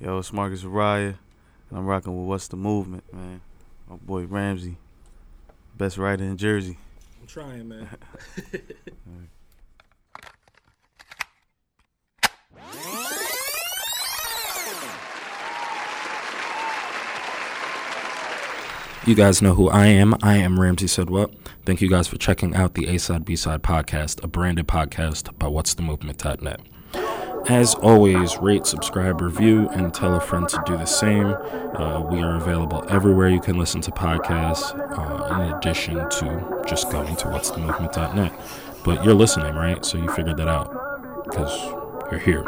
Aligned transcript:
Yo, 0.00 0.18
it's 0.18 0.32
Marcus 0.32 0.62
Ariah, 0.62 1.16
and 1.70 1.78
I'm 1.78 1.84
rocking 1.84 2.16
with 2.16 2.28
What's 2.28 2.46
the 2.46 2.56
Movement, 2.56 3.02
man. 3.12 3.40
My 3.88 3.96
boy 3.96 4.26
Ramsey, 4.26 4.76
best 5.76 5.98
writer 5.98 6.22
in 6.22 6.36
Jersey. 6.36 6.78
I'm 7.20 7.26
trying, 7.26 7.68
man. 7.68 7.88
You 19.06 19.14
guys 19.14 19.40
know 19.40 19.54
who 19.54 19.70
I 19.70 19.86
am. 19.86 20.14
I 20.22 20.36
am 20.36 20.60
Ramsey 20.60 20.86
Said 20.86 21.08
What. 21.08 21.32
Thank 21.64 21.80
you 21.80 21.88
guys 21.88 22.06
for 22.06 22.18
checking 22.18 22.54
out 22.54 22.74
the 22.74 22.88
A 22.88 22.98
Side 22.98 23.24
B 23.24 23.36
Side 23.36 23.62
podcast, 23.62 24.22
a 24.22 24.26
branded 24.26 24.68
podcast 24.68 25.38
by 25.38 25.46
What's 25.46 25.72
the 25.72 25.80
Movement.net. 25.80 26.60
As 27.48 27.74
always, 27.76 28.36
rate, 28.42 28.66
subscribe, 28.66 29.22
review, 29.22 29.70
and 29.70 29.94
tell 29.94 30.14
a 30.14 30.20
friend 30.20 30.46
to 30.50 30.62
do 30.66 30.76
the 30.76 30.84
same. 30.84 31.28
Uh, 31.28 32.00
we 32.00 32.20
are 32.20 32.36
available 32.36 32.84
everywhere 32.90 33.30
you 33.30 33.40
can 33.40 33.56
listen 33.56 33.80
to 33.80 33.90
podcasts, 33.90 34.78
uh, 34.98 35.34
in 35.34 35.54
addition 35.54 35.94
to 35.96 36.62
just 36.68 36.90
going 36.92 37.16
to 37.16 37.28
what's 37.28 37.50
the 37.50 37.58
movement.net. 37.58 38.38
But 38.84 39.02
you're 39.02 39.14
listening, 39.14 39.54
right? 39.54 39.82
So 39.82 39.96
you 39.96 40.10
figured 40.10 40.36
that 40.36 40.48
out 40.48 41.24
because 41.24 41.72
you're 42.10 42.20
here. 42.20 42.44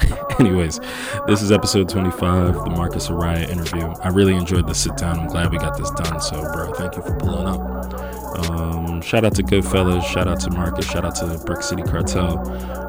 Anyways, 0.40 0.80
this 1.26 1.42
is 1.42 1.52
episode 1.52 1.90
25, 1.90 2.54
the 2.54 2.70
Marcus 2.70 3.08
Ariah 3.08 3.46
interview. 3.50 3.92
I 4.02 4.08
really 4.08 4.34
enjoyed 4.34 4.66
the 4.66 4.74
sit 4.74 4.96
down. 4.96 5.20
I'm 5.20 5.26
glad 5.26 5.52
we 5.52 5.58
got 5.58 5.76
this 5.76 5.90
done. 5.90 6.18
So, 6.18 6.40
bro, 6.40 6.72
thank 6.72 6.96
you 6.96 7.02
for 7.02 7.14
pulling 7.18 7.46
up. 7.46 8.48
Um, 8.48 9.02
shout 9.02 9.26
out 9.26 9.34
to 9.34 9.42
Goodfellas. 9.42 10.02
Shout 10.04 10.28
out 10.28 10.40
to 10.40 10.50
Marcus. 10.50 10.86
Shout 10.86 11.04
out 11.04 11.14
to 11.16 11.38
Brick 11.44 11.62
City 11.62 11.82
Cartel. 11.82 12.38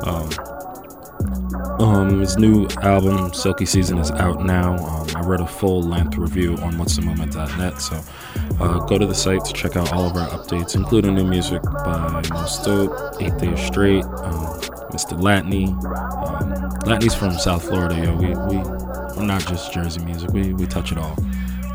Um, 0.07 0.29
um, 1.79 2.19
his 2.19 2.37
new 2.37 2.67
album, 2.81 3.33
Silky 3.33 3.65
Season, 3.65 3.97
is 3.97 4.11
out 4.11 4.45
now. 4.45 4.75
Um, 4.85 5.07
I 5.15 5.21
wrote 5.21 5.41
a 5.41 5.47
full 5.47 5.81
length 5.81 6.17
review 6.17 6.55
on 6.57 6.77
what's 6.77 6.95
the 6.95 7.01
movement.net, 7.01 7.81
so 7.81 7.99
uh, 8.59 8.79
go 8.85 8.97
to 8.97 9.05
the 9.05 9.15
site 9.15 9.43
to 9.45 9.53
check 9.53 9.75
out 9.75 9.91
all 9.91 10.05
of 10.05 10.15
our 10.15 10.29
updates, 10.29 10.75
including 10.75 11.15
new 11.15 11.25
music 11.25 11.61
by 11.63 12.21
Most 12.31 12.63
Dope, 12.63 13.21
Eight 13.21 13.37
Days 13.37 13.59
Straight, 13.65 14.03
um, 14.05 14.59
Mr. 14.91 15.19
Latney. 15.19 15.69
Um, 15.69 16.53
Latney's 16.81 17.15
from 17.15 17.31
South 17.33 17.63
Florida, 17.63 17.95
yo. 17.95 18.15
We, 18.15 18.27
we, 18.27 18.63
we're 19.17 19.25
not 19.25 19.45
just 19.47 19.73
Jersey 19.73 20.03
music, 20.05 20.31
we, 20.31 20.53
we 20.53 20.65
touch 20.65 20.91
it 20.91 20.97
all. 20.97 21.17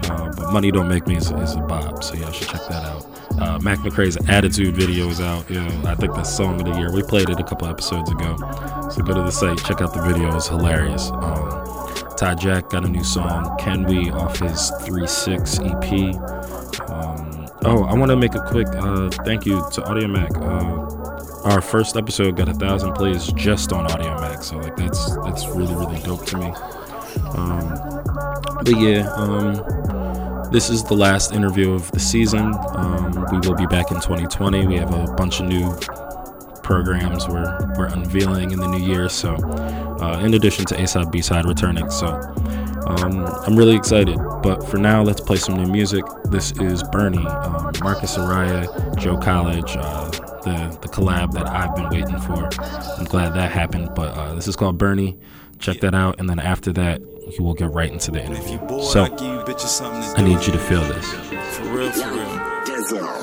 Uh, 0.05 0.33
but 0.37 0.53
Money 0.53 0.71
Don't 0.71 0.89
Make 0.89 1.07
Me 1.07 1.17
is, 1.17 1.31
is 1.31 1.55
a 1.55 1.61
bop, 1.61 2.03
so 2.03 2.15
y'all 2.15 2.33
should 2.33 2.49
check 2.49 2.63
that 2.69 2.85
out. 2.85 3.07
Uh, 3.41 3.59
Mac 3.63 3.79
McRae's 3.79 4.17
Attitude 4.29 4.75
video 4.75 5.09
is 5.09 5.21
out. 5.21 5.49
Yo, 5.49 5.65
I 5.85 5.95
think 5.95 6.15
that's 6.15 6.35
song 6.35 6.61
of 6.61 6.67
the 6.67 6.79
year. 6.79 6.93
We 6.93 7.03
played 7.03 7.31
it 7.31 7.39
a 7.39 7.45
couple 7.45 7.69
episodes 7.69 8.11
ago. 8.11 8.37
So 8.91 9.03
go 9.03 9.15
to 9.15 9.23
the 9.23 9.31
site, 9.31 9.59
check 9.59 9.81
out 9.81 9.95
the 9.95 10.03
video. 10.03 10.35
It's 10.35 10.49
hilarious. 10.49 11.11
Um, 11.11 11.69
Ty 12.17 12.35
Jack 12.35 12.71
got 12.71 12.85
a 12.85 12.89
new 12.89 13.05
song, 13.05 13.57
Can 13.61 13.85
We, 13.85 14.11
off 14.11 14.41
his 14.41 14.73
3 14.83 15.07
6 15.07 15.59
EP. 15.61 16.15
Um, 16.91 17.47
oh, 17.65 17.85
I 17.85 17.95
want 17.95 18.11
to 18.11 18.17
make 18.17 18.35
a 18.35 18.41
quick 18.41 18.67
uh, 18.69 19.09
thank 19.25 19.47
you 19.47 19.57
to 19.73 19.83
Audiomack. 19.83 20.37
Uh, 20.37 21.49
our 21.49 21.61
first 21.61 21.97
episode 21.97 22.37
got 22.37 22.49
a 22.49 22.55
thousand 22.55 22.95
plays 22.95 23.33
just 23.35 23.73
on 23.73 23.87
Audiomack, 23.87 24.43
so 24.43 24.59
like 24.59 24.77
that's 24.77 25.17
that's 25.19 25.47
really 25.49 25.75
really 25.75 25.99
dope 26.03 26.27
to 26.27 26.37
me. 26.37 26.53
Um, 27.35 27.69
but 28.65 28.77
yeah, 28.77 29.09
um, 29.15 29.55
this 30.51 30.71
is 30.71 30.83
the 30.85 30.95
last 30.95 31.33
interview 31.33 31.73
of 31.73 31.91
the 31.93 32.01
season. 32.01 32.55
Um, 32.75 33.27
we 33.31 33.39
will 33.47 33.55
be 33.55 33.67
back 33.67 33.91
in 33.91 33.97
2020. 34.01 34.67
We 34.67 34.77
have 34.77 34.93
a 34.93 35.13
bunch 35.15 35.41
of 35.41 35.47
new 35.47 35.75
programs 36.63 37.27
we're, 37.29 37.57
we're 37.77 37.87
unveiling 37.87 38.51
in 38.51 38.59
the 38.59 38.67
new 38.67 38.85
year. 38.85 39.09
So, 39.09 39.35
uh, 40.01 40.21
in 40.23 40.35
addition 40.35 40.65
to 40.67 40.81
A 40.81 40.87
side, 40.87 41.11
B 41.11 41.21
side 41.21 41.45
returning. 41.45 41.91
So, 41.91 42.09
um, 42.87 43.27
I'm 43.47 43.57
really 43.57 43.77
excited. 43.77 44.19
But 44.43 44.67
for 44.69 44.79
now, 44.79 45.03
let's 45.03 45.21
play 45.21 45.37
some 45.37 45.57
new 45.57 45.71
music. 45.71 46.05
This 46.31 46.53
is 46.53 46.83
Bernie, 46.85 47.27
um, 47.27 47.73
Marcus 47.83 48.17
Ariah, 48.17 48.97
Joe 48.99 49.19
College, 49.19 49.77
uh, 49.77 50.11
the, 50.11 50.79
the 50.81 50.89
collab 50.89 51.33
that 51.33 51.47
I've 51.47 51.75
been 51.75 51.91
waiting 51.91 52.19
for. 52.21 52.49
I'm 52.99 53.05
glad 53.05 53.35
that 53.35 53.53
happened. 53.53 53.91
But 53.95 54.17
uh, 54.17 54.35
this 54.35 54.49
is 54.49 54.57
called 54.57 54.79
Bernie. 54.79 55.19
Check 55.59 55.81
that 55.81 55.95
out. 55.95 56.21
And 56.21 56.29
then 56.29 56.39
after 56.39 56.73
that, 56.75 57.03
you 57.37 57.45
will 57.45 57.55
get 57.55 57.73
right 57.73 57.91
into 57.91 58.11
the 58.11 58.25
interview. 58.25 58.59
So, 58.83 59.05
I 59.05 60.23
need 60.23 60.47
you 60.47 60.53
to 60.53 60.59
feel 60.59 60.81
this. 60.83 61.13
For 61.57 61.65
real, 61.65 61.91
for 61.91 62.11
real. 62.13 63.18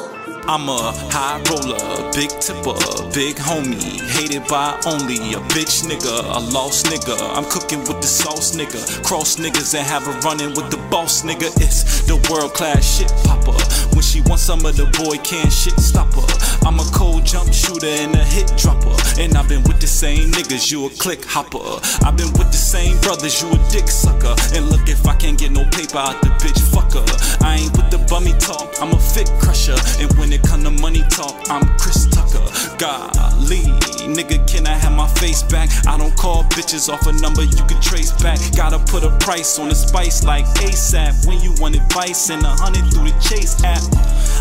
I'm 0.48 0.70
a 0.70 0.94
high 1.10 1.42
roller, 1.50 2.12
big 2.14 2.30
tipper, 2.40 2.78
big 3.10 3.36
homie. 3.36 3.98
Hated 4.14 4.48
by 4.48 4.80
only 4.86 5.34
a 5.34 5.42
bitch 5.50 5.82
nigga, 5.90 6.22
a 6.22 6.40
lost 6.54 6.86
nigga. 6.86 7.18
I'm 7.36 7.46
cooking 7.46 7.80
with 7.80 8.00
the 8.00 8.08
sauce 8.08 8.56
nigga. 8.56 9.04
Cross 9.04 9.38
niggas 9.38 9.74
and 9.74 9.86
have 9.88 10.04
her 10.04 10.14
running 10.20 10.50
with 10.50 10.70
the 10.70 10.78
boss 10.92 11.24
nigga. 11.24 11.50
It's 11.58 12.04
the 12.06 12.16
world 12.30 12.54
class 12.54 12.86
shit 12.86 13.12
popper. 13.26 13.58
When 13.96 14.04
she 14.04 14.22
wants 14.22 14.44
some 14.44 14.64
of 14.66 14.78
the 14.78 14.86
boy, 15.02 15.18
can't 15.24 15.52
shit 15.52 15.80
stop 15.80 16.14
her. 16.14 16.28
I'm 16.68 16.80
a 16.80 16.86
cold 16.94 17.26
jump 17.26 17.52
shooter 17.52 17.88
and 17.88 18.14
a 18.14 18.24
hit 18.24 18.54
dropper. 18.56 18.94
And 19.18 19.34
I've 19.34 19.50
been 19.50 19.64
with 19.64 19.82
the 19.82 19.88
same 19.88 20.30
niggas, 20.30 20.72
you 20.72 20.86
a 20.86 20.90
click 20.90 21.26
hopper. 21.26 21.82
I've 22.06 22.18
been 22.18 22.34
with 22.38 22.52
the 22.54 22.62
same 22.62 23.00
brothers, 23.02 23.42
you 23.42 23.50
a 23.50 23.58
dick 23.72 23.88
sucker. 23.90 24.36
And 24.54 24.70
look, 24.70 24.90
if 24.90 25.08
I 25.08 25.16
can't 25.16 25.40
get 25.40 25.52
no 25.52 25.66
paper 25.74 25.98
out 25.98 26.22
the 26.22 26.30
bitch, 26.38 26.62
fucker. 26.70 27.06
I 27.42 27.58
ain't 27.58 27.76
with 27.78 27.90
the 27.90 28.00
bummy 28.10 28.34
talk, 28.38 28.76
I'm 28.82 28.92
a 28.94 29.00
fit 29.00 29.30
crusher. 29.40 29.78
And 30.02 30.12
when 30.18 30.35
it 30.36 30.44
come 30.44 30.64
to 30.64 30.72
money 30.72 31.02
talk, 31.10 31.36
I'm 31.50 31.66
Chris 31.78 32.08
Tucker. 32.08 32.44
Golly, 32.78 33.64
nigga, 34.12 34.46
can 34.48 34.68
I 34.68 34.74
have 34.74 34.92
my 34.92 35.08
face 35.08 35.44
back? 35.44 35.70
I 35.88 35.98
don't 35.98 36.16
call 36.16 36.44
bitches 36.56 36.90
off 36.90 37.08
a 37.08 37.14
number 37.14 37.44
you 37.44 37.64
can 37.66 37.82
trace 37.82 38.12
back. 38.22 38.40
Gotta 38.56 38.80
put 38.80 39.04
a 39.04 39.12
price 39.20 39.58
on 39.60 39.70
the 39.70 39.76
spice 39.76 40.24
like 40.24 40.46
ASAP. 40.60 41.28
When 41.28 41.40
you 41.42 41.54
want 41.60 41.76
advice 41.76 42.30
and 42.30 42.44
a 42.44 42.50
hundred 42.50 42.92
through 42.92 43.12
the 43.12 43.18
chase 43.20 43.64
app. 43.64 43.82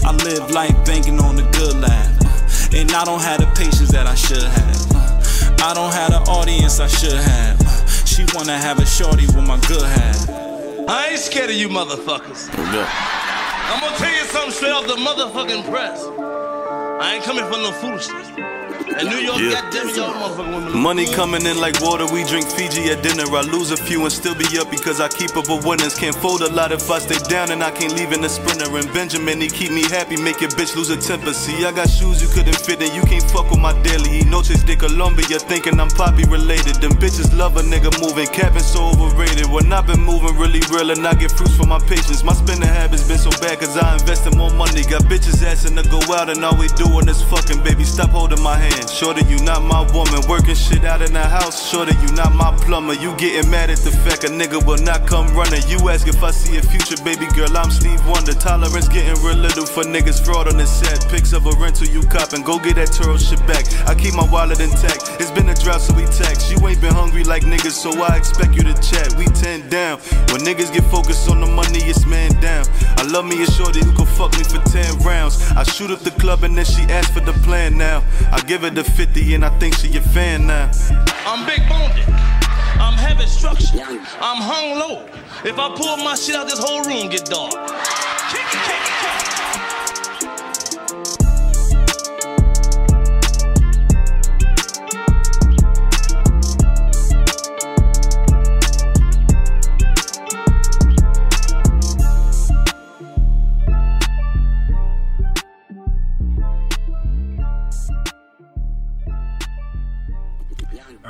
I 0.05 0.13
live 0.25 0.51
life 0.51 0.75
banking 0.85 1.21
on 1.21 1.37
the 1.37 1.47
good 1.59 1.77
life. 1.77 2.75
And 2.75 2.91
I 2.93 3.05
don't 3.05 3.23
have 3.23 3.41
the 3.41 3.47
patience 3.55 3.91
that 3.93 4.07
I 4.07 4.15
should 4.15 4.43
have. 4.43 5.61
I 5.63 5.75
don't 5.75 5.93
have 5.93 6.11
the 6.11 6.31
audience 6.31 6.81
I 6.81 6.89
should 6.89 7.21
have. 7.21 7.59
She 8.07 8.27
wanna 8.35 8.59
have 8.59 8.79
a 8.79 8.87
shorty 8.87 9.27
with 9.27 9.47
my 9.47 9.59
good 9.69 9.83
hat. 9.83 10.29
I 10.89 11.09
ain't 11.11 11.21
scared 11.21 11.51
of 11.51 11.57
you 11.57 11.69
motherfuckers. 11.69 12.51
I'm 13.67 13.81
gonna 13.81 13.97
tell 13.97 14.13
you 14.13 14.25
something 14.25 14.53
straight 14.53 14.73
off 14.73 14.87
the 14.87 14.97
motherfucking 14.97 15.65
press. 15.71 16.05
I 16.05 17.15
ain't 17.15 17.25
coming 17.25 17.45
for 17.45 17.59
no 17.59 17.73
foolishness. 17.73 18.29
And 18.99 19.09
New 19.09 19.19
York, 19.19 19.39
Yeah. 19.41 19.61
goddamn 19.61 19.89
it, 19.89 19.97
y'all 19.97 20.13
motherfucking 20.15 20.55
women. 20.55 20.79
Money 20.79 21.07
coming 21.07 21.47
in 21.47 21.59
like 21.61 21.81
water, 21.81 22.07
we 22.07 22.25
drink 22.25 22.47
Fiji 22.51 22.91
at 22.91 23.03
dinner. 23.03 23.25
I 23.35 23.43
lose 23.43 23.71
a 23.71 23.77
few 23.77 24.03
and 24.03 24.13
still 24.13 24.35
be 24.35 24.47
up 24.59 24.71
because 24.71 25.01
I 25.01 25.09
keep 25.09 25.37
up 25.37 25.49
with 25.49 25.65
winners. 25.65 25.95
Can't 25.95 26.15
fold 26.15 26.43
a 26.43 26.51
lot 26.53 26.73
if 26.73 26.91
I 26.91 26.99
stay 26.99 27.19
down 27.29 27.51
and 27.51 27.63
I 27.63 27.71
can't 27.71 27.95
leave 27.95 28.13
in 28.13 28.21
the 28.21 28.29
sprinter. 28.29 28.71
And 28.77 28.93
Benjamin, 28.93 29.41
he 29.41 29.49
keep 29.49 29.71
me 29.71 29.83
happy, 29.83 30.17
make 30.17 30.41
your 30.41 30.51
bitch 30.51 30.75
lose 30.77 30.91
a 30.91 30.97
temper. 30.97 31.33
See, 31.33 31.65
I 31.65 31.73
got 31.73 31.89
shoes 31.89 32.23
you 32.23 32.29
couldn't 32.29 32.57
fit 32.57 32.83
in, 32.83 32.95
you 32.95 33.03
can't 33.03 33.25
fuck 33.31 33.51
with 33.51 33.61
my 33.61 33.73
daily. 33.83 34.23
Noches 34.25 34.63
de 34.65 34.77
Colombia, 34.77 35.39
thinking 35.39 35.79
I'm 35.81 35.91
poppy 35.91 36.25
related. 36.25 36.77
Them 36.83 36.93
bitches 36.93 37.37
love 37.37 37.57
a 37.57 37.63
nigga 37.63 37.91
moving, 38.01 38.27
capping 38.29 38.63
so 38.63 38.91
overrated. 38.91 39.47
When 39.51 39.73
I've 39.73 39.87
been 39.87 40.01
moving 40.03 40.37
really 40.37 40.61
real 40.71 40.91
and 40.91 41.07
I 41.07 41.15
get 41.15 41.31
fruits 41.33 41.57
for 41.57 41.67
my 41.67 41.79
patience. 41.81 42.23
My 42.23 42.33
spending 42.35 42.69
habits 42.69 43.07
been 43.09 43.19
so 43.19 43.31
bad 43.41 43.59
cause 43.61 43.77
I 43.77 43.95
invested 43.95 44.37
more 44.37 44.51
money. 44.51 44.83
Got 44.83 45.03
bitches 45.05 45.43
asking 45.43 45.77
to 45.77 45.85
go 45.89 46.01
out 46.15 46.29
and 46.31 46.45
all 46.45 46.57
we 46.57 46.69
doing 46.69 47.09
is 47.09 47.23
fucking, 47.23 47.63
baby. 47.63 47.85
Stop 47.85 48.11
holding 48.11 48.43
my 48.43 48.57
hand. 48.57 48.64
Shorty, 48.95 49.25
you 49.27 49.39
not 49.43 49.63
my 49.63 49.83
woman. 49.93 50.23
Working 50.29 50.55
shit 50.55 50.85
out 50.85 51.03
in 51.03 51.13
the 51.13 51.21
house. 51.21 51.69
Shorty, 51.69 51.95
you 52.01 52.15
not 52.15 52.33
my 52.33 52.57
plumber. 52.63 52.95
You 52.95 53.15
getting 53.17 53.51
mad 53.51 53.69
at 53.69 53.79
the 53.79 53.91
fact 53.91 54.25
a 54.25 54.29
nigga 54.29 54.65
will 54.65 54.79
not 54.79 55.07
come 55.07 55.27
running. 55.35 55.63
You 55.69 55.89
ask 55.89 56.07
if 56.07 56.23
I 56.23 56.31
see 56.31 56.57
a 56.59 56.63
future, 56.63 56.97
baby 57.03 57.27
girl. 57.35 57.51
I'm 57.57 57.71
Steve 57.71 58.01
Wonder. 58.07 58.33
Tolerance 58.33 58.89
getting 58.89 59.21
real 59.23 59.37
little 59.37 59.67
for 59.67 59.83
niggas 59.83 60.25
fraud 60.25 60.49
on 60.49 60.57
the 60.57 60.67
set. 60.67 61.11
Pics 61.11 61.33
of 61.33 61.47
a 61.47 61.53
rental 61.59 61.89
you 61.89 62.03
copping. 62.03 62.43
Go 62.43 62.59
get 62.59 62.77
that 62.77 62.89
Turo 62.89 63.19
shit 63.19 63.45
back. 63.47 63.67
I 63.89 63.95
keep 63.95 64.15
my 64.15 64.25
wallet 64.31 64.61
intact. 64.61 65.21
It's 65.21 65.31
been 65.31 65.49
a 65.49 65.55
drought, 65.55 65.81
so 65.81 65.93
we 65.95 66.07
tax. 66.07 66.51
You 66.51 66.57
ain't 66.69 66.81
been 66.81 66.95
hungry 66.95 67.25
like 67.25 67.43
niggas, 67.43 67.75
so 67.75 67.91
I 68.01 68.17
expect 68.17 68.55
you 68.55 68.63
to 68.63 68.75
chat. 68.79 69.13
We 69.19 69.27
10 69.27 69.69
down. 69.69 69.99
When 70.31 70.47
niggas 70.47 70.73
get 70.73 70.85
focused 70.85 71.29
on 71.29 71.41
the 71.41 71.47
money, 71.47 71.83
it's 71.83 72.07
man 72.07 72.31
down. 72.41 72.65
I 72.97 73.03
love 73.11 73.27
me 73.27 73.43
a 73.43 73.47
shorty 73.47 73.85
who 73.85 73.93
can 73.93 74.07
fuck 74.07 74.33
me 74.39 74.45
for 74.45 74.63
10 74.71 75.03
rounds. 75.03 75.43
I 75.53 75.65
shoot 75.65 75.91
up 75.91 76.01
the 76.01 76.13
club 76.13 76.45
and 76.45 76.57
then 76.57 76.65
she 76.65 76.83
asks 76.85 77.13
for 77.13 77.21
the 77.21 77.35
plan 77.45 77.77
now. 77.77 78.03
I 78.31 78.41
give 78.55 78.63
her 78.63 78.71
the 78.71 78.85
50 78.85 79.35
and 79.35 79.45
I 79.45 79.49
think 79.59 79.75
she 79.75 79.97
a 79.97 80.01
fan 80.01 80.47
now. 80.47 80.71
I'm 81.27 81.45
big 81.45 81.69
boned. 81.69 81.93
I'm 82.79 82.97
heavy 82.97 83.27
structure. 83.27 83.83
I'm 83.83 84.41
hung 84.41 84.79
low. 84.79 85.09
If 85.45 85.59
I 85.59 85.75
pull 85.75 85.97
my 85.97 86.15
shit 86.15 86.37
out, 86.37 86.47
this 86.47 86.61
whole 86.61 86.85
room 86.85 87.09
get 87.09 87.25
dark. 87.25 87.51
Kick 87.51 88.47
it, 88.55 88.63
kick 88.63 88.89
it. 88.89 88.94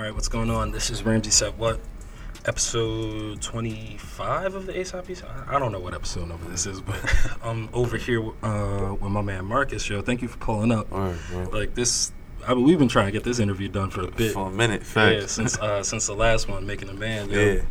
All 0.04 0.10
right, 0.10 0.14
what's 0.14 0.28
going 0.28 0.50
on? 0.50 0.70
This 0.70 0.90
is 0.90 1.02
Ramsey 1.02 1.30
Said 1.30 1.56
What. 1.56 1.80
episode 2.44 3.40
25 3.40 4.54
of 4.54 4.66
the 4.66 4.74
ASAP 4.74 5.06
piece. 5.06 5.22
I 5.48 5.58
don't 5.58 5.72
know 5.72 5.80
what 5.80 5.94
episode 5.94 6.28
number 6.28 6.44
this 6.50 6.66
is, 6.66 6.82
but 6.82 7.00
I'm 7.42 7.70
over 7.72 7.96
here 7.96 8.22
uh, 8.42 8.96
with 9.00 9.10
my 9.10 9.22
man 9.22 9.46
Marcus. 9.46 9.88
Yo, 9.88 10.02
thank 10.02 10.20
you 10.20 10.28
for 10.28 10.36
pulling 10.36 10.72
up. 10.72 10.90
Word, 10.90 11.16
bro. 11.30 11.44
Like 11.44 11.74
this, 11.74 12.12
I 12.46 12.52
mean, 12.52 12.64
we've 12.64 12.78
been 12.78 12.88
trying 12.88 13.06
to 13.06 13.12
get 13.12 13.24
this 13.24 13.38
interview 13.38 13.68
done 13.68 13.88
for 13.88 14.02
a 14.02 14.10
bit. 14.10 14.34
For 14.34 14.48
a 14.48 14.50
minute, 14.50 14.82
Yeah, 14.94 15.24
since 15.24 15.58
uh, 15.58 15.82
since 15.82 16.06
the 16.06 16.14
last 16.14 16.50
one, 16.50 16.66
making 16.66 16.90
a 16.90 16.94
man. 16.94 17.30
Yo. 17.30 17.40
yeah. 17.40 17.62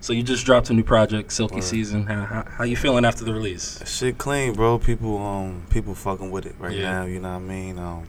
So 0.00 0.14
you 0.14 0.22
just 0.22 0.46
dropped 0.46 0.70
a 0.70 0.72
new 0.72 0.84
project, 0.84 1.32
Silky 1.32 1.56
Word. 1.56 1.64
Season. 1.64 2.06
How, 2.06 2.24
how, 2.24 2.44
how 2.48 2.64
you 2.64 2.76
feeling 2.78 3.04
after 3.04 3.24
the 3.26 3.34
release? 3.34 3.86
Shit 3.86 4.16
clean, 4.16 4.54
bro. 4.54 4.78
People 4.78 5.18
um 5.18 5.66
people 5.68 5.94
fucking 5.94 6.30
with 6.30 6.46
it 6.46 6.54
right 6.58 6.72
Yeah. 6.78 6.92
now, 6.92 7.04
you 7.04 7.20
know 7.20 7.28
what 7.28 7.36
I 7.36 7.40
mean? 7.40 7.78
Um 7.78 8.06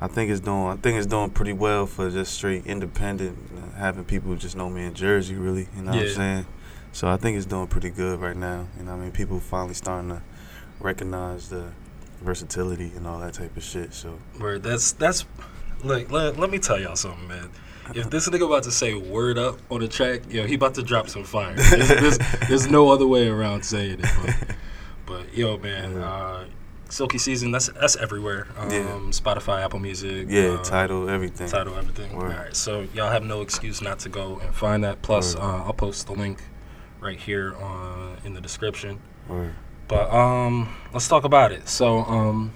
I 0.00 0.08
think 0.08 0.30
it's 0.30 0.40
doing 0.40 0.66
I 0.66 0.76
think 0.76 0.98
it's 0.98 1.06
doing 1.06 1.30
pretty 1.30 1.52
well 1.52 1.86
for 1.86 2.10
just 2.10 2.34
straight 2.34 2.66
independent 2.66 3.38
uh, 3.56 3.78
having 3.78 4.04
people 4.04 4.34
just 4.36 4.56
know 4.56 4.68
me 4.68 4.84
in 4.84 4.94
Jersey 4.94 5.34
really, 5.34 5.68
you 5.76 5.82
know 5.82 5.92
what 5.92 6.00
I'm 6.00 6.08
saying? 6.08 6.46
So 6.92 7.08
I 7.08 7.18
think 7.18 7.36
it's 7.36 7.46
doing 7.46 7.66
pretty 7.66 7.90
good 7.90 8.20
right 8.20 8.36
now. 8.36 8.66
You 8.78 8.84
know 8.84 8.92
what 8.92 9.00
I 9.00 9.02
mean? 9.02 9.12
People 9.12 9.38
finally 9.38 9.74
starting 9.74 10.08
to 10.08 10.22
recognize 10.80 11.50
the 11.50 11.72
versatility 12.22 12.92
and 12.96 13.06
all 13.06 13.20
that 13.20 13.34
type 13.34 13.56
of 13.56 13.62
shit. 13.62 13.92
So 13.92 14.18
Word. 14.40 14.62
That's 14.62 14.92
that's. 14.92 15.26
Look, 15.84 16.10
let, 16.10 16.38
let 16.38 16.50
me 16.50 16.58
tell 16.58 16.80
y'all 16.80 16.96
something, 16.96 17.28
man. 17.28 17.50
If 17.94 18.10
this 18.10 18.28
nigga 18.28 18.46
about 18.46 18.64
to 18.64 18.70
say 18.70 18.94
"word 18.94 19.38
up" 19.38 19.58
on 19.70 19.80
the 19.80 19.88
track, 19.88 20.22
yo, 20.30 20.46
he 20.46 20.54
about 20.54 20.74
to 20.74 20.82
drop 20.82 21.08
some 21.08 21.22
fire. 21.22 21.54
There's, 21.54 21.88
there's, 21.88 22.18
there's 22.48 22.66
no 22.66 22.90
other 22.90 23.06
way 23.06 23.28
around 23.28 23.62
saying 23.62 24.00
it. 24.00 24.06
But, 24.24 24.56
but 25.04 25.36
yo, 25.36 25.58
man, 25.58 25.96
uh, 25.98 26.46
Silky 26.88 27.18
Season. 27.18 27.50
That's 27.50 27.66
that's 27.68 27.96
everywhere. 27.96 28.46
Um, 28.56 28.70
Yeah. 28.70 28.84
Spotify, 29.10 29.62
Apple 29.64 29.80
Music. 29.80 30.26
yeah, 30.30 30.50
uh, 30.60 30.62
title, 30.62 31.08
everything. 31.10 31.48
title, 31.48 31.74
everything. 31.76 32.14
Word. 32.16 32.32
All 32.32 32.38
right, 32.38 32.54
so 32.56 32.86
y'all 32.94 33.10
have 33.10 33.24
no 33.24 33.40
excuse 33.42 33.82
not 33.82 33.98
to 34.00 34.08
go 34.08 34.38
and 34.44 34.54
find 34.54 34.84
that. 34.84 35.02
Plus, 35.02 35.34
uh, 35.34 35.40
I'll 35.40 35.72
post 35.72 36.06
the 36.06 36.12
link 36.12 36.42
right 37.00 37.18
here 37.18 37.54
uh, 37.60 38.16
in 38.24 38.34
the 38.34 38.40
description. 38.40 39.00
Word. 39.28 39.54
But 39.88 40.12
um, 40.12 40.74
let's 40.92 41.06
talk 41.08 41.24
about 41.24 41.52
it. 41.52 41.68
So 41.68 41.98
um, 42.04 42.52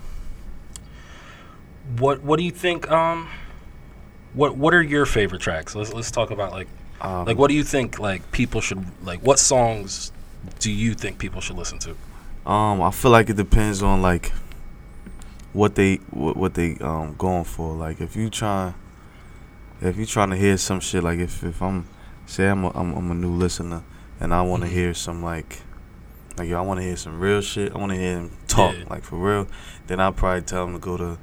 what 1.99 2.23
what 2.23 2.39
do 2.39 2.45
you 2.45 2.51
think? 2.53 2.91
Um, 2.91 3.29
what 4.35 4.57
what 4.57 4.75
are 4.75 4.83
your 4.83 5.07
favorite 5.07 5.41
tracks? 5.43 5.75
Let's 5.75 5.93
let's 5.93 6.11
talk 6.11 6.31
about 6.31 6.53
like 6.53 6.69
Um, 7.01 7.25
like 7.27 7.37
what 7.37 7.49
do 7.49 7.55
you 7.55 7.65
think 7.65 7.99
like 7.99 8.31
people 8.33 8.61
should 8.61 8.85
like 9.05 9.21
what 9.21 9.39
songs 9.39 10.13
do 10.59 10.71
you 10.71 10.95
think 10.95 11.19
people 11.19 11.41
should 11.41 11.57
listen 11.57 11.79
to? 11.81 11.97
Um, 12.47 12.81
I 12.83 12.91
feel 12.91 13.11
like 13.11 13.29
it 13.31 13.37
depends 13.37 13.83
on 13.83 14.01
like 14.03 14.33
what 15.53 15.75
they 15.75 15.97
what, 16.11 16.37
what 16.37 16.55
they 16.55 16.77
um 16.81 17.15
going 17.19 17.45
for. 17.45 17.75
Like 17.75 18.01
if 18.01 18.17
you 18.17 18.31
trying 18.31 18.75
if 19.81 19.97
you 19.97 20.07
trying 20.07 20.31
to 20.31 20.37
hear 20.37 20.57
some 20.57 20.81
shit, 20.81 21.03
like 21.05 21.19
if 21.19 21.43
if 21.45 21.61
I'm 21.63 21.87
say 22.27 22.47
I'm 22.49 22.65
a, 22.65 22.71
I'm, 22.71 22.95
I'm 22.97 23.11
a 23.11 23.15
new 23.15 23.31
listener 23.33 23.83
and 24.21 24.33
I 24.35 24.43
want 24.43 24.63
to 24.63 24.69
Mhm. 24.69 24.73
hear 24.73 24.95
some 24.95 25.23
like 25.23 25.59
like 26.39 26.49
yo, 26.49 26.59
I 26.59 26.63
want 26.63 26.81
to 26.81 26.85
hear 26.85 26.97
some 26.97 27.21
real 27.21 27.41
shit. 27.43 27.75
I 27.75 27.79
want 27.79 27.93
to 27.93 27.99
hear 27.99 28.17
him 28.19 28.31
talk 28.49 28.75
Yeah. 28.77 28.85
like 28.89 29.03
for 29.05 29.17
real. 29.17 29.47
Then 29.87 30.01
I'll 30.01 30.13
probably 30.13 30.43
tell 30.43 30.65
him 30.65 30.73
to 30.75 30.79
go 30.79 30.97
to 30.97 31.19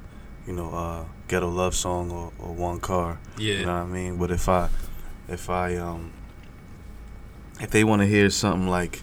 you 0.46 0.52
know 0.52 0.70
uh 0.72 1.04
ghetto 1.26 1.48
love 1.48 1.74
song 1.74 2.10
or, 2.10 2.32
or 2.38 2.54
one 2.54 2.78
car. 2.80 3.18
Yeah, 3.36 3.54
You 3.60 3.66
know 3.66 3.74
what 3.74 3.82
I 3.82 3.86
mean? 3.86 4.16
But 4.18 4.30
if 4.30 4.48
I, 4.48 4.68
if 5.28 5.50
I, 5.50 5.76
um, 5.76 6.10
if 7.60 7.70
they 7.70 7.84
want 7.84 8.00
to 8.00 8.06
hear 8.06 8.30
something 8.30 8.66
like, 8.66 9.02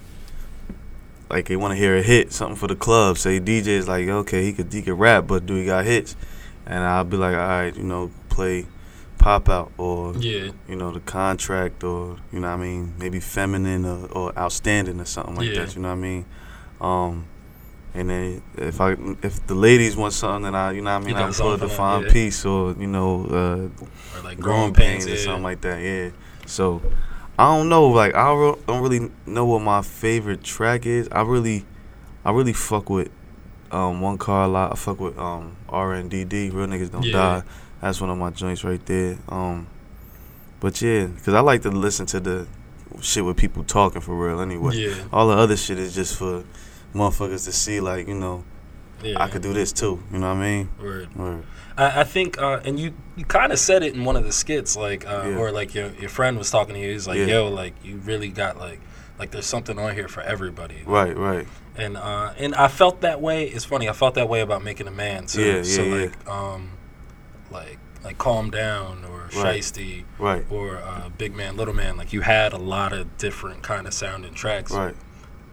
like 1.29 1.47
they 1.47 1.55
want 1.55 1.71
to 1.71 1.75
hear 1.75 1.95
a 1.97 2.01
hit, 2.01 2.31
something 2.31 2.55
for 2.55 2.67
the 2.67 2.75
club, 2.75 3.17
say 3.17 3.39
DJ 3.39 3.67
is 3.67 3.87
like, 3.87 4.07
okay, 4.07 4.43
he 4.43 4.53
could 4.53 4.71
he 4.71 4.81
could 4.81 4.99
rap, 4.99 5.27
but 5.27 5.45
do 5.45 5.55
he 5.55 5.65
got 5.65 5.85
hits? 5.85 6.15
And 6.65 6.83
I'll 6.83 7.03
be 7.03 7.17
like, 7.17 7.33
all 7.35 7.47
right, 7.47 7.75
you 7.75 7.83
know, 7.83 8.11
play 8.29 8.65
pop 9.17 9.49
out 9.49 9.71
or 9.77 10.13
yeah, 10.17 10.51
you 10.67 10.75
know 10.75 10.91
the 10.91 10.99
contract 10.99 11.83
or 11.83 12.17
you 12.33 12.39
know 12.39 12.47
what 12.49 12.59
I 12.59 12.61
mean 12.61 12.93
maybe 12.99 13.19
feminine 13.19 13.85
or, 13.85 14.05
or 14.11 14.37
outstanding 14.37 14.99
or 14.99 15.05
something 15.05 15.35
like 15.35 15.49
Yeah. 15.49 15.65
that. 15.65 15.75
You 15.75 15.81
know 15.81 15.87
what 15.89 15.93
I 15.95 16.01
mean? 16.01 16.25
Um, 16.81 17.25
and 17.93 18.09
then 18.09 18.41
if 18.57 18.81
I 18.81 18.95
if 19.23 19.45
the 19.47 19.55
ladies 19.55 19.95
want 19.95 20.13
something, 20.13 20.43
then 20.43 20.53
I 20.55 20.73
you 20.73 20.81
know 20.81 20.93
what 20.93 21.03
I 21.03 21.07
mean 21.07 21.15
I 21.15 21.31
put 21.31 21.53
a 21.53 21.57
them, 21.57 21.69
fine 21.69 22.03
yeah. 22.03 22.11
piece 22.11 22.45
or 22.45 22.73
you 22.77 22.87
know 22.87 23.25
uh, 23.25 24.17
or 24.17 24.21
like 24.23 24.37
growing 24.39 24.73
growing 24.73 24.73
pains 24.73 25.05
pains, 25.05 25.19
or 25.19 25.23
something 25.23 25.43
like 25.43 25.61
that. 25.61 25.81
Yeah. 25.81 26.09
So 26.45 26.81
I 27.37 27.55
don't 27.57 27.69
know. 27.69 27.87
Like 27.87 28.15
I 28.15 28.27
don't 28.67 28.81
really 28.81 29.11
know 29.25 29.45
what 29.45 29.61
my 29.61 29.81
favorite 29.81 30.43
track 30.43 30.85
is. 30.85 31.07
I 31.11 31.21
really, 31.21 31.65
I 32.23 32.31
really 32.31 32.53
fuck 32.53 32.89
with 32.89 33.09
um, 33.71 33.99
one 34.01 34.17
car 34.17 34.45
a 34.45 34.47
lot. 34.47 34.71
I 34.71 34.75
fuck 34.75 34.99
with 34.99 35.17
um, 35.17 35.55
R 35.69 35.93
and 35.93 36.09
D 36.09 36.23
D. 36.23 36.49
Real 36.49 36.67
niggas 36.67 36.91
don't 36.91 37.03
Yeah. 37.03 37.11
die. 37.11 37.43
That's 37.81 37.99
one 38.01 38.09
of 38.09 38.17
my 38.17 38.29
joints 38.31 38.63
right 38.63 38.83
there. 38.85 39.17
Um, 39.29 39.67
but 40.59 40.81
yeah, 40.81 41.05
because 41.07 41.33
I 41.33 41.41
like 41.41 41.61
to 41.63 41.69
listen 41.71 42.05
to 42.07 42.19
the 42.19 42.47
shit 43.01 43.25
with 43.25 43.35
people 43.37 43.63
talking 43.65 44.01
for 44.01 44.15
real. 44.15 44.39
Anyway, 44.39 44.75
yeah, 44.77 45.03
all 45.11 45.27
the 45.27 45.35
other 45.35 45.57
shit 45.57 45.77
is 45.77 45.93
just 45.93 46.17
for 46.17 46.45
motherfuckers 46.93 47.43
to 47.45 47.51
see. 47.51 47.81
Like 47.81 48.07
you 48.07 48.15
know, 48.15 48.45
yeah. 49.03 49.21
I 49.23 49.27
could 49.29 49.41
do 49.41 49.53
this 49.53 49.71
too. 49.71 50.01
You 50.11 50.19
know 50.19 50.29
what 50.29 50.37
I 50.37 50.41
mean? 50.41 50.69
Word. 50.81 51.09
Or, 51.17 51.43
I, 51.77 52.01
I 52.01 52.03
think, 52.03 52.37
uh, 52.41 52.61
and 52.63 52.79
you, 52.79 52.93
you 53.15 53.25
kind 53.25 53.51
of 53.51 53.59
said 53.59 53.83
it 53.83 53.93
in 53.95 54.05
one 54.05 54.15
of 54.15 54.23
the 54.23 54.31
skits, 54.31 54.75
like, 54.77 55.05
uh, 55.05 55.23
Yeah. 55.27 55.37
or 55.37 55.51
like 55.51 55.75
your 55.75 55.89
your 55.99 56.09
friend 56.09 56.37
was 56.37 56.49
talking 56.49 56.73
to 56.75 56.79
you. 56.79 56.91
He's 56.93 57.07
like, 57.07 57.17
Yeah. 57.17 57.25
"Yo, 57.25 57.47
like 57.49 57.73
you 57.83 57.97
really 57.97 58.29
got 58.29 58.57
like, 58.57 58.79
like 59.19 59.31
there's 59.31 59.45
something 59.45 59.77
on 59.77 59.93
here 59.95 60.07
for 60.07 60.21
everybody." 60.21 60.83
right, 60.85 61.15
right. 61.17 61.47
And 61.77 61.97
uh, 61.97 62.33
and 62.37 62.55
I 62.55 62.69
felt 62.69 63.01
that 63.01 63.19
way. 63.21 63.45
It's 63.47 63.65
funny. 63.65 63.89
I 63.89 63.93
felt 63.93 64.15
that 64.15 64.29
way 64.29 64.39
about 64.39 64.63
making 64.63 64.87
a 64.87 64.91
man 64.91 65.25
too. 65.25 65.43
Yeah, 65.43 65.63
so 65.63 65.83
yeah, 65.83 65.95
yeah. 65.95 66.01
like, 66.05 66.27
um, 66.29 66.71
like 67.51 67.79
like 68.03 68.17
calm 68.17 68.49
down 68.51 69.03
or 69.05 69.15
Right. 69.35 69.59
Shiesty 69.59 70.05
Right, 70.19 70.45
or 70.51 70.77
uh, 70.77 71.09
Big 71.17 71.35
Man, 71.35 71.57
Little 71.57 71.73
Man. 71.73 71.97
Like 71.97 72.13
you 72.13 72.21
had 72.21 72.53
a 72.53 72.57
lot 72.57 72.93
of 72.93 73.17
different 73.17 73.63
kind 73.63 73.87
of 73.87 73.93
sounding 73.93 74.33
tracks. 74.35 74.71
right. 74.71 74.95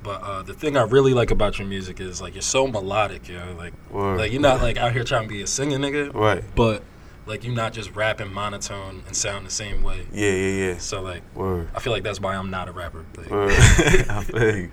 But 0.02 0.22
uh, 0.22 0.42
the 0.42 0.52
thing 0.54 0.76
I 0.76 0.82
really 0.82 1.14
like 1.14 1.30
about 1.30 1.58
your 1.58 1.68
music 1.68 2.00
is 2.00 2.20
like 2.20 2.34
you're 2.34 2.42
so 2.42 2.66
melodic, 2.66 3.28
yo. 3.28 3.40
Like 3.56 3.72
Word. 3.90 4.18
like 4.18 4.32
you're 4.32 4.40
not 4.40 4.60
like 4.60 4.76
out 4.76 4.92
here 4.92 5.04
trying 5.04 5.22
to 5.24 5.28
be 5.28 5.42
a 5.42 5.46
singing 5.46 5.78
nigga 5.78 6.12
Right. 6.12 6.42
but 6.56 6.82
like 7.24 7.44
you're 7.44 7.54
not 7.54 7.72
just 7.72 7.94
rapping 7.94 8.32
monotone 8.32 9.04
and 9.06 9.14
sound 9.14 9.46
the 9.46 9.50
same 9.50 9.82
way. 9.84 10.06
Yeah, 10.12 10.30
yeah, 10.32 10.66
yeah. 10.72 10.78
So 10.78 11.02
like 11.02 11.22
Word. 11.36 11.68
I 11.74 11.78
feel 11.80 11.92
like 11.92 12.02
that's 12.02 12.20
why 12.20 12.34
I'm 12.34 12.50
not 12.50 12.68
a 12.68 12.72
rapper. 12.72 13.04
Like. 13.16 13.30
I 13.32 14.24
feel 14.24 14.56
you. 14.56 14.70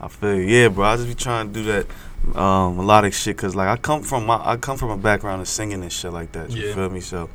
I 0.00 0.08
feel 0.08 0.34
you. 0.36 0.42
Yeah, 0.42 0.68
bro. 0.68 0.84
I 0.86 0.96
just 0.96 1.08
be 1.08 1.14
trying 1.14 1.52
to 1.52 1.52
do 1.52 1.64
that 1.64 2.38
um, 2.38 2.76
melodic 2.76 3.12
shit 3.12 3.36
because 3.36 3.54
like 3.54 3.68
I 3.68 3.76
come 3.76 4.02
from 4.02 4.24
my 4.26 4.36
I 4.42 4.56
come 4.56 4.78
from 4.78 4.90
a 4.90 4.96
background 4.96 5.42
of 5.42 5.48
singing 5.48 5.82
and 5.82 5.92
shit 5.92 6.12
like 6.12 6.32
that. 6.32 6.50
You 6.50 6.68
Yeah. 6.68 6.74
feel 6.74 6.88
me? 6.88 7.00
So 7.00 7.28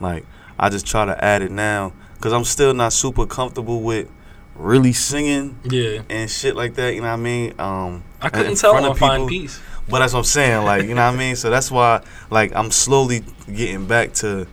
like 0.00 0.24
I 0.58 0.70
just 0.70 0.86
try 0.86 1.04
to 1.04 1.22
add 1.24 1.42
it 1.42 1.50
now 1.50 1.92
because 2.14 2.32
I'm 2.32 2.44
still 2.44 2.72
not 2.72 2.92
super 2.94 3.26
comfortable 3.26 3.82
with 3.82 4.08
really 4.54 4.92
singing 4.92 5.58
yeah, 5.64 6.02
and 6.08 6.30
shit 6.30 6.54
like 6.56 6.74
that. 6.74 6.94
You 6.94 7.00
know 7.00 7.08
what 7.08 7.14
I 7.14 7.16
mean? 7.16 7.54
Um, 7.58 8.04
I 8.20 8.28
couldn't 8.30 8.56
tell 8.56 8.72
front 8.72 8.86
on 8.86 8.92
of 8.92 8.98
Fine. 8.98 9.26
Piece. 9.28 9.60
But 9.88 9.98
that's 9.98 10.14
what 10.14 10.20
I'm 10.20 10.24
saying, 10.24 10.64
like, 10.64 10.84
you 10.84 10.94
know 10.94 11.04
what 11.04 11.14
I 11.14 11.16
mean? 11.18 11.36
So 11.36 11.50
that's 11.50 11.70
why, 11.70 12.02
like, 12.30 12.54
I'm 12.56 12.70
slowly 12.70 13.22
getting 13.52 13.86
back 13.86 14.14
to 14.14 14.46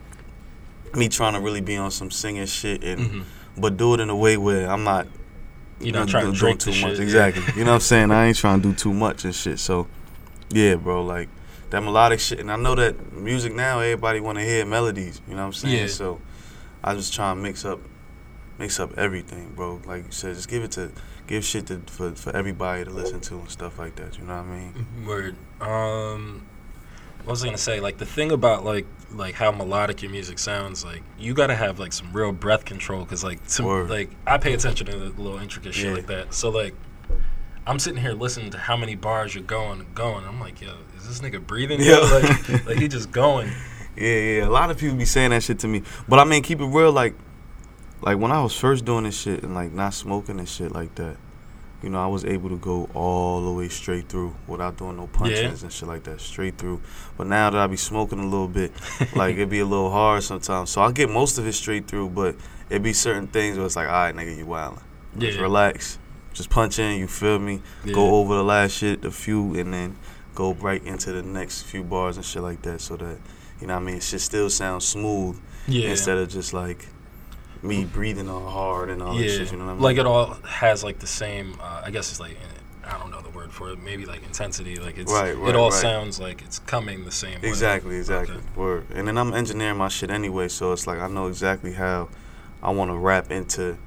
me 0.94 1.08
trying 1.08 1.34
to 1.36 1.40
really 1.40 1.62
be 1.62 1.78
on 1.78 1.90
some 1.90 2.12
singing 2.12 2.46
shit 2.48 2.84
and 2.84 3.00
Mhm. 3.00 3.24
but 3.58 3.78
do 3.78 3.94
it 3.94 4.02
in 4.02 4.10
a 4.10 4.16
way 4.16 4.36
where 4.36 4.70
I'm 4.70 4.84
not 4.84 5.08
You're 5.80 5.94
not 5.94 6.10
trying 6.10 6.30
to 6.30 6.38
drink 6.38 6.60
too 6.60 6.72
much. 6.72 6.80
shit, 6.80 6.98
yeah. 6.98 7.04
Exactly. 7.04 7.44
You 7.56 7.64
know 7.64 7.72
what 7.72 7.76
I'm 7.76 7.80
saying? 7.82 8.12
I 8.12 8.26
ain't 8.28 8.36
trying 8.38 8.62
to 8.62 8.68
do 8.70 8.76
too 8.76 8.94
much 8.94 9.24
and 9.24 9.34
shit. 9.34 9.58
So 9.60 9.88
yeah, 10.50 10.76
bro, 10.76 11.02
like 11.06 11.30
that 11.70 11.82
melodic 11.82 12.20
shit 12.20 12.42
and 12.42 12.52
I 12.52 12.58
know 12.58 12.76
that 12.76 13.14
music 13.14 13.56
now 13.56 13.80
everybody 13.80 14.20
wanna 14.20 14.44
hear 14.44 14.66
melodies, 14.66 15.22
you 15.30 15.34
know 15.36 15.44
what 15.44 15.48
I'm 15.48 15.54
saying? 15.54 15.78
Yeah. 15.80 15.88
So 15.88 16.20
I 16.84 16.94
just 16.94 17.14
try 17.14 17.32
and 17.32 17.42
mix 17.42 17.64
up 17.64 17.80
mix 18.62 18.80
up 18.80 18.98
everything, 18.98 19.52
bro. 19.56 19.82
Like 19.86 20.06
you 20.06 20.12
said, 20.12 20.36
just 20.36 20.48
give 20.48 20.64
it 20.64 20.72
to 20.74 20.92
give 21.28 21.44
shit 21.44 21.66
to 21.68 21.80
for, 21.88 22.12
for 22.14 22.36
everybody 22.36 22.84
to 22.86 22.90
listen 22.92 23.20
to 23.22 23.40
and 23.40 23.50
stuff 23.50 23.80
like 23.80 23.96
that, 23.96 24.18
you 24.18 24.24
know 24.24 24.36
what 24.38 24.46
I 24.46 24.60
mean? 24.60 25.06
Word. 25.06 25.36
Um, 25.60 26.46
what 27.24 27.32
was 27.32 27.44
I 27.44 27.48
gonna 27.48 27.58
say? 27.58 27.80
Like 27.80 27.98
the 27.98 28.06
thing 28.06 28.32
about 28.32 28.64
like 28.64 28.86
like 29.12 29.34
how 29.36 29.52
melodic 29.52 30.02
your 30.04 30.12
music 30.12 30.38
sounds, 30.40 30.86
like 30.86 31.02
you 31.20 31.34
gotta 31.34 31.56
have 31.56 31.80
like 31.80 31.92
some 31.92 32.14
real 32.14 32.32
breath 32.32 32.64
control, 32.66 33.04
cause 33.06 33.24
like 33.24 33.46
to, 33.48 33.64
Word. 33.64 33.90
like 33.90 34.12
I 34.28 34.38
pay 34.38 34.54
attention 34.54 34.86
to 34.88 34.98
the 34.98 35.22
little 35.22 35.40
intricate 35.40 35.74
shit 35.74 35.88
Yeah. 35.88 35.94
like 35.94 36.08
that. 36.08 36.34
So 36.34 36.50
like. 36.50 36.76
I'm 37.68 37.78
sitting 37.78 38.02
here 38.02 38.14
listening 38.14 38.50
to 38.52 38.58
how 38.58 38.76
many 38.76 38.96
bars 38.96 39.36
you're 39.36 39.44
going 39.44 39.86
going. 39.94 40.26
I'm 40.26 40.40
like, 40.40 40.62
yo, 40.62 40.74
is 40.98 41.08
this 41.08 41.20
nigga 41.22 41.46
breathing? 41.46 41.80
Yeah. 41.80 42.00
Like, 42.12 42.66
like 42.66 42.78
he 42.80 42.88
just 42.88 43.12
going. 43.12 43.52
Yeah, 43.96 44.18
yeah. 44.18 44.48
A 44.48 44.50
lot 44.50 44.72
of 44.72 44.80
people 44.80 44.98
be 44.98 45.06
saying 45.06 45.30
that 45.30 45.44
shit 45.44 45.60
to 45.60 45.68
me. 45.68 45.84
But 46.10 46.18
I 46.18 46.24
mean, 46.24 46.42
keep 46.42 46.60
it 46.60 46.66
real. 46.66 46.92
Like, 46.92 47.14
like 48.02 48.18
when 48.18 48.32
I 48.32 48.42
was 48.42 48.56
first 48.58 48.86
doing 48.86 49.04
this 49.06 49.20
shit 49.20 49.44
and 49.44 49.54
like 49.54 49.72
not 49.72 49.94
smoking 49.94 50.40
and 50.40 50.48
shit 50.50 50.72
like 50.72 50.96
that, 50.96 51.18
you 51.84 51.90
know, 51.90 52.04
I 52.04 52.08
was 52.08 52.26
able 52.26 52.50
to 52.50 52.58
go 52.58 52.90
all 52.94 53.44
the 53.44 53.52
way 53.52 53.68
straight 53.68 54.08
through 54.08 54.36
without 54.48 54.78
doing 54.78 54.98
no 54.98 55.08
punches 55.08 55.64
and 55.64 55.72
shit 55.74 55.88
like 55.88 56.04
that, 56.04 56.22
straight 56.22 56.58
through. 56.58 56.82
But 57.18 57.28
now 57.28 57.50
that 57.50 57.60
I 57.60 57.66
be 57.68 57.78
smoking 57.78 58.20
a 58.20 58.24
little 58.28 58.48
bit, 58.48 58.72
like 59.16 59.38
it 59.38 59.50
be 59.50 59.60
a 59.60 59.66
little 59.66 59.90
hard 59.90 60.24
sometimes. 60.24 60.70
So 60.70 60.82
I 60.82 60.92
get 60.92 61.10
most 61.10 61.38
of 61.40 61.48
it 61.48 61.54
straight 61.54 61.88
through, 61.88 62.10
but 62.10 62.36
it 62.70 62.84
be 62.84 62.94
certain 62.94 63.28
things 63.28 63.58
where 63.58 63.66
it's 63.66 63.76
like, 63.76 63.88
all 63.88 63.94
right, 63.94 64.16
nigga, 64.16 64.38
you 64.38 64.46
wildin'. 64.46 64.82
Just 65.18 65.38
Yeah. 65.38 65.44
relax. 65.44 65.98
Just 66.34 66.50
punch 66.50 66.80
in. 66.80 66.98
You 67.00 67.08
feel 67.08 67.40
me? 67.40 67.62
Yeah. 67.84 67.94
Go 67.94 68.16
over 68.16 68.36
the 68.36 68.44
last 68.44 68.72
shit, 68.78 69.02
the 69.02 69.12
few, 69.12 69.56
and 69.56 69.74
then 69.74 69.98
go 70.34 70.54
right 70.54 70.82
into 70.86 71.12
the 71.12 71.22
next 71.24 71.64
few 71.64 71.84
bars 71.84 72.16
and 72.16 72.26
shit 72.26 72.42
like 72.42 72.62
that, 72.62 72.80
so 72.80 72.96
that 72.98 73.18
you 73.60 73.68
know 73.68 73.74
what 73.76 73.82
I 73.82 73.86
mean 73.86 74.00
shit 74.00 74.22
still 74.22 74.50
sounds 74.50 74.88
smooth 74.88 75.38
Yeah. 75.68 75.90
instead 75.90 76.18
of 76.18 76.30
just 76.30 76.54
like 76.54 76.88
me 77.64 77.86
breathing 77.86 78.30
all 78.30 78.48
hard 78.50 78.90
and 78.90 79.02
all 79.02 79.14
that 79.16 79.28
shit. 79.30 79.52
You 79.52 79.58
know 79.58 79.66
what 79.66 79.72
I 79.72 79.74
mean? 79.76 79.84
like 79.84 79.98
it 79.98 80.06
all 80.06 80.34
has 80.48 80.84
like 80.84 81.00
the 81.00 81.08
same. 81.08 81.58
Uh, 81.62 81.84
I 81.86 81.92
guess 81.92 82.10
it's 82.12 82.20
like 82.20 82.38
I 82.84 82.98
don't 82.98 83.12
know 83.12 83.22
the 83.22 83.30
word 83.30 83.52
for 83.52 83.70
it. 83.72 83.80
Maybe 83.80 84.06
like 84.06 84.24
intensity. 84.24 84.78
Like 84.78 84.98
it's 84.98 85.12
Right, 85.12 85.38
right, 85.38 85.50
it 85.50 85.56
all 85.56 85.70
right. 85.70 85.80
sounds 85.82 86.20
like 86.20 86.42
it's 86.42 86.60
coming 86.60 87.06
the 87.06 87.12
same 87.12 87.42
way. 87.42 87.48
Exactly, 87.48 87.98
exactly. 87.98 88.36
Okay. 88.38 88.46
Word. 88.56 88.88
And 88.94 89.08
then 89.08 89.18
I'm 89.18 89.34
engineering 89.34 89.78
my 89.78 89.88
shit 89.88 90.10
anyway, 90.10 90.48
so 90.48 90.72
it's 90.74 90.88
like 90.88 91.00
I 91.00 91.08
know 91.08 91.28
exactly 91.28 91.74
how 91.74 92.10
I 92.64 92.72
want 92.72 92.90
to 92.92 92.98
rap 92.98 93.32
into 93.32 93.78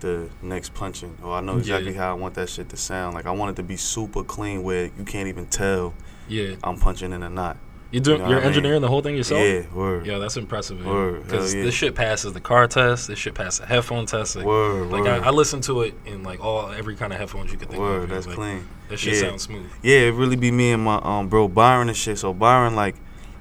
the 0.00 0.30
next 0.42 0.74
punching, 0.74 1.18
or 1.22 1.32
I 1.34 1.40
know 1.40 1.54
Yeah. 1.54 1.58
exactly 1.58 1.92
how 1.94 2.10
I 2.10 2.14
want 2.14 2.34
that 2.34 2.48
shit 2.48 2.68
to 2.70 2.76
sound. 2.76 3.14
Like 3.14 3.26
I 3.26 3.32
want 3.32 3.50
it 3.50 3.56
to 3.56 3.62
be 3.62 3.76
super 3.76 4.22
clean, 4.24 4.62
where 4.62 4.84
you 4.96 5.04
can't 5.04 5.28
even 5.28 5.46
tell 5.46 5.92
Yeah, 6.28 6.54
I'm 6.62 6.78
punching 6.78 7.12
in 7.12 7.22
or 7.24 7.28
not. 7.30 7.56
You 7.90 8.00
do. 8.00 8.12
You 8.12 8.18
know 8.18 8.24
what 8.24 8.32
I 8.32 8.36
mean? 8.36 8.44
engineering 8.46 8.82
the 8.82 8.88
whole 8.88 9.00
thing 9.02 9.16
yourself. 9.16 9.40
Yeah, 9.40 9.62
word. 9.74 10.06
Yeah, 10.06 10.18
that's 10.18 10.36
impressive. 10.36 10.84
Word, 10.84 11.24
Because 11.24 11.54
yeah. 11.54 11.62
this 11.62 11.74
shit 11.74 11.94
passes 11.94 12.32
the 12.32 12.40
car 12.40 12.66
test. 12.66 13.08
This 13.08 13.18
shit 13.18 13.34
passes 13.34 13.60
the 13.60 13.66
headphone 13.66 14.06
test. 14.06 14.36
Like, 14.36 14.44
Word, 14.44 14.90
like 14.90 15.04
word. 15.04 15.22
I, 15.22 15.28
I 15.28 15.30
listen 15.30 15.60
to 15.62 15.82
it 15.82 15.94
in 16.06 16.22
like 16.22 16.44
all 16.44 16.70
every 16.70 16.96
kind 16.96 17.12
of 17.12 17.18
headphones 17.18 17.50
you 17.52 17.58
could 17.58 17.68
think 17.68 17.80
of. 17.80 17.86
Word, 17.88 18.10
that's 18.10 18.26
like, 18.26 18.36
clean. 18.36 18.66
That 18.88 18.98
shit 18.98 19.14
Yeah. 19.14 19.20
sounds 19.20 19.42
smooth. 19.42 19.70
Yeah, 19.82 19.98
it 20.00 20.14
really 20.14 20.36
be 20.36 20.50
me 20.50 20.72
and 20.72 20.82
my 20.82 21.00
um 21.02 21.28
bro 21.28 21.48
Byron 21.48 21.88
and 21.88 21.96
shit. 21.96 22.18
So 22.18 22.32
Byron 22.34 22.74
like 22.76 22.96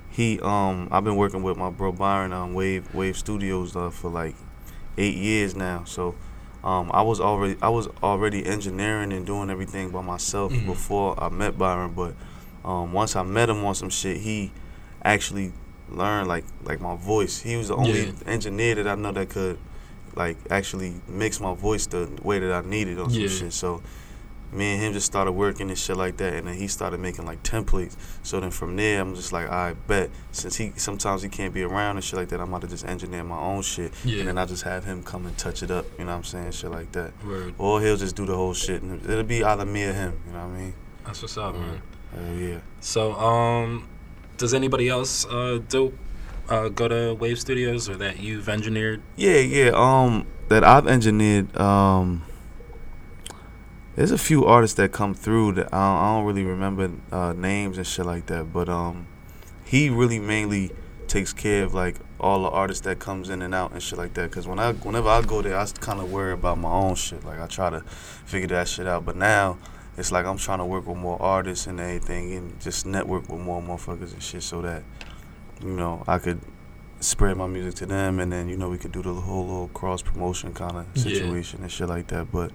he 0.10 0.39
um 0.42 0.88
I've 0.92 1.04
been 1.04 1.16
working 1.18 1.44
with 1.44 1.58
my 1.58 1.70
bro 1.70 1.92
Byron 1.92 2.34
on 2.34 2.54
Wave 2.54 2.94
Wave 2.94 3.18
Studios 3.18 3.75
uh, 3.75 3.89
for 3.89 4.10
like 4.10 4.36
eight 4.98 5.16
years 5.16 5.56
now. 5.56 5.84
So 5.86 6.16
um 6.63 6.89
I 6.94 7.01
was 7.01 7.20
already 7.22 7.56
I 7.62 7.70
was 7.70 7.88
already 8.01 8.46
engineering 8.46 9.13
and 9.13 9.25
doing 9.25 9.50
everything 9.50 9.89
by 9.92 10.01
myself 10.01 10.51
Mhm. 10.51 10.66
before 10.66 11.22
I 11.22 11.30
met 11.30 11.58
Byron. 11.58 11.94
But 11.94 12.13
um 12.67 12.93
once 12.93 13.15
I 13.15 13.24
met 13.24 13.50
him 13.50 13.63
on 13.65 13.74
some 13.75 13.89
shit, 13.89 14.17
he 14.17 14.51
actually 15.03 15.53
learned 15.89 16.27
like 16.27 16.43
like 16.63 16.81
my 16.81 16.95
voice. 16.95 17.39
He 17.39 17.55
was 17.55 17.69
the 17.69 17.75
only 17.75 18.07
Yeah. 18.07 18.12
engineer 18.25 18.75
that 18.75 18.88
I 18.88 18.95
know 18.95 19.12
that 19.13 19.29
could 19.29 19.57
like 20.15 20.38
actually 20.50 20.95
mix 21.07 21.39
my 21.39 21.53
voice 21.55 21.86
the 21.88 22.09
way 22.24 22.39
that 22.39 22.51
I 22.51 22.67
needed 22.67 23.00
on 23.00 23.09
some 23.09 23.21
Yeah. 23.21 23.27
shit. 23.29 23.53
So 23.53 23.81
me 24.51 24.74
and 24.74 24.81
him 24.81 24.93
just 24.93 25.05
started 25.05 25.33
working 25.33 25.67
and 25.69 25.77
shit 25.77 25.97
like 25.97 26.15
that, 26.17 26.33
and 26.33 26.47
then 26.47 26.55
he 26.55 26.67
started 26.69 27.00
making 27.01 27.25
like 27.25 27.43
templates. 27.43 27.95
So 28.24 28.39
then 28.39 28.50
from 28.50 28.75
there, 28.77 29.01
I'm 29.01 29.13
just 29.13 29.31
like, 29.33 29.50
I 29.50 29.74
bet 29.88 30.09
since 30.31 30.55
he 30.55 30.71
sometimes 30.77 31.21
he 31.21 31.27
can't 31.29 31.53
be 31.53 31.63
around 31.63 31.97
and 31.97 32.03
shit 32.03 32.17
like 32.17 32.29
that, 32.29 32.39
I'm 32.41 32.47
about 32.50 32.62
to 32.62 32.67
just 32.67 32.86
engineer 32.86 33.24
my 33.24 33.38
own 33.38 33.62
shit, 33.62 33.93
Yeah. 34.05 34.19
and 34.19 34.27
then 34.29 34.38
I 34.38 34.45
just 34.45 34.63
have 34.63 34.86
him 34.86 35.03
come 35.03 35.25
and 35.25 35.38
touch 35.38 35.63
it 35.63 35.69
up. 35.71 35.86
You 36.00 36.05
know 36.05 36.12
what 36.12 36.17
I'm 36.17 36.24
saying? 36.24 36.51
Shit 36.51 36.71
like 36.71 36.91
that. 36.93 37.12
Word. 37.25 37.53
Or 37.57 37.81
he'll 37.81 37.97
just 37.97 38.15
do 38.15 38.25
the 38.25 38.36
whole 38.36 38.53
shit, 38.53 38.81
and 38.81 39.01
it'll 39.09 39.24
be 39.24 39.43
either 39.43 39.65
me 39.65 39.83
or 39.83 39.93
him. 39.93 40.13
You 40.27 40.33
know 40.33 40.39
what 40.47 40.55
I 40.55 40.59
mean? 40.59 40.74
That's 41.05 41.21
what's 41.21 41.38
up, 41.38 41.53
man. 41.55 41.81
Hell 42.14 42.36
yeah. 42.36 42.60
So, 42.80 43.14
um, 43.14 43.88
does 44.38 44.54
anybody 44.54 44.90
else 44.90 45.26
uh, 45.26 45.60
do 45.68 45.98
uh, 46.50 46.70
go 46.70 46.88
to 46.88 47.14
Wave 47.16 47.40
Studios 47.40 47.90
or 47.90 47.96
that 47.98 48.20
you've 48.20 48.50
engineered? 48.50 49.02
Yeah, 49.16 49.40
yeah. 49.40 49.72
Um, 49.74 50.26
that 50.50 50.64
I've 50.64 50.88
engineered. 50.88 51.56
Um, 51.58 52.24
there's 53.96 54.12
a 54.12 54.18
few 54.18 54.46
artists 54.46 54.78
that 54.78 54.92
come 54.92 55.14
through 55.14 55.54
that 55.54 55.74
I 55.74 55.78
don't, 55.78 56.04
I 56.04 56.16
don't 56.16 56.26
really 56.26 56.44
remember 56.44 56.92
uh, 57.12 57.34
names 57.34 57.78
and 57.78 57.88
shit 57.88 58.06
like 58.06 58.28
that. 58.28 58.54
But 58.54 58.70
um, 58.70 59.08
he 59.66 59.90
really 59.90 60.20
mainly 60.20 60.72
takes 61.08 61.34
care 61.34 61.64
of 61.64 61.74
like 61.74 61.96
all 62.20 62.44
the 62.44 62.50
artists 62.50 62.84
that 62.84 63.00
comes 63.00 63.30
in 63.30 63.42
and 63.42 63.56
out 63.56 63.72
and 63.72 63.82
shit 63.82 63.98
like 63.98 64.14
that. 64.14 64.32
Cause 64.32 64.48
when 64.48 64.60
I 64.60 64.74
whenever 64.74 65.10
I 65.10 65.22
go 65.22 65.42
there, 65.42 65.58
I 65.58 65.66
kind 65.80 66.00
of 66.00 66.12
worry 66.12 66.34
about 66.34 66.60
my 66.60 66.70
own 66.70 66.96
shit. 66.96 67.24
Like 67.26 67.40
I 67.40 67.48
try 67.48 67.70
to 67.70 67.82
figure 67.82 68.48
that 68.50 68.68
shit 68.68 68.88
out. 68.88 69.04
But 69.04 69.16
now 69.16 69.58
it's 69.98 70.12
like 70.12 70.25
I'm 70.25 70.38
trying 70.38 70.60
to 70.60 70.66
work 70.66 70.86
with 70.88 70.98
more 70.98 71.22
artists 71.22 71.68
and 71.68 71.80
everything, 71.80 72.34
and 72.34 72.60
just 72.62 72.86
network 72.86 73.27
with 73.30 73.39
more 73.42 73.62
motherfuckers 73.62 74.13
and 74.13 74.22
shit, 74.22 74.44
so 74.44 74.62
that 74.62 74.84
you 75.62 75.70
know 75.74 76.04
I 76.08 76.20
could 76.20 76.39
spread 77.00 77.38
my 77.38 77.48
music 77.48 77.75
to 77.75 77.86
them, 77.86 78.20
and 78.20 78.32
then 78.32 78.48
you 78.50 78.58
know 78.58 78.70
we 78.70 78.77
could 78.77 78.92
do 78.92 79.01
the 79.01 79.13
whole 79.13 79.46
little 79.46 79.68
cross 79.70 80.01
promotion 80.01 80.54
kind 80.54 80.77
of 80.77 80.86
Yeah. 80.96 81.04
situation 81.04 81.62
and 81.62 81.72
shit 81.72 81.88
like 81.89 82.08
that. 82.08 82.32
But 82.32 82.51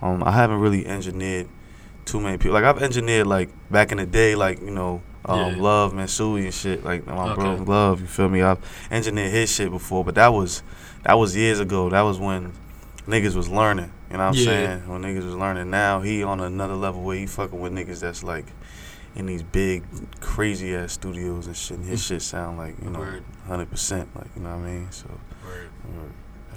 um, 0.00 0.22
I 0.22 0.32
haven't 0.32 0.58
really 0.60 0.86
engineered 0.86 1.48
too 2.04 2.20
many 2.20 2.36
people. 2.38 2.54
Like 2.54 2.64
I've 2.64 2.82
engineered 2.82 3.26
like 3.26 3.48
back 3.70 3.92
in 3.92 3.98
the 3.98 4.06
day, 4.06 4.34
like 4.34 4.60
you 4.60 4.70
know. 4.70 5.02
Um, 5.24 5.54
Yeah. 5.54 5.62
Love 5.62 5.92
Mansui 5.92 6.42
and 6.46 6.52
shit 6.54 6.82
like 6.82 7.06
my 7.06 7.32
bro 7.36 7.54
Love, 7.54 8.00
you 8.00 8.08
feel 8.08 8.28
me? 8.28 8.42
I've 8.42 8.58
engineered 8.90 9.30
his 9.30 9.54
shit 9.54 9.70
before, 9.70 10.04
but 10.04 10.16
that 10.16 10.32
was 10.32 10.64
that 11.04 11.14
was 11.14 11.36
years 11.36 11.60
ago. 11.60 11.88
That 11.90 12.00
was 12.00 12.18
when 12.18 12.52
niggas 13.06 13.36
was 13.36 13.48
learning. 13.48 13.92
You 14.12 14.18
know 14.18 14.24
what 14.24 14.28
I'm 14.32 14.34
Yeah. 14.34 14.44
saying? 14.44 14.88
When 14.88 15.02
niggas 15.02 15.24
was 15.24 15.34
learning. 15.34 15.70
Now 15.70 16.02
he 16.02 16.22
on 16.22 16.40
another 16.40 16.74
level 16.74 17.02
where 17.02 17.16
he 17.16 17.26
fucking 17.26 17.58
with 17.58 17.72
niggas 17.72 18.00
that's 18.00 18.22
like 18.22 18.44
in 19.16 19.24
these 19.24 19.42
big 19.42 19.84
crazy 20.20 20.76
ass 20.76 20.92
studios 20.92 21.46
and 21.46 21.56
shit. 21.56 21.78
And 21.78 21.86
his 21.86 22.04
shit 22.04 22.20
sound 22.20 22.58
like 22.58 22.74
you 22.84 22.90
know 22.90 23.20
hundred 23.46 23.70
percent. 23.70 24.14
Like 24.14 24.28
you 24.36 24.42
know 24.42 24.50
what 24.50 24.66
I 24.66 24.70
mean? 24.70 24.88
So 24.90 25.06
Word. 25.42 25.70
word. 25.96 26.12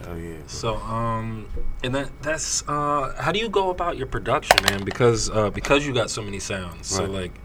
hell 0.05 0.17
yeah. 0.17 0.33
bro. 0.33 0.47
So, 0.47 0.75
um, 0.75 1.47
and 1.81 1.95
that 1.95 2.09
that's 2.21 2.61
uh, 2.67 3.15
how 3.17 3.31
do 3.31 3.39
you 3.39 3.47
go 3.47 3.69
about 3.69 3.95
your 3.95 4.07
production, 4.07 4.61
man? 4.63 4.83
Because 4.83 5.29
uh, 5.29 5.49
because 5.49 5.87
you 5.87 5.93
got 5.93 6.09
so 6.09 6.21
many 6.21 6.39
sounds. 6.39 6.91
Right. 6.91 7.05
So 7.05 7.05
like, 7.05 7.39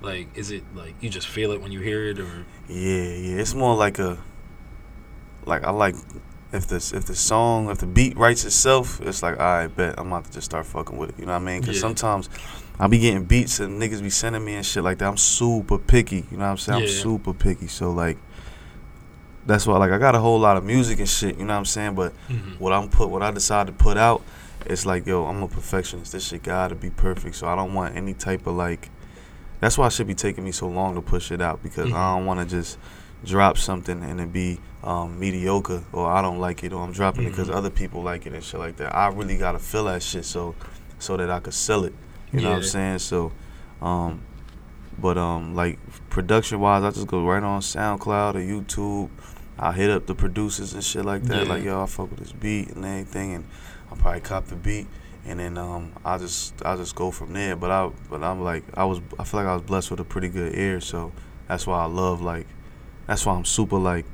like 0.00 0.28
is 0.34 0.50
it 0.50 0.64
like 0.74 0.94
you 1.02 1.10
just 1.10 1.28
feel 1.28 1.52
it 1.52 1.60
when 1.60 1.70
you 1.70 1.80
hear 1.80 2.06
it, 2.06 2.18
or 2.18 2.46
Yeah, 2.66 3.02
yeah. 3.02 3.40
It's 3.42 3.54
more 3.54 3.76
like 3.76 3.98
a 3.98 4.16
like 5.44 5.64
I 5.64 5.70
like 5.70 5.96
if 6.52 6.66
this 6.66 6.92
if 6.92 7.04
the 7.04 7.14
song 7.14 7.70
if 7.70 7.78
the 7.78 7.86
beat 7.86 8.16
writes 8.16 8.44
itself, 8.44 9.00
it's 9.00 9.22
like 9.22 9.38
I 9.38 9.68
bet 9.68 9.94
I'm 9.98 10.08
about 10.08 10.24
to 10.24 10.32
just 10.32 10.46
start 10.46 10.66
fucking 10.66 10.96
with 10.96 11.10
it. 11.10 11.18
You 11.18 11.26
know 11.26 11.32
what 11.32 11.42
I 11.42 11.44
mean? 11.44 11.60
Because 11.60 11.76
Yeah. 11.76 11.82
sometimes 11.82 12.28
I 12.78 12.86
be 12.86 12.98
getting 12.98 13.24
beats 13.24 13.60
and 13.60 13.80
niggas 13.80 14.02
be 14.02 14.10
sending 14.10 14.44
me 14.44 14.54
and 14.54 14.66
shit 14.66 14.82
like 14.82 14.98
that. 14.98 15.06
I'm 15.06 15.16
super 15.16 15.78
picky. 15.78 16.26
You 16.30 16.38
know 16.38 16.44
what 16.44 16.50
I'm 16.50 16.56
saying? 16.58 16.82
I'm 16.82 16.88
super 16.88 17.32
picky. 17.32 17.66
So 17.66 17.90
like. 17.90 18.18
That's 19.46 19.66
why, 19.66 19.78
like, 19.78 19.90
I 19.90 19.96
got 19.96 20.14
a 20.14 20.18
whole 20.18 20.38
lot 20.38 20.58
of 20.58 20.64
music 20.64 20.98
and 20.98 21.08
shit. 21.08 21.38
You 21.38 21.46
know 21.46 21.54
what 21.54 21.60
I'm 21.60 21.64
saying? 21.64 21.94
But 21.94 22.12
mm-hmm. 22.28 22.62
what 22.62 22.74
I'm 22.74 22.88
put, 22.88 23.08
what 23.08 23.22
I 23.22 23.30
decide 23.30 23.66
to 23.68 23.72
put 23.72 23.96
out, 23.96 24.22
it's 24.66 24.84
like, 24.84 25.06
yo, 25.06 25.24
I'm 25.24 25.42
a 25.42 25.48
perfectionist. 25.48 26.12
This 26.12 26.28
shit 26.28 26.42
gotta 26.42 26.74
be 26.74 26.90
perfect. 26.90 27.34
So 27.36 27.48
I 27.48 27.56
don't 27.56 27.72
want 27.72 27.96
any 27.96 28.12
type 28.12 28.46
of 28.46 28.54
like. 28.54 28.90
That's 29.58 29.78
why 29.78 29.86
it 29.86 29.92
should 29.94 30.06
be 30.06 30.14
taking 30.14 30.44
me 30.44 30.52
so 30.52 30.68
long 30.68 30.94
to 30.94 31.00
push 31.00 31.32
it 31.32 31.40
out 31.40 31.62
because 31.62 31.86
I 31.86 31.94
mm-hmm. 31.94 32.16
don't 32.16 32.26
want 32.26 32.40
to 32.40 32.46
just 32.46 32.78
drop 33.24 33.58
something 33.58 34.02
and 34.02 34.20
it 34.20 34.32
be 34.32 34.58
um, 34.82 35.18
mediocre 35.18 35.82
or 35.92 36.10
I 36.10 36.22
don't 36.22 36.38
like 36.38 36.64
it 36.64 36.72
or 36.72 36.82
I'm 36.82 36.92
dropping 36.92 37.24
it 37.24 37.30
because 37.30 37.50
other 37.50 37.70
people 37.70 38.02
like 38.02 38.26
it 38.26 38.32
and 38.32 38.42
shit 38.42 38.58
like 38.58 38.76
that. 38.76 38.94
I 38.94 39.08
really 39.08 39.36
gotta 39.36 39.58
feel 39.58 39.84
that 39.84 40.02
shit 40.02 40.24
so 40.24 40.54
so 40.98 41.16
that 41.16 41.30
I 41.30 41.40
could 41.40 41.54
sell 41.54 41.84
it. 41.84 41.94
You 42.32 42.40
know 42.40 42.50
what 42.50 42.56
I'm 42.56 42.62
saying? 42.62 42.98
So, 43.00 43.32
um, 43.82 44.22
but 44.98 45.18
um, 45.18 45.54
like 45.54 45.78
production 46.10 46.60
wise, 46.60 46.84
I 46.84 46.90
just 46.90 47.06
go 47.06 47.24
right 47.24 47.42
on 47.42 47.60
SoundCloud 47.60 48.34
or 48.36 48.38
YouTube. 48.38 49.10
I 49.58 49.72
hit 49.72 49.90
up 49.90 50.06
the 50.06 50.14
producers 50.14 50.72
and 50.74 50.82
shit 50.82 51.04
like 51.04 51.22
that. 51.24 51.46
Yeah. 51.46 51.52
Like 51.52 51.64
yo, 51.64 51.82
I 51.82 51.86
fuck 51.86 52.10
with 52.10 52.20
this 52.20 52.32
beat 52.32 52.70
and 52.70 52.84
everything, 52.84 53.34
and 53.34 53.44
I'll 53.90 53.96
probably 53.96 54.20
cop 54.20 54.46
the 54.46 54.56
beat, 54.56 54.86
and 55.26 55.40
then 55.40 55.58
um, 55.58 55.92
I 56.04 56.18
just 56.18 56.64
I 56.64 56.76
just 56.76 56.94
go 56.94 57.10
from 57.10 57.32
there. 57.32 57.56
But 57.56 57.70
I 57.70 57.90
but 58.08 58.22
I'm 58.22 58.42
like 58.42 58.64
I 58.74 58.84
was 58.84 59.00
I 59.18 59.24
feel 59.24 59.40
like 59.40 59.48
I 59.48 59.54
was 59.54 59.62
blessed 59.62 59.90
with 59.90 60.00
a 60.00 60.04
pretty 60.04 60.28
good 60.28 60.54
ear, 60.54 60.80
so 60.80 61.12
that's 61.48 61.66
why 61.66 61.82
I 61.82 61.86
love 61.86 62.22
like 62.22 62.46
that's 63.10 63.26
why 63.26 63.34
I'm 63.34 63.44
super 63.44 63.76
like 63.78 64.06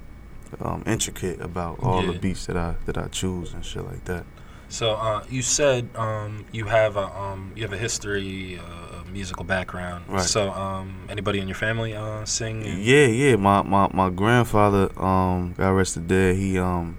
um, 0.61 0.83
intricate 0.87 1.41
about 1.41 1.79
all 1.83 2.03
Yeah. 2.03 2.13
the 2.13 2.19
beats 2.19 2.47
that 2.47 2.57
I 2.57 2.75
that 2.87 2.97
I 2.97 3.07
choose 3.09 3.53
and 3.55 3.63
shit 3.65 3.85
like 3.85 4.05
that. 4.07 4.25
so 4.69 4.95
uh, 4.95 5.23
you 5.31 5.43
said 5.43 5.89
um, 5.95 6.45
you 6.53 6.65
have 6.65 6.97
a 6.97 7.07
um, 7.25 7.53
you 7.55 7.63
have 7.63 7.73
a 7.73 7.79
history, 7.79 8.59
uh, 8.59 9.03
a 9.03 9.11
musical 9.11 9.45
background. 9.45 10.05
Right. 10.09 10.23
So 10.23 10.51
um, 10.51 10.89
anybody 11.09 11.39
in 11.41 11.47
your 11.49 11.57
family 11.67 11.95
uh, 11.95 12.25
sing? 12.25 12.63
Yeah, 12.65 13.07
yeah. 13.07 13.37
My 13.37 13.63
my 13.63 13.89
my 13.93 14.09
grandfather, 14.11 14.85
um, 15.01 15.55
God 15.59 15.71
rest 15.73 15.95
the 15.95 16.01
dead. 16.01 16.37
He 16.37 16.59
um, 16.59 16.99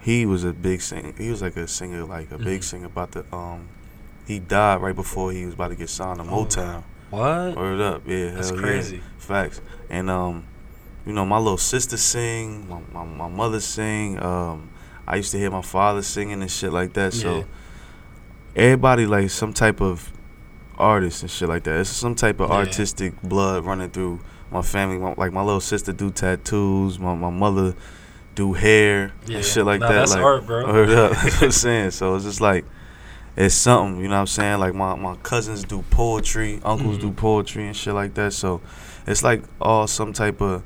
he 0.00 0.26
was 0.26 0.44
a 0.44 0.52
big 0.52 0.80
singer. 0.82 1.12
He 1.18 1.30
was 1.30 1.40
like 1.42 1.56
a 1.56 1.66
singer, 1.66 2.04
like 2.04 2.30
a 2.30 2.38
big 2.38 2.60
Mhm. 2.60 2.64
singer. 2.64 2.86
About 2.86 3.10
the 3.12 3.24
um, 3.34 3.68
he 4.26 4.38
died 4.38 4.82
right 4.82 4.94
before 4.94 5.32
he 5.32 5.44
was 5.46 5.54
about 5.54 5.68
to 5.68 5.76
get 5.76 5.88
signed 5.88 6.18
to 6.18 6.24
Oh, 6.24 6.44
Motown. 6.44 6.82
What? 7.10 7.56
Word 7.56 7.80
up, 7.80 8.02
yeah. 8.06 8.32
That's 8.34 8.50
crazy. 8.52 8.96
Yeah. 8.96 9.02
Facts. 9.18 9.60
And 9.88 10.10
um, 10.10 10.44
you 11.08 11.14
know, 11.14 11.24
my 11.24 11.38
little 11.38 11.56
sister 11.58 11.96
sing. 11.96 12.68
My 12.68 12.80
my, 12.92 13.04
my 13.04 13.28
mother 13.28 13.58
sing. 13.60 14.22
Um, 14.22 14.68
I 15.06 15.16
used 15.16 15.32
to 15.32 15.38
hear 15.38 15.50
my 15.50 15.62
father 15.62 16.02
singing 16.02 16.42
and 16.42 16.50
shit 16.50 16.70
like 16.72 16.92
that. 16.92 17.14
So 17.14 17.38
Yeah. 17.38 17.44
everybody 18.56 19.06
like 19.06 19.30
some 19.30 19.52
type 19.52 19.80
of 19.80 20.12
artist 20.76 21.22
and 21.22 21.30
shit 21.30 21.48
like 21.48 21.64
that. 21.64 21.80
It's 21.80 21.90
some 21.90 22.14
type 22.14 22.40
of 22.40 22.50
Yeah. 22.50 22.56
artistic 22.56 23.20
blood 23.22 23.64
running 23.64 23.90
through 23.90 24.20
my 24.50 24.62
family. 24.62 24.98
My, 24.98 25.14
like 25.16 25.32
my 25.32 25.42
little 25.42 25.60
sister 25.60 25.92
do 25.92 26.10
tattoos. 26.10 26.98
My 26.98 27.14
my 27.14 27.30
mother 27.30 27.74
do 28.34 28.52
hair 28.52 29.12
Yeah. 29.26 29.36
and 29.36 29.44
shit 29.44 29.64
like 29.64 29.80
Nah, 29.80 29.88
that. 29.88 29.94
that's 29.94 30.14
like, 30.14 30.22
art, 30.22 30.46
bro. 30.46 30.86
That's 30.86 31.24
what 31.24 31.42
I'm 31.42 31.50
saying. 31.52 31.90
So 31.92 32.14
it's 32.14 32.24
just 32.24 32.40
like 32.40 32.64
it's 33.36 33.54
something, 33.54 34.02
you 34.02 34.08
know 34.08 34.16
what 34.16 34.20
I'm 34.20 34.26
saying? 34.26 34.58
Like 34.58 34.74
my, 34.74 34.94
my 34.96 35.14
cousins 35.22 35.62
do 35.64 35.82
poetry, 35.90 36.60
uncles 36.64 36.98
do 36.98 37.10
Mhm. 37.10 37.16
poetry 37.16 37.66
and 37.66 37.74
shit 37.76 37.94
like 37.94 38.14
that. 38.14 38.32
So 38.32 38.60
it's 39.06 39.22
like 39.22 39.42
all 39.60 39.86
some 39.86 40.12
type 40.12 40.40
of 40.42 40.62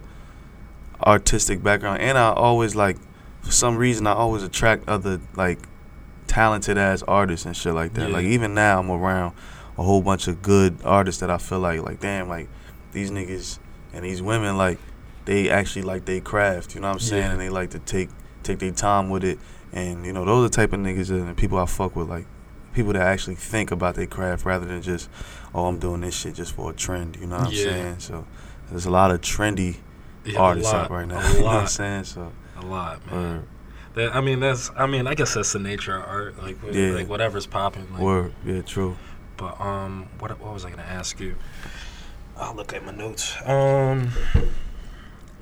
artistic 1.04 1.62
background. 1.62 2.00
And 2.00 2.16
I 2.18 2.32
always 2.32 2.75
like 2.75 2.97
for 3.42 3.50
some 3.52 3.76
reason 3.76 4.06
I 4.06 4.12
always 4.12 4.42
attract 4.42 4.88
other 4.88 5.21
like 5.35 5.59
talented 6.26 6.78
ass 6.78 7.02
artists 7.02 7.47
and 7.47 7.56
shit 7.56 7.75
like 7.75 7.94
that. 7.94 8.09
Yeah. 8.09 8.14
Like 8.16 8.25
even 8.26 8.54
now 8.54 8.78
I'm 8.80 8.90
around 8.90 9.35
a 9.78 9.82
whole 9.82 10.02
bunch 10.02 10.28
of 10.28 10.42
good 10.42 10.78
artists 10.85 11.21
that 11.21 11.30
I 11.30 11.38
feel 11.38 11.61
like 11.61 11.80
like 11.82 12.00
damn 12.00 12.28
like 12.28 12.49
these 12.92 13.11
niggas 13.11 13.59
and 13.92 14.04
these 14.04 14.23
women 14.23 14.56
like 14.56 14.78
they 15.25 15.49
actually 15.50 15.82
like 15.82 16.04
they 16.04 16.21
craft, 16.21 16.75
you 16.75 16.80
know 16.80 16.88
what 16.88 16.94
I'm 16.94 17.00
saying? 17.00 17.23
Yeah. 17.23 17.32
And 17.32 17.40
they 17.40 17.49
like 17.49 17.71
to 17.71 17.78
take 17.78 18.11
take 18.42 18.59
their 18.59 18.73
time 18.73 19.09
with 19.09 19.23
it 19.25 19.38
And 19.73 20.04
you 20.04 20.12
know, 20.12 20.25
those 20.25 20.40
are 20.44 20.49
the 20.49 20.54
type 20.54 20.73
of 20.73 20.80
niggas 20.80 21.11
and 21.11 21.37
people 21.37 21.59
I 21.59 21.66
fuck 21.66 21.97
with, 21.97 22.09
like 22.09 22.26
people 22.75 22.92
that 22.94 23.02
actually 23.02 23.35
think 23.37 23.71
about 23.71 23.94
their 23.94 24.06
craft 24.06 24.44
rather 24.44 24.64
than 24.66 24.82
just, 24.82 25.09
oh, 25.54 25.66
I'm 25.66 25.78
doing 25.78 26.00
this 26.00 26.14
shit 26.14 26.35
just 26.35 26.54
for 26.54 26.71
a 26.71 26.75
trend. 26.75 27.16
You 27.21 27.26
know 27.26 27.38
what 27.38 27.52
Yeah. 27.52 27.71
I'm 27.71 27.73
saying? 27.73 27.99
So 28.00 28.26
there's 28.71 28.87
a 28.87 28.90
lot 28.90 29.11
of 29.11 29.21
trendy 29.21 29.76
Yeah, 30.25 30.38
artists 30.41 30.73
lot, 30.73 30.85
out 30.85 30.91
right 30.91 31.07
now. 31.09 31.19
a 31.19 31.29
you 31.33 31.38
know 31.38 31.45
what 31.45 31.50
I'm 31.55 31.61
lot. 31.62 31.71
saying? 31.71 32.05
So 32.05 32.33
A 32.59 32.64
lot, 32.67 33.05
man. 33.11 33.23
word, 33.37 33.43
That, 33.95 34.14
I 34.17 34.21
mean, 34.21 34.41
that's. 34.41 34.71
I 34.76 34.87
mean, 34.87 35.07
I 35.07 35.14
guess 35.14 35.35
that's 35.35 35.52
the 35.52 35.59
nature 35.59 35.97
of 35.97 36.05
art. 36.09 36.43
Like, 36.43 36.57
Yeah. 36.71 36.91
like 36.91 37.09
whatever's 37.09 37.47
popping. 37.47 37.87
Like, 37.93 38.00
word, 38.00 38.33
yeah, 38.45 38.62
true. 38.62 38.97
But 39.37 39.61
um, 39.61 40.09
what 40.19 40.31
what 40.41 40.52
was 40.55 40.64
I 40.64 40.71
gonna 40.71 40.83
ask 40.83 41.19
you? 41.21 41.35
I'll 42.37 42.55
look 42.55 42.73
at 42.73 42.85
my 42.85 42.93
notes. 42.93 43.35
Um, 43.45 44.11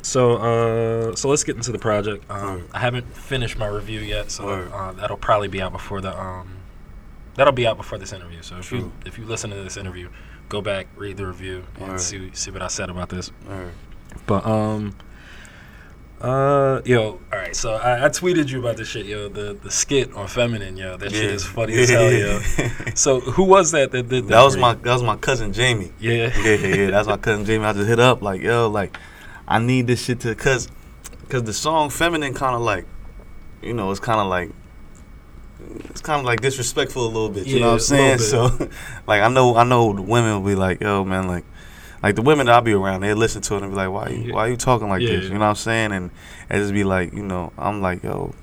so 0.03 0.37
uh, 0.37 1.15
so 1.15 1.29
let's 1.29 1.45
get 1.45 1.57
into 1.57 1.73
the 1.73 1.79
project. 1.79 2.25
Um, 2.31 2.67
I 2.73 2.79
haven't 2.79 3.07
finished 3.15 3.59
my 3.59 3.67
review 3.67 4.01
yet, 4.01 4.31
so 4.31 4.49
uh, 4.49 4.93
that'll 4.93 5.17
probably 5.19 5.49
be 5.49 5.61
out 5.61 5.73
before 5.73 6.01
the 6.01 6.19
um, 6.19 6.57
that'll 7.35 7.53
be 7.53 7.67
out 7.67 7.77
before 7.77 7.99
this 7.99 8.13
interview. 8.13 8.43
So 8.43 8.57
if 8.59 8.73
you 8.73 8.93
if 9.05 9.19
you 9.19 9.25
listen 9.27 9.51
to 9.51 9.57
this 9.57 9.77
interview, 9.77 10.09
go 10.49 10.63
back 10.63 10.87
read 10.97 11.17
the 11.19 11.27
review 11.27 11.65
and 11.79 11.91
Word. 11.91 12.01
see 12.01 12.31
see 12.33 12.51
what 12.51 12.63
I 12.63 12.69
said 12.69 12.89
about 12.91 13.11
this. 13.11 13.31
Word. 13.47 13.73
But 14.27 14.45
um. 14.47 14.95
Uh 16.21 16.83
yo, 16.85 17.13
all 17.33 17.39
right. 17.39 17.57
So 17.57 17.73
I, 17.75 18.05
I 18.05 18.09
tweeted 18.11 18.51
you 18.51 18.61
about 18.61 18.77
this 18.77 18.89
shit, 18.89 19.07
yo. 19.07 19.31
The 19.31 19.55
the 19.55 19.71
skit 19.71 20.13
on 20.13 20.27
feminine, 20.29 20.77
yo. 20.77 20.99
That 20.99 21.13
shit 21.13 21.25
Yeah. 21.25 21.31
is 21.31 21.47
funny 21.47 21.73
as 21.79 21.89
hell, 21.89 22.13
yo. 22.13 22.41
So 22.95 23.21
who 23.21 23.45
was 23.45 23.71
that 23.71 23.91
that 23.93 24.09
did 24.11 24.25
that? 24.25 24.29
That 24.29 24.43
was 24.43 24.55
for 24.55 24.61
my 24.61 24.75
that 24.75 24.93
was 24.93 25.03
my 25.03 25.17
cousin 25.17 25.55
Jamie. 25.55 25.93
yeah. 25.99 26.31
yeah, 26.43 26.55
yeah, 26.57 26.75
yeah. 26.77 26.91
That's 26.91 27.09
my 27.09 27.17
cousin 27.17 27.47
Jamie. 27.47 27.65
I 27.65 27.73
just 27.73 27.89
hit 27.89 27.99
up 28.01 28.21
like, 28.21 28.43
yo, 28.43 28.69
like, 28.69 28.99
I 29.49 29.61
need 29.61 29.87
this 29.87 30.05
shit 30.05 30.21
to, 30.21 30.35
cause, 30.35 30.69
cause 31.31 31.45
the 31.45 31.55
song 31.55 31.89
"Feminine" 31.89 32.35
kind 32.35 32.55
of 32.55 32.61
like, 32.61 32.85
you 33.63 33.73
know, 33.73 33.91
it's 33.91 33.99
kind 34.01 34.21
of 34.21 34.27
like, 34.27 34.51
it's 35.89 36.03
kind 36.03 36.21
of 36.21 36.27
like 36.27 36.43
disrespectful 36.43 37.03
a 37.07 37.09
little 37.09 37.31
bit. 37.31 37.47
You 37.47 37.61
know 37.61 37.67
what 37.69 37.73
I'm 37.73 37.77
a 37.79 37.81
saying? 37.81 38.19
little 38.19 38.49
So, 38.51 38.69
like, 39.07 39.23
I 39.23 39.29
know, 39.29 39.57
I 39.57 39.65
know 39.65 39.95
the 39.95 40.03
women 40.03 40.35
will 40.35 40.47
be 40.47 40.55
like, 40.55 40.83
yo, 40.83 41.03
man, 41.03 41.27
like, 41.29 41.45
like 42.03 42.15
the 42.17 42.23
women 42.23 42.47
that 42.47 42.55
I 42.57 42.61
be 42.61 42.73
around, 42.73 43.03
they 43.03 43.13
listen 43.15 43.43
to 43.43 43.57
it 43.57 43.63
and 43.63 43.71
be 43.73 43.77
like, 43.77 43.91
why, 43.91 44.09
you, 44.09 44.29
Yeah. 44.29 44.35
why 44.35 44.47
you 44.49 44.57
talking 44.57 44.89
like 44.89 45.01
this? 45.03 45.25
Yeah. 45.25 45.29
You 45.33 45.35
know 45.35 45.41
what 45.41 45.47
I'm 45.51 45.55
saying? 45.57 45.93
And 45.93 46.11
it 46.51 46.57
just 46.59 46.73
be 46.73 46.85
like, 46.85 47.13
you 47.13 47.23
know, 47.23 47.53
I'm 47.59 47.81
like, 47.83 48.03
yo, 48.03 48.35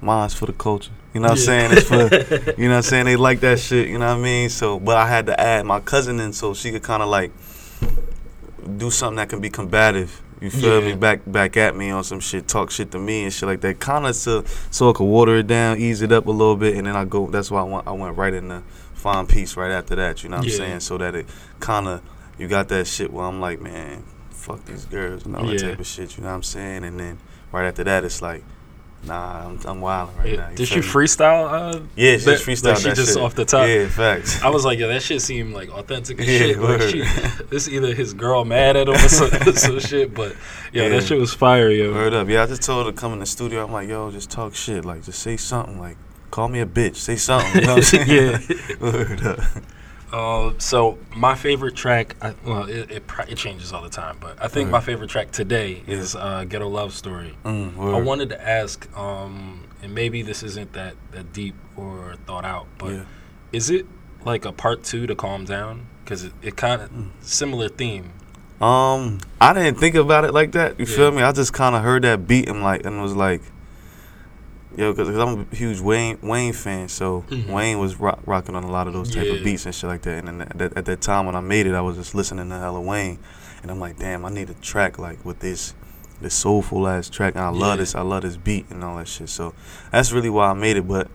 mine's 0.00 0.34
for 0.34 0.46
the 0.46 0.52
culture. 0.52 0.90
You 1.12 1.20
know 1.20 1.28
what 1.28 1.38
I'm 1.38 1.44
saying? 1.44 1.70
It's 1.72 1.86
for, 1.86 1.94
you 2.60 2.68
know 2.68 2.70
what 2.74 2.76
I'm 2.78 2.82
saying? 2.82 3.04
They 3.04 3.14
like 3.16 3.38
that 3.40 3.60
shit. 3.60 3.88
You 3.88 3.98
know 3.98 4.08
what 4.12 4.18
I 4.20 4.22
mean? 4.22 4.48
So, 4.50 4.80
but 4.80 4.96
I 4.96 5.06
had 5.08 5.26
to 5.26 5.38
add 5.40 5.64
my 5.64 5.78
cousin 5.80 6.18
in 6.18 6.32
so 6.32 6.54
she 6.54 6.72
could 6.72 6.82
kind 6.82 7.02
of 7.04 7.08
like 7.08 7.30
do 8.78 8.90
something 8.90 9.16
that 9.16 9.28
can 9.28 9.40
be 9.40 9.50
combative. 9.50 10.20
You 10.40 10.50
feel 10.50 10.80
Yeah. 10.82 10.88
me? 10.88 10.94
Back 10.96 11.20
back 11.26 11.56
at 11.56 11.76
me 11.76 11.90
on 11.90 12.04
some 12.04 12.20
shit, 12.20 12.48
talk 12.48 12.70
shit 12.70 12.90
to 12.90 12.98
me 12.98 13.24
and 13.24 13.32
shit 13.32 13.48
like 13.48 13.60
that. 13.62 13.78
Kind 13.78 14.06
of 14.06 14.14
so 14.16 14.44
so 14.70 14.90
I 14.90 14.92
could 14.92 15.04
water 15.04 15.36
it 15.36 15.46
down, 15.46 15.78
ease 15.78 16.02
it 16.02 16.12
up 16.12 16.26
a 16.26 16.30
little 16.30 16.56
bit, 16.56 16.76
and 16.76 16.86
then 16.86 16.96
I 16.96 17.04
go. 17.04 17.28
That's 17.28 17.50
why 17.50 17.60
I 17.60 17.64
went 17.64 17.86
I 17.86 17.92
went 17.92 18.16
right 18.16 18.34
in 18.34 18.48
the 18.48 18.62
fine 18.94 19.26
piece 19.26 19.56
right 19.56 19.70
after 19.70 19.94
that. 19.94 20.22
You 20.22 20.30
know 20.30 20.38
what 20.38 20.46
Yeah. 20.46 20.52
I'm 20.52 20.58
saying? 20.58 20.80
So 20.80 20.98
that 20.98 21.14
it 21.14 21.26
kind 21.60 21.86
of 21.86 22.02
you 22.38 22.48
got 22.48 22.68
that 22.68 22.86
shit 22.86 23.12
where 23.12 23.24
I'm 23.26 23.40
like, 23.40 23.60
man, 23.60 24.04
fuck 24.30 24.64
these 24.64 24.84
girls 24.86 25.24
and 25.26 25.36
all 25.36 25.46
that 25.46 25.60
Yeah. 25.60 25.68
type 25.70 25.80
of 25.80 25.86
shit. 25.86 26.16
You 26.16 26.22
know 26.24 26.30
what 26.30 26.36
I'm 26.36 26.42
saying? 26.42 26.84
And 26.84 26.98
then 26.98 27.18
right 27.52 27.66
after 27.66 27.84
that, 27.84 28.04
it's 28.04 28.20
like. 28.22 28.42
Nah, 29.06 29.44
I'm, 29.48 29.60
I'm 29.66 29.80
wilding 29.82 30.16
right 30.16 30.28
Yeah. 30.30 30.36
now. 30.36 30.48
you 30.48 30.56
Did 30.56 30.66
she 30.68 30.78
freestyle? 30.80 31.44
Uh, 31.52 31.80
Yeah, 31.94 32.12
she 32.16 32.24
that- 32.24 32.30
just 32.38 32.46
freestyled 32.46 32.64
like 32.72 32.78
she 32.78 32.92
just 33.02 33.12
shit. 33.12 33.22
off 33.22 33.34
the 33.34 33.44
top? 33.44 33.68
Yeah, 33.68 33.86
facts. 33.86 34.40
I 34.40 34.48
was 34.48 34.64
like, 34.64 34.78
yeah, 34.78 34.86
that 34.86 35.02
shit 35.02 35.20
seemed 35.20 35.52
like 35.52 35.68
authentic 35.68 36.18
as 36.20 36.26
Yeah, 36.26 36.38
shit. 36.38 36.58
Like 36.58 36.80
she, 36.88 37.44
this 37.50 37.68
either 37.68 37.92
his 37.94 38.14
girl 38.14 38.46
mad 38.46 38.78
at 38.78 38.88
him 38.88 38.94
or 38.94 38.98
some, 39.10 39.28
some 39.56 39.78
shit, 39.78 40.14
but 40.14 40.34
yeah, 40.72 40.84
Yeah. 40.84 40.88
that 40.88 41.02
shit 41.04 41.18
was 41.18 41.34
fire, 41.34 41.68
yo. 41.68 41.92
Word 41.92 42.14
up. 42.14 42.30
Yeah, 42.30 42.44
I 42.44 42.46
just 42.46 42.62
told 42.62 42.86
her 42.86 42.92
to 42.92 42.96
come 42.98 43.12
in 43.12 43.18
the 43.18 43.26
studio. 43.26 43.62
I'm 43.66 43.72
like, 43.72 43.90
yo, 43.90 44.10
just 44.10 44.30
talk 44.30 44.54
shit. 44.54 44.86
Like, 44.86 45.02
just 45.04 45.18
say 45.18 45.36
something. 45.36 45.78
Like, 45.78 45.98
call 46.30 46.48
me 46.48 46.60
a 46.60 46.66
bitch. 46.66 46.96
Say 46.96 47.16
something. 47.16 47.60
You 47.60 47.66
know 47.66 47.74
what 47.74 47.94
I'm 47.94 48.06
saying? 48.06 48.08
Yeah. 48.08 48.76
Word 48.80 49.22
up. 49.26 49.40
Uh, 50.14 50.52
so 50.58 50.96
my 51.16 51.34
favorite 51.34 51.74
track, 51.74 52.14
I, 52.22 52.34
well, 52.44 52.68
it, 52.68 52.88
it 52.88 53.02
it 53.28 53.34
changes 53.36 53.72
all 53.72 53.82
the 53.82 53.88
time, 53.88 54.16
but 54.20 54.40
I 54.40 54.46
think 54.46 54.66
Right. 54.66 54.78
my 54.78 54.80
favorite 54.80 55.10
track 55.10 55.32
today 55.32 55.82
is 55.88 56.14
uh, 56.14 56.44
"Ghetto 56.48 56.68
Love 56.68 56.92
Story." 56.94 57.34
Mm, 57.44 57.92
I 57.92 58.00
wanted 58.00 58.28
to 58.28 58.40
ask, 58.48 58.88
um, 58.96 59.64
and 59.82 59.92
maybe 59.92 60.22
this 60.22 60.44
isn't 60.44 60.72
that, 60.74 60.94
that 61.10 61.32
deep 61.32 61.56
or 61.76 62.14
thought 62.26 62.44
out, 62.44 62.66
but 62.78 62.92
Yeah. 62.92 63.00
is 63.50 63.70
it 63.70 63.86
like 64.24 64.44
a 64.44 64.52
part 64.52 64.84
two 64.84 65.08
to 65.08 65.16
Calm 65.16 65.44
Down? 65.46 65.86
Because 66.04 66.22
it, 66.22 66.32
it 66.42 66.56
kind 66.56 66.80
of 66.82 66.90
Mm. 66.92 67.08
similar 67.20 67.68
theme. 67.68 68.10
Um, 68.60 69.18
I 69.40 69.52
didn't 69.52 69.78
think 69.80 69.96
about 69.96 70.24
it 70.24 70.32
like 70.32 70.52
that. 70.52 70.78
You 70.78 70.86
Yeah. 70.86 70.94
feel 70.96 71.10
me? 71.10 71.22
I 71.22 71.32
just 71.32 71.52
kind 71.52 71.74
of 71.74 71.82
heard 71.82 72.02
that 72.04 72.28
beat 72.28 72.48
and 72.48 72.62
like, 72.62 72.86
and 72.86 73.02
was 73.02 73.16
like, 73.16 73.42
yo, 74.76 74.92
because 74.92 75.08
I'm 75.16 75.46
a 75.50 75.54
huge 75.54 75.80
Wayne 75.80 76.18
Wayne 76.22 76.52
fan. 76.52 76.88
So 76.88 77.24
Mhm. 77.30 77.48
Wayne 77.48 77.78
was 77.78 77.98
rock, 78.00 78.20
rocking 78.26 78.54
on 78.56 78.64
a 78.64 78.70
lot 78.70 78.86
of 78.86 78.92
those 78.92 79.10
type 79.14 79.26
Yeah. 79.28 79.34
of 79.34 79.42
beats 79.42 79.66
and 79.66 79.74
shit 79.74 79.88
like 79.88 80.02
that. 80.02 80.18
And 80.18 80.28
then 80.28 80.40
at 80.42 80.58
that, 80.58 80.76
at 80.76 80.84
that 80.86 81.00
time 81.00 81.26
when 81.26 81.34
I 81.36 81.40
made 81.40 81.66
it, 81.66 81.74
I 81.74 81.80
was 81.80 81.96
just 81.96 82.14
listening 82.14 82.48
to 82.50 82.58
hella 82.58 82.80
Wayne, 82.80 83.18
and 83.62 83.70
I'm 83.70 83.80
like, 83.80 83.98
damn, 83.98 84.24
I 84.24 84.30
need 84.30 84.50
a 84.50 84.54
track 84.54 84.98
like 84.98 85.24
with 85.24 85.40
this. 85.40 85.74
This 86.20 86.32
soulful 86.34 86.86
ass 86.86 87.10
track, 87.10 87.34
and 87.34 87.44
I 87.44 87.50
Yeah. 87.52 87.58
love 87.58 87.78
this. 87.78 87.94
I 87.96 88.00
love 88.02 88.22
this 88.22 88.36
beat 88.36 88.66
and 88.70 88.84
all 88.84 88.96
that 88.96 89.08
shit. 89.08 89.28
So 89.28 89.52
that's 89.90 90.12
really 90.12 90.30
why 90.30 90.48
I 90.50 90.54
made 90.54 90.76
it. 90.76 90.86
But 90.86 91.08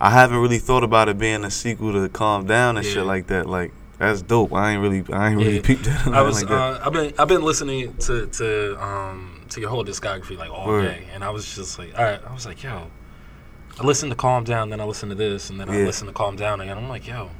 I 0.00 0.10
haven't 0.10 0.38
really 0.38 0.58
thought 0.58 0.82
about 0.82 1.08
it 1.08 1.18
being 1.18 1.44
a 1.44 1.50
sequel 1.50 1.92
to 1.92 2.08
Calm 2.08 2.46
Down 2.46 2.76
and 2.78 2.84
Yeah. 2.86 2.92
shit 2.94 3.04
like 3.06 3.26
that. 3.28 3.46
Like 3.46 3.72
that's 3.98 4.22
dope. 4.22 4.52
I 4.52 4.72
ain't 4.72 4.82
really, 4.82 5.04
I 5.12 5.28
ain't 5.28 5.36
really 5.38 5.60
peeped 5.68 5.84
that. 5.84 6.08
I 6.08 6.22
was 6.22 6.36
like 6.40 6.48
that. 6.48 6.58
uh, 6.58 6.80
I've 6.84 6.92
been 6.92 7.12
I've 7.18 7.28
been 7.28 7.42
listening 7.42 7.94
to 8.00 8.26
to 8.26 8.82
um 8.82 9.33
to 9.50 9.60
your 9.60 9.70
whole 9.70 9.84
discography 9.84 10.36
like 10.36 10.50
all 10.50 10.80
day, 10.80 11.06
and 11.12 11.22
I 11.24 11.30
was 11.30 11.54
just 11.54 11.78
like, 11.78 11.96
all 11.98 12.04
right, 12.04 12.20
I 12.26 12.32
was 12.32 12.46
like, 12.46 12.62
yo, 12.62 12.90
I 13.78 13.84
listened 13.84 14.10
to 14.12 14.16
Calm 14.16 14.44
Down, 14.44 14.70
then 14.70 14.80
I 14.80 14.84
listened 14.84 15.10
to 15.10 15.16
this, 15.16 15.50
and 15.50 15.58
then 15.60 15.68
I 15.68 15.84
listened 15.84 16.08
to 16.08 16.14
Calm 16.14 16.36
Down 16.36 16.60
again. 16.60 16.76
I'm 16.76 16.88
like, 16.88 17.06
yo, 17.06 17.30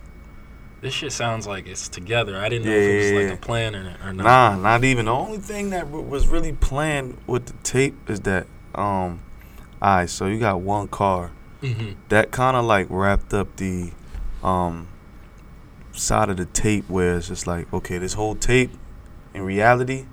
this 0.80 0.92
shit 0.92 1.12
sounds 1.12 1.46
like 1.46 1.66
it's 1.66 1.88
together. 1.88 2.36
I 2.38 2.48
didn't 2.48 2.66
know 2.66 2.72
Yeah, 2.72 2.78
if 2.78 2.90
it 2.90 2.96
was 2.96 3.10
yeah, 3.10 3.18
like 3.18 3.26
yeah. 3.28 3.32
a 3.32 3.36
plan 3.36 3.74
or, 3.76 3.96
or 4.04 4.12
not. 4.12 4.24
Nah, 4.24 4.56
not 4.56 4.84
even. 4.84 5.06
The 5.06 5.12
only 5.12 5.38
thing 5.38 5.70
that 5.70 5.86
w- 5.86 6.04
was 6.04 6.28
really 6.28 6.52
planned 6.52 7.16
with 7.26 7.46
the 7.46 7.52
tape 7.62 8.10
is 8.10 8.20
that, 8.20 8.46
um, 8.74 9.20
alright, 9.80 10.10
so 10.10 10.26
you 10.26 10.38
got 10.38 10.60
one 10.60 10.88
car 10.88 11.30
hmm 11.60 11.92
that 12.10 12.30
kind 12.30 12.56
of 12.56 12.64
like 12.66 12.86
wrapped 12.90 13.32
up 13.32 13.56
the, 13.56 13.92
um, 14.42 14.88
side 15.92 16.28
of 16.28 16.36
the 16.36 16.44
tape 16.46 16.88
where 16.90 17.16
it's 17.16 17.28
just 17.28 17.46
like, 17.46 17.72
okay, 17.72 17.98
this 17.98 18.14
whole 18.14 18.34
tape, 18.34 18.70
in 19.32 19.42
reality, 19.42 20.06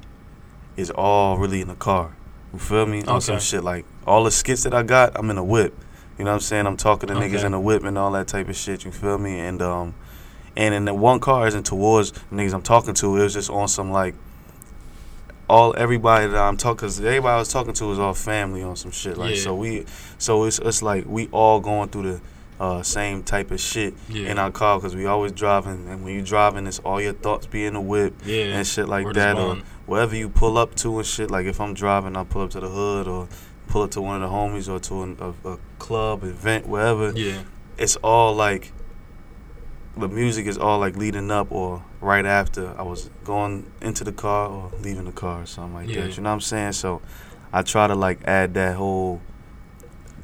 is 0.77 0.89
all 0.91 1.37
really 1.37 1.61
in 1.61 1.67
the 1.67 1.75
car. 1.75 2.15
You 2.53 2.59
feel 2.59 2.85
me? 2.85 3.03
On 3.03 3.21
some 3.21 3.39
shit 3.39 3.63
like 3.63 3.85
all 4.05 4.23
the 4.23 4.31
skits 4.31 4.63
that 4.63 4.73
I 4.73 4.83
got, 4.83 5.11
I'm 5.17 5.29
in 5.29 5.37
a 5.37 5.43
whip. 5.43 5.73
You 6.17 6.25
know 6.25 6.31
what 6.31 6.35
I'm 6.35 6.41
saying? 6.41 6.67
I'm 6.67 6.77
talking 6.77 7.07
to 7.07 7.15
niggas 7.15 7.43
in 7.43 7.53
a 7.53 7.59
whip 7.61 7.83
and 7.83 7.97
all 7.97 8.11
that 8.11 8.27
type 8.27 8.47
of 8.49 8.55
shit. 8.55 8.85
You 8.85 8.91
feel 8.91 9.17
me? 9.17 9.39
And 9.39 9.61
um, 9.61 9.95
and 10.55 10.73
in 10.75 10.85
the 10.85 10.93
one 10.93 11.19
car 11.19 11.47
isn't 11.47 11.65
towards 11.65 12.11
niggas 12.31 12.53
I'm 12.53 12.61
talking 12.61 12.93
to. 12.95 13.17
It 13.17 13.23
was 13.23 13.33
just 13.33 13.49
on 13.49 13.67
some 13.67 13.91
like 13.91 14.15
all 15.49 15.73
everybody 15.77 16.27
that 16.27 16.37
I'm 16.37 16.57
talking, 16.57 16.77
cause 16.79 16.99
everybody 16.99 17.33
I 17.33 17.37
was 17.37 17.51
talking 17.51 17.73
to 17.73 17.85
was 17.85 17.99
all 17.99 18.13
family 18.13 18.63
on 18.63 18.75
some 18.75 18.91
shit. 18.91 19.17
Like 19.17 19.35
Yeah. 19.35 19.41
so 19.41 19.55
we, 19.55 19.85
so 20.17 20.43
it's 20.45 20.59
it's 20.59 20.81
like 20.81 21.05
we 21.07 21.27
all 21.31 21.59
going 21.59 21.89
through 21.89 22.03
the 22.13 22.21
uh, 22.59 22.83
same 22.83 23.23
type 23.23 23.49
of 23.51 23.59
shit 23.59 23.93
Yeah. 24.07 24.29
in 24.31 24.37
our 24.37 24.51
car, 24.51 24.79
cause 24.79 24.95
we 24.95 25.05
always 25.07 25.31
driving, 25.31 25.87
and 25.89 26.03
when 26.03 26.13
you 26.13 26.21
driving, 26.21 26.67
it's 26.67 26.79
all 26.79 27.01
your 27.01 27.13
thoughts 27.13 27.47
be 27.47 27.65
in 27.65 27.73
the 27.73 27.81
whip 27.81 28.13
Yeah, 28.25 28.55
and 28.57 28.67
shit 28.67 28.87
like 28.87 29.05
word 29.05 29.15
that, 29.15 29.37
or. 29.37 29.57
Wherever 29.91 30.15
you 30.15 30.29
pull 30.29 30.57
up 30.57 30.73
to 30.75 30.97
and 30.99 31.05
shit. 31.05 31.29
Like 31.29 31.45
if 31.45 31.59
I'm 31.59 31.73
driving, 31.73 32.15
I 32.15 32.23
pull 32.23 32.43
up 32.43 32.51
to 32.51 32.61
the 32.61 32.69
hood 32.69 33.09
or 33.09 33.27
pull 33.67 33.81
up 33.83 33.91
to 33.91 34.01
one 34.01 34.23
of 34.23 34.29
the 34.29 34.33
homies 34.35 34.69
or 34.69 34.79
to 34.79 35.03
an, 35.03 35.17
a, 35.19 35.49
a 35.49 35.57
club 35.79 36.23
event, 36.23 36.65
wherever 36.65 37.11
Yeah, 37.11 37.43
it's 37.77 37.97
all 37.97 38.33
like 38.33 38.71
the 39.97 40.07
music 40.07 40.45
is 40.47 40.57
all 40.57 40.79
like 40.79 40.95
leading 40.95 41.29
up 41.29 41.51
or 41.51 41.83
right 41.99 42.25
after 42.25 42.73
I 42.79 42.83
was 42.83 43.09
going 43.25 43.69
into 43.81 44.05
the 44.05 44.13
car 44.13 44.47
or 44.47 44.71
leaving 44.79 45.03
the 45.03 45.11
car 45.11 45.41
or 45.41 45.45
something 45.45 45.73
like 45.73 45.89
Yeah. 45.89 46.03
that. 46.07 46.15
You 46.15 46.23
know 46.23 46.29
what 46.29 46.35
I'm 46.35 46.41
saying? 46.41 46.71
So 46.71 47.01
I 47.51 47.61
try 47.61 47.87
to 47.87 47.95
like 47.95 48.19
add 48.25 48.53
that 48.53 48.77
whole 48.77 49.19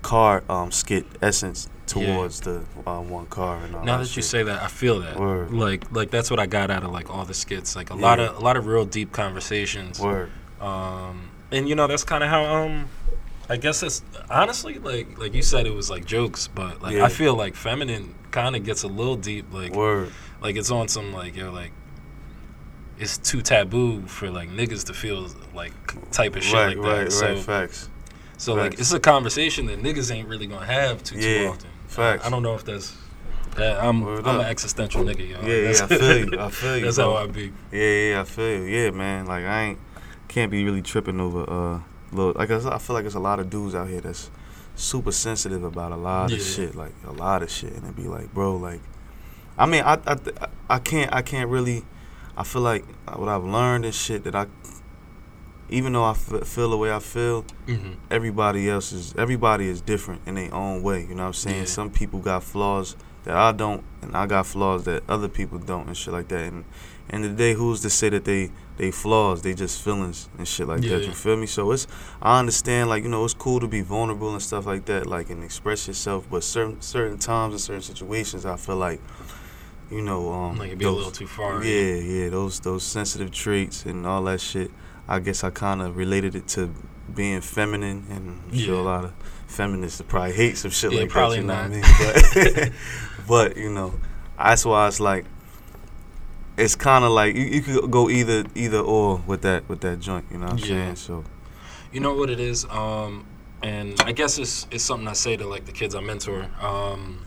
car 0.02 0.44
um 0.50 0.72
skit 0.72 1.06
essence 1.22 1.68
Yeah. 1.96 2.16
towards 2.16 2.42
the 2.42 2.64
uh, 2.86 3.00
one 3.02 3.26
car 3.28 3.58
and 3.64 3.76
all 3.76 3.84
now 3.84 3.98
that 3.98 4.08
that 4.08 4.16
you 4.16 4.22
say 4.22 4.44
that, 4.44 4.62
I 4.62 4.68
feel 4.68 5.00
that. 5.00 5.20
Word. 5.20 5.52
Like 5.52 5.92
like 5.92 6.12
that's 6.12 6.30
what 6.30 6.40
I 6.40 6.46
got 6.46 6.70
out 6.70 6.84
of 6.84 6.92
like 6.92 7.10
all 7.10 7.26
the 7.26 7.34
skits. 7.34 7.76
Like 7.76 7.90
a 7.90 7.96
lot 7.96 8.20
of 8.20 8.36
a 8.38 8.40
lot 8.40 8.58
of 8.58 8.68
real 8.68 8.86
deep 8.86 9.12
conversations. 9.12 10.00
Word. 10.00 10.32
Um, 10.62 11.30
and 11.52 11.68
you 11.70 11.76
know 11.76 11.88
that's 11.88 12.04
kind 12.04 12.24
of 12.24 12.30
how 12.30 12.44
um, 12.46 12.90
I 13.50 13.58
guess 13.58 13.84
it's 13.84 14.02
honestly 14.30 14.80
like 14.80 15.18
like 15.18 15.34
you 15.34 15.42
said 15.42 15.66
it 15.66 15.74
was 15.74 15.90
like 15.90 16.06
jokes, 16.06 16.48
but 16.48 16.82
like 16.82 16.96
Yeah. 16.96 17.06
I 17.06 17.10
feel 17.10 17.36
like 17.36 17.56
feminine 17.56 18.16
kind 18.32 18.56
of 18.56 18.64
gets 18.66 18.84
a 18.84 18.88
little 18.88 19.16
deep. 19.16 19.54
Like 19.54 19.74
Word. 19.74 20.12
like 20.42 20.56
it's 20.56 20.72
on 20.72 20.88
some 20.88 21.14
like 21.14 21.36
yo 21.36 21.52
like 21.52 21.72
it's 23.00 23.18
too 23.18 23.42
taboo 23.42 24.02
for 24.08 24.30
like 24.30 24.50
niggas 24.50 24.86
to 24.86 24.94
feel 24.94 25.28
like 25.54 25.74
type 26.12 26.36
of 26.36 26.44
shit 26.44 26.54
right, 26.54 26.78
like 26.78 26.86
that. 26.86 27.02
right, 27.04 27.12
so 27.12 27.28
right. 27.28 27.40
Facts. 27.40 27.90
so 28.38 28.56
like 28.56 28.74
it's 28.80 28.92
a 28.92 29.00
conversation 29.00 29.68
that 29.68 29.82
niggas 29.82 30.12
ain't 30.14 30.28
really 30.28 30.48
gonna 30.48 30.66
have 30.66 31.04
too 31.04 31.20
too 31.20 31.48
often. 31.52 31.70
Facts. 31.98 32.26
I 32.26 32.30
don't 32.30 32.44
know 32.44 32.56
if 32.56 32.64
that's. 32.66 32.96
That 33.56 33.84
I'm 33.84 34.02
Word 34.02 34.28
I'm 34.28 34.40
an 34.40 34.46
existential 34.46 35.04
nigga, 35.04 35.28
yo. 35.30 35.42
Yeah, 35.42 35.72
yeah, 35.72 35.84
I 35.84 35.88
feel 35.88 36.18
you. 36.34 36.40
I 36.40 36.50
feel 36.50 36.78
you. 36.78 36.86
That's 36.86 36.98
bro. 36.98 37.16
how 37.16 37.24
I 37.24 37.28
be. 37.28 37.52
Yeah, 37.72 38.10
yeah, 38.12 38.22
I 38.22 38.24
feel 38.24 38.60
you. 38.60 38.64
Yeah, 38.66 38.92
man. 38.92 39.26
Like 39.26 39.46
I 39.46 39.64
ain't 39.64 39.80
can't 40.28 40.52
be 40.52 40.64
really 40.64 40.82
tripping 40.82 41.20
over 41.20 41.42
uh 41.50 41.80
little 42.12 42.34
like 42.36 42.52
I 42.52 42.78
feel 42.78 42.94
like 42.94 43.04
there's 43.04 43.16
a 43.16 43.20
lot 43.20 43.40
of 43.40 43.50
dudes 43.50 43.74
out 43.74 43.88
here 43.90 44.02
that's 44.02 44.30
super 44.76 45.12
sensitive 45.12 45.64
about 45.64 45.92
a 45.92 45.96
lot 45.96 46.32
of 46.32 46.38
Yeah. 46.38 46.44
shit, 46.44 46.76
like 46.76 46.94
a 47.08 47.12
lot 47.12 47.42
of 47.42 47.50
shit, 47.50 47.74
and 47.74 47.84
it'd 47.84 47.96
be 47.96 48.08
like, 48.08 48.32
bro, 48.34 48.56
like, 48.56 48.82
I 49.58 49.66
mean, 49.66 49.82
I 49.84 49.98
I 50.06 50.18
I 50.70 50.80
can't 50.80 51.12
I 51.14 51.22
can't 51.24 51.50
really. 51.50 51.84
I 52.38 52.44
feel 52.44 52.62
like 52.62 52.86
what 53.16 53.28
I've 53.28 53.44
learned 53.44 53.86
and 53.86 53.96
shit 53.96 54.24
that 54.26 54.36
I, 54.36 54.46
even 55.70 55.94
though 55.94 56.04
I 56.06 56.12
f- 56.12 56.48
feel 56.48 56.70
the 56.70 56.78
way 56.78 56.92
I 56.92 57.00
feel, 57.00 57.44
Mm-hmm. 57.68 57.94
everybody 58.10 58.70
else 58.70 58.92
is 58.94 59.14
everybody 59.18 59.68
is 59.68 59.82
different 59.82 60.22
in 60.26 60.36
their 60.36 60.54
own 60.54 60.82
way. 60.84 61.02
You 61.02 61.16
know 61.16 61.24
what 61.24 61.28
I'm 61.28 61.34
saying? 61.34 61.60
Yeah. 61.60 61.66
Some 61.66 61.90
people 61.90 62.20
got 62.20 62.44
flaws 62.44 62.96
that 63.26 63.36
I 63.36 63.52
don't, 63.52 63.84
and 64.02 64.16
I 64.16 64.26
got 64.26 64.46
flaws 64.46 64.86
that 64.86 65.04
other 65.10 65.28
people 65.28 65.60
don't, 65.60 65.88
and 65.88 65.98
shit 65.98 66.14
like 66.14 66.28
that. 66.30 66.46
And 66.52 66.64
and 67.10 67.24
the 67.24 67.30
day, 67.30 67.54
who's 67.54 67.82
to 67.82 67.90
say 67.90 68.10
that 68.10 68.24
they 68.26 68.52
they 68.78 68.92
flaws? 68.92 69.42
They 69.42 69.54
just 69.54 69.82
feelings 69.82 70.30
and 70.38 70.48
shit 70.48 70.68
like 70.68 70.82
that. 70.82 71.04
You 71.06 71.12
feel 71.14 71.36
me? 71.38 71.46
So 71.48 71.72
it's 71.72 71.88
I 72.22 72.40
understand, 72.40 72.90
like 72.90 73.04
you 73.04 73.10
know, 73.10 73.26
it's 73.26 73.34
cool 73.34 73.60
to 73.60 73.68
be 73.68 73.82
vulnerable 73.82 74.32
and 74.32 74.42
stuff 74.42 74.66
like 74.66 74.86
that, 74.86 75.06
like 75.08 75.30
and 75.30 75.44
express 75.44 75.88
yourself. 75.88 76.28
But 76.32 76.44
certain 76.44 76.82
certain 76.82 77.18
times 77.18 77.54
and 77.54 77.62
certain 77.62 77.82
situations, 77.82 78.46
I 78.46 78.56
feel 78.56 78.78
like. 78.78 79.02
You 79.90 80.02
know, 80.02 80.34
um, 80.34 80.58
Like 80.58 80.68
it'd 80.68 80.80
be 80.80 80.84
a 80.86 80.90
those- 80.90 80.98
little 80.98 81.12
too 81.14 81.28
far. 81.28 81.64
yeah, 81.64 81.94
yeah, 81.96 82.30
those 82.30 82.60
those 82.60 82.84
sensitive 82.84 83.32
traits 83.32 83.86
and 83.86 84.06
all 84.06 84.22
that 84.26 84.42
shit. 84.42 84.70
I 85.08 85.20
guess 85.20 85.44
I 85.44 85.50
kind 85.50 85.82
of 85.82 85.96
related 85.98 86.36
it 86.36 86.48
to 86.50 86.74
being 87.14 87.42
feminine, 87.42 88.06
and 88.10 88.42
I'm 88.52 88.58
sure 88.58 88.76
a 88.80 88.84
lot 88.84 89.06
of 89.06 89.14
feminists 89.48 90.02
probably 90.08 90.34
hate 90.34 90.58
some 90.58 90.72
shit 90.72 90.92
Yeah, 90.92 91.02
like 91.02 91.10
probably 91.10 91.42
that. 91.42 91.42
You 91.42 91.48
know 91.48 91.54
not. 91.54 91.70
what 91.70 92.36
I 92.36 92.44
mean? 92.44 92.64
But, 92.64 92.72
but 93.28 93.58
you 93.58 93.70
know, 93.72 93.94
that's 94.38 94.66
why 94.66 94.88
it's 94.88 95.00
like 95.00 95.26
it's 96.58 96.76
kind 96.76 97.06
of 97.06 97.12
like 97.12 97.36
you, 97.36 97.46
you 97.46 97.62
could 97.62 97.92
go 97.92 98.10
either 98.10 98.44
either 98.56 98.80
or 98.80 99.18
with 99.28 99.42
that 99.44 99.68
with 99.70 99.82
that 99.82 100.00
joint. 100.00 100.26
You 100.32 100.38
know 100.40 100.48
what 100.48 100.54
I'm 100.54 100.58
Yeah. 100.60 100.66
saying? 100.66 100.96
So 100.98 101.24
You 101.92 102.00
know 102.02 102.14
what 102.14 102.30
it 102.30 102.40
is, 102.40 102.66
um, 102.66 103.26
and 103.64 103.96
I 104.02 104.12
guess 104.12 104.38
it's 104.38 104.68
it's 104.72 104.84
something 104.84 105.08
I 105.08 105.14
say 105.14 105.38
to 105.38 105.48
like 105.48 105.66
the 105.66 105.72
kids 105.72 105.96
I 105.96 106.02
mentor. 106.02 106.48
Um, 106.62 107.24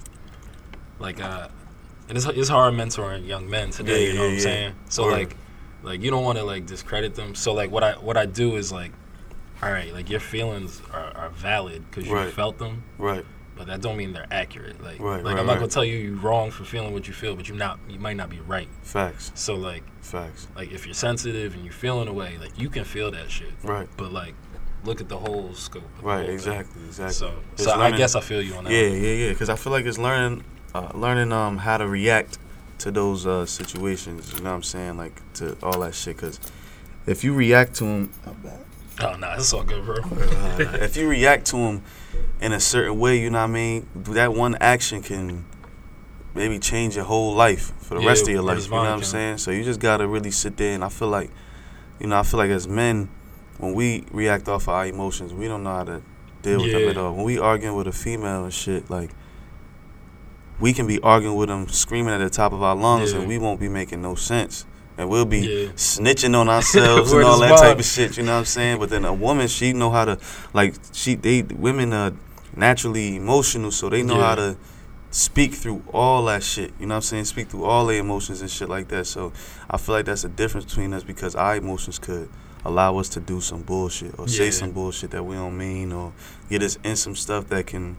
like, 0.99 1.21
uh, 1.21 1.49
and 2.09 2.19
it's 2.19 2.27
it's 2.27 2.49
hard 2.51 2.75
mentoring 2.75 3.27
young 3.27 3.49
men 3.49 3.71
today. 3.71 4.07
Yeah, 4.07 4.13
you 4.13 4.15
know 4.15 4.21
yeah, 4.23 4.27
what 4.27 4.31
I'm 4.33 4.37
yeah. 4.37 4.41
saying? 4.43 4.75
So 4.89 5.05
Word. 5.05 5.13
like, 5.13 5.37
like 5.83 6.03
you 6.03 6.11
don't 6.11 6.25
want 6.25 6.39
to 6.39 6.45
like 6.45 6.67
discredit 6.67 7.15
them. 7.15 7.35
So 7.35 7.53
like, 7.55 7.71
what 7.71 7.83
I 7.85 7.93
what 7.93 8.17
I 8.17 8.27
do 8.27 8.57
is 8.57 8.71
like, 8.73 8.93
all 9.63 9.71
right, 9.71 9.93
like 9.93 10.09
your 10.11 10.21
feelings 10.21 10.81
are, 10.93 11.13
are 11.17 11.31
valid 11.31 11.85
because 11.91 12.07
you 12.09 12.15
Right. 12.15 12.33
felt 12.33 12.59
them, 12.59 12.83
right, 12.99 13.25
but 13.57 13.67
that 13.67 13.81
don't 13.81 13.97
mean 13.97 14.13
they're 14.13 14.27
accurate. 14.31 14.83
Like, 14.83 15.01
Right, 15.01 15.23
like 15.23 15.35
right, 15.35 15.41
I'm 15.41 15.47
not 15.47 15.55
gonna 15.57 15.69
tell 15.69 15.85
you 15.85 15.99
you're 15.99 16.17
wrong 16.17 16.51
for 16.51 16.65
feeling 16.65 16.93
what 16.93 17.07
you 17.09 17.15
feel, 17.15 17.35
but 17.37 17.49
you 17.49 17.55
not 17.55 17.79
you 17.89 17.99
might 17.99 18.17
not 18.17 18.31
be 18.31 18.41
right. 18.41 18.69
facts, 18.83 19.33
So 19.35 19.55
like, 19.55 19.83
facts, 20.01 20.49
like 20.57 20.71
if 20.73 20.87
you're 20.87 20.95
sensitive 20.95 21.55
and 21.55 21.65
you're 21.65 21.73
feeling 21.73 22.09
a 22.09 22.13
way, 22.13 22.39
like 22.39 22.59
you 22.59 22.71
can 22.71 22.85
feel 22.85 23.11
that 23.11 23.31
shit. 23.31 23.53
right, 23.63 23.89
But 23.99 24.13
like, 24.13 24.35
look 24.85 25.01
at 25.03 25.09
the 25.11 25.19
whole 25.19 25.53
scope. 25.55 25.83
right, 26.03 26.17
whole 26.17 26.25
thing. 26.27 26.35
exactly, 26.35 26.83
exactly. 26.87 27.15
So, 27.15 27.33
It's 27.53 27.65
so 27.65 27.73
I 27.73 27.91
guess 27.91 28.15
I 28.15 28.21
feel 28.21 28.41
you 28.41 28.55
on 28.55 28.65
that. 28.65 28.73
Yeah, 28.73 28.87
yeah, 28.89 29.13
yeah. 29.27 29.29
Because 29.33 29.51
I 29.51 29.57
feel 29.57 29.73
like 29.73 29.85
it's 29.85 29.99
learning, 29.99 30.43
uh, 30.75 30.91
learning 30.95 31.33
um 31.33 31.59
how 31.59 31.77
to 31.77 31.87
react 31.87 32.39
to 32.81 32.91
those 32.91 33.27
uh, 33.27 33.47
situations. 33.47 34.33
You 34.35 34.43
know 34.43 34.51
what 34.51 34.57
I'm 34.57 34.63
saying? 34.63 34.97
Like 34.97 35.21
to 35.35 35.57
all 35.63 35.81
that 35.81 35.95
shit. 35.95 36.17
Because 36.17 36.41
if 37.07 37.25
you 37.25 37.35
react 37.35 37.75
to 37.77 37.85
them, 37.85 38.13
Oh 39.03 39.17
no, 39.17 39.33
it's 39.33 39.53
all 39.55 39.63
good, 39.63 39.85
bro. 39.85 39.97
if 40.59 40.97
you 40.97 41.09
react 41.09 41.47
to 41.47 41.57
them 41.57 41.83
in 42.41 42.53
a 42.53 42.61
certain 42.61 42.99
way, 42.99 43.19
you 43.19 43.31
know 43.31 43.39
what 43.39 43.45
I 43.45 43.53
mean. 43.53 43.87
That 43.95 44.35
one 44.35 44.57
action 44.61 45.03
can 45.03 45.47
maybe 46.35 46.59
change 46.59 46.97
your 46.97 47.07
whole 47.07 47.35
life 47.35 47.73
for 47.79 47.95
the 47.95 48.01
Yeah, 48.01 48.09
rest 48.09 48.29
of 48.29 48.35
your 48.35 48.43
life. 48.43 48.65
You 48.65 48.71
know 48.73 48.77
what 48.79 48.87
I'm 48.89 49.03
saying? 49.03 49.39
So 49.39 49.51
you 49.53 49.65
just 49.65 49.81
gotta 49.81 50.07
really 50.07 50.31
sit 50.31 50.57
there. 50.59 50.75
And 50.75 50.85
I 50.85 50.91
feel 50.91 51.09
like, 51.09 51.31
you 51.99 52.09
know, 52.09 52.19
I 52.19 52.23
feel 52.23 52.39
like 52.39 52.51
as 52.51 52.69
men, 52.69 53.09
when 53.59 53.73
we 53.75 54.05
react 54.11 54.49
off 54.49 54.65
of 54.65 54.71
our 54.71 54.87
emotions, 54.87 55.33
we 55.33 55.49
don't 55.49 55.63
know 55.63 55.75
how 55.75 55.85
to 55.85 56.03
deal 56.43 56.63
with 56.63 56.73
them 56.73 56.89
at 56.89 56.97
all. 56.99 57.15
When 57.15 57.25
we 57.25 57.39
arguing 57.39 57.77
with 57.77 57.87
a 57.87 57.93
female 57.93 58.45
and 58.45 58.53
shit, 58.53 58.91
like 58.91 59.11
we 60.61 60.73
can 60.73 60.87
be 60.87 61.01
arguing 61.01 61.37
with 61.37 61.49
them, 61.49 61.69
screaming 61.69 62.13
at 62.15 62.19
the 62.19 62.31
top 62.31 62.53
of 62.53 62.63
our 62.63 62.77
lungs, 62.77 63.13
Yeah. 63.13 63.21
and 63.21 63.29
we 63.29 63.39
won't 63.39 63.61
be 63.61 63.69
making 63.69 64.03
no 64.03 64.15
sense. 64.15 64.67
And 64.99 65.09
we'll 65.09 65.25
be 65.25 65.41
Yeah. 65.41 65.69
snitching 65.77 66.37
on 66.39 66.49
ourselves 66.57 67.13
and 67.13 67.25
all 67.25 67.39
that 67.41 67.59
type 67.59 67.79
of 67.79 67.85
shit. 67.85 68.17
You 68.19 68.23
know 68.25 68.33
what 68.35 68.39
I'm 68.41 68.45
saying? 68.45 68.79
But 68.79 68.91
then 68.91 69.05
a 69.05 69.13
woman, 69.15 69.49
she 69.49 69.73
know 69.73 69.91
how 69.91 70.05
to 70.05 70.19
like 70.53 70.75
she 70.93 71.15
they 71.15 71.43
women 71.43 71.93
are 71.95 72.13
naturally 72.55 73.17
emotional, 73.17 73.71
so 73.71 73.89
they 73.89 74.03
know 74.03 74.19
Yeah. 74.19 74.27
how 74.27 74.35
to 74.35 74.57
speak 75.11 75.55
through 75.55 75.83
all 75.93 76.25
that 76.27 76.43
shit. 76.43 76.73
You 76.79 76.87
know 76.87 76.95
what 76.95 76.97
I'm 76.99 77.03
saying? 77.03 77.25
Speak 77.25 77.49
through 77.49 77.65
all 77.65 77.87
their 77.87 77.99
emotions 77.99 78.43
and 78.43 78.51
shit 78.51 78.69
like 78.69 78.89
that. 78.89 79.07
So 79.07 79.33
I 79.71 79.77
feel 79.79 79.95
like 79.95 80.05
that's 80.05 80.23
the 80.23 80.29
difference 80.29 80.67
between 80.67 80.93
us 80.93 81.03
because 81.03 81.35
our 81.35 81.57
emotions 81.57 81.99
could 81.99 82.29
allow 82.65 82.99
us 82.99 83.09
to 83.09 83.21
do 83.21 83.41
some 83.41 83.63
bullshit 83.63 84.15
or 84.19 84.27
Yeah. 84.29 84.37
say 84.37 84.51
some 84.51 84.71
bullshit 84.73 85.11
that 85.13 85.25
we 85.25 85.35
don't 85.37 85.57
mean 85.57 85.93
or 85.93 86.13
get 86.51 86.63
us 86.63 86.77
in 86.85 86.95
some 86.97 87.17
stuff 87.17 87.49
that 87.49 87.67
can 87.67 87.97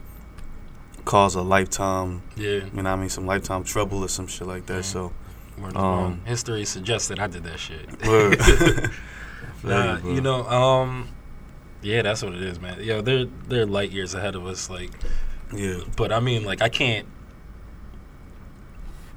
cause 1.05 1.35
a 1.35 1.41
lifetime 1.41 2.21
Yeah. 2.35 2.65
you 2.73 2.81
know 2.83 2.91
I 2.91 2.95
mean 2.95 3.09
some 3.09 3.25
lifetime 3.25 3.63
trouble 3.63 4.03
or 4.03 4.07
some 4.09 4.27
shit 4.27 4.47
like 4.47 4.65
that. 4.67 4.75
Yeah. 4.75 4.81
So 4.81 5.13
Um. 5.75 6.21
History 6.25 6.65
suggests 6.65 7.07
that 7.09 7.19
I 7.19 7.27
did 7.27 7.43
that 7.43 7.59
shit. 7.59 7.87
nah, 9.63 9.97
bro. 9.99 10.11
you 10.11 10.21
know, 10.21 10.43
um, 10.47 11.07
yeah, 11.81 12.01
that's 12.01 12.23
what 12.23 12.33
it 12.33 12.41
is, 12.41 12.59
man. 12.59 12.81
Yo, 12.83 13.01
they're 13.01 13.25
they're 13.47 13.65
light 13.65 13.91
years 13.91 14.13
ahead 14.15 14.35
of 14.35 14.45
us, 14.47 14.69
like. 14.69 14.91
yeah. 15.53 15.81
But 15.97 16.11
I 16.11 16.19
mean, 16.19 16.43
like, 16.45 16.61
I 16.61 16.69
can't. 16.69 17.07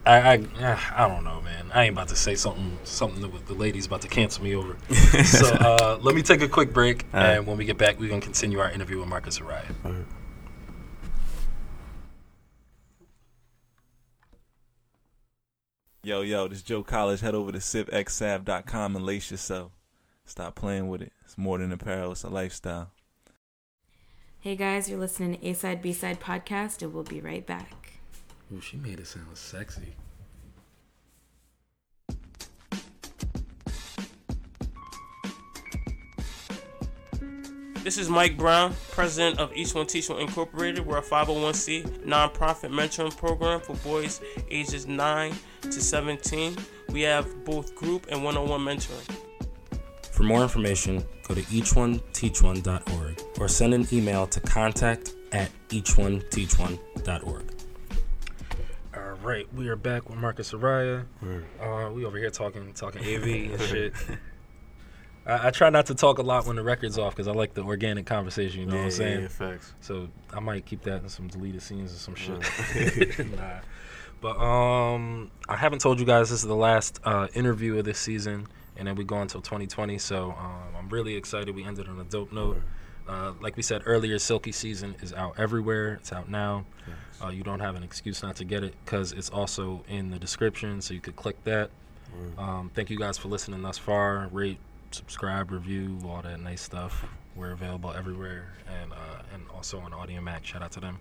I 0.07 0.35
I 0.35 0.47
ah, 0.61 0.95
I 1.05 1.09
don't 1.09 1.25
know, 1.25 1.41
man. 1.41 1.71
I 1.73 1.85
ain't 1.85 1.95
about 1.95 2.09
to 2.09 2.17
say 2.17 2.35
something 2.35 2.77
something 2.85 3.23
that 3.23 3.47
the 3.47 3.55
lady's 3.55 3.87
about 3.87 4.03
to 4.03 4.09
cancel 4.09 4.45
me 4.45 4.55
over. 4.55 4.77
so 5.25 5.47
uh, 5.55 5.99
let 6.03 6.15
me 6.15 6.23
take 6.23 6.43
a 6.43 6.49
quick 6.49 6.73
break, 6.75 7.07
right. 7.13 7.37
and 7.37 7.47
when 7.47 7.57
we 7.57 7.65
get 7.65 7.79
back, 7.79 7.99
we're 7.99 8.11
gonna 8.11 8.21
continue 8.21 8.59
our 8.59 8.71
interview 8.71 8.99
with 8.99 9.09
Marcus 9.09 9.39
Ariah. 9.39 10.05
Yo, 16.05 16.21
yo, 16.21 16.47
this 16.47 16.61
Joe 16.61 16.83
College. 16.83 17.21
Head 17.21 17.35
over 17.35 17.51
to 17.51 17.57
sipxsav.com 17.59 18.95
and 18.95 19.07
lace 19.07 19.31
yourself. 19.31 19.73
Stop 20.27 20.55
playing 20.55 20.89
with 20.89 21.01
it. 21.01 21.15
It's 21.25 21.39
more 21.39 21.57
than 21.57 21.73
apparel, 21.73 22.13
it's 22.13 22.25
a 22.25 22.29
lifestyle. 22.29 22.91
Hey 24.39 24.55
guys, 24.55 24.87
you're 24.87 24.99
listening 24.99 25.39
to 25.39 25.47
A 25.47 25.55
Side 25.55 25.81
B 25.81 25.95
Side 25.95 26.21
podcast, 26.21 26.83
and 26.83 26.93
we'll 26.93 27.05
be 27.05 27.23
right 27.23 27.47
back. 27.47 27.95
Ooh, 28.53 28.61
she 28.61 28.77
made 28.77 29.01
it 29.01 29.07
sound 29.07 29.35
sexy. 29.35 29.95
This 37.85 37.99
is 37.99 38.09
Mike 38.09 38.39
Brown, 38.39 38.75
president 38.93 39.39
of 39.39 39.55
Each 39.55 39.75
One 39.75 39.87
Teach 39.87 40.09
One 40.09 40.19
Incorporated. 40.19 40.87
We're 40.87 40.97
a 40.97 41.03
501c 41.03 42.07
nonprofit 42.07 42.71
mentoring 42.71 43.15
program 43.15 43.61
for 43.61 43.77
boys 43.87 44.23
ages 44.51 44.87
9 44.87 45.35
to 45.61 45.71
17. 45.71 46.57
We 46.89 47.03
have 47.03 47.45
both 47.45 47.75
group 47.75 48.07
and 48.09 48.25
one 48.25 48.39
on 48.39 48.49
one 48.49 48.63
mentoring. 48.63 49.07
For 50.13 50.23
more 50.23 50.43
information, 50.43 51.05
go 51.29 51.35
to 51.35 51.43
eachoneteachone.org 51.43 53.23
or 53.39 53.49
send 53.49 53.75
an 53.75 53.87
email 53.93 54.27
to 54.29 54.41
contact 54.41 55.13
at 55.33 55.51
eachoneteachone.org. 55.69 57.45
All 58.97 59.13
right, 59.23 59.47
we 59.55 59.69
are 59.69 59.77
back 59.77 60.09
with 60.09 60.19
Marcus 60.19 60.53
Ariah. 60.53 61.05
Word. 61.21 61.45
Uh, 61.61 61.91
we 61.93 62.07
over 62.07 62.17
here 62.17 62.31
talking 62.31 62.73
talking 62.73 63.03
AV 63.03 63.53
and 63.53 63.61
shit. 63.69 63.93
I, 65.27 65.49
I 65.49 65.51
try 65.51 65.71
not 65.71 65.87
to 65.87 65.95
talk 65.95 66.19
a 66.19 66.23
lot 66.23 66.47
when 66.47 66.57
the 66.57 66.63
record's 66.63 66.99
off 66.99 67.15
because 67.15 67.29
I 67.29 67.33
like 67.33 67.55
the 67.55 67.63
organic 67.63 68.07
conversation. 68.07 68.61
You 68.61 68.67
know 68.67 68.75
yeah, 68.75 68.81
what 68.81 68.85
I'm 68.87 68.91
saying? 68.93 69.23
Yeah, 69.23 69.29
facts. 69.29 69.73
So 69.81 70.09
I 70.33 70.41
might 70.41 70.67
keep 70.67 70.83
that 70.83 71.03
in 71.03 71.09
some 71.09 71.29
deleted 71.29 71.63
scenes 71.63 71.93
or 71.93 71.97
some 71.97 72.15
shit. 72.15 73.19
nah. 73.37 73.61
But 74.21 74.39
um, 74.39 75.31
I 75.49 75.57
haven't 75.57 75.81
told 75.81 76.01
you 76.01 76.07
guys 76.07 76.31
this 76.31 76.43
is 76.43 76.49
the 76.49 76.57
last 76.57 76.99
uh, 77.05 77.29
interview 77.35 77.79
of 77.79 77.85
this 77.85 77.99
season, 77.99 78.47
and 78.77 78.89
then 78.89 78.97
we 78.97 79.05
go 79.05 79.21
until 79.21 79.43
2020. 79.43 79.99
So 79.99 80.31
um, 80.39 80.77
I'm 80.79 80.89
really 80.89 81.15
excited. 81.15 81.55
We 81.55 81.65
ended 81.65 81.89
on 81.89 82.01
a 82.01 82.05
dope 82.05 82.33
note. 82.33 82.63
Uh, 83.07 83.33
like 83.41 83.55
we 83.57 83.63
said 83.63 83.83
earlier, 83.85 84.19
Silky 84.19 84.51
Season 84.51 84.95
is 85.03 85.13
out 85.13 85.39
everywhere. 85.39 85.95
It's 85.95 86.11
out 86.11 86.31
now. 86.31 86.65
Uh, 87.23 87.29
you 87.29 87.43
don't 87.43 87.61
have 87.61 87.77
an 87.77 87.83
excuse 87.83 88.23
not 88.23 88.37
to 88.37 88.45
get 88.45 88.65
it 88.65 88.75
because 88.85 89.13
it's 89.13 89.29
also 89.29 89.85
in 89.89 90.11
the 90.11 90.19
description, 90.19 90.81
so 90.81 90.95
you 90.95 91.01
could 91.01 91.17
click 91.17 91.43
that. 91.45 91.71
Um, 92.39 92.71
thank 92.75 92.91
you 92.91 92.99
guys 92.99 93.19
for 93.19 93.29
listening 93.29 93.61
thus 93.63 93.77
far. 93.77 94.29
Rate, 94.33 94.59
subscribe, 94.95 95.51
review, 95.51 95.99
all 96.07 96.23
that 96.23 96.41
nice 96.41 96.63
stuff. 96.63 97.05
We're 97.37 97.53
available 97.53 97.93
everywhere, 97.93 98.53
and 98.69 98.93
uh, 98.93 99.23
and 99.35 99.43
also 99.53 99.81
on 99.81 99.91
Audiomack. 99.91 100.45
Shout 100.45 100.63
out 100.63 100.73
to 100.73 100.81
them. 100.81 100.99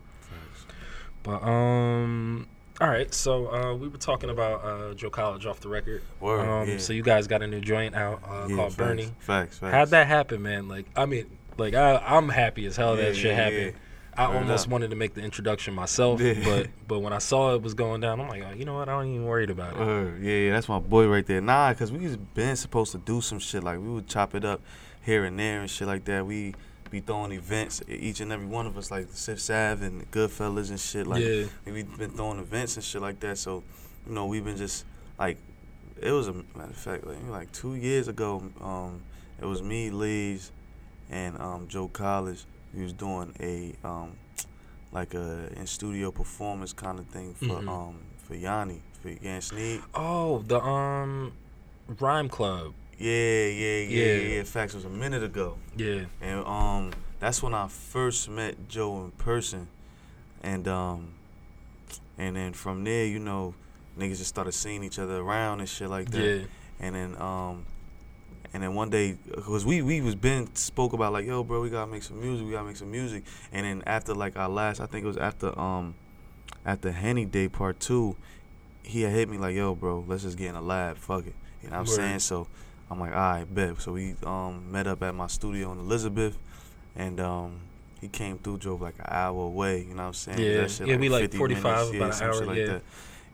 But 1.21 1.43
um, 1.43 2.47
all 2.81 2.89
right. 2.89 3.13
So 3.13 3.47
uh, 3.53 3.75
we 3.75 3.87
were 3.87 3.97
talking 3.97 4.29
about 4.29 4.63
uh, 4.63 4.93
Joe 4.93 5.09
College 5.09 5.45
off 5.45 5.59
the 5.59 5.69
record. 5.69 6.01
Word, 6.19 6.41
um, 6.41 6.67
yeah. 6.67 6.77
So 6.77 6.93
you 6.93 7.03
guys 7.03 7.27
got 7.27 7.41
a 7.41 7.47
new 7.47 7.61
joint 7.61 7.95
out 7.95 8.21
uh, 8.27 8.47
Yeah, 8.49 8.55
called 8.55 8.73
facts, 8.73 8.75
Bernie. 8.75 9.11
Facts, 9.19 9.59
facts. 9.59 9.73
How'd 9.73 9.89
that 9.89 10.07
happen, 10.07 10.41
man? 10.41 10.67
Like, 10.67 10.85
I 10.95 11.05
mean, 11.05 11.37
like 11.57 11.75
I, 11.75 11.97
I'm 11.97 12.29
happy 12.29 12.65
as 12.65 12.75
hell 12.75 12.97
Yeah, 12.97 13.05
that 13.05 13.15
shit 13.15 13.35
happened. 13.35 13.75
I 14.17 14.27
Word 14.29 14.37
almost 14.37 14.65
up. 14.67 14.71
wanted 14.71 14.89
to 14.91 14.95
make 14.95 15.13
the 15.13 15.21
introduction 15.21 15.73
myself, 15.73 16.21
Yeah. 16.21 16.35
but 16.43 16.67
but 16.87 16.99
when 16.99 17.13
I 17.13 17.17
saw 17.19 17.55
it 17.55 17.61
was 17.61 17.73
going 17.73 18.01
down, 18.01 18.19
I'm 18.21 18.27
like, 18.27 18.43
oh, 18.47 18.53
you 18.53 18.65
know 18.65 18.75
what? 18.75 18.89
I 18.89 18.93
don't 18.93 19.07
even 19.07 19.25
worried 19.25 19.49
about 19.49 19.73
it. 19.73 19.79
Word. 19.79 20.21
Yeah, 20.21 20.31
yeah, 20.35 20.51
that's 20.53 20.69
my 20.69 20.79
boy 20.79 21.07
right 21.07 21.25
there. 21.25 21.41
Nah, 21.41 21.73
cause 21.73 21.91
we 21.91 21.99
was 22.05 22.17
been 22.17 22.55
supposed 22.55 22.91
to 22.93 22.97
do 22.99 23.21
some 23.21 23.39
shit 23.39 23.63
like 23.63 23.79
we 23.79 23.89
would 23.89 24.07
chop 24.07 24.35
it 24.35 24.45
up 24.45 24.61
here 25.03 25.25
and 25.25 25.37
there 25.39 25.61
and 25.61 25.69
shit 25.69 25.87
like 25.87 26.05
that. 26.05 26.25
We 26.25 26.53
be 26.91 26.99
throwing 26.99 27.31
events. 27.31 27.81
Each 27.87 28.19
and 28.19 28.31
every 28.31 28.45
one 28.45 28.67
of 28.67 28.77
us, 28.77 28.91
like 28.91 29.07
Sif 29.11 29.41
Sav 29.41 29.81
and 29.81 30.09
Goodfellas 30.11 30.69
and 30.69 30.79
shit. 30.79 31.07
Like 31.07 31.23
Yeah. 31.23 31.45
we've 31.65 31.97
been 31.97 32.11
throwing 32.11 32.37
events 32.39 32.75
and 32.75 32.83
shit 32.83 33.01
like 33.01 33.19
that. 33.21 33.37
So, 33.39 33.63
you 34.07 34.13
know, 34.13 34.27
we've 34.27 34.45
been 34.45 34.57
just 34.57 34.85
like, 35.17 35.37
it 35.99 36.11
was 36.11 36.27
a 36.27 36.33
matter 36.33 36.69
of 36.69 36.75
fact, 36.75 37.07
like, 37.07 37.17
like 37.29 37.51
two 37.51 37.73
years 37.75 38.07
ago. 38.07 38.43
Um, 38.61 39.01
it 39.41 39.45
was 39.45 39.63
me, 39.63 39.89
Lees, 39.89 40.51
and 41.09 41.35
um, 41.39 41.67
Joe 41.67 41.87
College. 41.87 42.43
We 42.73 42.83
was 42.83 42.93
doing 42.93 43.33
a 43.39 43.73
um, 43.87 44.17
like 44.91 45.13
a 45.13 45.49
in 45.55 45.67
studio 45.67 46.11
performance 46.11 46.73
kind 46.73 46.99
of 46.99 47.05
thing 47.07 47.33
for 47.35 47.45
Mhm. 47.61 47.67
um 47.69 47.99
for 48.27 48.35
Yanni 48.35 48.81
for 49.01 49.09
Yan 49.09 49.41
Sneed. 49.41 49.81
Oh, 49.93 50.39
the 50.47 50.59
um, 50.61 51.33
Rhyme 51.99 52.29
Club. 52.29 52.73
Yeah, 52.97 53.11
yeah, 53.11 53.47
yeah, 53.47 53.79
Yeah. 53.81 54.05
yeah. 54.15 54.35
yeah. 54.37 54.43
Facts 54.43 54.73
it 54.73 54.77
was 54.77 54.85
a 54.85 54.89
minute 54.89 55.23
ago. 55.23 55.57
Yeah. 55.75 56.05
And 56.21 56.45
um, 56.45 56.91
that's 57.19 57.41
when 57.43 57.53
I 57.53 57.67
first 57.67 58.29
met 58.29 58.69
Joe 58.69 59.03
in 59.03 59.11
person, 59.11 59.67
and 60.41 60.67
um, 60.67 61.13
and 62.17 62.35
then 62.35 62.53
from 62.53 62.83
there, 62.83 63.05
you 63.05 63.19
know, 63.19 63.55
niggas 63.99 64.17
just 64.19 64.27
started 64.29 64.53
seeing 64.53 64.83
each 64.83 64.99
other 64.99 65.17
around 65.17 65.59
and 65.59 65.67
shit 65.69 65.89
like 65.89 66.09
that. 66.11 66.23
Yeah. 66.23 66.45
And 66.79 66.95
then 66.95 67.21
um, 67.21 67.65
and 68.53 68.61
then 68.61 68.75
one 68.75 68.89
day, 68.89 69.17
cause 69.41 69.65
we 69.65 69.81
we 69.81 69.99
was 70.01 70.15
been 70.15 70.53
spoke 70.55 70.93
about 70.93 71.11
like, 71.13 71.25
yo, 71.25 71.43
bro, 71.43 71.61
we 71.61 71.69
gotta 71.69 71.89
make 71.91 72.03
some 72.03 72.19
music, 72.21 72.45
we 72.45 72.51
gotta 72.51 72.67
make 72.67 72.77
some 72.77 72.91
music. 72.91 73.23
And 73.51 73.65
then 73.65 73.83
after 73.87 74.13
like 74.13 74.37
our 74.37 74.49
last, 74.49 74.79
I 74.79 74.85
think 74.85 75.03
it 75.03 75.07
was 75.07 75.17
after 75.17 75.57
um, 75.59 75.95
after 76.65 76.91
Henny 76.91 77.25
Day 77.25 77.47
Part 77.49 77.79
Two, 77.79 78.15
he 78.83 79.01
had 79.01 79.11
hit 79.11 79.27
me 79.29 79.37
like, 79.37 79.55
yo, 79.55 79.73
bro, 79.75 80.03
let's 80.07 80.23
just 80.23 80.37
get 80.37 80.49
in 80.49 80.55
a 80.55 80.61
lab, 80.61 80.97
fuck 80.97 81.25
it. 81.25 81.33
You 81.63 81.69
know 81.69 81.77
what 81.77 81.81
I'm 81.81 81.85
Word. 81.87 81.95
saying? 81.95 82.19
So 82.19 82.47
I'm 82.91 82.99
like, 82.99 83.11
all 83.11 83.17
right, 83.17 83.55
bet. 83.55 83.81
So 83.81 83.93
we 83.93 84.15
um 84.25 84.71
met 84.71 84.85
up 84.87 85.01
at 85.01 85.15
my 85.15 85.27
studio 85.27 85.71
in 85.71 85.79
Elizabeth, 85.79 86.37
and 86.95 87.19
um 87.19 87.59
he 88.01 88.07
came 88.09 88.37
through, 88.37 88.57
drove 88.57 88.81
like 88.81 88.95
an 88.99 89.05
hour 89.07 89.45
away. 89.45 89.79
You 89.79 89.95
know 89.95 90.03
what 90.03 90.07
I'm 90.09 90.13
saying? 90.13 90.39
Yeah. 90.39 90.61
That 90.61 90.71
shit 90.71 90.87
Yeah, 90.87 90.97
we 90.97 91.09
like 91.09 91.23
50 91.23 91.37
45, 91.37 91.63
minutes, 91.93 92.19
about 92.19 92.21
an 92.21 92.35
hour, 92.35 92.45
like 92.45 92.57
yeah. 92.57 92.65
that. 92.65 92.81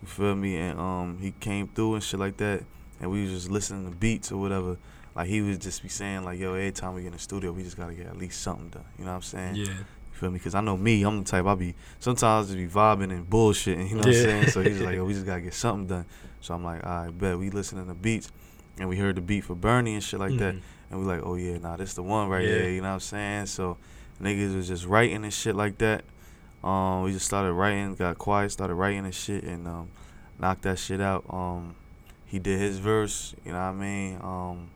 You 0.01 0.07
feel 0.07 0.35
me? 0.35 0.55
And 0.55 0.79
um 0.79 1.17
he 1.19 1.31
came 1.39 1.67
through 1.67 1.95
and 1.95 2.03
shit 2.03 2.19
like 2.19 2.37
that, 2.37 2.63
and 3.01 3.11
we 3.11 3.23
was 3.23 3.31
just 3.31 3.49
listening 3.49 3.89
to 3.89 3.95
beats 3.97 4.31
or 4.31 4.37
whatever. 4.39 4.77
Like 5.15 5.27
he 5.27 5.41
would 5.41 5.59
just 5.61 5.81
be 5.83 5.89
saying 5.89 6.23
like, 6.23 6.39
yo, 6.39 6.53
every 6.53 6.71
time 6.71 6.93
we 6.93 7.01
get 7.01 7.07
in 7.07 7.13
the 7.13 7.19
studio, 7.19 7.51
we 7.51 7.63
just 7.63 7.77
gotta 7.77 7.93
get 7.93 8.07
at 8.07 8.17
least 8.17 8.41
something 8.41 8.69
done. 8.69 8.85
You 8.97 9.05
know 9.05 9.11
what 9.11 9.17
I'm 9.17 9.21
saying? 9.23 9.55
Yeah. 9.55 9.65
You 9.65 9.85
feel 10.13 10.31
me? 10.31 10.37
Because 10.37 10.55
I 10.55 10.61
know 10.61 10.77
me, 10.77 11.01
I'm 11.03 11.19
the 11.19 11.25
type 11.29 11.45
I 11.45 11.55
be 11.55 11.75
sometimes 11.99 12.47
just 12.47 12.57
be 12.57 12.67
vibing 12.67 13.11
and 13.11 13.29
bullshitting. 13.29 13.89
You 13.89 13.95
know 13.95 14.01
what 14.01 14.07
I'm 14.07 14.13
saying? 14.13 14.47
So 14.47 14.61
he's 14.61 14.79
like, 14.81 14.95
yo, 14.95 15.05
we 15.05 15.13
just 15.15 15.25
gotta 15.25 15.41
get 15.41 15.53
something 15.53 15.87
done. 15.87 16.05
So 16.41 16.53
I'm 16.53 16.63
like, 16.63 16.85
all 16.85 17.03
right, 17.05 17.17
bet. 17.17 17.37
We 17.37 17.49
listening 17.49 17.83
to 17.83 17.87
the 17.89 17.93
beats, 17.95 18.31
and 18.77 18.87
we 18.87 18.97
heard 18.97 19.15
the 19.15 19.21
beat 19.21 19.41
for 19.41 19.55
Bernie 19.55 19.93
and 19.95 20.03
shit 20.03 20.19
like 20.19 20.37
that, 20.37 20.55
Mhm. 20.55 20.61
and 20.91 20.99
we 20.99 21.05
like, 21.05 21.21
oh 21.23 21.35
yeah, 21.35 21.57
nah, 21.57 21.75
this 21.75 21.93
the 21.95 22.03
one 22.03 22.29
right 22.29 22.43
Yeah. 22.43 22.49
here. 22.49 22.69
You 22.69 22.81
know 22.81 22.89
what 22.89 22.93
I'm 22.95 22.99
saying? 23.01 23.45
So 23.47 23.77
niggas 24.21 24.55
was 24.55 24.67
just 24.67 24.85
writing 24.85 25.23
and 25.23 25.33
shit 25.33 25.55
like 25.55 25.77
that. 25.79 26.03
Um, 26.63 27.03
we 27.03 27.11
just 27.13 27.25
started 27.25 27.53
writing, 27.53 27.95
got 27.95 28.17
quiet, 28.17 28.51
started 28.51 28.75
writing 28.75 29.05
and 29.05 29.15
shit, 29.15 29.43
and 29.45 29.65
um, 29.67 29.87
knocked 30.39 30.61
that 30.63 30.77
shit 30.79 30.99
out. 31.01 31.23
Um, 31.29 31.75
he 32.25 32.37
did 32.39 32.59
his 32.59 32.77
verse, 32.79 33.33
you 33.45 33.51
know 33.53 33.57
what 33.57 33.63
I 33.63 33.71
mean? 33.73 34.19
Um, 34.21 34.69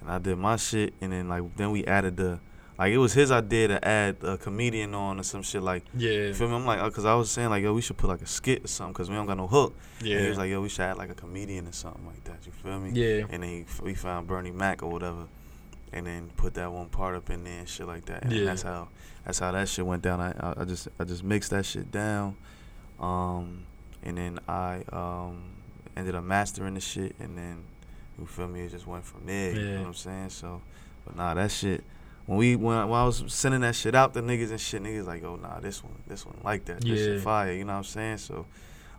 and 0.00 0.10
I 0.10 0.18
did 0.18 0.36
my 0.38 0.56
shit, 0.56 0.94
and 1.00 1.12
then 1.12 1.28
like 1.28 1.42
then 1.56 1.70
we 1.70 1.84
added 1.84 2.16
the 2.16 2.40
like 2.78 2.92
it 2.92 2.98
was 2.98 3.12
his 3.12 3.30
idea 3.30 3.68
to 3.68 3.86
add 3.86 4.16
a 4.22 4.38
comedian 4.38 4.94
on 4.94 5.20
or 5.20 5.22
some 5.22 5.42
shit 5.42 5.62
like. 5.62 5.84
Yeah. 5.94 6.10
You 6.28 6.34
feel 6.34 6.48
me? 6.48 6.54
I'm 6.54 6.64
like, 6.64 6.80
uh, 6.80 6.88
cause 6.90 7.04
I 7.04 7.14
was 7.14 7.30
saying 7.30 7.50
like, 7.50 7.62
yo, 7.62 7.74
we 7.74 7.82
should 7.82 7.98
put 7.98 8.08
like 8.08 8.22
a 8.22 8.26
skit 8.26 8.64
or 8.64 8.68
something, 8.68 8.94
cause 8.94 9.10
we 9.10 9.16
don't 9.16 9.26
got 9.26 9.36
no 9.36 9.46
hook. 9.46 9.74
And 10.00 10.08
he 10.08 10.28
was 10.28 10.38
like, 10.38 10.48
yo, 10.50 10.62
we 10.62 10.68
should 10.70 10.82
add 10.82 10.96
like 10.96 11.10
a 11.10 11.14
comedian 11.14 11.66
or 11.68 11.72
something 11.72 12.06
like 12.06 12.24
that. 12.24 12.38
You 12.46 12.52
feel 12.52 12.78
me? 12.80 12.90
Yeah. 12.94 13.26
And 13.28 13.42
then 13.42 13.50
he, 13.50 13.64
we 13.82 13.94
found 13.94 14.26
Bernie 14.26 14.50
Mac 14.50 14.82
or 14.82 14.88
whatever, 14.90 15.26
and 15.92 16.06
then 16.06 16.30
put 16.38 16.54
that 16.54 16.72
one 16.72 16.88
part 16.88 17.14
up 17.16 17.28
in 17.28 17.44
there 17.44 17.58
and 17.58 17.68
shit 17.68 17.86
like 17.86 18.06
that. 18.06 18.22
And 18.22 18.32
Yeah. 18.32 18.44
that's 18.46 18.62
how 18.62 18.88
that's 19.26 19.38
how 19.38 19.52
that 19.52 19.68
shit 19.68 19.84
went 19.84 20.00
down. 20.02 20.18
I, 20.20 20.30
I 20.40 20.62
I 20.62 20.64
just 20.64 20.88
I 20.98 21.04
just 21.04 21.22
mixed 21.22 21.50
that 21.50 21.66
shit 21.66 21.90
down, 21.92 22.36
um, 22.98 23.64
and 24.02 24.16
then 24.16 24.38
I 24.48 24.84
um 24.90 25.42
ended 25.96 26.14
up 26.14 26.24
mastering 26.24 26.74
the 26.74 26.80
shit, 26.80 27.14
and 27.20 27.36
then 27.36 27.64
you 28.20 28.26
feel 28.26 28.48
me? 28.48 28.60
It 28.62 28.70
just 28.70 28.86
went 28.86 29.04
from 29.04 29.26
there. 29.26 29.52
You 29.52 29.60
know 29.74 29.80
what 29.80 29.86
I'm 29.88 29.94
saying? 29.94 30.30
So, 30.30 30.60
but 31.04 31.16
nah, 31.16 31.34
that 31.34 31.50
shit. 31.50 31.82
When 32.26 32.38
we 32.38 32.54
when 32.54 32.76
I, 32.76 32.84
when 32.84 33.00
I 33.00 33.04
was 33.04 33.24
sending 33.26 33.62
that 33.62 33.74
shit 33.74 33.94
out 33.94 34.14
to 34.14 34.22
niggas 34.22 34.50
and 34.50 34.60
shit, 34.60 34.82
niggas 34.82 35.06
like, 35.06 35.24
oh 35.24 35.36
nah, 35.36 35.58
this 35.58 35.82
one, 35.82 35.94
this 36.06 36.24
one 36.24 36.36
like 36.44 36.64
that, 36.66 36.80
this 36.82 37.00
shit 37.00 37.20
fire. 37.22 37.52
You 37.52 37.64
know 37.64 37.72
what 37.72 37.78
I'm 37.78 37.84
saying? 37.84 38.18
So, 38.18 38.46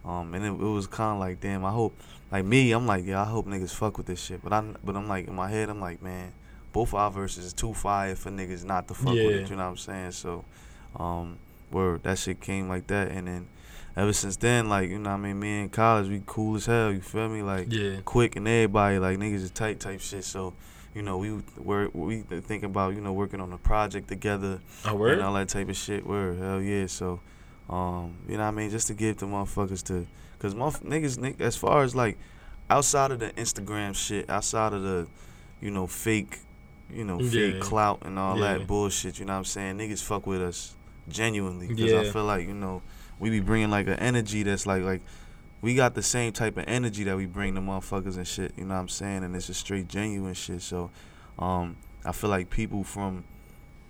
um, 0.03 0.33
and 0.33 0.43
it, 0.43 0.49
it 0.49 0.57
was 0.57 0.87
kind 0.87 1.13
of 1.13 1.19
like, 1.19 1.39
damn, 1.39 1.63
I 1.63 1.71
hope, 1.71 1.95
like 2.31 2.43
me, 2.43 2.71
I'm 2.73 2.85
like, 2.87 3.05
yeah, 3.05 3.21
I 3.21 3.25
hope 3.25 3.45
niggas 3.47 3.73
fuck 3.73 3.97
with 3.97 4.07
this 4.07 4.21
shit. 4.21 4.43
But 4.43 4.51
I, 4.51 4.63
but 4.83 4.95
I'm 4.97 5.07
like 5.07 5.27
in 5.27 5.35
my 5.35 5.49
head, 5.49 5.69
I'm 5.69 5.79
like, 5.79 6.01
man, 6.01 6.33
both 6.73 6.93
our 6.93 7.09
verses 7.11 7.45
is 7.45 7.53
too 7.53 7.73
fire 7.73 8.15
for 8.15 8.31
niggas 8.31 8.65
not 8.65 8.87
to 8.89 8.93
fuck 8.95 9.13
with 9.13 9.35
it. 9.35 9.49
You 9.49 9.55
know 9.55 9.63
what 9.63 9.69
I'm 9.69 9.77
saying? 9.77 10.11
So, 10.11 10.43
um, 10.97 11.37
where 11.69 11.99
that 11.99 12.17
shit 12.17 12.41
came 12.41 12.67
like 12.67 12.87
that, 12.87 13.09
and 13.11 13.27
then 13.27 13.47
ever 13.95 14.13
since 14.13 14.37
then, 14.37 14.69
like 14.69 14.89
you 14.89 14.99
know, 14.99 15.09
what 15.11 15.15
I 15.17 15.19
mean, 15.19 15.39
me 15.39 15.61
in 15.61 15.69
college, 15.69 16.07
we 16.09 16.21
cool 16.25 16.55
as 16.55 16.65
hell. 16.65 16.91
You 16.91 17.01
feel 17.01 17.29
me? 17.29 17.41
Like 17.41 17.71
Yeah. 17.71 17.97
quick 18.05 18.35
and 18.35 18.47
everybody 18.47 18.99
like 18.99 19.17
niggas 19.17 19.43
is 19.43 19.51
tight 19.51 19.79
type 19.79 20.01
shit. 20.01 20.23
So. 20.23 20.53
You 20.93 21.01
know, 21.03 21.17
we 21.19 21.39
were 21.57 21.87
we 21.93 22.19
think 22.23 22.63
about 22.63 22.95
you 22.95 22.99
know 22.99 23.13
working 23.13 23.39
on 23.39 23.53
a 23.53 23.57
project 23.57 24.09
together 24.09 24.59
word? 24.93 25.13
and 25.13 25.21
all 25.21 25.33
that 25.35 25.47
type 25.47 25.69
of 25.69 25.77
shit. 25.77 26.05
Word, 26.05 26.37
hell 26.37 26.61
yeah. 26.61 26.87
So, 26.87 27.21
um, 27.69 28.15
you 28.27 28.33
know 28.35 28.43
what 28.43 28.49
I 28.49 28.51
mean, 28.51 28.69
just 28.69 28.87
to 28.87 28.93
give 28.93 29.15
the 29.15 29.25
motherfuckers 29.25 29.81
to, 29.85 30.05
cause 30.39 30.53
motherf- 30.53 30.83
niggas, 30.83 31.17
ni- 31.17 31.35
as 31.39 31.55
far 31.55 31.83
as 31.83 31.95
like 31.95 32.17
outside 32.69 33.11
of 33.11 33.19
the 33.19 33.29
Instagram 33.37 33.95
shit, 33.95 34.29
outside 34.29 34.73
of 34.73 34.83
the, 34.83 35.07
you 35.61 35.71
know, 35.71 35.87
fake, 35.87 36.39
you 36.93 37.05
know, 37.05 37.19
fake 37.19 37.53
Yeah. 37.53 37.59
clout 37.61 37.99
and 38.01 38.19
all 38.19 38.37
Yeah. 38.37 38.57
that 38.57 38.67
bullshit. 38.67 39.17
You 39.17 39.23
know 39.23 39.31
what 39.31 39.37
I'm 39.39 39.45
saying? 39.45 39.77
Niggas 39.77 40.03
fuck 40.03 40.27
with 40.27 40.41
us 40.41 40.75
genuinely, 41.07 41.69
cause 41.69 41.93
I 41.93 42.11
feel 42.11 42.25
like 42.25 42.45
you 42.47 42.53
know 42.53 42.81
we 43.21 43.29
be 43.29 43.39
bringing 43.39 43.69
like 43.69 43.87
an 43.87 43.93
energy 43.99 44.43
that's 44.43 44.65
like 44.65 44.83
like. 44.83 45.01
We 45.61 45.75
got 45.75 45.93
the 45.93 46.01
same 46.01 46.31
type 46.33 46.57
of 46.57 46.63
energy 46.67 47.03
that 47.03 47.15
we 47.15 47.27
bring 47.27 47.53
to 47.53 47.61
motherfuckers 47.61 48.17
and 48.17 48.27
shit, 48.27 48.51
you 48.57 48.65
know 48.65 48.73
what 48.73 48.79
I'm 48.79 48.89
saying? 48.89 49.23
And 49.23 49.35
it's 49.35 49.45
just 49.45 49.59
straight 49.59 49.87
genuine 49.87 50.33
shit. 50.33 50.63
So, 50.63 50.89
um, 51.37 51.77
I 52.03 52.13
feel 52.13 52.31
like 52.31 52.49
people 52.49 52.83
from 52.83 53.23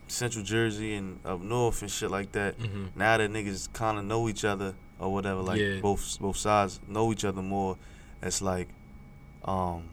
Central 0.09 0.43
Jersey 0.43 0.95
and 0.95 1.17
up 1.23 1.39
north 1.39 1.81
and 1.81 1.89
shit 1.89 2.11
like 2.11 2.33
that. 2.33 2.59
Mhm. 2.59 2.89
Now 2.93 3.15
that 3.15 3.31
niggas 3.31 3.71
kind 3.71 3.97
of 3.97 4.03
know 4.03 4.27
each 4.27 4.43
other 4.43 4.73
or 4.99 5.13
whatever, 5.13 5.39
like 5.39 5.61
Yeah. 5.61 5.79
both 5.79 6.19
both 6.19 6.35
sides 6.35 6.81
know 6.89 7.09
each 7.13 7.23
other 7.23 7.41
more. 7.41 7.77
It's 8.21 8.41
like, 8.41 8.67
um, 9.45 9.83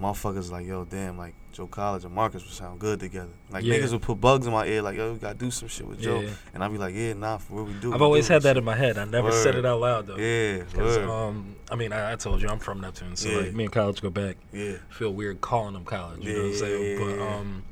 motherfuckers 0.00 0.50
like 0.50 0.66
yo, 0.66 0.84
damn, 0.84 1.16
like 1.16 1.34
Joe 1.52 1.66
College 1.66 2.04
and 2.04 2.12
Marcus 2.14 2.42
would 2.44 2.52
sound 2.52 2.78
good 2.78 3.00
together. 3.00 3.30
Like 3.50 3.64
Yeah. 3.64 3.74
niggas 3.76 3.92
would 3.92 4.02
put 4.02 4.20
bugs 4.20 4.46
in 4.46 4.52
my 4.52 4.66
ear, 4.66 4.82
like 4.82 4.96
yo, 4.96 5.12
we 5.14 5.18
gotta 5.18 5.38
do 5.38 5.50
some 5.50 5.68
shit 5.68 5.86
with 5.86 6.00
Joe, 6.00 6.20
Yeah. 6.20 6.30
and 6.52 6.62
I'd 6.62 6.70
be 6.70 6.76
like, 6.78 6.94
yeah, 6.94 7.14
nah, 7.14 7.38
for 7.38 7.54
real, 7.54 7.64
we 7.64 7.72
do. 7.80 7.94
I've 7.94 8.00
we 8.00 8.04
always 8.04 8.26
do 8.26 8.34
had 8.34 8.42
that 8.42 8.56
in 8.58 8.64
my 8.64 8.74
head. 8.76 8.98
I 8.98 9.04
never 9.06 9.32
said 9.32 9.54
it 9.54 9.64
out 9.64 9.80
loud 9.80 10.06
though. 10.06 10.16
Yeah, 10.16 10.64
word. 10.76 11.08
um, 11.08 11.56
I 11.70 11.76
mean, 11.76 11.92
I, 11.92 12.12
I 12.12 12.16
told 12.16 12.42
you 12.42 12.48
I'm 12.48 12.58
from 12.58 12.80
Neptune, 12.80 13.16
so 13.16 13.28
Yeah. 13.30 13.36
like 13.38 13.54
me 13.54 13.64
and 13.64 13.72
college 13.72 14.02
go 14.02 14.10
back. 14.10 14.36
Yeah. 14.52 14.76
Feel 14.90 15.14
weird 15.14 15.40
calling 15.40 15.72
them 15.74 15.84
college. 15.84 16.22
You 16.24 16.32
know 16.34 16.42
what 16.42 16.48
I'm 16.48 16.54
saying? 16.56 16.98
But 16.98 17.16
yeah. 17.16 17.34
um, 17.36 17.62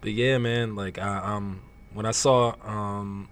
but 0.00 0.12
yeah, 0.12 0.38
man. 0.38 0.74
Like 0.74 0.98
I 0.98 1.18
um, 1.18 1.60
when 1.92 2.06
I 2.06 2.12
saw 2.12 2.54
um, 2.66 3.28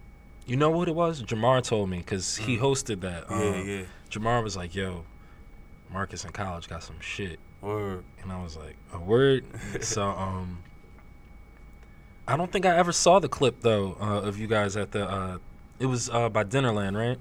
you 0.46 0.56
know 0.56 0.68
what 0.70 0.88
it 0.88 0.94
was? 0.94 1.22
Jamar 1.22 1.62
told 1.62 1.88
me 1.88 1.98
because 1.98 2.36
he 2.36 2.58
hosted 2.58 3.00
that. 3.00 3.28
Mm. 3.28 3.40
Yeah, 3.40 3.60
um, 3.60 3.68
yeah. 3.68 3.82
Jamar 4.10 4.42
was 4.44 4.56
like, 4.56 4.74
"Yo, 4.74 5.04
Marcus 5.90 6.24
in 6.24 6.32
college 6.32 6.68
got 6.68 6.82
some 6.82 7.00
shit." 7.00 7.38
Word. 7.60 8.04
And 8.22 8.32
I 8.32 8.42
was 8.42 8.56
like, 8.56 8.76
"A 8.92 8.98
word." 8.98 9.44
so 9.80 10.02
um, 10.02 10.62
I 12.26 12.36
don't 12.36 12.50
think 12.50 12.64
I 12.66 12.76
ever 12.76 12.92
saw 12.92 13.18
the 13.18 13.28
clip 13.28 13.60
though 13.60 13.96
uh, 14.00 14.20
of 14.22 14.38
you 14.38 14.46
guys 14.46 14.76
at 14.76 14.92
the. 14.92 15.08
Uh, 15.08 15.38
it 15.78 15.86
was 15.86 16.08
uh, 16.10 16.28
by 16.28 16.44
Dinnerland, 16.44 16.96
right? 16.96 17.18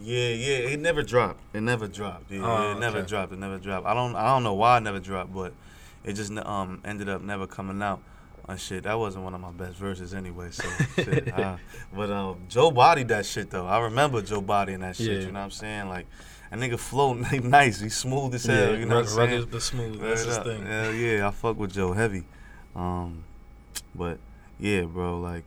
Yeah, 0.00 0.28
yeah, 0.28 0.56
it 0.70 0.80
never 0.80 1.02
dropped. 1.02 1.42
It 1.54 1.60
never 1.60 1.86
dropped. 1.86 2.30
Yeah, 2.30 2.40
Oh, 2.44 2.72
it 2.72 2.80
never 2.80 2.98
okay. 2.98 3.08
dropped. 3.08 3.32
It 3.32 3.38
never 3.38 3.58
dropped. 3.58 3.86
I 3.86 3.92
don't, 3.92 4.16
I 4.16 4.26
don't 4.28 4.42
know 4.42 4.54
why 4.54 4.78
it 4.78 4.80
never 4.80 5.00
dropped, 5.00 5.34
but 5.34 5.52
it 6.04 6.14
just 6.14 6.32
um 6.32 6.80
ended 6.84 7.08
up 7.08 7.22
never 7.22 7.46
coming 7.46 7.82
out. 7.82 8.00
And 8.48 8.58
shit, 8.58 8.84
that 8.84 8.98
wasn't 8.98 9.24
one 9.24 9.34
of 9.34 9.40
my 9.40 9.52
best 9.52 9.76
verses 9.76 10.14
anyway. 10.14 10.50
So 10.50 10.68
shit. 10.96 11.32
uh, 11.38 11.56
but 11.94 12.10
um, 12.10 12.38
Joe 12.48 12.70
bodied 12.70 13.08
that 13.08 13.24
shit 13.26 13.50
though. 13.50 13.66
I 13.66 13.80
remember 13.80 14.20
Joe 14.22 14.40
bodying 14.40 14.80
that 14.80 14.96
shit. 14.96 15.06
Yeah. 15.06 15.12
You 15.26 15.26
know 15.26 15.38
what 15.40 15.44
I'm 15.44 15.50
saying? 15.50 15.88
Like, 15.88 16.06
a 16.52 16.56
nigga 16.56 16.78
flow 16.78 17.14
nice. 17.42 17.80
He 17.80 17.88
smooth 17.88 18.34
as 18.34 18.44
hell. 18.44 18.72
Yeah, 18.72 18.78
you 18.78 18.86
know 18.86 18.96
what 18.96 19.04
I'm 19.04 19.10
saying? 19.10 19.30
rugged 19.30 19.50
but 19.50 19.62
smooth, 19.62 20.00
that's 20.00 20.24
his 20.24 20.38
thing. 20.38 20.64
Hell 20.64 20.92
yeah, 20.92 21.26
I 21.26 21.30
fuck 21.30 21.58
with 21.58 21.72
Joe 21.72 21.92
heavy. 21.92 22.24
Um, 22.76 23.24
but 23.94 24.18
yeah, 24.58 24.82
bro, 24.82 25.18
like. 25.20 25.44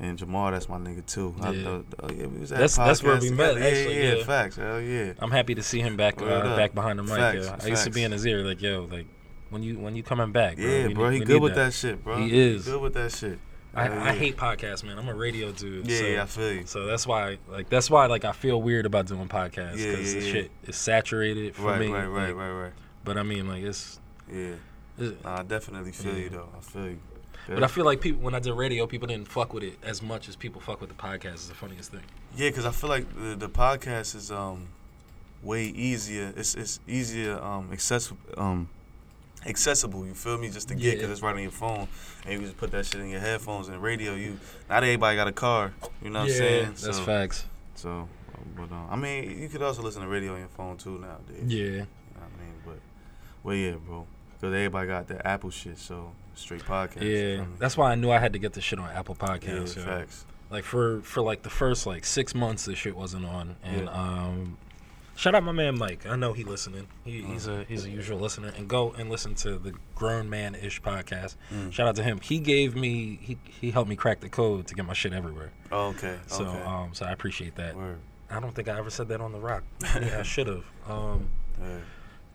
And 0.00 0.16
Jamar, 0.16 0.52
that's 0.52 0.68
my 0.68 0.78
nigga 0.78 1.04
too. 1.04 1.34
Yeah. 1.40 1.48
uh, 1.48 1.52
uh, 1.52 2.08
yeah, 2.14 2.26
we 2.26 2.38
was 2.38 2.52
at 2.52 2.58
That's- 2.58 2.76
that's 2.76 3.02
where 3.02 3.18
we 3.18 3.30
met, 3.30 3.54
together. 3.54 3.58
Yeah, 3.58 3.66
actually, 3.66 3.96
yeah, 3.96 4.14
yeah. 4.14 4.24
facts. 4.24 4.54
Hell 4.54 4.80
yeah. 4.80 5.12
I'm 5.18 5.32
happy 5.32 5.56
to 5.56 5.62
see 5.64 5.80
him 5.80 5.96
back 5.96 6.22
uh, 6.22 6.54
back 6.54 6.72
behind 6.72 7.00
the 7.00 7.02
mic. 7.02 7.16
Facts, 7.16 7.46
yo. 7.46 7.56
I 7.64 7.66
used 7.66 7.82
to 7.82 7.90
be 7.90 8.04
in 8.04 8.12
his 8.12 8.24
ear 8.24 8.44
like, 8.44 8.62
yo, 8.62 8.86
like 8.92 9.06
when 9.50 9.64
you 9.64 9.76
when 9.76 9.96
you 9.96 10.04
coming 10.04 10.30
back, 10.30 10.54
bro. 10.54 10.64
Yeah, 10.64 10.88
bro, 10.88 11.10
need- 11.10 11.18
he 11.18 11.24
good 11.24 11.42
with 11.42 11.56
that. 11.56 11.72
shit, 11.74 12.04
bro. 12.04 12.18
He 12.18 12.38
is. 12.38 12.64
good 12.64 12.80
with 12.80 12.94
that 12.94 13.10
shit. 13.10 13.40
I, 13.78 14.10
I 14.10 14.14
hate 14.14 14.36
podcasts, 14.36 14.82
man. 14.84 14.98
I'm 14.98 15.08
a 15.08 15.14
radio 15.14 15.52
dude. 15.52 15.86
Yeah, 15.88 15.98
so, 15.98 16.04
yeah, 16.04 16.22
I 16.22 16.26
feel 16.26 16.52
you. 16.52 16.66
So 16.66 16.86
that's 16.86 17.06
why, 17.06 17.38
like, 17.48 17.68
that's 17.68 17.90
why, 17.90 18.06
like, 18.06 18.24
I 18.24 18.32
feel 18.32 18.60
weird 18.60 18.86
about 18.86 19.06
doing 19.06 19.28
podcasts 19.28 19.76
because 19.76 20.14
yeah, 20.14 20.20
yeah. 20.20 20.32
shit 20.32 20.50
is 20.66 20.76
saturated 20.76 21.54
for 21.54 21.62
Right, 21.62 21.80
me. 21.80 21.86
right, 21.88 22.06
right, 22.06 22.26
like, 22.28 22.36
right, 22.36 22.50
right. 22.62 22.72
But 23.04 23.16
I 23.18 23.22
mean, 23.22 23.48
like, 23.48 23.62
it's 23.62 24.00
Yeah. 24.30 24.54
It's- 24.98 25.14
Nah, 25.24 25.38
I 25.38 25.42
definitely 25.44 25.92
feel 25.92 26.16
you 26.18 26.28
though. 26.28 26.48
I 26.56 26.60
feel 26.60 26.86
you. 26.86 26.98
But 27.46 27.62
I 27.62 27.68
feel 27.68 27.84
like 27.86 28.00
people 28.02 28.20
when 28.20 28.34
I 28.34 28.40
did 28.40 28.52
radio, 28.52 28.86
people 28.86 29.06
didn't 29.08 29.28
fuck 29.28 29.54
with 29.54 29.62
it 29.62 29.78
as 29.82 30.02
much 30.02 30.28
as 30.28 30.36
people 30.36 30.60
fuck 30.60 30.80
with 30.80 30.90
the 30.90 30.96
podcast. 30.96 31.34
Is 31.36 31.48
the 31.48 31.54
funniest 31.54 31.92
thing. 31.92 32.02
Yeah, 32.36 32.50
because 32.50 32.66
I 32.66 32.72
feel 32.72 32.90
like 32.90 33.06
the, 33.14 33.36
the 33.36 33.48
podcast 33.48 34.14
is 34.14 34.30
um 34.30 34.68
way 35.42 35.64
easier. 35.64 36.32
It's 36.36 36.54
it's 36.56 36.80
easier 36.86 37.40
um 37.40 37.70
accessible 37.72 38.18
um 38.36 38.68
accessible. 39.46 40.06
You 40.06 40.14
feel 40.14 40.38
me? 40.38 40.50
Just 40.50 40.68
to 40.68 40.74
get 40.74 40.92
because 40.94 41.08
Yeah. 41.08 41.12
it's 41.12 41.22
right 41.22 41.34
on 41.34 41.42
your 41.42 41.50
phone, 41.50 41.88
and 42.24 42.34
you 42.34 42.40
just 42.46 42.56
put 42.56 42.70
that 42.72 42.86
shit 42.86 43.00
in 43.00 43.08
your 43.08 43.20
headphones 43.20 43.68
and 43.68 43.82
radio. 43.82 44.14
You 44.14 44.38
not 44.68 44.82
everybody 44.82 45.16
got 45.16 45.28
a 45.28 45.32
car. 45.32 45.72
You 46.02 46.10
know 46.10 46.20
what 46.20 46.28
I'm 46.30 46.34
saying? 46.34 46.64
that's 46.80 46.96
so, 46.98 47.02
facts. 47.04 47.44
So, 47.74 48.08
but 48.56 48.70
um, 48.72 48.88
I 48.90 48.96
mean, 48.96 49.38
you 49.40 49.48
could 49.48 49.62
also 49.62 49.82
listen 49.82 50.02
to 50.02 50.08
radio 50.08 50.32
on 50.34 50.40
your 50.40 50.48
phone 50.48 50.76
too 50.76 50.98
nowadays. 50.98 51.44
Yeah, 51.46 51.64
You 51.64 51.76
know 51.78 51.86
I 52.16 52.42
mean? 52.42 52.54
But, 52.64 52.78
well, 53.42 53.54
yeah, 53.54 53.72
bro. 53.72 54.06
Because 54.40 54.54
everybody 54.54 54.86
got 54.88 55.08
the 55.08 55.26
Apple 55.26 55.50
shit, 55.50 55.78
so 55.78 56.12
straight 56.34 56.62
podcast. 56.62 57.02
yeah. 57.38 57.44
That's 57.58 57.76
why 57.76 57.90
I 57.92 57.94
knew 57.96 58.10
I 58.10 58.18
had 58.18 58.32
to 58.34 58.38
get 58.38 58.52
the 58.52 58.60
shit 58.60 58.78
on 58.78 58.88
Apple 58.90 59.16
yeah, 59.20 59.26
Podcasts. 59.28 59.76
yo. 59.76 59.82
facts. 59.82 60.24
Like 60.50 60.64
for 60.64 61.00
for 61.02 61.20
like 61.20 61.42
the 61.42 61.50
first 61.50 61.86
like 61.86 62.04
six 62.04 62.34
months, 62.34 62.64
this 62.64 62.78
shit 62.78 62.96
wasn't 62.96 63.26
on, 63.26 63.56
and 63.62 63.84
Yeah. 63.84 63.90
um, 63.92 64.56
shout 65.18 65.34
out 65.34 65.42
my 65.42 65.52
man 65.52 65.76
Mike. 65.76 66.06
I 66.06 66.16
know 66.16 66.32
he 66.32 66.44
listening. 66.44 66.86
He, 67.04 67.20
Mm. 67.22 67.32
he's 67.32 67.46
a 67.48 67.64
he's 67.64 67.84
a 67.84 67.90
usual 67.90 68.18
listener, 68.18 68.52
and 68.56 68.68
go 68.68 68.92
and 68.92 69.10
listen 69.10 69.34
to 69.36 69.58
the 69.58 69.74
Grown 69.94 70.30
Man 70.30 70.54
Ish 70.54 70.80
podcast. 70.80 71.34
Mm. 71.52 71.72
Shout 71.72 71.88
out 71.88 71.96
to 71.96 72.02
him. 72.02 72.20
He 72.20 72.38
gave 72.38 72.74
me 72.76 73.18
he 73.20 73.36
he 73.60 73.70
helped 73.72 73.90
me 73.90 73.96
crack 73.96 74.20
the 74.20 74.28
code 74.28 74.66
to 74.68 74.74
get 74.74 74.86
my 74.86 74.94
shit 74.94 75.12
everywhere. 75.12 75.50
Oh, 75.72 75.88
okay. 75.88 76.18
So 76.28 76.44
okay. 76.46 76.62
um, 76.62 76.94
so 76.94 77.04
I 77.04 77.10
appreciate 77.12 77.56
that. 77.56 77.76
Word. 77.76 77.98
I 78.30 78.40
don't 78.40 78.54
think 78.54 78.68
I 78.68 78.78
ever 78.78 78.90
said 78.90 79.08
that 79.08 79.20
on 79.20 79.32
the 79.32 79.40
rock. 79.40 79.64
yeah, 79.82 80.18
I 80.20 80.22
should 80.22 80.46
have. 80.46 80.64
Um, 80.86 81.28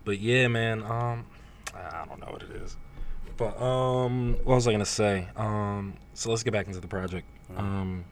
but 0.06 0.20
yeah, 0.20 0.48
man. 0.48 0.84
Um, 0.84 1.26
I 1.76 2.06
don't 2.08 2.20
know 2.20 2.32
what 2.32 2.44
it 2.44 2.52
is. 2.52 2.78
But 3.38 3.60
um, 3.62 4.34
what 4.44 4.56
was 4.56 4.68
I 4.68 4.72
gonna 4.72 4.86
say? 4.86 5.28
Um, 5.36 5.94
so 6.14 6.30
let's 6.30 6.44
get 6.44 6.52
back 6.54 6.68
into 6.68 6.80
the 6.80 6.88
project. 6.88 7.28
Um, 7.58 8.06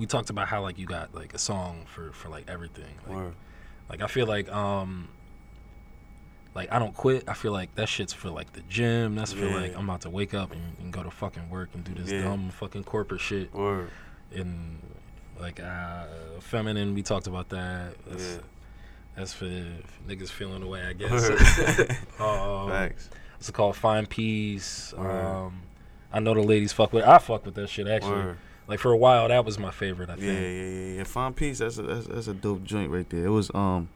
we 0.00 0.06
talked 0.06 0.30
about 0.30 0.48
how 0.48 0.62
like 0.62 0.78
you 0.78 0.86
got 0.86 1.14
like 1.14 1.34
a 1.34 1.38
song 1.38 1.84
for 1.86 2.10
for 2.12 2.28
like 2.30 2.48
everything. 2.48 2.94
Like, 3.06 3.16
Word. 3.16 3.34
like 3.88 4.02
I 4.02 4.06
feel 4.08 4.26
like 4.26 4.50
um, 4.50 5.08
like 6.54 6.72
I 6.72 6.78
don't 6.78 6.94
quit. 6.94 7.24
I 7.28 7.34
feel 7.34 7.52
like 7.52 7.74
that 7.76 7.88
shit's 7.88 8.12
for 8.12 8.30
like 8.30 8.52
the 8.54 8.62
gym. 8.62 9.14
That's 9.14 9.32
for 9.32 9.46
Yeah. 9.46 9.54
like 9.56 9.76
I'm 9.76 9.88
about 9.88 10.00
to 10.02 10.10
wake 10.10 10.34
up 10.34 10.52
and, 10.52 10.76
and 10.80 10.92
go 10.92 11.02
to 11.02 11.10
fucking 11.10 11.48
work 11.50 11.68
and 11.74 11.84
do 11.84 11.94
this 11.94 12.10
Yeah. 12.10 12.22
dumb 12.22 12.50
fucking 12.50 12.84
corporate 12.84 13.20
shit. 13.20 13.52
Word. 13.54 13.90
And 14.34 14.78
like 15.38 15.60
uh, 15.60 16.04
feminine, 16.40 16.94
we 16.94 17.02
talked 17.02 17.26
about 17.26 17.48
that. 17.50 17.94
That's, 18.06 18.22
Yeah. 18.34 18.38
that's 19.16 19.32
for 19.32 19.44
niggas 20.08 20.30
feeling 20.30 20.60
the 20.60 20.66
way 20.66 20.82
I 20.82 20.92
guess. 20.94 21.28
Um, 22.20 22.68
Facts. 22.68 23.10
What's 23.36 23.48
it 23.48 23.52
called? 23.52 23.76
Find 23.76 24.08
peace. 24.08 24.92
Um, 24.96 25.62
I 26.12 26.20
know 26.20 26.34
the 26.34 26.42
ladies 26.42 26.72
fuck 26.72 26.92
with. 26.92 27.04
I 27.04 27.18
fuck 27.18 27.46
with 27.46 27.54
that 27.54 27.68
shit 27.68 27.86
actually. 27.86 28.10
Word. 28.12 28.38
Like 28.70 28.78
for 28.78 28.92
a 28.92 28.96
while, 28.96 29.28
that 29.28 29.44
was 29.44 29.58
my 29.58 29.70
favorite. 29.72 30.08
I 30.10 30.14
think. 30.14 30.26
Yeah, 30.26 30.32
yeah, 30.40 30.68
yeah, 30.68 30.96
yeah. 30.98 31.04
Fine 31.04 31.34
Peace. 31.34 31.58
That's 31.58 31.76
a 31.78 31.82
that's, 31.82 32.06
that's 32.06 32.26
a 32.28 32.34
dope 32.34 32.62
joint 32.64 32.90
right 32.90 33.08
there. 33.10 33.26
It 33.26 33.30
was 33.30 33.50
um, 33.54 33.88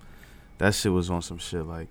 that 0.59 0.75
shit 0.75 0.93
was 0.93 1.09
on 1.11 1.23
some 1.23 1.39
shit 1.39 1.65
like, 1.65 1.89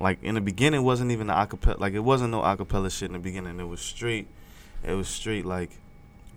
like 0.00 0.22
in 0.22 0.34
the 0.34 0.40
beginning 0.40 0.80
it 0.80 0.84
wasn't 0.84 1.10
even 1.12 1.26
the 1.28 1.34
acapella. 1.34 1.78
Like 1.78 1.92
it 1.92 2.00
wasn't 2.00 2.30
no 2.30 2.40
acapella 2.40 2.90
shit 2.90 3.08
in 3.08 3.12
the 3.12 3.18
beginning. 3.18 3.60
It 3.60 3.68
was 3.68 3.80
straight. 3.80 4.26
It 4.82 4.94
was 4.94 5.08
straight 5.08 5.44
like 5.44 5.70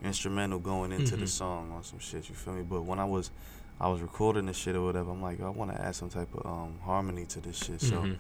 instrumental 0.03 0.59
going 0.59 0.91
into 0.91 1.15
the 1.15 1.25
Mhm. 1.25 1.29
song 1.29 1.71
on 1.71 1.81
some 1.83 1.99
shit. 1.99 2.27
You 2.27 2.35
feel 2.35 2.53
me? 2.53 2.63
But 2.63 2.81
when 2.81 2.99
I 2.99 3.05
was, 3.05 3.31
I 3.79 3.87
was 3.87 4.01
recording 4.01 4.47
this 4.47 4.57
shit 4.57 4.75
or 4.75 4.83
whatever. 4.83 5.11
I'm 5.11 5.21
like, 5.21 5.39
I 5.41 5.47
want 5.49 5.71
to 5.71 5.81
add 5.81 5.95
some 5.95 6.09
type 6.09 6.27
of 6.35 6.45
um 6.45 6.79
harmony 6.83 7.25
to 7.27 7.39
this 7.39 7.55
shit. 7.63 7.79
So, 7.79 7.95
Mhm. 8.01 8.17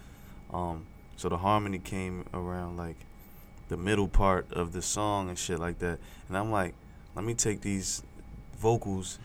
um, 0.55 0.85
so 1.17 1.27
the 1.27 1.37
harmony 1.37 1.79
came 1.79 2.23
around 2.33 2.77
like 2.77 2.95
the 3.67 3.75
middle 3.75 4.07
part 4.07 4.49
of 4.53 4.71
the 4.71 4.81
song 4.81 5.27
and 5.27 5.37
shit 5.37 5.59
like 5.59 5.79
that. 5.79 5.99
And 6.29 6.37
I'm 6.37 6.51
like, 6.51 6.73
let 7.15 7.25
me 7.25 7.33
take 7.33 7.61
these 7.61 8.03
vocals, 8.59 9.19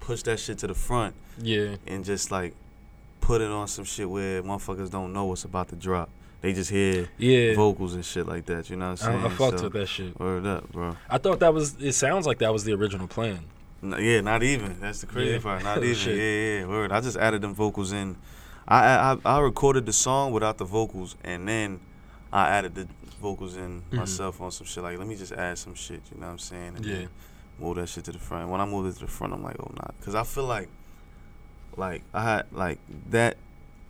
push 0.00 0.22
that 0.22 0.38
shit 0.40 0.58
to 0.58 0.66
the 0.66 0.74
front, 0.74 1.14
Yeah. 1.38 1.76
and 1.86 2.04
just 2.04 2.30
like 2.30 2.54
put 3.20 3.40
it 3.40 3.50
on 3.50 3.68
some 3.68 3.84
shit 3.84 4.08
where 4.08 4.42
motherfuckers 4.42 4.90
don't 4.90 5.12
know 5.12 5.24
what's 5.26 5.44
about 5.44 5.68
to 5.68 5.76
drop. 5.76 6.08
They 6.42 6.52
just 6.52 6.70
hear 6.70 7.08
Yeah. 7.16 7.54
vocals 7.54 7.94
and 7.94 8.04
shit 8.04 8.26
like 8.26 8.44
that. 8.46 8.68
You 8.68 8.76
know 8.76 8.90
what 8.90 9.02
I'm 9.06 9.20
saying? 9.20 9.24
I 9.24 9.28
fucked 9.30 9.58
So, 9.60 9.64
with 9.64 9.72
that 9.74 9.86
shit. 9.88 10.18
Word 10.20 10.44
up, 10.44 10.70
bro. 10.72 10.96
I 11.08 11.16
thought 11.18 11.40
that 11.40 11.54
was. 11.54 11.76
It 11.80 11.94
sounds 11.94 12.26
like 12.26 12.38
that 12.38 12.52
was 12.52 12.64
the 12.64 12.74
original 12.74 13.06
plan. 13.06 13.40
N- 13.82 13.96
yeah, 13.98 14.20
not 14.20 14.42
even. 14.42 14.78
That's 14.80 15.00
the 15.00 15.06
crazy 15.06 15.32
Yeah. 15.32 15.38
part. 15.40 15.62
Not 15.64 15.82
even. 15.82 16.16
Yeah, 16.16 16.58
yeah. 16.60 16.66
Word. 16.66 16.92
I 16.92 17.00
just 17.00 17.16
added 17.16 17.40
them 17.42 17.54
vocals 17.54 17.92
in. 17.92 18.16
I, 18.68 18.78
I 18.84 19.12
I 19.12 19.16
I 19.36 19.40
recorded 19.40 19.86
the 19.86 19.92
song 19.92 20.32
without 20.32 20.58
the 20.58 20.64
vocals, 20.66 21.16
and 21.24 21.48
then 21.48 21.80
I 22.32 22.48
added 22.48 22.74
the 22.74 22.88
vocals 23.24 23.56
in 23.56 23.82
Mhm. 23.90 23.96
myself 23.96 24.40
on 24.40 24.50
some 24.52 24.66
shit. 24.66 24.82
Like, 24.84 24.98
let 24.98 25.08
me 25.08 25.16
just 25.16 25.32
add 25.32 25.56
some 25.58 25.74
shit. 25.74 26.02
You 26.12 26.20
know 26.20 26.26
what 26.26 26.32
I'm 26.32 26.38
saying? 26.38 26.72
And 26.76 26.84
Yeah. 26.84 26.94
then 26.94 27.08
move 27.58 27.76
that 27.76 27.88
shit 27.88 28.04
to 28.04 28.12
the 28.12 28.18
front. 28.18 28.48
When 28.50 28.60
I 28.60 28.66
moved 28.66 28.88
it 28.90 28.94
to 29.00 29.06
the 29.06 29.10
front, 29.18 29.32
I'm 29.32 29.42
like, 29.42 29.56
oh 29.60 29.70
nah, 29.80 29.90
because 29.98 30.14
I 30.14 30.24
feel 30.24 30.44
like, 30.56 30.68
like 31.76 32.02
I 32.12 32.22
had 32.22 32.46
like 32.52 32.78
that 33.10 33.36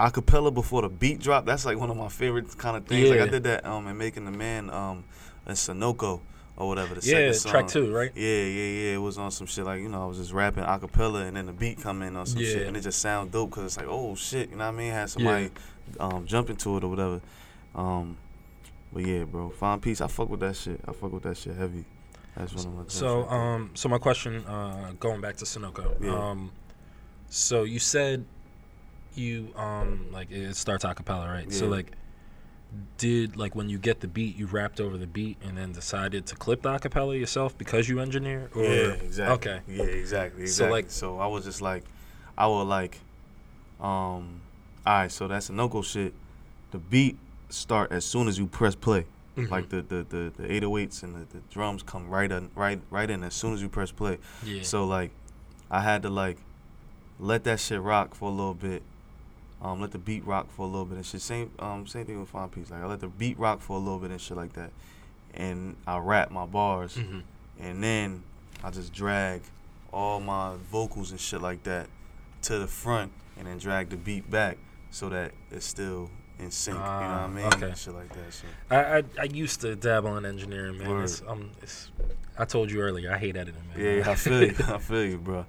acapella 0.00 0.52
before 0.52 0.82
the 0.82 0.88
beat 0.88 1.20
drop. 1.20 1.44
That's 1.46 1.64
like 1.66 1.78
one 1.78 1.90
of 1.90 1.96
my 1.96 2.08
favorite 2.08 2.56
kind 2.58 2.76
of 2.76 2.86
things. 2.86 3.10
Like 3.10 3.20
I 3.20 3.26
did 3.26 3.42
that 3.44 3.64
um 3.66 3.86
in 3.88 3.96
making 3.98 4.24
the 4.24 4.30
man 4.46 4.70
um 4.70 5.04
in 5.46 5.54
Sunoco 5.54 6.20
or 6.56 6.68
whatever. 6.68 6.94
The 6.94 7.00
Yeah, 7.06 7.12
second 7.16 7.34
song. 7.34 7.50
track 7.52 7.68
two, 7.68 7.92
right? 7.92 8.10
Yeah, 8.14 8.44
yeah, 8.58 8.70
yeah. 8.82 8.94
It 8.94 9.02
was 9.02 9.18
on 9.18 9.30
some 9.30 9.46
shit 9.46 9.64
like 9.64 9.80
you 9.82 9.88
know 9.88 10.02
I 10.02 10.06
was 10.06 10.18
just 10.18 10.32
rapping 10.32 10.64
acapella 10.64 11.26
and 11.26 11.36
then 11.36 11.46
the 11.46 11.52
beat 11.52 11.80
come 11.80 12.02
in 12.02 12.16
on 12.16 12.26
some 12.26 12.42
Yeah. 12.42 12.52
shit 12.52 12.66
and 12.66 12.76
it 12.76 12.80
just 12.80 13.00
sound 13.00 13.32
dope 13.32 13.50
because 13.50 13.64
it's 13.64 13.76
like 13.76 13.86
oh 13.88 14.14
shit, 14.14 14.50
you 14.50 14.56
know 14.56 14.64
what 14.66 14.74
I 14.74 14.78
mean? 14.78 14.92
Had 14.92 15.10
somebody 15.10 15.50
um 16.00 16.26
jump 16.26 16.48
into 16.50 16.76
it 16.76 16.84
or 16.84 16.88
whatever. 16.88 17.20
Um, 17.74 18.16
but 18.94 19.04
yeah, 19.04 19.24
bro, 19.24 19.50
Fine 19.50 19.80
Peace. 19.80 20.00
I 20.00 20.06
fuck 20.06 20.30
with 20.30 20.40
that 20.40 20.56
shit. 20.56 20.80
I 20.88 20.92
fuck 20.92 21.12
with 21.12 21.24
that 21.24 21.36
shit 21.36 21.56
heavy. 21.56 21.84
That's 22.36 22.54
one 22.54 22.66
of 22.66 22.74
my. 22.74 22.84
So 22.88 23.28
um, 23.28 23.70
so 23.74 23.88
my 23.88 23.98
question, 23.98 24.44
uh, 24.46 24.92
going 24.98 25.20
back 25.20 25.36
to 25.36 25.44
Sunoco. 25.44 26.02
Yeah. 26.02 26.30
Um, 26.30 26.50
so 27.28 27.64
you 27.64 27.78
said 27.78 28.24
you 29.14 29.52
um 29.56 30.06
like 30.12 30.30
it 30.30 30.56
starts 30.56 30.84
a 30.84 30.94
cappella, 30.94 31.28
right? 31.28 31.52
So 31.52 31.66
like. 31.66 31.92
Did 32.98 33.36
like 33.36 33.54
when 33.54 33.68
you 33.68 33.78
get 33.78 34.00
the 34.00 34.08
beat, 34.08 34.36
you 34.36 34.46
rapped 34.46 34.80
over 34.80 34.98
the 34.98 35.06
beat 35.06 35.36
and 35.44 35.56
then 35.56 35.70
decided 35.70 36.26
to 36.26 36.34
clip 36.34 36.62
the 36.62 36.70
acapella 36.76 37.16
yourself 37.16 37.56
because 37.56 37.88
you 37.88 38.00
engineer? 38.00 38.50
Or? 38.52 38.64
yeah, 38.64 38.70
exactly. 38.94 39.52
Okay. 39.52 39.60
Yeah, 39.68 39.84
exactly. 39.84 40.42
Exactly. 40.42 40.46
So, 40.48 40.68
like- 40.70 40.90
so 40.90 41.18
I 41.20 41.26
was 41.28 41.44
just 41.44 41.62
like, 41.62 41.84
I 42.36 42.48
would 42.48 42.64
like, 42.64 42.98
um, 43.80 44.40
all 44.84 44.92
right. 44.92 45.12
So 45.12 45.28
that's 45.28 45.50
a 45.50 45.52
no 45.52 45.82
shit. 45.82 46.14
The 46.72 46.78
beat 46.78 47.16
start 47.48 47.92
as 47.92 48.04
soon 48.04 48.28
as 48.28 48.38
you 48.38 48.46
press 48.46 48.74
play. 48.74 49.06
Mhm. 49.36 49.50
Like 49.50 49.68
the 49.68 49.82
the 49.82 50.06
the, 50.08 50.32
the 50.36 50.48
808s 50.48 51.02
and 51.02 51.14
the, 51.14 51.24
the 51.36 51.42
drums 51.50 51.82
come 51.82 52.08
right 52.08 52.30
in, 52.30 52.50
right 52.54 52.80
right 52.90 53.10
in 53.10 53.24
as 53.24 53.34
soon 53.34 53.52
as 53.54 53.60
you 53.62 53.68
press 53.68 53.90
play. 53.90 54.18
Yeah. 54.44 54.62
So 54.62 54.84
like, 54.86 55.10
I 55.70 55.80
had 55.80 56.02
to 56.02 56.10
like 56.10 56.38
let 57.18 57.44
that 57.44 57.60
shit 57.60 57.80
rock 57.80 58.14
for 58.14 58.28
a 58.28 58.32
little 58.32 58.54
bit. 58.54 58.82
Um, 59.62 59.80
let 59.80 59.92
the 59.92 59.98
beat 59.98 60.24
rock 60.26 60.50
for 60.50 60.62
a 60.62 60.66
little 60.66 60.84
bit 60.84 60.96
and 60.96 61.06
shit. 61.06 61.20
Same 61.22 61.50
um 61.58 61.86
same 61.86 62.04
thing 62.06 62.20
with 62.20 62.28
Fine 62.28 62.50
Piece. 62.50 62.70
Like 62.70 62.82
I 62.82 62.86
let 62.86 63.00
the 63.00 63.08
beat 63.08 63.38
rock 63.38 63.60
for 63.60 63.76
a 63.76 63.80
little 63.80 63.98
bit 63.98 64.10
and 64.10 64.20
shit 64.20 64.36
like 64.36 64.52
that, 64.54 64.70
and 65.32 65.76
I 65.86 65.98
rap 65.98 66.30
my 66.30 66.46
bars, 66.46 66.96
Mhm. 66.96 67.22
and 67.58 67.82
then 67.82 68.22
I 68.62 68.70
just 68.70 68.92
drag 68.92 69.42
all 69.92 70.20
my 70.20 70.54
vocals 70.70 71.10
and 71.12 71.20
shit 71.20 71.40
like 71.40 71.62
that 71.64 71.88
to 72.42 72.58
the 72.58 72.66
front, 72.66 73.10
and 73.38 73.46
then 73.46 73.58
drag 73.58 73.88
the 73.90 73.96
beat 73.96 74.30
back 74.30 74.58
so 74.90 75.08
that 75.08 75.32
it's 75.50 75.64
still 75.66 76.10
in 76.38 76.50
sync. 76.50 76.76
you 76.76 76.80
know 76.82 76.86
what 76.88 76.92
I 77.00 77.24
Ah, 77.24 77.28
mean? 77.28 77.46
okay. 77.46 77.72
Shit 77.76 77.94
like 77.94 78.08
that. 78.12 78.32
So 78.32 78.46
I, 78.70 78.98
I 78.98 79.02
I 79.20 79.24
used 79.24 79.60
to 79.62 79.76
dabble 79.76 80.16
in 80.16 80.24
engineering, 80.26 80.78
man. 80.78 81.02
It's, 81.02 81.22
um, 81.26 81.50
it's, 81.62 81.90
I 82.38 82.44
told 82.44 82.70
you 82.70 82.80
earlier, 82.80 83.12
I 83.12 83.18
hate 83.18 83.36
editing, 83.36 83.62
man. 83.74 83.84
Yeah, 83.84 83.92
yeah, 84.04 84.10
I 84.10 84.14
feel 84.14 84.42
you. 84.42 84.54
I 84.66 84.78
feel 84.90 85.04
you, 85.04 85.18
bro. 85.18 85.46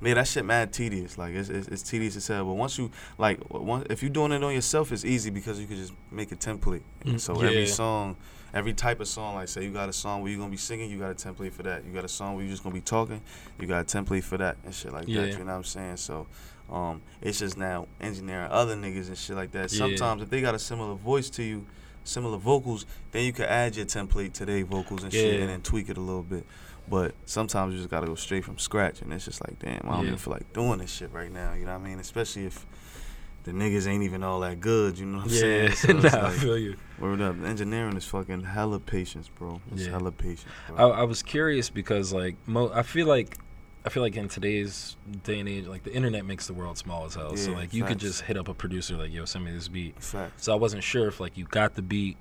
Man, 0.00 0.14
that 0.14 0.28
shit 0.28 0.44
mad 0.44 0.72
tedious. 0.72 1.18
Like 1.18 1.34
it's, 1.34 1.48
it's 1.48 1.66
it's 1.66 1.82
tedious 1.82 2.14
as 2.14 2.28
hell. 2.28 2.44
But 2.44 2.52
once 2.54 2.78
you 2.78 2.90
like, 3.18 3.40
once 3.50 3.86
if 3.90 4.00
you're 4.02 4.10
doing 4.10 4.30
it 4.30 4.44
on 4.44 4.54
yourself, 4.54 4.92
it's 4.92 5.04
easy 5.04 5.30
because 5.30 5.58
you 5.60 5.66
can 5.66 5.76
just 5.76 5.92
make 6.12 6.30
a 6.30 6.36
template. 6.36 6.82
Mm, 7.04 7.18
so 7.18 7.42
yeah. 7.42 7.48
every 7.48 7.66
song, 7.66 8.14
every 8.54 8.74
type 8.74 9.00
of 9.00 9.08
song, 9.08 9.34
like 9.34 9.48
say 9.48 9.64
you 9.64 9.72
got 9.72 9.88
a 9.88 9.92
song 9.92 10.22
where 10.22 10.30
you're 10.30 10.38
gonna 10.38 10.52
be 10.52 10.56
singing, 10.56 10.88
you 10.88 11.00
got 11.00 11.10
a 11.10 11.14
template 11.14 11.50
for 11.50 11.64
that. 11.64 11.84
You 11.84 11.92
got 11.92 12.04
a 12.04 12.08
song 12.08 12.36
where 12.36 12.44
you're 12.44 12.52
just 12.52 12.62
gonna 12.62 12.76
be 12.76 12.80
talking, 12.80 13.20
you 13.58 13.66
got 13.66 13.80
a 13.80 13.84
template 13.98 14.22
for 14.22 14.36
that 14.38 14.56
and 14.64 14.72
shit 14.72 14.92
like 14.92 15.08
Yeah. 15.08 15.22
that. 15.22 15.32
You 15.32 15.38
know 15.38 15.46
what 15.46 15.52
I'm 15.54 15.64
saying? 15.64 15.96
So, 15.96 16.28
um, 16.70 17.02
it's 17.22 17.38
just 17.38 17.56
now 17.56 17.86
engineering 18.00 18.48
other 18.50 18.76
niggas 18.76 19.08
and 19.08 19.16
shit 19.18 19.36
like 19.36 19.52
that. 19.52 19.72
Yeah. 19.72 19.78
Sometimes 19.78 20.22
if 20.22 20.30
they 20.30 20.40
got 20.40 20.54
a 20.54 20.58
similar 20.58 20.94
voice 20.94 21.30
to 21.30 21.42
you, 21.42 21.66
similar 22.04 22.38
vocals, 22.38 22.86
then 23.12 23.24
you 23.24 23.32
can 23.32 23.44
add 23.46 23.76
your 23.76 23.86
template 23.86 24.32
to 24.34 24.46
their 24.46 24.64
vocals 24.64 25.02
and 25.02 25.12
shit 25.12 25.40
and 25.40 25.48
then 25.48 25.60
tweak 25.62 25.88
it 25.88 25.96
a 25.96 26.00
little 26.00 26.22
bit. 26.22 26.44
But 26.88 27.14
sometimes 27.26 27.74
you 27.74 27.80
just 27.80 27.90
gotta 27.90 28.06
go 28.06 28.14
straight 28.14 28.44
from 28.44 28.56
scratch, 28.58 29.02
and 29.02 29.12
it's 29.12 29.26
just 29.26 29.46
like, 29.46 29.58
damn, 29.58 29.80
I 29.84 29.96
don't 29.96 30.00
Yeah. 30.00 30.06
even 30.06 30.18
feel 30.18 30.32
like 30.32 30.52
doing 30.54 30.78
this 30.78 30.90
shit 30.90 31.12
right 31.12 31.30
now. 31.30 31.52
You 31.52 31.66
know 31.66 31.72
what 31.76 31.82
I 31.84 31.88
mean? 31.88 31.98
Especially 31.98 32.46
if 32.46 32.64
the 33.44 33.52
niggas 33.52 33.86
ain't 33.86 34.02
even 34.04 34.22
all 34.22 34.40
that 34.40 34.60
good. 34.60 34.98
You 34.98 35.04
know 35.06 35.18
what 35.18 35.26
I'm 35.26 35.32
Yeah, 35.32 35.70
saying? 35.74 36.02
So 36.02 36.18
nah, 36.18 36.28
I 36.28 36.30
feel 36.32 36.56
you. 36.58 36.76
Word 36.98 37.20
up, 37.20 37.36
engineering 37.44 37.96
is 37.96 38.06
fucking 38.06 38.42
hella 38.42 38.80
patience, 38.80 39.28
bro. 39.28 39.60
It's 39.72 39.84
Yeah. 39.84 39.90
hella 39.92 40.12
patience, 40.12 40.50
I. 40.76 40.82
I 40.84 41.02
was 41.04 41.22
curious 41.22 41.68
because 41.70 42.10
like 42.12 42.36
mo- 42.46 42.72
I 42.74 42.82
feel 42.82 43.06
like 43.06 43.36
I 43.84 43.90
feel 43.90 44.02
like 44.02 44.16
in 44.16 44.28
today's 44.28 44.96
day 45.24 45.38
and 45.40 45.48
age, 45.48 45.66
like 45.66 45.82
the 45.84 45.92
internet 45.94 46.24
makes 46.26 46.46
the 46.46 46.52
world 46.52 46.76
small 46.78 47.06
as 47.06 47.14
hell. 47.14 47.36
so 47.36 47.50
Yeah, 47.50 47.56
like 47.56 47.72
you 47.72 47.84
could 47.84 47.98
just 47.98 48.22
hit 48.22 48.36
up 48.36 48.48
a 48.48 48.54
producer 48.54 48.96
like, 48.96 49.12
yo, 49.12 49.24
send 49.24 49.44
me 49.44 49.52
this 49.52 49.68
beat. 49.68 50.00
Facts. 50.02 50.44
So 50.44 50.52
I 50.52 50.56
wasn't 50.56 50.82
sure 50.82 51.08
if 51.08 51.20
like 51.20 51.36
you 51.38 51.44
got 51.44 51.74
the 51.74 51.82
beat 51.82 52.16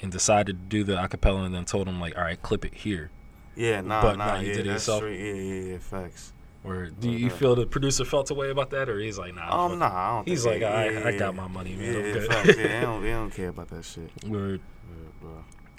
and 0.00 0.10
decided 0.10 0.46
to 0.58 0.64
do 0.68 0.82
the 0.84 0.96
acapella 0.96 1.44
and 1.46 1.54
then 1.54 1.64
told 1.64 1.86
him 1.88 2.00
like, 2.00 2.16
all 2.16 2.24
right, 2.24 2.40
clip 2.42 2.64
it 2.64 2.74
here. 2.74 3.10
Yeah, 3.54 3.80
nah, 3.82 4.02
But 4.02 4.18
nah, 4.18 4.26
nah, 4.34 4.40
you 4.40 4.48
yeah, 4.48 4.54
did 4.54 4.66
it 4.66 4.70
yourself? 4.70 4.98
straight. 5.00 5.20
Yeah, 5.20 5.34
yeah, 5.34 5.72
yeah, 5.72 5.78
facts. 5.78 6.32
Or 6.64 6.86
do 6.86 7.10
you 7.10 7.28
feel 7.28 7.54
the 7.54 7.66
producer 7.66 8.06
felt 8.06 8.30
a 8.30 8.34
way 8.34 8.50
about 8.50 8.70
that, 8.70 8.88
or 8.88 8.98
he's 8.98 9.18
like, 9.18 9.34
nah? 9.34 9.66
Um, 9.66 9.78
nah. 9.78 9.86
I 9.92 10.16
don't. 10.16 10.26
He's 10.28 10.46
like, 10.46 10.62
I, 10.62 10.88
yeah, 10.88 11.00
I 11.04 11.10
yeah, 11.10 11.18
got 11.18 11.34
my 11.36 11.46
money, 11.46 11.72
Yeah, 11.72 11.92
man. 11.92 11.96
I'm 12.06 12.12
good. 12.14 12.26
facts. 12.32 12.48
Yeah, 12.48 12.54
they 12.54 12.80
don't, 12.80 13.02
they 13.02 13.10
don't 13.10 13.30
care 13.34 13.48
about 13.50 13.68
that 13.68 13.84
shit. 13.84 14.10
Word. 14.26 14.60
Yeah, 14.90 15.30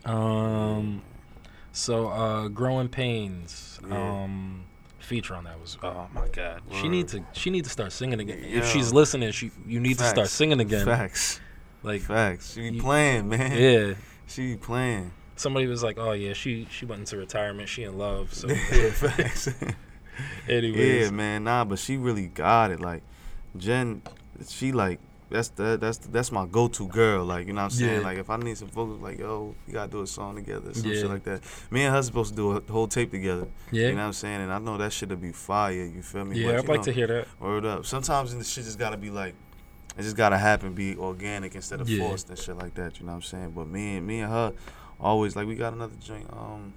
bro. 0.05 0.13
Um, 0.13 1.01
so 1.71 2.07
uh, 2.09 2.47
growing 2.49 2.87
pains. 2.87 3.79
Yeah. 3.89 4.23
Um, 4.23 4.65
feature 4.99 5.35
on 5.35 5.43
that 5.43 5.59
was 5.61 5.77
oh, 5.83 5.87
oh 5.87 6.07
my 6.13 6.27
god. 6.29 6.61
She 6.71 6.83
Word. 6.83 6.89
need 6.91 7.07
to 7.09 7.23
she 7.33 7.49
need 7.49 7.63
to 7.65 7.69
start 7.69 7.91
singing 7.91 8.19
again. 8.19 8.39
Yeah. 8.41 8.59
If 8.59 8.69
she's 8.69 8.91
listening, 8.93 9.31
she 9.31 9.51
you 9.67 9.79
need 9.79 9.97
to 9.99 10.03
start 10.05 10.29
singing 10.29 10.59
again. 10.59 10.85
Facts. 10.85 11.39
Like 11.83 12.01
Facts. 12.01 12.53
She 12.53 12.69
you- 12.69 12.81
playing, 12.81 13.29
man. 13.29 13.51
yeah. 13.57 13.93
She 14.27 14.53
be 14.53 14.57
playing. 14.57 15.11
Somebody 15.37 15.67
was 15.67 15.83
like, 15.83 15.97
"Oh 15.99 16.13
yeah, 16.13 16.33
she 16.33 16.65
she 16.71 16.85
went 16.85 16.99
into 17.01 17.17
retirement. 17.17 17.67
She 17.67 17.83
in 17.83 17.97
love." 17.97 18.33
So, 18.33 18.47
yeah, 18.71 18.89
facts. 18.91 19.49
anyways, 20.47 21.05
yeah, 21.05 21.11
man. 21.11 21.43
Nah, 21.43 21.65
but 21.65 21.77
she 21.79 21.97
really 21.97 22.27
got 22.27 22.71
it. 22.71 22.79
Like, 22.79 23.03
Jen, 23.57 24.01
she 24.47 24.71
like 24.71 24.99
that's 25.29 25.49
that's 25.49 25.97
that's 25.97 26.31
my 26.31 26.45
go-to 26.45 26.87
girl. 26.87 27.25
Like, 27.25 27.47
you 27.47 27.53
know 27.53 27.61
what 27.61 27.65
I'm 27.65 27.69
saying? 27.71 28.01
Yeah. 28.01 28.05
Like, 28.05 28.17
if 28.19 28.29
I 28.29 28.37
need 28.37 28.57
some 28.57 28.67
vocals, 28.69 29.01
like, 29.01 29.19
yo, 29.19 29.55
we 29.65 29.73
gotta 29.73 29.91
do 29.91 30.01
a 30.01 30.07
song 30.07 30.35
together, 30.35 30.73
some 30.73 30.91
Yeah. 30.91 31.01
shit 31.01 31.09
like 31.09 31.23
that. 31.23 31.41
Me 31.71 31.83
and 31.83 31.95
her 31.95 32.01
supposed 32.03 32.31
to 32.31 32.35
do 32.35 32.51
a 32.51 32.71
whole 32.71 32.87
tape 32.87 33.11
together. 33.11 33.47
Yeah. 33.71 33.87
You 33.87 33.91
know 33.93 33.97
what 34.01 34.03
I'm 34.07 34.13
saying? 34.13 34.41
And 34.41 34.53
I 34.53 34.59
know 34.59 34.77
that 34.77 34.91
shit'll 34.93 35.17
be 35.17 35.31
fire. 35.31 35.73
You 35.73 36.01
feel 36.01 36.25
me? 36.25 36.39
yeah, 36.39 36.47
But, 36.47 36.55
I'd 36.59 36.67
like 36.69 36.77
know, 36.79 36.83
to 36.83 36.91
hear 36.91 37.07
that. 37.07 37.27
Word 37.39 37.65
up. 37.65 37.85
Sometimes 37.85 38.35
the 38.35 38.43
shit 38.43 38.65
just 38.65 38.77
gotta 38.79 38.97
be 38.97 39.09
like, 39.09 39.33
it 39.97 40.01
just 40.03 40.15
gotta 40.17 40.37
happen, 40.37 40.73
be 40.73 40.95
organic 40.97 41.55
instead 41.55 41.81
of 41.81 41.89
Yeah. 41.89 42.07
forced 42.07 42.29
and 42.29 42.37
shit 42.37 42.57
like 42.57 42.73
that. 42.75 42.99
You 42.99 43.05
know 43.05 43.13
what 43.13 43.15
I'm 43.17 43.21
saying? 43.23 43.51
But 43.55 43.67
me 43.67 43.97
and 43.97 44.05
me 44.05 44.19
and 44.19 44.31
her 44.31 44.53
always 44.99 45.35
like 45.35 45.47
we 45.47 45.55
got 45.55 45.73
another 45.73 45.95
joint 45.99 46.25
um 46.31 46.71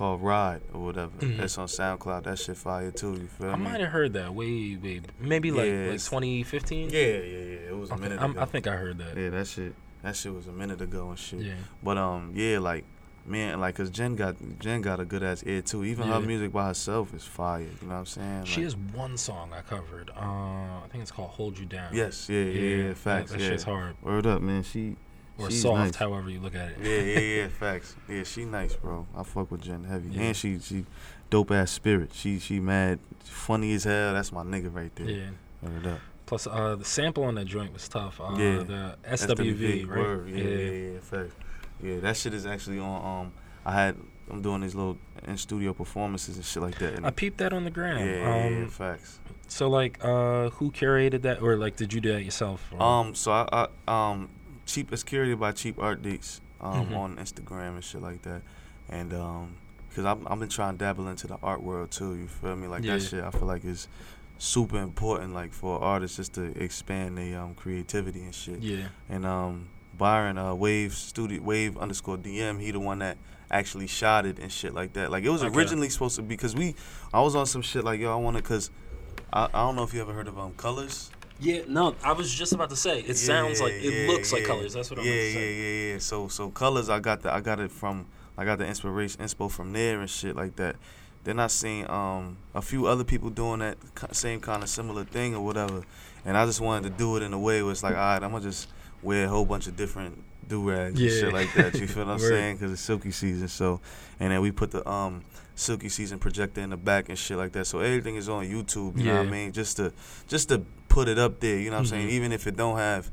called 0.00 0.22
Ride 0.22 0.62
or 0.72 0.80
whatever. 0.80 1.12
Mhm. 1.18 1.36
That's 1.36 1.58
on 1.58 1.66
SoundCloud. 1.68 2.24
That 2.24 2.38
shit 2.38 2.56
fire 2.56 2.90
too. 2.90 3.12
You 3.12 3.26
feel 3.38 3.50
I 3.50 3.56
me? 3.56 3.64
might 3.64 3.80
have 3.80 3.90
heard 3.90 4.14
that 4.14 4.34
way, 4.34 4.74
way 4.82 5.02
maybe 5.20 5.50
like 5.50 5.66
Yeah, 5.66 5.72
like 5.72 6.00
it's- 6.00 6.08
2015. 6.08 6.88
Yeah, 6.88 7.00
yeah, 7.00 7.18
yeah. 7.18 7.68
It 7.68 7.76
was 7.78 7.90
a 7.90 7.92
Okay, 7.94 8.02
minute 8.04 8.18
I'm- 8.20 8.30
ago. 8.30 8.40
I 8.40 8.44
think 8.46 8.66
I 8.66 8.76
heard 8.76 8.96
that. 8.96 9.14
Yeah, 9.14 9.28
that 9.28 9.46
shit. 9.46 9.74
That 10.02 10.16
shit 10.16 10.32
was 10.32 10.46
a 10.46 10.52
minute 10.52 10.80
ago 10.80 11.10
and 11.10 11.18
shit. 11.18 11.40
Yeah. 11.40 11.52
But 11.82 11.98
um, 11.98 12.32
yeah, 12.34 12.58
like 12.60 12.84
man, 13.26 13.60
like 13.60 13.74
cause 13.74 13.90
Jen 13.90 14.16
got 14.16 14.36
Jen 14.58 14.80
got 14.80 15.00
a 15.00 15.04
good 15.04 15.22
ass 15.22 15.42
ear 15.44 15.60
too. 15.60 15.84
Even 15.84 16.08
her 16.08 16.20
music 16.20 16.50
by 16.50 16.68
herself 16.68 17.12
is 17.12 17.24
fire. 17.24 17.60
You 17.60 17.68
know 17.82 17.88
what 17.88 17.94
I'm 17.96 18.06
saying? 18.06 18.44
She 18.46 18.56
Like- 18.62 18.64
has 18.64 18.76
one 18.76 19.18
song 19.18 19.50
I 19.52 19.60
covered. 19.60 20.08
Uh, 20.16 20.22
I 20.22 20.86
think 20.90 21.02
it's 21.02 21.10
called 21.10 21.28
"Hold 21.32 21.58
You 21.58 21.66
Down." 21.66 21.90
Yes, 21.92 22.26
yeah, 22.30 22.40
yeah, 22.40 22.60
yeah, 22.76 22.88
that- 22.88 22.96
facts. 22.96 23.32
That, 23.32 23.40
yeah. 23.40 23.48
shit's 23.50 23.64
hard. 23.64 23.96
Word 24.02 24.26
up, 24.26 24.40
man. 24.40 24.62
She 24.62 24.96
Or 25.40 25.50
she's 25.50 25.62
soft, 25.62 25.78
nice. 25.78 25.96
however 25.96 26.30
you 26.30 26.40
look 26.40 26.54
at 26.54 26.70
it. 26.70 26.76
Yeah, 26.82 27.20
yeah, 27.20 27.42
yeah, 27.42 27.48
facts. 27.60 27.96
Yeah, 28.08 28.22
she 28.24 28.44
nice, 28.44 28.74
bro. 28.76 29.06
I 29.16 29.22
fuck 29.22 29.50
with 29.50 29.62
Jen 29.62 29.84
heavy, 29.84 30.10
Yeah. 30.10 30.22
and 30.22 30.36
she 30.36 30.58
she 30.60 30.84
dope 31.30 31.50
ass 31.50 31.70
spirit. 31.70 32.10
She 32.12 32.38
she 32.38 32.60
mad, 32.60 32.98
funny 33.24 33.72
as 33.74 33.84
hell. 33.84 34.12
That's 34.14 34.32
my 34.32 34.42
nigga 34.42 34.74
right 34.74 34.94
there. 34.96 35.08
Yeah. 35.08 35.30
Word 35.62 35.86
up. 35.86 36.00
Plus, 36.26 36.46
uh, 36.46 36.76
the 36.76 36.84
sample 36.84 37.24
on 37.24 37.34
that 37.34 37.46
joint 37.46 37.72
was 37.72 37.88
tough. 37.88 38.20
Uh, 38.20 38.34
yeah, 38.38 38.62
the 38.62 38.96
SWV, 39.04 39.88
right? 39.88 39.98
Word. 39.98 40.28
Yeah, 40.30 40.36
yeah, 40.44 40.48
yeah, 40.56 40.70
yeah, 40.92 40.98
facts. 41.00 41.34
Yeah, 41.82 41.98
that 42.00 42.16
shit 42.16 42.34
is 42.34 42.46
actually 42.46 42.78
on. 42.78 43.26
Um, 43.26 43.32
I 43.64 43.72
had 43.72 43.96
I'm 44.30 44.40
doing 44.42 44.60
these 44.60 44.74
little 44.76 44.96
in 45.26 45.36
studio 45.36 45.72
performances 45.72 46.36
and 46.36 46.44
shit 46.44 46.62
like 46.62 46.78
that. 46.78 46.94
And 46.94 47.04
I 47.06 47.10
peeped 47.10 47.38
that 47.38 47.52
on 47.52 47.64
the 47.64 47.70
gram. 47.70 47.98
Yeah, 47.98 48.14
yeah, 48.16 48.46
um, 48.46 48.62
yeah, 48.62 48.66
facts. 48.68 49.18
So 49.48 49.68
like, 49.68 49.98
uh, 50.04 50.50
who 50.50 50.70
curated 50.70 51.22
that, 51.22 51.42
or 51.42 51.56
like, 51.56 51.74
did 51.76 51.92
you 51.92 52.00
do 52.00 52.12
that 52.12 52.22
yourself? 52.22 52.64
or- 52.72 52.80
Um, 52.80 53.14
so 53.16 53.32
I, 53.32 53.66
I 53.86 54.10
um, 54.12 54.28
cheap 54.70 54.92
is 54.92 55.02
curated 55.04 55.38
by 55.38 55.52
Cheap 55.52 55.78
Art 55.78 56.02
Dates 56.02 56.40
um 56.60 56.86
Mhm. 56.88 56.96
on 56.96 57.16
Instagram 57.16 57.74
and 57.74 57.84
shit 57.84 58.02
like 58.02 58.22
that, 58.22 58.42
and 58.88 59.12
um, 59.14 59.54
cause 59.94 60.04
I've 60.04 60.26
I've 60.26 60.38
been 60.38 60.48
trying 60.48 60.74
to 60.74 60.78
dabble 60.78 61.08
into 61.08 61.26
the 61.26 61.38
art 61.42 61.62
world 61.62 61.90
too. 61.90 62.14
You 62.14 62.28
feel 62.28 62.56
me? 62.56 62.68
Like 62.68 62.84
Yeah. 62.84 62.96
that 62.98 63.02
shit. 63.02 63.24
I 63.24 63.30
feel 63.30 63.46
like 63.46 63.64
is 63.64 63.88
super 64.38 64.78
important, 64.78 65.34
like 65.34 65.52
for 65.52 65.80
artists 65.82 66.16
just 66.16 66.34
to 66.34 66.44
expand 66.62 67.18
their 67.18 67.40
um 67.40 67.54
creativity 67.54 68.20
and 68.22 68.34
shit. 68.34 68.60
Yeah. 68.60 68.88
And 69.08 69.26
um, 69.26 69.68
Byron 69.96 70.38
uh 70.38 70.54
Wave 70.54 70.94
Studio 70.94 71.42
Wave 71.42 71.76
underscore 71.78 72.16
DM, 72.18 72.60
he 72.60 72.70
the 72.70 72.80
one 72.80 72.98
that 73.00 73.16
actually 73.50 73.86
shot 73.88 74.24
it 74.26 74.38
and 74.38 74.50
shit 74.52 74.72
like 74.74 74.92
that. 74.92 75.10
Like 75.10 75.24
it 75.24 75.30
was 75.30 75.42
Okay. 75.42 75.56
originally 75.56 75.88
supposed 75.88 76.16
to 76.16 76.22
be 76.22 76.28
because 76.28 76.54
we, 76.54 76.74
I 77.12 77.20
was 77.20 77.34
on 77.34 77.46
some 77.46 77.62
shit 77.62 77.82
like 77.84 77.98
yo, 78.00 78.12
I 78.12 78.16
want 78.16 78.36
to 78.36 78.42
cause. 78.42 78.70
I, 79.32 79.44
I 79.46 79.60
don't 79.64 79.76
know 79.76 79.82
if 79.84 79.92
you 79.94 80.00
ever 80.00 80.12
heard 80.12 80.28
of 80.28 80.38
um 80.38 80.52
colors. 80.56 81.10
Yeah, 81.40 81.62
no, 81.68 81.94
I 82.04 82.12
was 82.12 82.32
just 82.32 82.52
about 82.52 82.70
to 82.70 82.76
say. 82.76 83.00
It 83.00 83.16
sounds 83.16 83.60
like 83.60 83.72
it 83.72 84.06
yeah, 84.06 84.12
looks 84.12 84.32
like 84.32 84.44
colors. 84.44 84.74
That's 84.74 84.90
what 84.90 84.98
I'm 85.00 85.06
yeah, 85.06 85.12
about 85.12 85.24
to 85.24 85.32
say. 85.32 85.54
Yeah, 85.54 85.62
yeah, 85.62 85.92
yeah. 85.94 85.98
So 85.98 86.28
so 86.28 86.50
colors, 86.50 86.88
I 86.88 87.00
got 87.00 87.22
the 87.22 87.32
I 87.32 87.40
got 87.40 87.60
it 87.60 87.70
from 87.70 88.06
I 88.36 88.44
got 88.44 88.58
the 88.58 88.66
inspiration 88.66 89.22
inspo 89.22 89.50
from 89.50 89.72
there 89.72 90.00
and 90.00 90.08
shit 90.10 90.36
like 90.36 90.56
that. 90.56 90.76
Then 91.24 91.38
I 91.40 91.46
seen 91.46 91.88
um 91.88 92.36
a 92.54 92.62
few 92.62 92.86
other 92.86 93.04
people 93.04 93.30
doing 93.30 93.60
that 93.60 93.78
same 94.12 94.40
kind 94.40 94.62
of 94.62 94.68
similar 94.68 95.04
thing 95.04 95.34
or 95.34 95.44
whatever, 95.44 95.82
and 96.24 96.36
I 96.36 96.44
just 96.46 96.60
wanted 96.60 96.90
to 96.90 96.98
do 96.98 97.16
it 97.16 97.22
in 97.22 97.32
a 97.32 97.38
way 97.38 97.62
where 97.62 97.72
it's 97.72 97.82
like, 97.82 97.94
all 97.94 97.98
right, 98.00 98.22
I'm 98.22 98.32
gonna 98.32 98.44
just 98.44 98.68
wear 99.02 99.24
a 99.24 99.28
whole 99.28 99.46
bunch 99.46 99.66
of 99.66 99.76
different 99.76 100.22
do 100.46 100.68
rags 100.68 101.00
and 101.00 101.10
shit 101.10 101.32
like 101.32 101.52
that. 101.54 101.74
You 101.74 101.86
feel 101.86 102.04
what 102.04 102.12
I'm 102.14 102.20
Word. 102.20 102.28
saying? 102.28 102.56
Because 102.56 102.72
it's 102.72 102.82
silky 102.82 103.12
season. 103.12 103.48
So, 103.48 103.80
and 104.18 104.32
then 104.32 104.40
we 104.42 104.50
put 104.50 104.72
the 104.72 104.86
um 104.88 105.22
silky 105.54 105.88
season 105.88 106.18
projector 106.18 106.60
in 106.60 106.70
the 106.70 106.76
back 106.76 107.08
and 107.08 107.18
shit 107.18 107.38
like 107.38 107.52
that. 107.52 107.66
So 107.66 107.78
everything 107.78 108.16
is 108.16 108.28
on 108.28 108.44
YouTube. 108.44 108.98
You 108.98 109.04
know 109.04 109.18
what 109.18 109.26
I 109.28 109.30
mean? 109.30 109.52
Just 109.52 109.76
to 109.78 109.92
just 110.26 110.48
to 110.48 110.64
put 110.90 111.08
it 111.08 111.18
up 111.18 111.40
there. 111.40 111.56
You 111.58 111.70
know 111.70 111.76
what 111.76 111.80
I'm 111.80 111.86
saying? 111.86 112.08
Mhm. 112.08 112.12
Even 112.12 112.32
if 112.32 112.46
it 112.46 112.56
don't 112.56 112.76
have 112.76 113.10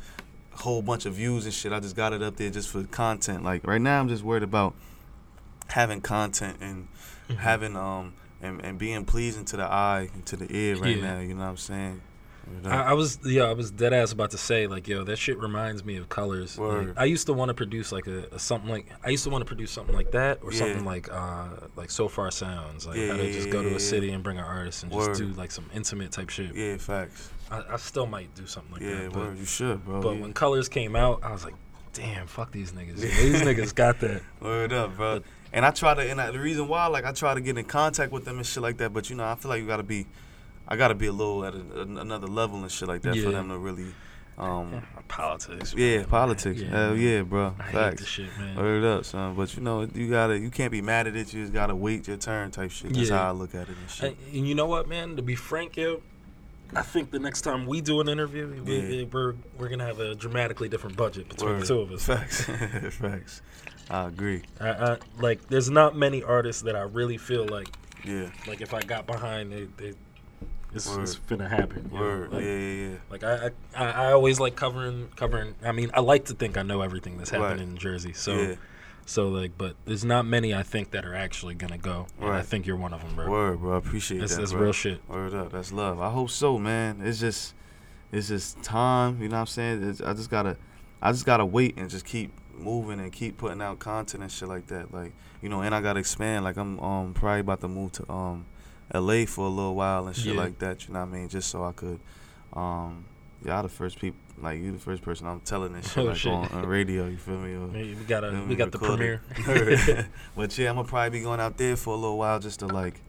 a 0.54 0.58
whole 0.58 0.82
bunch 0.82 1.06
of 1.06 1.14
views 1.14 1.46
and 1.46 1.54
shit, 1.54 1.72
I 1.72 1.80
just 1.80 1.96
got 1.96 2.12
it 2.12 2.22
up 2.22 2.36
there 2.36 2.50
just 2.50 2.68
for 2.70 2.84
content. 2.84 3.44
Like 3.46 3.66
right 3.66 3.80
now, 3.82 4.00
I'm 4.02 4.10
just 4.10 4.24
worried 4.24 4.44
about 4.44 4.74
having 5.70 6.02
content 6.02 6.58
and 6.62 6.88
Mm-hmm. 7.30 7.40
having 7.42 7.76
um 7.76 8.14
and, 8.42 8.62
and 8.64 8.80
being 8.80 9.04
pleasing 9.04 9.44
to 9.44 9.58
the 9.58 9.66
eye 9.66 10.10
and 10.14 10.26
to 10.28 10.38
the 10.38 10.48
ear 10.56 10.78
right 10.78 10.96
Yeah. 10.96 11.16
now. 11.16 11.20
You 11.20 11.34
know 11.34 11.42
what 11.42 11.48
I'm 11.50 11.58
saying? 11.58 12.02
Word 12.64 12.72
I. 12.72 12.92
I 12.92 12.94
was 12.94 13.20
yeah, 13.26 13.44
I 13.44 13.52
was 13.52 13.70
dead 13.70 13.92
ass 13.92 14.14
about 14.14 14.32
to 14.32 14.38
say 14.38 14.66
like 14.68 14.88
yo, 14.88 15.04
that 15.04 15.18
shit 15.18 15.38
reminds 15.38 15.84
me 15.84 15.98
of 15.98 16.08
colors. 16.08 16.58
Like, 16.58 16.94
I 16.96 17.04
used 17.04 17.26
to 17.28 17.34
want 17.34 17.50
to 17.50 17.54
produce 17.54 17.92
like 17.92 18.08
a, 18.08 18.28
a 18.32 18.40
something 18.40 18.70
like 18.70 18.86
I 19.04 19.10
used 19.10 19.26
to 19.26 19.30
want 19.30 19.42
to 19.42 19.46
produce 19.46 19.72
something 19.72 19.94
like 19.94 20.12
that 20.12 20.40
or 20.42 20.54
Yeah. 20.54 20.60
something 20.60 20.86
like 20.86 21.12
uh 21.12 21.48
like 21.76 21.92
Sofar 21.92 22.32
Sounds 22.32 22.88
like 22.88 22.96
Yeah, 22.96 23.08
how 23.12 23.18
to 23.18 23.30
just 23.34 23.50
go 23.50 23.62
to 23.62 23.76
a 23.76 23.80
city 23.82 24.12
and 24.12 24.24
bring 24.24 24.38
an 24.38 24.46
artist 24.46 24.84
and 24.84 24.92
Word. 24.94 25.08
just 25.10 25.20
do 25.20 25.28
like 25.34 25.52
some 25.52 25.66
intimate 25.76 26.14
type 26.14 26.30
shit. 26.30 26.56
yeah, 26.56 26.78
facts. 26.78 27.30
I, 27.52 27.64
I 27.74 27.78
still 27.78 28.06
might 28.06 28.34
do 28.36 28.46
something 28.46 28.74
like 28.74 28.82
Yeah, 28.82 29.04
that. 29.04 29.14
But, 29.14 29.20
word. 29.20 29.38
You 29.38 29.46
should, 29.46 29.86
bro. 29.86 30.02
but 30.02 30.16
Yeah. 30.16 30.22
when 30.22 30.34
colors 30.34 30.68
came 30.70 30.96
out, 30.96 31.22
I 31.24 31.32
was 31.32 31.46
like, 31.46 31.54
damn, 31.94 32.28
fuck 32.28 32.52
these 32.52 32.72
niggas. 32.74 32.98
these 32.98 33.42
niggas 33.42 33.74
got 33.74 34.00
that. 34.02 34.22
Word 34.42 34.72
up, 34.74 34.96
bro. 34.96 35.22
And 35.54 35.66
I 35.66 35.72
try 35.72 35.94
to, 35.96 36.02
and 36.02 36.20
I, 36.22 36.30
the 36.32 36.40
reason 36.40 36.68
why, 36.68 36.86
like, 36.88 37.06
I 37.06 37.12
try 37.14 37.34
to 37.34 37.42
get 37.42 37.58
in 37.58 37.66
contact 37.66 38.12
with 38.12 38.26
them 38.26 38.38
and 38.38 38.46
shit 38.46 38.62
like 38.62 38.78
that. 38.78 38.94
But 38.94 39.10
you 39.10 39.16
know, 39.16 39.24
I 39.26 39.36
feel 39.36 39.50
like 39.50 39.62
you 39.62 39.68
gotta 39.68 39.82
be, 39.84 40.06
I 40.68 40.76
gotta 40.76 40.94
be 40.94 41.08
a 41.08 41.12
little 41.12 41.44
at 41.46 41.56
a, 41.56 41.82
an- 41.82 41.98
another 41.98 42.28
level 42.28 42.62
and 42.62 42.72
shit 42.72 42.88
like 42.88 43.02
that 43.04 43.16
Yeah. 43.16 43.24
for 43.24 43.32
them 43.32 43.50
to 43.50 43.58
really, 43.58 43.88
um, 44.38 44.84
Politics. 45.08 45.74
yeah, 45.76 45.98
man. 46.00 46.06
politics. 46.06 46.62
Yeah, 46.62 46.70
Hell 46.70 46.98
yeah, 46.98 47.22
bro. 47.24 47.56
I 47.58 47.64
hate 47.64 47.74
Facts. 47.74 48.02
this 48.02 48.10
shit, 48.10 48.38
man. 48.38 48.56
Word 48.58 48.84
up, 48.84 49.06
son. 49.06 49.34
But 49.36 49.56
you 49.56 49.64
know, 49.64 49.88
you 49.96 50.10
gotta, 50.10 50.38
you 50.38 50.52
can't 50.52 50.72
be 50.72 50.82
mad 50.82 51.08
at 51.08 51.16
it. 51.16 51.34
You 51.34 51.42
just 51.44 51.54
gotta 51.54 51.74
wait 51.76 52.08
your 52.08 52.18
turn, 52.18 52.52
type 52.52 52.70
shit. 52.70 52.94
That's 52.94 53.10
Yeah. 53.10 53.18
how 53.18 53.30
I 53.30 53.32
look 53.32 53.56
at 53.56 53.70
it 53.70 53.76
and 53.82 53.90
shit. 53.90 54.18
And, 54.28 54.36
and 54.36 54.48
you 54.48 54.54
know 54.54 54.68
what, 54.68 54.88
man? 54.88 55.16
To 55.16 55.22
be 55.24 55.34
frank, 55.36 55.78
yo, 55.78 56.02
I 56.76 56.82
think 56.82 57.12
the 57.12 57.20
next 57.20 57.42
time 57.42 57.66
we 57.66 57.82
do 57.82 58.02
an 58.02 58.10
interview, 58.10 58.62
we, 58.64 58.80
Yeah. 59.02 59.06
we're 59.12 59.36
we're 59.58 59.70
gonna 59.70 59.86
have 59.86 60.00
a 60.00 60.16
dramatically 60.16 60.70
different 60.70 60.98
budget 60.98 61.30
between 61.30 61.52
Word. 61.52 61.62
the 61.62 61.66
two 61.68 61.80
of 61.80 61.92
us. 61.92 62.06
Facts. 62.06 62.46
Facts. 62.98 63.42
I 63.90 64.08
agree. 64.08 64.42
I, 64.60 64.70
I, 64.70 64.98
like, 65.20 65.48
there's 65.48 65.70
not 65.70 65.96
many 65.96 66.22
artists 66.22 66.62
that 66.64 66.76
I 66.76 66.82
really 66.82 67.18
feel 67.18 67.46
like, 67.48 67.70
Yeah. 68.04 68.30
like 68.46 68.60
if 68.60 68.74
I 68.74 68.82
got 68.82 69.08
behind, 69.08 69.52
they, 69.54 69.68
they 69.78 69.94
it's, 70.74 70.94
it's 70.98 71.16
finna 71.16 71.50
happen. 71.50 71.90
Word. 71.90 72.34
Like, 72.34 72.44
yeah, 72.44 72.58
yeah, 72.58 72.90
yeah. 72.90 72.96
Like 73.10 73.24
I, 73.24 73.52
I, 73.76 73.86
I 73.86 73.92
I 74.10 74.12
always 74.12 74.40
like 74.40 74.56
covering, 74.58 75.08
covering. 75.16 75.56
I 75.64 75.72
mean, 75.72 75.90
I 75.94 76.02
like 76.02 76.26
to 76.26 76.34
think 76.34 76.58
I 76.58 76.64
know 76.64 76.82
everything 76.82 77.18
that's 77.18 77.30
happening 77.30 77.50
Right. 77.60 77.68
in 77.70 77.78
Jersey. 77.78 78.12
So, 78.14 78.34
Yeah. 78.36 78.56
So 79.08 79.30
like, 79.30 79.58
but 79.58 79.76
there's 79.86 80.06
not 80.06 80.26
many 80.26 80.54
I 80.54 80.62
think 80.64 80.92
that 80.92 81.04
are 81.06 81.16
actually 81.16 81.56
gonna 81.56 81.78
go. 81.80 82.06
And 82.20 82.30
I 82.30 82.42
think 82.44 82.68
you're 82.68 82.76
one 82.78 82.94
of 82.94 83.02
them, 83.02 83.16
bro. 83.16 83.28
Word, 83.30 83.60
bro. 83.62 83.74
I 83.74 83.78
appreciate 83.78 84.18
That's- 84.20 84.36
that. 84.36 84.42
that's 84.42 84.52
bro. 84.52 84.62
real 84.64 84.74
shit. 84.74 85.02
Word 85.10 85.34
up. 85.34 85.52
That's 85.52 85.72
love. 85.72 86.00
I 86.00 86.12
hope 86.12 86.30
so, 86.30 86.60
man. 86.60 87.02
It's 87.02 87.20
just, 87.20 87.56
it's 88.12 88.28
just 88.28 88.62
time. 88.62 89.22
You 89.22 89.30
know 89.30 89.38
what 89.38 89.40
I'm 89.42 89.46
saying? 89.48 89.90
It's, 89.90 90.02
I 90.02 90.14
just 90.14 90.30
gotta, 90.30 90.58
I 91.02 91.12
just 91.14 91.26
gotta 91.26 91.46
wait 91.46 91.78
and 91.78 91.90
just 91.90 92.06
keep 92.06 92.32
moving 92.54 93.00
and 93.00 93.12
keep 93.12 93.38
putting 93.38 93.62
out 93.62 93.80
content 93.80 94.24
and 94.24 94.32
shit 94.32 94.50
like 94.50 94.68
that. 94.68 94.94
Like, 94.94 95.14
you 95.42 95.48
know, 95.50 95.62
and 95.62 95.74
I 95.74 95.80
gotta 95.82 96.00
expand. 96.00 96.44
Like, 96.44 96.58
I'm 96.58 96.80
um 96.82 97.14
probably 97.14 97.40
about 97.42 97.62
to 97.62 97.68
move 97.68 97.94
to 97.94 98.12
um, 98.12 98.46
L.A. 98.94 99.26
for 99.26 99.46
a 99.46 99.50
little 99.50 99.76
while 99.76 100.08
and 100.08 100.16
shit 100.16 100.34
Yeah. 100.36 100.42
like 100.42 100.60
that. 100.60 100.88
You 100.88 100.94
know 100.94 101.00
what 101.02 101.10
I 101.10 101.12
mean? 101.12 101.30
Just 101.30 101.50
so 101.50 101.64
I 101.64 101.72
could, 101.72 102.00
um, 102.54 103.06
y'all 103.46 103.64
the 103.64 103.70
first 103.70 104.00
people. 104.00 104.20
Like 104.40 104.60
you, 104.60 104.72
the 104.72 104.78
first 104.80 105.02
person 105.02 105.26
I'm 105.28 105.40
telling 105.42 105.74
this 105.74 105.92
shit 105.94 105.98
Oh, 106.04 106.08
like 106.08 106.18
shit. 106.18 106.32
on, 106.34 106.48
on 106.50 106.66
radio. 106.66 107.08
You 107.08 107.18
feel 107.18 107.38
me? 107.40 107.54
Or, 107.56 107.68
We 107.68 107.94
got 108.08 108.24
a, 108.24 108.46
we 108.48 108.56
got 108.56 108.72
the 108.72 108.78
Record 108.78 109.22
premiere. 109.36 110.10
but 110.36 110.58
yeah, 110.58 110.70
I'm 110.70 110.76
gonna 110.76 110.88
probably 110.88 111.20
be 111.20 111.24
going 111.24 111.40
out 111.40 111.58
there 111.58 111.76
for 111.76 111.94
a 111.94 111.98
little 111.98 112.18
while 112.18 112.40
just 112.40 112.60
to 112.60 112.68
like, 112.68 113.02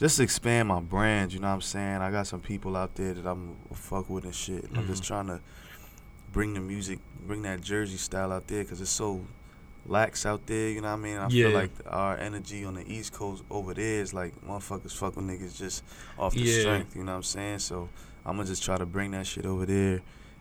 just 0.00 0.16
to 0.16 0.22
expand 0.22 0.68
my 0.68 0.80
brand. 0.80 1.32
You 1.32 1.38
know 1.40 1.48
what 1.48 1.54
I'm 1.54 1.60
saying? 1.60 1.96
I 2.02 2.10
got 2.10 2.26
some 2.26 2.40
people 2.40 2.76
out 2.76 2.94
there 2.96 3.14
that 3.14 3.26
I'm 3.26 3.56
fuck 3.72 4.10
with 4.10 4.24
and 4.24 4.34
shit. 4.34 4.64
And 4.64 4.76
I'm 4.78 4.86
just 4.86 5.02
Mhm. 5.04 5.06
trying 5.06 5.26
to 5.28 5.40
bring 6.32 6.54
the 6.54 6.60
music, 6.60 6.98
bring 7.26 7.42
that 7.42 7.60
Jersey 7.60 7.96
style 7.96 8.32
out 8.32 8.46
there 8.48 8.62
because 8.64 8.80
it's 8.80 8.90
so, 8.90 9.24
lax 9.86 10.26
out 10.26 10.46
there. 10.46 10.68
You 10.70 10.80
know 10.80 10.88
what 10.88 10.94
I 10.94 11.02
mean? 11.02 11.16
I 11.16 11.28
Yeah. 11.28 11.46
feel 11.46 11.52
like 11.54 11.70
our 11.86 12.16
energy 12.18 12.64
on 12.64 12.74
the 12.74 12.92
East 12.92 13.12
Coast 13.12 13.42
over 13.50 13.72
there 13.72 14.00
is 14.02 14.12
like 14.12 14.34
motherfuckers 14.46 14.96
fuck 14.96 15.16
with 15.16 15.24
niggas 15.26 15.56
just 15.56 15.84
off 16.18 16.34
the 16.34 16.40
Yeah. 16.40 16.60
strength. 16.60 16.96
You 16.96 17.04
know 17.04 17.12
what 17.12 17.16
I'm 17.18 17.22
saying? 17.22 17.58
So 17.60 17.88
I'm 18.26 18.36
gonna 18.36 18.48
just 18.48 18.62
try 18.62 18.76
to 18.76 18.84
bring 18.86 19.12
that 19.12 19.26
shit 19.26 19.46
over 19.46 19.64
there, 19.66 20.00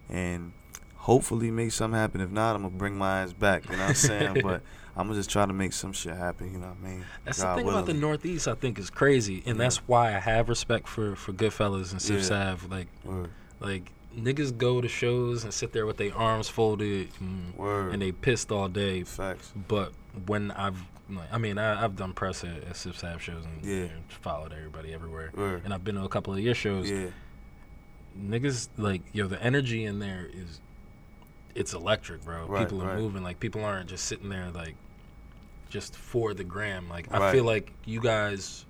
and 0.10 0.52
hopefully 0.96 1.52
make 1.52 1.72
something 1.72 2.00
happen. 2.00 2.22
If 2.22 2.30
not, 2.32 2.56
I'm 2.56 2.64
gonna 2.64 2.76
bring 2.76 2.98
my 2.98 3.22
ass 3.22 3.34
back. 3.34 3.66
You 3.70 3.74
know 3.78 3.84
what 3.84 3.90
I'm 3.90 3.96
saying? 3.96 4.40
but 4.44 4.62
I'm 4.96 5.08
gonna 5.08 5.20
just 5.20 5.30
try 5.30 5.46
to 5.46 5.54
make 5.54 5.74
some 5.74 5.94
shit 5.94 6.16
happen. 6.16 6.52
You 6.52 6.60
know 6.60 6.68
what 6.68 6.78
I 6.84 6.88
mean? 6.90 7.06
That's 7.26 7.42
God 7.42 7.54
the 7.58 7.62
thing 7.62 7.70
about 7.70 7.86
the. 7.86 7.94
Northeast. 7.94 8.48
I 8.48 8.56
think 8.56 8.78
is 8.80 8.90
crazy, 8.90 9.44
and 9.46 9.60
that's 9.60 9.78
why 9.88 10.10
I 10.16 10.20
have 10.20 10.50
respect 10.50 10.88
for 10.88 11.16
for 11.16 11.34
Goodfellas 11.34 11.92
and 11.92 12.02
Sif 12.02 12.18
Yeah. 12.18 12.24
Sav. 12.24 12.70
Like, 12.70 12.88
Word. 13.04 13.30
like 13.60 13.92
niggas 14.18 14.58
go 14.58 14.82
to 14.82 14.88
shows 14.88 15.44
and 15.44 15.54
sit 15.54 15.72
there 15.72 15.86
with 15.86 15.98
their 15.98 16.14
arms 16.18 16.50
folded 16.50 17.08
and, 17.20 17.54
and 17.94 18.02
they 18.02 18.12
pissed 18.12 18.52
all 18.52 18.68
day. 18.68 19.04
Facts. 19.04 19.54
But 19.68 19.94
when 20.26 20.50
I've, 20.52 20.78
like, 21.10 21.32
I 21.32 21.38
mean, 21.38 21.58
I, 21.60 21.84
I've 21.84 21.96
done 21.96 22.14
press 22.14 22.44
at, 22.44 22.64
at 22.64 22.76
Sif 22.76 22.98
Sav 22.98 23.22
shows 23.22 23.46
and, 23.46 23.64
Yeah. 23.64 23.84
and 23.84 24.04
followed 24.10 24.52
everybody 24.52 24.94
everywhere, 24.94 25.32
Word. 25.36 25.62
and 25.64 25.74
I've 25.74 25.84
been 25.84 25.96
to 25.96 26.04
a 26.04 26.10
couple 26.10 26.34
of 26.34 26.40
your 26.40 26.56
shows. 26.56 26.90
Yeah. 26.90 27.08
Niggas 28.20 28.70
like 28.78 29.02
yo, 29.14 29.28
the 29.28 29.42
energy 29.42 29.86
in 29.86 30.00
there 30.00 30.28
is, 30.32 30.60
it's 31.56 31.74
electric, 31.74 32.24
bro. 32.24 32.46
Right, 32.46 32.68
people 32.68 32.84
are 32.84 32.88
right. 32.88 32.98
moving. 32.98 33.24
Like 33.24 33.40
people 33.40 33.64
aren't 33.64 33.90
just 33.90 34.06
sitting 34.06 34.30
there 34.30 34.50
like, 34.52 34.76
just 35.70 35.96
for 35.96 36.34
the 36.34 36.44
gram. 36.44 36.90
Like 36.90 37.14
I 37.14 37.32
feel 37.32 37.44
like 37.44 37.72
you 37.86 38.02
guys 38.02 38.66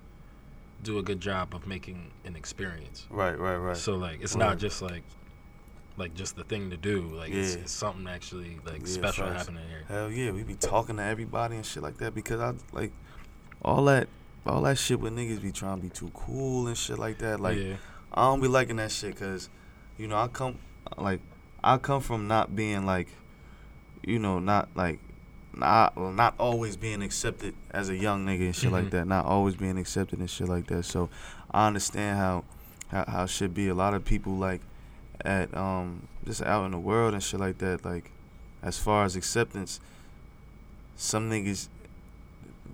do 0.83 0.99
a 0.99 1.03
good 1.03 1.19
job 1.19 1.53
of 1.53 1.67
making 1.67 2.11
an 2.25 2.35
experience. 2.35 3.05
Right. 3.09 3.37
Right. 3.37 3.57
Right. 3.57 3.77
So 3.77 3.95
like 3.95 4.21
it's 4.21 4.35
not 4.35 4.57
just 4.57 4.81
like 4.81 5.03
like 5.97 6.15
just 6.15 6.35
the 6.35 6.43
thing 6.43 6.69
to 6.69 6.77
do. 6.77 7.01
Like 7.15 7.31
it's, 7.31 7.55
Yeah. 7.55 7.61
it's 7.61 7.71
something 7.71 8.07
actually 8.07 8.57
like 8.65 8.81
Yeah, 8.81 8.87
special 8.87 9.27
facts. 9.27 9.39
happening 9.39 9.67
here. 9.67 9.83
Hell 9.87 10.11
yeah, 10.11 10.31
we 10.31 10.43
be 10.43 10.55
talking 10.55 10.97
to 10.97 11.03
everybody 11.03 11.55
and 11.55 11.65
shit 11.65 11.83
like 11.83 11.97
that 11.97 12.15
because 12.15 12.39
I 12.39 12.53
like 12.71 12.91
all 13.61 13.85
that 13.85 14.07
all 14.45 14.61
that 14.61 14.77
shit 14.77 14.99
with 14.99 15.13
niggas 15.13 15.41
be 15.41 15.51
trying 15.51 15.77
to 15.77 15.83
be 15.83 15.89
too 15.89 16.09
cool 16.13 16.67
and 16.67 16.77
shit 16.77 16.97
like 16.97 17.17
that. 17.19 17.39
Like 17.39 17.57
yeah. 17.57 17.75
I 18.19 18.25
don't 18.25 18.41
be 18.41 18.47
liking 18.47 18.75
that 18.77 18.91
shit 18.91 19.15
because 19.15 19.49
you 19.97 20.07
know 20.07 20.17
I 20.17 20.27
come 20.27 20.57
like 20.97 21.21
I 21.63 21.77
come 21.77 22.01
from 22.01 22.27
not 22.27 22.55
being 22.55 22.85
like 22.85 23.07
you 24.05 24.19
know 24.19 24.39
not 24.39 24.69
like 24.75 24.99
not 25.53 25.95
well, 25.95 26.11
not 26.11 26.35
always 26.39 26.75
being 26.75 27.01
accepted 27.01 27.53
as 27.71 27.89
a 27.89 27.95
young 27.95 28.25
nigga 28.25 28.45
and 28.47 28.55
shit 28.55 28.71
like 28.71 28.85
Mhm. 28.85 28.91
that. 28.91 29.07
Not 29.07 29.25
always 29.25 29.55
being 29.55 29.77
accepted 29.77 30.19
and 30.19 30.29
shit 30.29 30.47
like 30.47 30.67
that. 30.67 30.83
So 30.83 31.09
I 31.51 31.67
understand 31.67 32.17
how 32.17 32.43
how 32.89 33.05
how 33.07 33.25
shit 33.25 33.53
be. 33.53 33.67
A 33.67 33.73
lot 33.73 33.93
of 33.93 34.05
people 34.05 34.33
like 34.37 34.61
at 35.25 35.55
um 35.55 36.07
just 36.25 36.41
out 36.41 36.65
in 36.65 36.71
the 36.71 36.79
world 36.79 37.13
and 37.13 37.23
shit 37.23 37.39
like 37.39 37.57
that. 37.59 37.83
Like 37.85 38.11
as 38.61 38.77
far 38.77 39.05
as 39.05 39.15
acceptance, 39.15 39.79
some 40.95 41.29
niggas, 41.29 41.67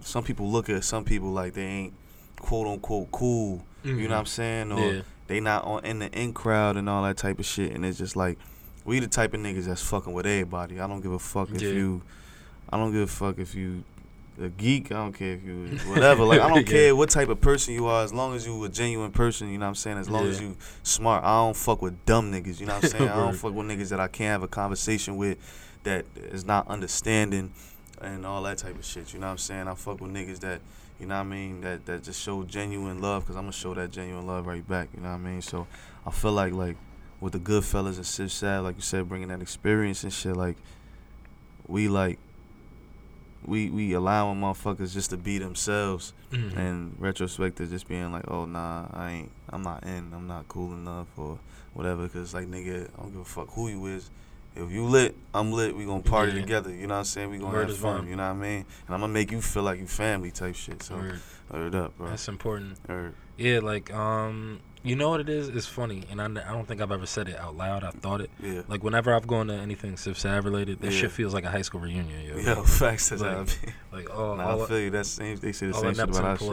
some 0.01 0.23
people 0.23 0.49
look 0.51 0.69
at 0.69 0.83
some 0.83 1.03
people 1.05 1.31
like 1.31 1.53
they 1.53 1.63
ain't 1.65 1.93
quote 2.39 2.67
unquote 2.67 3.11
cool. 3.11 3.63
You 3.83 4.07
know 4.07 4.15
what 4.15 4.19
I'm 4.21 4.25
saying? 4.25 4.71
Or 4.71 4.93
Yeah. 4.93 5.01
They 5.27 5.39
not 5.39 5.63
on 5.65 5.85
in 5.85 5.99
the 5.99 6.11
in 6.11 6.33
crowd 6.33 6.77
and 6.77 6.87
all 6.89 7.03
that 7.03 7.17
type 7.17 7.39
of 7.39 7.45
shit. 7.45 7.71
And 7.73 7.85
it's 7.85 7.97
just 7.97 8.15
like 8.15 8.37
we 8.83 8.99
the 8.99 9.07
type 9.07 9.33
of 9.33 9.39
niggas 9.39 9.65
that's 9.65 9.81
fucking 9.81 10.13
with 10.13 10.25
everybody. 10.25 10.79
I 10.79 10.87
don't 10.87 11.01
give 11.01 11.11
a 11.11 11.19
fuck 11.19 11.49
if 11.51 11.61
Yeah. 11.61 11.69
you. 11.71 12.01
I 12.69 12.77
don't 12.77 12.91
give 12.91 13.01
a 13.01 13.07
fuck 13.07 13.37
if 13.39 13.55
you 13.55 13.83
a 14.41 14.49
geek. 14.49 14.91
I 14.91 14.95
don't 14.95 15.13
care 15.13 15.33
if 15.33 15.43
you 15.43 15.77
whatever. 15.87 16.23
Like 16.25 16.41
I 16.41 16.47
don't 16.49 16.67
Yeah. 16.67 16.73
care 16.73 16.95
what 16.95 17.09
type 17.09 17.29
of 17.29 17.39
person 17.41 17.73
you 17.73 17.85
are, 17.87 18.03
as 18.03 18.13
long 18.13 18.35
as 18.35 18.45
you 18.45 18.63
a 18.63 18.69
genuine 18.69 19.11
person. 19.11 19.49
You 19.49 19.57
know 19.57 19.65
what 19.65 19.69
I'm 19.69 19.75
saying? 19.75 19.97
As 19.97 20.09
long 20.09 20.27
as 20.27 20.39
you 20.41 20.55
smart. 20.83 21.23
I 21.23 21.37
don't 21.43 21.55
fuck 21.55 21.81
with 21.81 22.05
dumb 22.05 22.31
niggas. 22.31 22.59
You 22.59 22.65
know 22.67 22.75
what 22.75 22.83
I'm 22.83 22.89
saying? 22.99 23.09
I 23.09 23.15
don't 23.15 23.35
fuck 23.35 23.53
with 23.53 23.65
niggas 23.67 23.89
that 23.89 23.99
I 23.99 24.07
can't 24.07 24.29
have 24.31 24.43
a 24.43 24.47
conversation 24.47 25.17
with, 25.17 25.37
that 25.83 26.05
is 26.15 26.43
not 26.45 26.67
understanding, 26.67 27.51
and 28.01 28.25
all 28.25 28.43
that 28.43 28.57
type 28.57 28.75
of 28.77 28.83
shit. 28.85 29.13
You 29.13 29.19
know 29.19 29.27
what 29.27 29.31
I'm 29.31 29.37
saying? 29.37 29.67
I 29.67 29.73
fuck 29.73 30.01
with 30.01 30.11
niggas 30.11 30.39
that. 30.41 30.61
You 30.99 31.07
know 31.07 31.15
what 31.15 31.21
I 31.21 31.23
mean? 31.29 31.61
That 31.61 31.85
that 31.87 32.03
just 32.03 32.21
show 32.21 32.43
genuine 32.43 33.01
love 33.01 33.23
because 33.23 33.35
I'm 33.35 33.43
gonna 33.43 33.51
show 33.51 33.73
that 33.73 33.91
genuine 33.91 34.25
love 34.25 34.47
right 34.47 34.67
back. 34.67 34.89
You 34.95 35.01
know 35.01 35.09
what 35.09 35.15
I 35.15 35.19
mean? 35.19 35.41
So 35.41 35.67
I 36.05 36.11
feel 36.11 36.31
like 36.31 36.53
like 36.53 36.77
with 37.19 37.33
the 37.33 37.39
good 37.39 37.63
fellas 37.65 37.97
and 37.97 38.05
Sif 38.05 38.31
Sav, 38.31 38.63
like 38.63 38.75
you 38.75 38.81
said, 38.81 39.07
bringing 39.09 39.27
that 39.29 39.41
experience 39.41 40.03
and 40.03 40.13
shit, 40.13 40.35
like 40.37 40.55
we 41.67 41.87
like 41.89 42.17
we 43.45 43.69
we 43.69 43.93
allowing 43.93 44.39
motherfuckers 44.39 44.93
just 44.93 45.09
to 45.11 45.17
be 45.17 45.37
themselves 45.37 46.13
Mhm. 46.31 46.57
and 46.57 46.95
retrospect 46.99 47.57
to 47.57 47.67
just 47.67 47.87
being 47.87 48.11
like, 48.11 48.29
oh 48.29 48.45
nah, 48.45 48.87
I 48.91 49.11
ain't, 49.11 49.31
I'm 49.49 49.61
not 49.61 49.83
in, 49.83 50.11
I'm 50.13 50.27
not 50.27 50.47
cool 50.47 50.73
enough 50.73 51.07
or 51.17 51.37
whatever. 51.73 52.07
Cause 52.07 52.33
like 52.33 52.47
nigga, 52.47 52.89
I 52.97 53.01
don't 53.01 53.11
give 53.11 53.21
a 53.21 53.25
fuck 53.25 53.49
who 53.51 53.67
you 53.69 53.85
is. 53.85 54.09
If 54.55 54.71
you 54.71 54.85
lit, 54.85 55.15
I'm 55.33 55.51
lit. 55.51 55.75
We 55.75 55.85
gonna 55.85 56.01
party 56.01 56.31
Yeah. 56.33 56.41
together. 56.41 56.73
You 56.73 56.87
know 56.87 56.93
what 56.95 56.99
I'm 56.99 57.05
saying? 57.05 57.29
We 57.29 57.37
gonna 57.37 57.53
Word 57.53 57.69
have 57.69 57.77
fun. 57.77 58.07
You 58.07 58.15
know 58.15 58.23
what 58.23 58.29
I 58.37 58.41
mean? 58.41 58.65
And 58.87 58.95
I'm 58.95 59.01
gonna 59.01 59.11
make 59.13 59.31
you 59.31 59.41
feel 59.41 59.63
like 59.63 59.79
you 59.79 59.87
family 59.87 60.31
type 60.31 60.55
shit. 60.55 60.81
So 60.83 60.95
Word. 60.95 61.19
word 61.51 61.75
up, 61.75 61.97
bro. 61.97 62.07
That's 62.09 62.27
important. 62.27 62.77
Word. 62.87 63.13
Yeah, 63.37 63.59
like 63.59 63.93
um, 63.93 64.59
you 64.81 64.95
know 64.95 65.09
what 65.09 65.19
it 65.19 65.27
is? 65.27 65.49
It's 65.49 65.65
funny, 65.67 66.03
and 66.09 66.21
I, 66.21 66.25
I 66.25 66.53
don't 66.53 66.65
think 66.67 66.79
I've 66.79 66.91
ever 66.91 67.05
said 67.05 67.27
it 67.27 67.37
out 67.37 67.57
loud. 67.57 67.83
I 67.83 67.89
thought 67.91 68.21
it. 68.21 68.29
Yeah. 68.41 68.61
Like 68.69 68.81
whenever 68.83 69.13
I've 69.13 69.27
gone 69.27 69.47
to 69.47 69.53
anything 69.55 69.97
Sif 69.97 70.17
Sav 70.17 70.45
related, 70.45 70.79
this 70.79 70.93
Yeah. 70.93 71.01
shit 71.01 71.11
feels 71.11 71.33
like 71.33 71.43
a 71.43 71.49
high 71.51 71.63
school 71.63 71.81
reunion. 71.81 72.21
Yo, 72.25 72.37
Yo, 72.37 72.63
facts. 72.63 73.09
That's 73.09 73.21
how 73.23 73.27
I 73.29 73.33
Like, 73.91 74.07
like 74.07 74.09
oh, 74.17 74.35
Nah, 74.35 74.51
all, 74.51 74.63
I 74.63 74.67
feel 74.67 74.79
you. 74.79 74.89
That's 74.89 75.09
same. 75.09 75.35
They 75.37 75.51
say 75.51 75.67
the 75.67 75.73
same 75.73 75.93
shit 75.95 76.03
about 76.09 76.23
our 76.23 76.37
shit. 76.37 76.47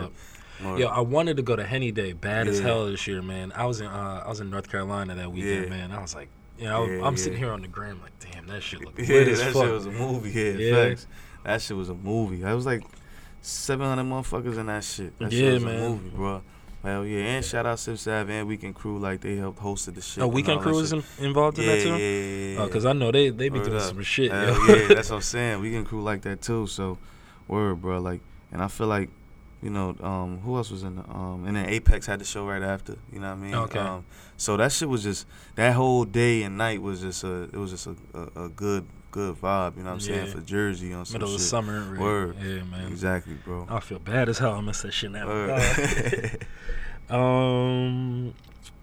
Word. 0.65 0.79
Yo, 0.81 0.89
I 0.89 1.01
wanted 1.01 1.37
to 1.39 1.43
go 1.43 1.57
to 1.57 1.65
Henny 1.65 1.93
Day, 1.93 2.13
bad 2.13 2.47
as 2.49 2.59
hell 2.61 2.87
this 2.87 3.07
year, 3.07 3.21
man. 3.23 3.53
I 3.55 3.65
was 3.67 3.81
in 3.81 3.87
uh, 3.87 4.23
I 4.25 4.29
was 4.29 4.41
in 4.41 4.51
North 4.51 4.69
Carolina 4.71 5.15
that 5.15 5.31
weekend, 5.33 5.65
Yeah. 5.65 5.71
man. 5.71 5.93
I 5.93 6.01
was 6.01 6.15
like, 6.15 6.29
you 6.59 6.65
know, 6.65 6.85
Yeah, 6.87 7.05
I'm 7.05 7.15
yeah. 7.15 7.23
sitting 7.23 7.39
here 7.39 7.53
on 7.53 7.63
the 7.63 7.69
gram 7.69 8.01
like, 8.03 8.13
damn, 8.19 8.47
that 8.47 8.63
shit 8.63 8.81
look 8.81 8.95
Yeah, 8.99 9.25
that 9.25 9.29
as 9.29 9.41
shit 9.41 9.55
was 9.55 9.87
a 9.87 9.91
movie. 9.91 10.31
Yeah, 10.31 10.51
Yeah. 10.53 10.89
facts. 10.89 11.07
That 11.45 11.61
shit 11.63 11.77
was 11.77 11.89
a 11.89 11.95
movie. 11.95 12.37
That 12.43 12.53
was 12.53 12.67
like 12.67 12.83
700 13.41 14.03
motherfuckers 14.05 14.59
in 14.59 14.67
that 14.67 14.85
shit. 14.85 15.19
That 15.19 15.33
Yeah, 15.33 15.39
shit 15.41 15.55
was 15.55 15.65
man. 15.65 15.77
a 15.83 15.89
movie, 15.89 16.09
bro. 16.11 16.43
Hell 16.83 17.05
yeah. 17.07 17.19
And 17.21 17.45
shout 17.45 17.65
out 17.65 17.79
Sif 17.79 18.01
Sav 18.01 18.29
and 18.29 18.47
Weekend 18.49 18.75
Crew. 18.75 18.99
Like, 18.99 19.21
they 19.21 19.37
helped 19.37 19.61
hosted 19.61 19.95
the 19.95 20.01
shit. 20.03 20.23
Oh, 20.23 20.29
Weekend 20.29 20.61
Crew 20.61 20.79
is 20.81 20.93
in, 20.93 21.03
involved 21.21 21.59
in 21.59 21.65
yeah, 21.65 21.75
that 21.77 21.83
too. 21.83 21.89
Yeah, 21.91 21.97
yeah, 21.97 21.99
oh, 21.99 22.53
yeah. 22.55 22.61
Oh, 22.61 22.69
cause 22.69 22.85
I 22.87 22.93
know 22.93 23.13
they 23.13 23.31
they 23.31 23.49
be 23.49 23.59
Word 23.59 23.67
doing 23.67 23.77
up. 23.79 23.83
some 23.85 24.03
shit. 24.03 24.33
Hell 24.33 24.55
yo. 24.69 24.75
yeah, 24.75 24.89
that's 24.89 25.11
what 25.11 25.17
I'm 25.17 25.23
saying. 25.37 25.61
Weekend 25.61 25.87
Crew 25.87 26.03
like 26.03 26.23
that 26.23 26.43
too. 26.43 26.67
So, 26.67 26.99
word, 27.49 27.81
bro. 27.81 28.01
Like, 28.01 28.21
and 28.51 28.61
I 28.63 28.67
feel 28.69 28.89
like, 28.89 29.11
you 29.63 29.71
know, 29.71 29.97
um, 30.01 30.41
who 30.41 30.57
else 30.57 30.71
was 30.71 30.83
in 30.83 30.97
the, 30.97 31.09
um, 31.09 31.45
and 31.47 31.57
then 31.57 31.69
Apex 31.69 32.07
had 32.07 32.19
the 32.19 32.25
show 32.25 32.47
right 32.47 32.63
after. 32.63 32.97
You 33.13 33.21
know 33.21 33.29
what 33.29 33.33
I 33.33 33.37
mean? 33.37 33.55
Okay. 33.55 33.79
Um, 33.79 34.05
so 34.37 34.57
that 34.57 34.73
shit 34.73 34.89
was 34.89 35.03
just 35.05 35.27
that 35.55 35.75
whole 35.75 36.05
day 36.05 36.43
and 36.43 36.59
night 36.59 36.83
was 36.83 37.01
just 37.01 37.23
a 37.25 37.45
it 37.45 37.55
was 37.57 37.71
just 37.71 37.87
a, 37.87 37.97
a, 38.15 38.45
a 38.47 38.49
good 38.49 38.87
good 39.13 39.37
vibe. 39.41 39.77
You 39.77 39.85
know 39.85 39.91
what 39.91 39.95
I'm 39.95 40.01
saying 40.01 40.27
for 40.33 40.41
Jersey 40.41 40.93
on 40.93 41.05
some 41.07 41.15
Middle 41.15 41.29
shit. 41.29 41.37
of 41.37 41.43
summer. 41.43 41.81
right. 41.81 42.01
Word. 42.01 42.37
Yeah, 42.43 42.65
man. 42.65 42.89
Exactly, 42.89 43.35
bro. 43.35 43.67
I 43.71 43.81
feel 43.81 43.99
bad 44.01 44.29
as 44.29 44.39
hell. 44.39 44.55
I 44.55 44.61
missed 44.61 44.83
that 44.83 44.93
shit 44.93 45.11
now. 45.13 45.59
Um, 47.11 48.33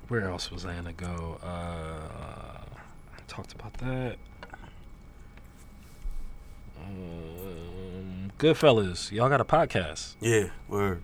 where 0.07 0.25
else 0.29 0.51
was 0.51 0.63
I 0.63 0.75
gonna 0.75 0.93
go? 0.93 1.39
Uh, 1.41 1.47
I 3.17 3.21
talked 3.27 3.53
about 3.53 3.73
that. 3.79 4.17
Um, 6.85 7.68
Goodfellas, 8.39 9.11
y'all 9.11 9.27
got 9.27 9.41
a 9.41 9.45
podcast. 9.45 10.15
yeah, 10.21 10.45
word. 10.69 11.01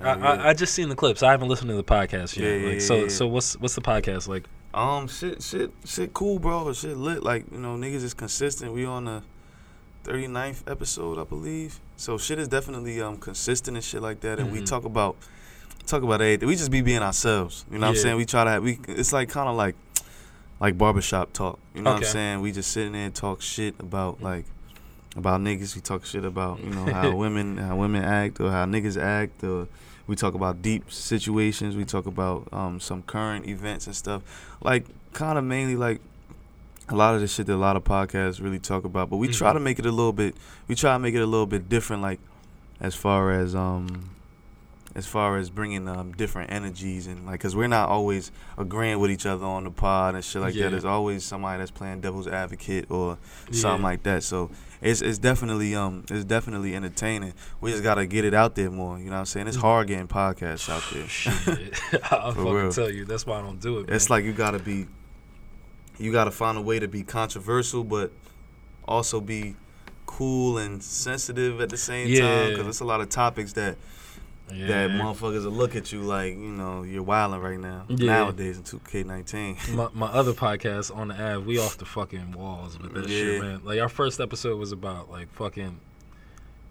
I, 0.00 0.04
yeah. 0.04 0.14
I, 0.26 0.48
I 0.48 0.54
just 0.54 0.72
seen 0.74 0.88
the 0.88 0.96
clips. 0.96 1.22
I 1.22 1.30
haven't 1.32 1.48
listened 1.48 1.68
to 1.68 1.76
the 1.76 1.84
podcast 1.84 2.34
yet. 2.36 2.46
Yeah, 2.46 2.56
yeah, 2.56 2.68
like, 2.70 2.80
so, 2.80 3.08
so 3.08 3.26
what's 3.26 3.60
what's 3.60 3.74
the 3.74 3.82
podcast 3.82 4.26
like? 4.26 4.44
Um, 4.72 5.06
shit, 5.06 5.42
shit, 5.42 5.70
shit, 5.84 6.14
cool, 6.14 6.38
bro. 6.38 6.72
Shit 6.72 6.96
lit. 6.96 7.22
Like, 7.22 7.44
you 7.52 7.58
know, 7.58 7.76
niggas 7.76 8.02
is 8.04 8.14
consistent. 8.14 8.72
We 8.72 8.86
on 8.86 9.04
the 9.04 9.22
39th 10.04 10.62
episode, 10.70 11.18
I 11.18 11.24
believe. 11.24 11.78
So 11.96 12.16
shit 12.16 12.38
is 12.38 12.48
definitely 12.48 13.02
um 13.02 13.18
consistent 13.18 13.76
and 13.76 13.84
shit 13.84 14.00
like 14.00 14.20
that. 14.20 14.38
And 14.38 14.50
we 14.50 14.60
Mhm. 14.60 14.66
talk 14.66 14.84
about 14.84 15.16
talk 15.86 16.02
about 16.02 16.22
everything. 16.22 16.48
We 16.48 16.56
just 16.56 16.70
be 16.70 16.80
being 16.80 17.02
ourselves. 17.02 17.66
You 17.70 17.78
know 17.78 17.86
what 17.88 17.96
I'm 17.96 17.96
saying? 17.96 18.16
We 18.16 18.24
try 18.24 18.44
to 18.44 18.50
have 18.50 18.62
we. 18.62 18.78
It's 18.88 19.12
like 19.12 19.28
kind 19.28 19.48
of 19.50 19.56
like 19.56 19.74
like 20.58 20.78
barbershop 20.78 21.34
talk. 21.34 21.58
You 21.74 21.82
know 21.82 21.90
what 21.92 21.98
I'm 21.98 22.04
saying? 22.04 22.40
We 22.40 22.50
just 22.52 22.72
sitting 22.72 22.92
there 22.92 23.04
and 23.04 23.14
talk 23.14 23.42
shit 23.42 23.74
about 23.78 24.22
like 24.22 24.46
about 25.18 25.40
niggas. 25.40 25.74
We 25.74 25.80
talk 25.82 26.04
shit 26.06 26.24
about 26.24 26.60
you 26.62 26.70
know 26.70 26.84
how 26.86 27.14
women 27.24 27.58
how 27.58 27.76
women 27.76 28.02
act 28.04 28.40
or 28.40 28.50
how 28.50 28.64
niggas 28.64 29.00
act 29.00 29.44
or 29.44 29.68
we 30.06 30.16
talk 30.16 30.34
about 30.34 30.62
deep 30.62 30.90
situations. 30.90 31.76
We 31.76 31.84
talk 31.84 32.06
about 32.06 32.48
um, 32.52 32.80
some 32.80 33.02
current 33.02 33.46
events 33.46 33.86
and 33.86 33.94
stuff. 33.94 34.22
Like 34.62 34.86
kind 35.12 35.36
of 35.36 35.44
mainly 35.44 35.76
like 35.76 36.00
a 36.88 36.94
lot 36.96 37.14
of 37.14 37.20
the 37.20 37.26
shit 37.28 37.46
that 37.46 37.54
a 37.54 37.56
lot 37.56 37.76
of 37.76 37.84
podcasts 37.84 38.40
really 38.42 38.58
talk 38.58 38.84
about. 38.84 39.10
But 39.10 39.18
we 39.18 39.28
try 39.28 39.50
Mhm. 39.50 39.54
to 39.54 39.60
make 39.60 39.78
it 39.78 39.84
a 39.86 39.90
little 39.92 40.14
bit. 40.14 40.34
We 40.68 40.74
try 40.74 40.94
to 40.94 40.98
make 40.98 41.14
it 41.14 41.20
a 41.20 41.26
little 41.26 41.46
bit 41.46 41.68
different. 41.68 42.00
Like 42.00 42.20
as 42.80 42.94
far 42.94 43.32
as 43.32 43.54
um 43.54 44.10
as 44.94 45.06
far 45.06 45.36
as 45.36 45.50
bringing 45.50 45.86
um, 45.86 46.12
different 46.12 46.50
energies 46.50 47.06
and 47.06 47.26
like 47.26 47.34
because 47.40 47.54
we're 47.54 47.68
not 47.68 47.88
always 47.88 48.32
agreeing 48.56 48.98
with 48.98 49.10
each 49.10 49.26
other 49.26 49.44
on 49.44 49.64
the 49.64 49.70
pod 49.70 50.14
and 50.14 50.24
shit 50.24 50.40
like 50.40 50.54
Yeah. 50.54 50.64
that 50.64 50.70
there's 50.70 50.84
always 50.86 51.22
somebody 51.24 51.58
that's 51.58 51.70
playing 51.70 52.00
devil's 52.00 52.26
advocate 52.26 52.90
or 52.90 53.18
something 53.52 53.82
Yeah. 53.82 53.88
like 53.90 54.02
that 54.04 54.22
so 54.24 54.50
it's 54.80 55.00
it's 55.02 55.18
definitely 55.18 55.74
um 55.74 56.04
it's 56.10 56.24
definitely 56.24 56.74
entertaining 56.76 57.32
we 57.60 57.70
just 57.70 57.82
gotta 57.82 58.06
get 58.06 58.24
it 58.24 58.34
out 58.34 58.54
there 58.54 58.70
more 58.70 58.98
you 58.98 59.06
know 59.06 59.12
what 59.12 59.18
i'm 59.18 59.26
saying 59.26 59.46
it's 59.48 59.56
hard 59.56 59.86
getting 59.88 60.06
podcasts 60.08 60.68
out 60.68 60.82
there 60.92 61.06
Shit, 61.08 61.32
I'll 62.12 62.32
For 62.32 62.38
fucking 62.38 62.52
real. 62.54 62.72
tell 62.72 62.90
you. 62.90 63.04
That's 63.04 63.26
why 63.26 63.38
I 63.38 63.42
don't 63.42 63.60
do 63.60 63.78
it. 63.80 63.90
it's 63.90 64.08
man. 64.08 64.16
like 64.18 64.24
you 64.24 64.32
gotta 64.32 64.58
be 64.58 64.86
you 65.98 66.12
gotta 66.12 66.30
find 66.30 66.56
a 66.56 66.62
way 66.62 66.78
to 66.78 66.86
be 66.88 67.02
controversial 67.02 67.82
but 67.84 68.12
also 68.86 69.20
be 69.20 69.56
cool 70.06 70.58
and 70.58 70.82
sensitive 70.82 71.60
at 71.60 71.68
the 71.68 71.76
same 71.76 72.08
Yeah. 72.08 72.20
time 72.20 72.50
because 72.50 72.66
it's 72.68 72.80
a 72.80 72.84
lot 72.84 73.00
of 73.00 73.08
topics 73.08 73.52
that 73.54 73.76
Yeah. 74.52 74.66
that 74.66 74.90
motherfuckers 74.90 75.44
will 75.44 75.52
look 75.52 75.76
at 75.76 75.92
you 75.92 76.00
like 76.02 76.32
you 76.34 76.38
know 76.52 76.82
you're 76.82 77.02
wilding 77.02 77.40
right 77.40 77.58
now 77.60 77.84
Yeah. 77.88 78.06
nowadays 78.06 78.56
in 78.58 78.62
2K19. 78.64 79.74
my, 79.74 79.88
my 79.92 80.06
other 80.06 80.32
podcast 80.32 80.94
on 80.96 81.08
the 81.08 81.14
app, 81.14 81.42
we 81.42 81.58
off 81.58 81.76
the 81.78 81.84
fucking 81.84 82.32
walls 82.32 82.78
with 82.78 82.94
that 82.94 83.08
shit, 83.08 83.40
man. 83.42 83.60
Like 83.64 83.80
our 83.80 83.88
first 83.88 84.20
episode 84.20 84.58
was 84.58 84.72
about 84.72 85.10
like 85.10 85.30
fucking 85.34 85.80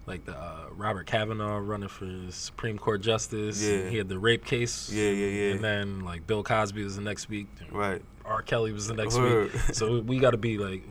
like 0.06 0.24
the 0.24 0.32
uh, 0.36 0.64
Robert 0.72 1.06
Kavanaugh 1.06 1.58
running 1.58 1.88
for 1.88 2.08
Supreme 2.30 2.78
Court 2.78 3.02
justice. 3.02 3.62
Yeah. 3.62 3.88
he 3.90 3.98
had 3.98 4.08
the 4.08 4.18
rape 4.18 4.44
case. 4.44 4.90
Yeah, 4.90 5.10
yeah, 5.10 5.26
yeah. 5.26 5.50
And 5.52 5.60
then 5.62 6.00
like 6.04 6.26
Bill 6.26 6.42
Cosby 6.42 6.82
was 6.82 6.96
the 6.96 7.02
next 7.02 7.28
week. 7.28 7.46
right. 7.70 8.02
R. 8.24 8.42
Kelly 8.42 8.72
was 8.72 8.86
the 8.88 8.94
next 8.94 9.16
Word. 9.16 9.52
week. 9.52 9.62
So 9.74 10.00
we 10.00 10.18
got 10.18 10.32
to 10.32 10.36
be 10.36 10.58
like, 10.58 10.82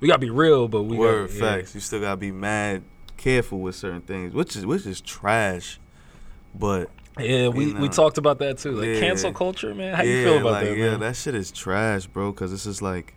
we 0.00 0.08
got 0.08 0.14
to 0.14 0.18
be 0.20 0.30
real, 0.30 0.68
but 0.68 0.82
we 0.82 0.96
Word 0.98 1.28
gotta, 1.28 1.40
facts. 1.40 1.74
You 1.74 1.80
still 1.80 2.00
gotta 2.00 2.16
be 2.18 2.32
mad 2.32 2.82
careful 3.16 3.60
with 3.60 3.74
certain 3.76 4.00
things, 4.02 4.34
which 4.34 4.56
is 4.56 4.66
which 4.66 4.84
is 4.86 5.00
trash. 5.00 5.78
But 6.54 6.90
Yeah, 7.18 7.48
we, 7.48 7.66
You 7.66 7.76
we 7.76 7.88
talked 7.88 8.18
about 8.18 8.38
that 8.38 8.58
too. 8.58 8.72
Like 8.72 8.86
Yeah. 8.88 9.00
cancel 9.00 9.32
culture, 9.32 9.74
man. 9.74 9.94
How 9.94 10.02
yeah, 10.02 10.12
you 10.14 10.24
feel 10.24 10.38
about 10.38 10.52
like, 10.52 10.64
that, 10.68 10.76
yeah, 10.76 10.90
man? 10.92 11.00
that 11.00 11.16
shit 11.16 11.34
is 11.34 11.50
trash, 11.50 12.06
bro. 12.06 12.32
Cause 12.32 12.52
it's 12.52 12.64
just 12.64 12.82
like 12.82 13.14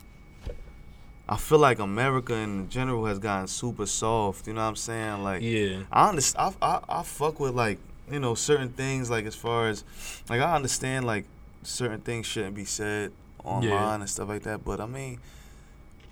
I 1.27 1.37
feel 1.37 1.57
like 1.57 1.79
America 1.79 2.35
in 2.35 2.69
general 2.69 3.05
has 3.07 3.17
gotten 3.19 3.47
super 3.47 3.85
soft. 3.87 4.45
You 4.47 4.53
know 4.53 4.61
what 4.61 4.67
I'm 4.67 4.75
saying? 4.75 5.23
Like 5.23 5.41
yeah, 5.41 5.83
I 5.91 6.09
understand. 6.09 6.55
I, 6.61 6.67
I 6.67 6.99
I 6.99 7.03
fuck 7.03 7.39
with 7.39 7.55
like 7.55 7.79
you 8.11 8.19
know 8.19 8.35
certain 8.35 8.69
things 8.69 9.09
like 9.09 9.25
as 9.25 9.35
far 9.35 9.67
as 9.69 9.83
like 10.29 10.39
I 10.41 10.55
understand 10.55 11.05
like 11.05 11.25
certain 11.63 11.99
things 12.01 12.25
shouldn't 12.27 12.53
be 12.55 12.65
said 12.65 13.11
online 13.43 13.69
Yeah. 13.71 13.95
and 13.95 14.09
stuff 14.09 14.29
like 14.29 14.43
that. 14.43 14.63
But 14.63 14.79
I 14.79 14.85
mean, 14.85 15.19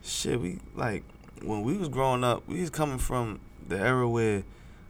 shit, 0.04 0.40
we 0.40 0.60
like 0.76 1.04
when 1.44 1.62
we 1.64 1.78
was 1.78 1.90
growing 1.90 2.24
up, 2.24 2.48
we 2.48 2.62
was 2.62 2.70
coming 2.72 2.98
from 2.98 3.40
the 3.68 3.78
era 3.78 4.08
where 4.10 4.44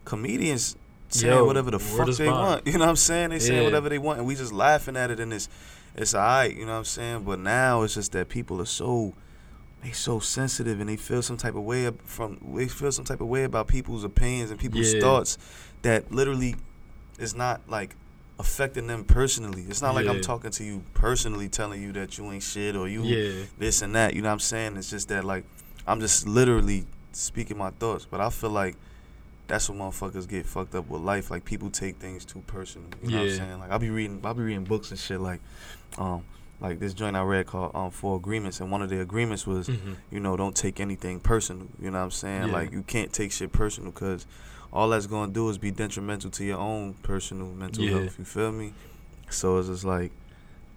comedians 0.06 0.76
saying 1.14 1.32
Yo, 1.32 1.44
whatever 1.44 1.70
the 1.70 1.78
fuck 1.78 2.08
they 2.16 2.26
bond. 2.26 2.46
want. 2.46 2.66
You 2.66 2.72
know 2.74 2.80
what 2.80 2.88
I'm 2.90 2.96
saying? 2.96 3.30
They 3.30 3.38
saying 3.38 3.58
Yeah. 3.58 3.64
whatever 3.64 3.88
they 3.88 3.98
want, 3.98 4.18
and 4.18 4.26
we 4.26 4.34
just 4.34 4.52
laughing 4.52 4.96
at 4.96 5.10
it, 5.10 5.20
and 5.20 5.32
it's 5.32 5.48
it's 5.96 6.14
alright. 6.14 6.54
You 6.56 6.66
know 6.66 6.72
what 6.72 6.78
I'm 6.78 6.84
saying? 6.84 7.24
But 7.24 7.38
now 7.38 7.82
it's 7.82 7.94
just 7.94 8.12
that 8.12 8.28
people 8.28 8.60
are 8.60 8.66
so 8.66 9.14
they 9.82 9.92
so 9.92 10.18
sensitive 10.18 10.80
and 10.80 10.88
they 10.88 10.96
feel 10.96 11.20
some 11.22 11.36
type 11.36 11.54
of 11.54 11.62
way 11.62 11.90
from 12.04 12.38
they 12.54 12.66
feel 12.68 12.90
some 12.90 13.04
type 13.04 13.20
of 13.20 13.28
way 13.28 13.44
about 13.44 13.68
people's 13.68 14.02
opinions 14.02 14.50
and 14.50 14.58
people's 14.58 14.92
Yeah. 14.94 15.00
thoughts 15.00 15.38
that 15.82 16.10
literally 16.10 16.56
is 17.18 17.34
not 17.34 17.60
like 17.68 17.94
affecting 18.38 18.86
them 18.88 19.04
personally. 19.04 19.64
It's 19.68 19.82
not 19.82 19.94
like 19.94 20.06
I'm 20.06 20.20
talking 20.20 20.50
to 20.50 20.64
you 20.64 20.82
personally 20.94 21.48
telling 21.48 21.80
you 21.82 21.92
that 21.92 22.18
you 22.18 22.30
ain't 22.32 22.42
shit 22.42 22.74
or 22.74 22.88
you 22.88 23.04
yeah, 23.04 23.44
this 23.58 23.82
and 23.82 23.94
that. 23.94 24.14
You 24.14 24.22
know 24.22 24.28
what 24.28 24.32
I'm 24.34 24.40
saying? 24.40 24.76
It's 24.76 24.90
just 24.90 25.08
that 25.08 25.22
like 25.24 25.44
I'm 25.86 26.00
just 26.00 26.26
literally 26.26 26.86
speaking 27.12 27.56
my 27.58 27.70
thoughts. 27.70 28.04
But 28.10 28.20
I 28.20 28.30
feel 28.30 28.50
like 28.50 28.74
that's 29.46 29.68
what 29.68 29.78
motherfuckers 29.78 30.28
get 30.28 30.46
fucked 30.46 30.74
up 30.74 30.88
with 30.88 31.02
life. 31.02 31.30
Like 31.30 31.44
people 31.44 31.70
take 31.70 31.96
things 31.96 32.24
too 32.24 32.42
personal. 32.46 32.88
You 33.02 33.10
know 33.10 33.18
what 33.18 33.30
I'm 33.30 33.36
saying? 33.36 33.58
Like 33.60 33.70
I'll 33.70 33.78
be 33.78 33.90
reading 33.90 34.20
I'll 34.24 34.34
be 34.34 34.42
reading 34.42 34.64
books 34.64 34.90
and 34.90 34.98
shit 34.98 35.20
like 35.20 35.40
um 35.98 36.24
like 36.60 36.78
this 36.78 36.94
joint 36.94 37.16
I 37.16 37.22
read 37.22 37.46
called 37.46 37.72
um 37.74 37.90
Four 37.90 38.16
Agreements 38.16 38.60
and 38.60 38.70
one 38.70 38.80
of 38.82 38.88
the 38.88 39.00
agreements 39.00 39.46
was 39.46 39.68
Mhm. 39.68 39.96
you 40.10 40.20
know, 40.20 40.36
don't 40.36 40.56
take 40.56 40.80
anything 40.80 41.20
personal. 41.20 41.66
You 41.80 41.90
know 41.90 41.98
what 41.98 42.04
I'm 42.04 42.10
saying? 42.10 42.48
Yeah. 42.48 42.52
Like 42.54 42.72
you 42.72 42.82
can't 42.82 43.12
take 43.12 43.32
shit 43.32 43.52
personal 43.52 43.90
because 43.92 44.26
all 44.72 44.88
that's 44.88 45.06
gonna 45.06 45.32
do 45.32 45.48
is 45.50 45.58
be 45.58 45.70
detrimental 45.70 46.30
to 46.30 46.44
your 46.44 46.58
own 46.58 46.94
personal 47.02 47.48
mental 47.48 47.84
Yeah. 47.84 48.00
health. 48.00 48.18
You 48.18 48.24
feel 48.24 48.50
me? 48.52 48.72
So 49.30 49.58
it's 49.58 49.68
just 49.68 49.84
like 49.84 50.10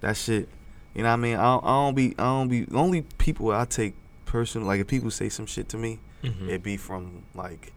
that 0.01 0.17
shit. 0.17 0.49
You 0.93 1.03
know 1.03 1.09
what 1.09 1.13
I 1.13 1.17
mean? 1.17 1.35
I 1.37 1.43
don't, 1.43 1.63
I 1.63 1.67
don't 1.85 1.95
be 1.95 2.15
I 2.19 2.23
don't 2.23 2.47
be 2.49 2.67
only 2.73 3.03
people 3.17 3.51
I 3.51 3.65
take 3.65 3.93
personal. 4.25 4.67
Like 4.67 4.81
if 4.81 4.87
people 4.87 5.09
say 5.11 5.29
some 5.29 5.45
shit 5.45 5.69
to 5.69 5.77
me, 5.77 5.99
Mhm. 6.23 6.49
it 6.49 6.63
be 6.63 6.75
from 6.75 7.23
like 7.33 7.71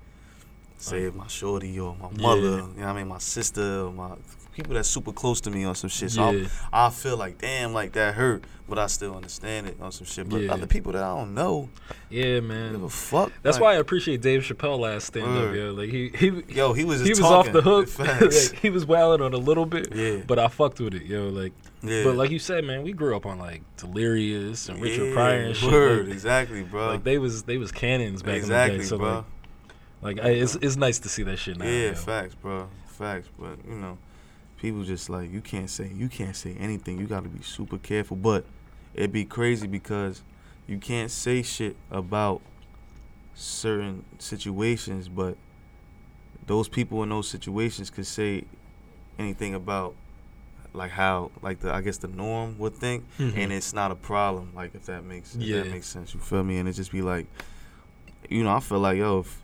say 0.80 1.04
Like- 1.06 1.14
my 1.14 1.26
shorty 1.28 1.78
or 1.78 1.96
my 2.00 2.08
Yeah. 2.14 2.22
mother. 2.22 2.40
You 2.42 2.56
know 2.56 2.62
what 2.76 2.86
I 2.86 2.92
mean? 2.94 3.08
My 3.08 3.18
sister 3.18 3.82
or 3.86 3.92
my 3.92 4.10
people 4.52 4.74
that's 4.74 4.88
super 4.88 5.12
close 5.12 5.40
to 5.40 5.50
me 5.50 5.64
on 5.64 5.74
some 5.74 5.88
shit. 5.88 6.10
So 6.10 6.30
Yeah. 6.30 6.46
I 6.72 6.86
I 6.86 6.90
feel 6.90 7.16
like 7.16 7.38
damn, 7.38 7.72
like 7.72 7.92
that 7.92 8.14
hurt, 8.14 8.44
but 8.68 8.78
I 8.78 8.88
still 8.88 9.14
understand 9.14 9.68
it 9.68 9.76
on 9.80 9.92
some 9.92 10.06
shit. 10.06 10.28
But 10.28 10.42
Yeah. 10.42 10.52
other 10.52 10.66
people 10.66 10.92
that 10.92 11.02
I 11.02 11.14
don't 11.16 11.34
know, 11.34 11.68
yeah, 12.10 12.24
give 12.34 12.44
man. 12.44 12.74
a 12.74 12.88
fuck. 12.88 13.32
That's 13.42 13.56
Like, 13.56 13.62
why 13.62 13.72
I 13.74 13.76
appreciate 13.76 14.20
Dave 14.20 14.42
Chappelle 14.42 14.78
last 14.80 15.06
stand 15.06 15.26
up, 15.38 15.54
yo. 15.54 15.72
Like 15.72 15.88
he 15.90 16.10
he 16.14 16.42
Yo, 16.48 16.72
he 16.72 16.84
was 16.84 16.98
just 17.00 17.06
he 17.06 17.22
was 17.22 17.30
off 17.30 17.50
the 17.52 17.62
hook. 17.62 17.88
Like, 17.98 18.32
he 18.60 18.70
was 18.70 18.84
wilding 18.84 19.24
on 19.24 19.32
a 19.34 19.38
little 19.38 19.66
bit, 19.66 19.94
Yeah. 19.94 20.16
but 20.26 20.38
I 20.38 20.48
fucked 20.48 20.80
with 20.80 20.94
it, 20.94 21.04
yo. 21.04 21.28
Like, 21.28 21.52
yeah. 21.82 22.02
but 22.04 22.16
like 22.16 22.30
you 22.30 22.38
said, 22.40 22.64
man, 22.64 22.82
we 22.82 22.92
grew 22.92 23.16
up 23.16 23.24
on 23.26 23.38
like 23.38 23.62
Delirious 23.78 24.68
and 24.68 24.82
Richard 24.82 25.08
Yeah, 25.08 25.14
Pryor 25.14 25.40
and 25.42 25.56
shit. 25.56 25.70
Word, 25.72 26.06
Like, 26.06 26.12
exactly, 26.14 26.62
bro. 26.64 26.88
like, 26.88 27.04
they 27.04 27.18
was 27.18 27.44
they 27.44 27.56
was 27.56 27.70
cannons 27.72 28.22
back 28.22 28.36
exactly, 28.36 28.74
in 28.74 28.78
the 28.78 28.84
day. 28.84 28.88
So 28.88 28.98
bro. 28.98 29.14
like, 29.16 29.24
like 30.02 30.20
I, 30.20 30.30
it's 30.30 30.54
it's 30.56 30.76
nice 30.76 30.98
to 31.00 31.08
see 31.08 31.22
that 31.24 31.38
shit 31.38 31.58
now. 31.58 31.64
yeah, 31.66 31.88
yo. 31.88 31.94
facts, 31.94 32.34
bro. 32.34 32.68
Facts, 32.86 33.28
but 33.38 33.58
you 33.68 33.74
know, 33.76 33.98
people 34.58 34.82
just 34.84 35.08
like 35.10 35.30
you 35.32 35.40
can't 35.40 35.70
say 35.70 35.90
you 35.94 36.08
can't 36.08 36.36
say 36.36 36.54
anything. 36.58 36.98
You 36.98 37.06
got 37.06 37.22
to 37.24 37.28
be 37.28 37.42
super 37.42 37.78
careful. 37.78 38.16
But 38.16 38.44
it'd 38.94 39.12
be 39.12 39.24
crazy 39.24 39.66
because 39.66 40.22
you 40.66 40.78
can't 40.78 41.10
say 41.10 41.42
shit 41.42 41.76
about 41.90 42.40
certain 43.34 44.04
situations, 44.18 45.08
but 45.08 45.36
those 46.46 46.68
people 46.68 47.02
in 47.02 47.08
those 47.08 47.28
situations 47.28 47.90
could 47.90 48.06
say 48.06 48.44
anything 49.18 49.54
about 49.54 49.94
like 50.72 50.90
how 50.90 51.30
like 51.42 51.60
the 51.60 51.72
I 51.72 51.80
guess 51.80 51.98
the 51.98 52.08
norm 52.08 52.56
would 52.58 52.74
think, 52.74 53.04
Mhm. 53.18 53.36
and 53.36 53.52
it's 53.52 53.72
not 53.72 53.90
a 53.90 53.94
problem. 53.96 54.52
Like 54.54 54.74
if 54.74 54.86
that 54.86 55.04
makes 55.04 55.34
if 55.34 55.42
Yeah. 55.42 55.62
that 55.62 55.70
makes 55.70 55.86
sense, 55.86 56.14
you 56.14 56.20
feel 56.20 56.44
me? 56.44 56.58
And 56.58 56.68
it 56.68 56.72
just 56.74 56.92
be 56.92 57.02
like, 57.02 57.26
you 58.28 58.44
know, 58.44 58.54
I 58.54 58.60
feel 58.60 58.78
like 58.78 58.98
yo, 58.98 59.20
if 59.20 59.40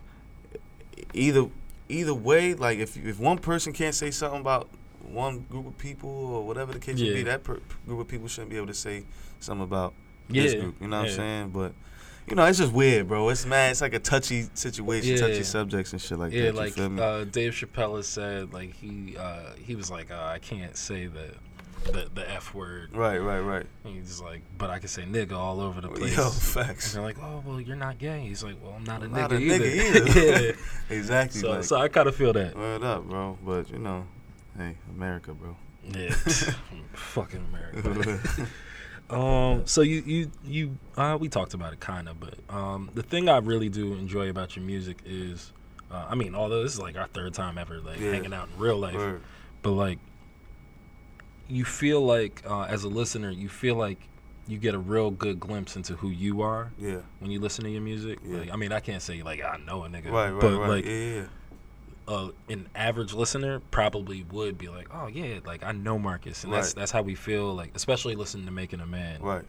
either 1.13 1.47
either 1.89 2.13
way, 2.13 2.53
like 2.53 2.79
if 2.79 2.97
if 2.97 3.19
one 3.19 3.37
person 3.37 3.73
can't 3.73 3.95
say 3.95 4.11
something 4.11 4.41
about 4.41 4.69
one 5.01 5.45
group 5.49 5.67
of 5.67 5.77
people 5.77 6.09
or 6.09 6.45
whatever 6.45 6.73
the 6.73 6.79
case 6.79 6.99
may 6.99 7.13
be, 7.13 7.23
that 7.23 7.43
per- 7.43 7.59
group 7.85 7.99
of 7.99 8.07
people 8.07 8.27
shouldn't 8.27 8.49
be 8.51 8.57
able 8.57 8.67
to 8.67 8.73
say 8.73 9.03
something 9.39 9.63
about 9.63 9.93
this 10.29 10.53
group. 10.53 10.75
You 10.81 10.87
know 10.87 10.97
what 10.99 11.05
yeah. 11.05 11.11
I'm 11.11 11.15
saying? 11.17 11.49
But 11.49 11.73
you 12.27 12.35
know, 12.35 12.45
it's 12.45 12.57
just 12.57 12.73
weird, 12.73 13.07
bro. 13.07 13.29
It's 13.29 13.45
mad. 13.45 13.71
It's 13.71 13.81
like 13.81 13.93
a 13.93 13.99
touchy 13.99 14.47
situation, 14.53 15.11
Yeah. 15.11 15.17
touchy 15.17 15.43
subjects 15.43 15.93
and 15.93 16.01
shit 16.01 16.19
like 16.19 16.33
yeah, 16.33 16.41
that. 16.41 16.47
You 16.47 16.59
like 16.59 16.73
feel 16.73 16.89
me? 16.89 17.01
uh, 17.01 17.23
Dave 17.23 17.53
Chappelle 17.53 17.95
has 17.95 18.07
said, 18.07 18.53
like 18.53 18.73
he 18.73 19.15
uh, 19.17 19.53
he 19.57 19.75
was 19.75 19.89
like, 19.89 20.11
uh, 20.11 20.25
I 20.25 20.39
can't 20.39 20.75
say 20.75 21.07
the 21.07 21.31
the, 21.91 22.09
the 22.13 22.29
f 22.31 22.53
word. 22.53 22.95
right, 22.95 23.17
right, 23.17 23.39
right. 23.39 23.65
And 23.83 23.95
he's 23.95 24.21
like, 24.21 24.41
but 24.57 24.69
I 24.69 24.79
can 24.79 24.87
say 24.87 25.03
nigga 25.03 25.33
all 25.33 25.59
over 25.61 25.81
the 25.81 25.89
place. 25.89 26.15
Yo, 26.17 26.29
And 26.61 26.77
they're 26.77 27.01
like, 27.01 27.17
oh 27.21 27.43
well, 27.45 27.59
you're 27.61 27.75
not 27.75 27.97
gay. 27.97 28.21
He's 28.27 28.43
like, 28.43 28.55
well, 28.63 28.73
I'm 28.77 28.83
not 28.83 29.03
a 29.03 29.07
Not 29.07 29.31
nigga 29.31 29.37
a 29.37 29.41
either. 29.41 29.65
nigga 29.65 30.15
either. 30.15 30.45
yeah. 30.47 30.51
exactly. 30.97 31.41
So, 31.41 31.49
like, 31.49 31.63
so 31.63 31.75
I 31.77 31.87
kind 31.87 32.07
of 32.07 32.15
feel 32.15 32.33
that. 32.33 32.55
word 32.55 32.83
up, 32.83 33.03
bro. 33.07 33.37
But 33.45 33.69
you 33.71 33.79
know, 33.79 34.05
hey, 34.57 34.75
America, 34.95 35.33
bro. 35.33 35.55
Yeah, 35.93 36.09
fucking 36.93 37.45
America. 37.49 38.47
um, 39.09 39.65
so 39.65 39.81
you 39.81 40.03
you 40.05 40.31
you 40.43 40.77
uh, 40.97 41.17
we 41.19 41.29
talked 41.29 41.53
about 41.53 41.73
it 41.73 41.79
kind 41.79 42.09
of, 42.09 42.19
but 42.19 42.35
um, 42.49 42.89
the 42.93 43.03
thing 43.03 43.29
I 43.29 43.37
really 43.37 43.69
do 43.69 43.93
enjoy 43.93 44.29
about 44.29 44.55
your 44.55 44.65
music 44.65 44.97
is, 45.05 45.53
uh, 45.91 46.05
I 46.09 46.15
mean, 46.15 46.35
although 46.35 46.61
this 46.63 46.73
is 46.73 46.79
like 46.79 46.97
our 46.97 47.07
third 47.07 47.33
time 47.33 47.57
ever 47.57 47.79
like 47.79 47.99
Yeah. 47.99 48.11
hanging 48.11 48.33
out 48.33 48.49
in 48.53 48.59
real 48.59 48.77
life, 48.77 48.95
Word. 48.95 49.21
but 49.61 49.71
like 49.71 49.99
you 51.49 51.65
feel 51.65 52.01
like 52.05 52.43
uh, 52.47 52.63
as 52.63 52.83
a 52.83 52.89
listener, 52.89 53.31
you 53.31 53.49
feel 53.49 53.75
like 53.75 53.99
you 54.47 54.57
get 54.57 54.73
a 54.73 54.79
real 54.79 55.11
good 55.11 55.39
glimpse 55.39 55.75
into 55.75 55.95
who 55.95 56.09
you 56.09 56.41
are 56.41 56.71
Yeah. 56.79 56.99
when 57.19 57.31
you 57.31 57.39
listen 57.39 57.63
to 57.65 57.69
your 57.69 57.81
music. 57.81 58.19
Yeah. 58.25 58.39
Like, 58.39 58.51
I 58.51 58.55
mean, 58.55 58.71
I 58.71 58.79
can't 58.79 59.01
say 59.01 59.21
like 59.23 59.43
I 59.43 59.57
know 59.57 59.83
a 59.83 59.89
nigga, 59.89 60.11
Right, 60.11 60.31
right, 60.31 60.39
but 60.41 60.57
right. 60.57 60.69
like 60.69 60.85
yeah, 60.85 60.91
yeah. 61.15 61.23
uh, 62.07 62.29
an 62.49 62.67
average 62.75 63.13
listener 63.13 63.59
probably 63.71 64.23
would 64.31 64.57
be 64.57 64.69
like, 64.69 64.87
"Oh 64.93 65.07
yeah, 65.07 65.39
like 65.45 65.63
I 65.63 65.73
know 65.73 65.99
Marcus," 65.99 66.43
and 66.45 66.53
that's 66.53 66.73
that's 66.73 66.91
how 66.91 67.01
we 67.01 67.15
feel. 67.15 67.53
Like 67.53 67.71
especially 67.75 68.15
listening 68.15 68.45
to 68.45 68.51
Making 68.51 68.79
a 68.79 68.85
Man. 68.85 69.21
Right. 69.21 69.43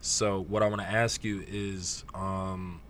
So 0.00 0.42
what 0.48 0.62
I 0.62 0.66
want 0.68 0.80
to 0.80 0.86
ask 0.88 1.22
you 1.22 1.44
is, 1.46 2.04
um, 2.14 2.80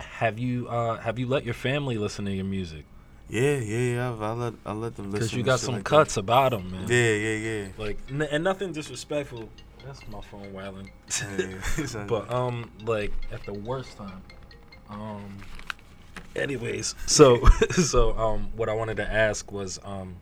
have 0.00 0.38
you 0.38 0.66
uh, 0.68 0.96
have 0.98 1.18
you 1.18 1.26
let 1.28 1.44
your 1.44 1.54
family 1.54 1.96
listen 1.98 2.24
to 2.24 2.32
your 2.32 2.44
music? 2.44 2.84
Yeah, 3.32 3.56
yeah, 3.56 3.78
yeah. 3.94 4.10
I've- 4.12 4.22
I 4.22 4.32
let 4.32 4.54
I 4.66 4.72
let 4.72 4.94
them 4.96 5.06
listen. 5.10 5.12
Because 5.12 5.32
you 5.32 5.42
got 5.42 5.58
some 5.58 5.74
like 5.76 5.84
that. 5.84 5.88
cuts 5.88 6.16
about 6.18 6.50
them, 6.50 6.70
man. 6.70 6.86
Yeah, 6.86 7.14
yeah, 7.14 7.36
yeah. 7.36 7.66
Like 7.78 7.98
n- 8.10 8.28
and 8.30 8.44
nothing 8.44 8.72
disrespectful. 8.72 9.48
That's 9.86 10.06
my 10.08 10.20
phone 10.20 10.52
wailing. 10.52 10.90
yeah. 11.38 12.04
but 12.08 12.30
um, 12.30 12.70
like 12.84 13.12
at 13.32 13.42
the 13.44 13.54
worst 13.54 13.96
time. 13.96 14.22
Um. 14.90 15.38
Anyways, 16.36 16.94
so 17.06 17.42
so 17.70 18.16
um, 18.18 18.50
what 18.54 18.68
I 18.68 18.74
wanted 18.74 18.96
to 18.98 19.10
ask 19.10 19.50
was 19.50 19.78
um, 19.84 20.16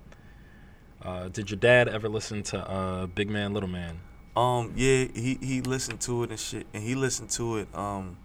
uh, 1.02 1.28
did 1.28 1.50
your 1.50 1.58
dad 1.58 1.88
ever 1.88 2.08
listen 2.08 2.42
to 2.44 2.58
uh, 2.58 3.06
Big 3.06 3.28
Man 3.28 3.52
Little 3.52 3.68
Man? 3.68 4.00
Um, 4.36 4.72
yeah, 4.76 5.06
he 5.14 5.36
he 5.42 5.60
listened 5.62 6.00
to 6.02 6.22
it 6.22 6.30
and 6.30 6.38
shit, 6.38 6.66
and 6.72 6.82
he 6.84 6.94
listened 6.94 7.30
to 7.30 7.56
it. 7.58 7.68
Um, 7.74 8.16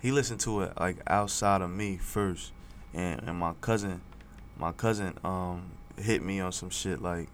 he 0.00 0.10
listened 0.12 0.40
to 0.40 0.62
it 0.62 0.72
like 0.80 0.96
outside 1.06 1.60
of 1.60 1.70
me 1.70 1.96
first, 1.98 2.52
and 2.94 3.20
and 3.28 3.38
my 3.38 3.52
cousin, 3.60 4.00
my 4.58 4.72
cousin, 4.72 5.14
um, 5.24 5.62
hit 5.96 6.22
me 6.22 6.40
on 6.40 6.52
some 6.52 6.70
shit 6.70 7.00
like, 7.02 7.28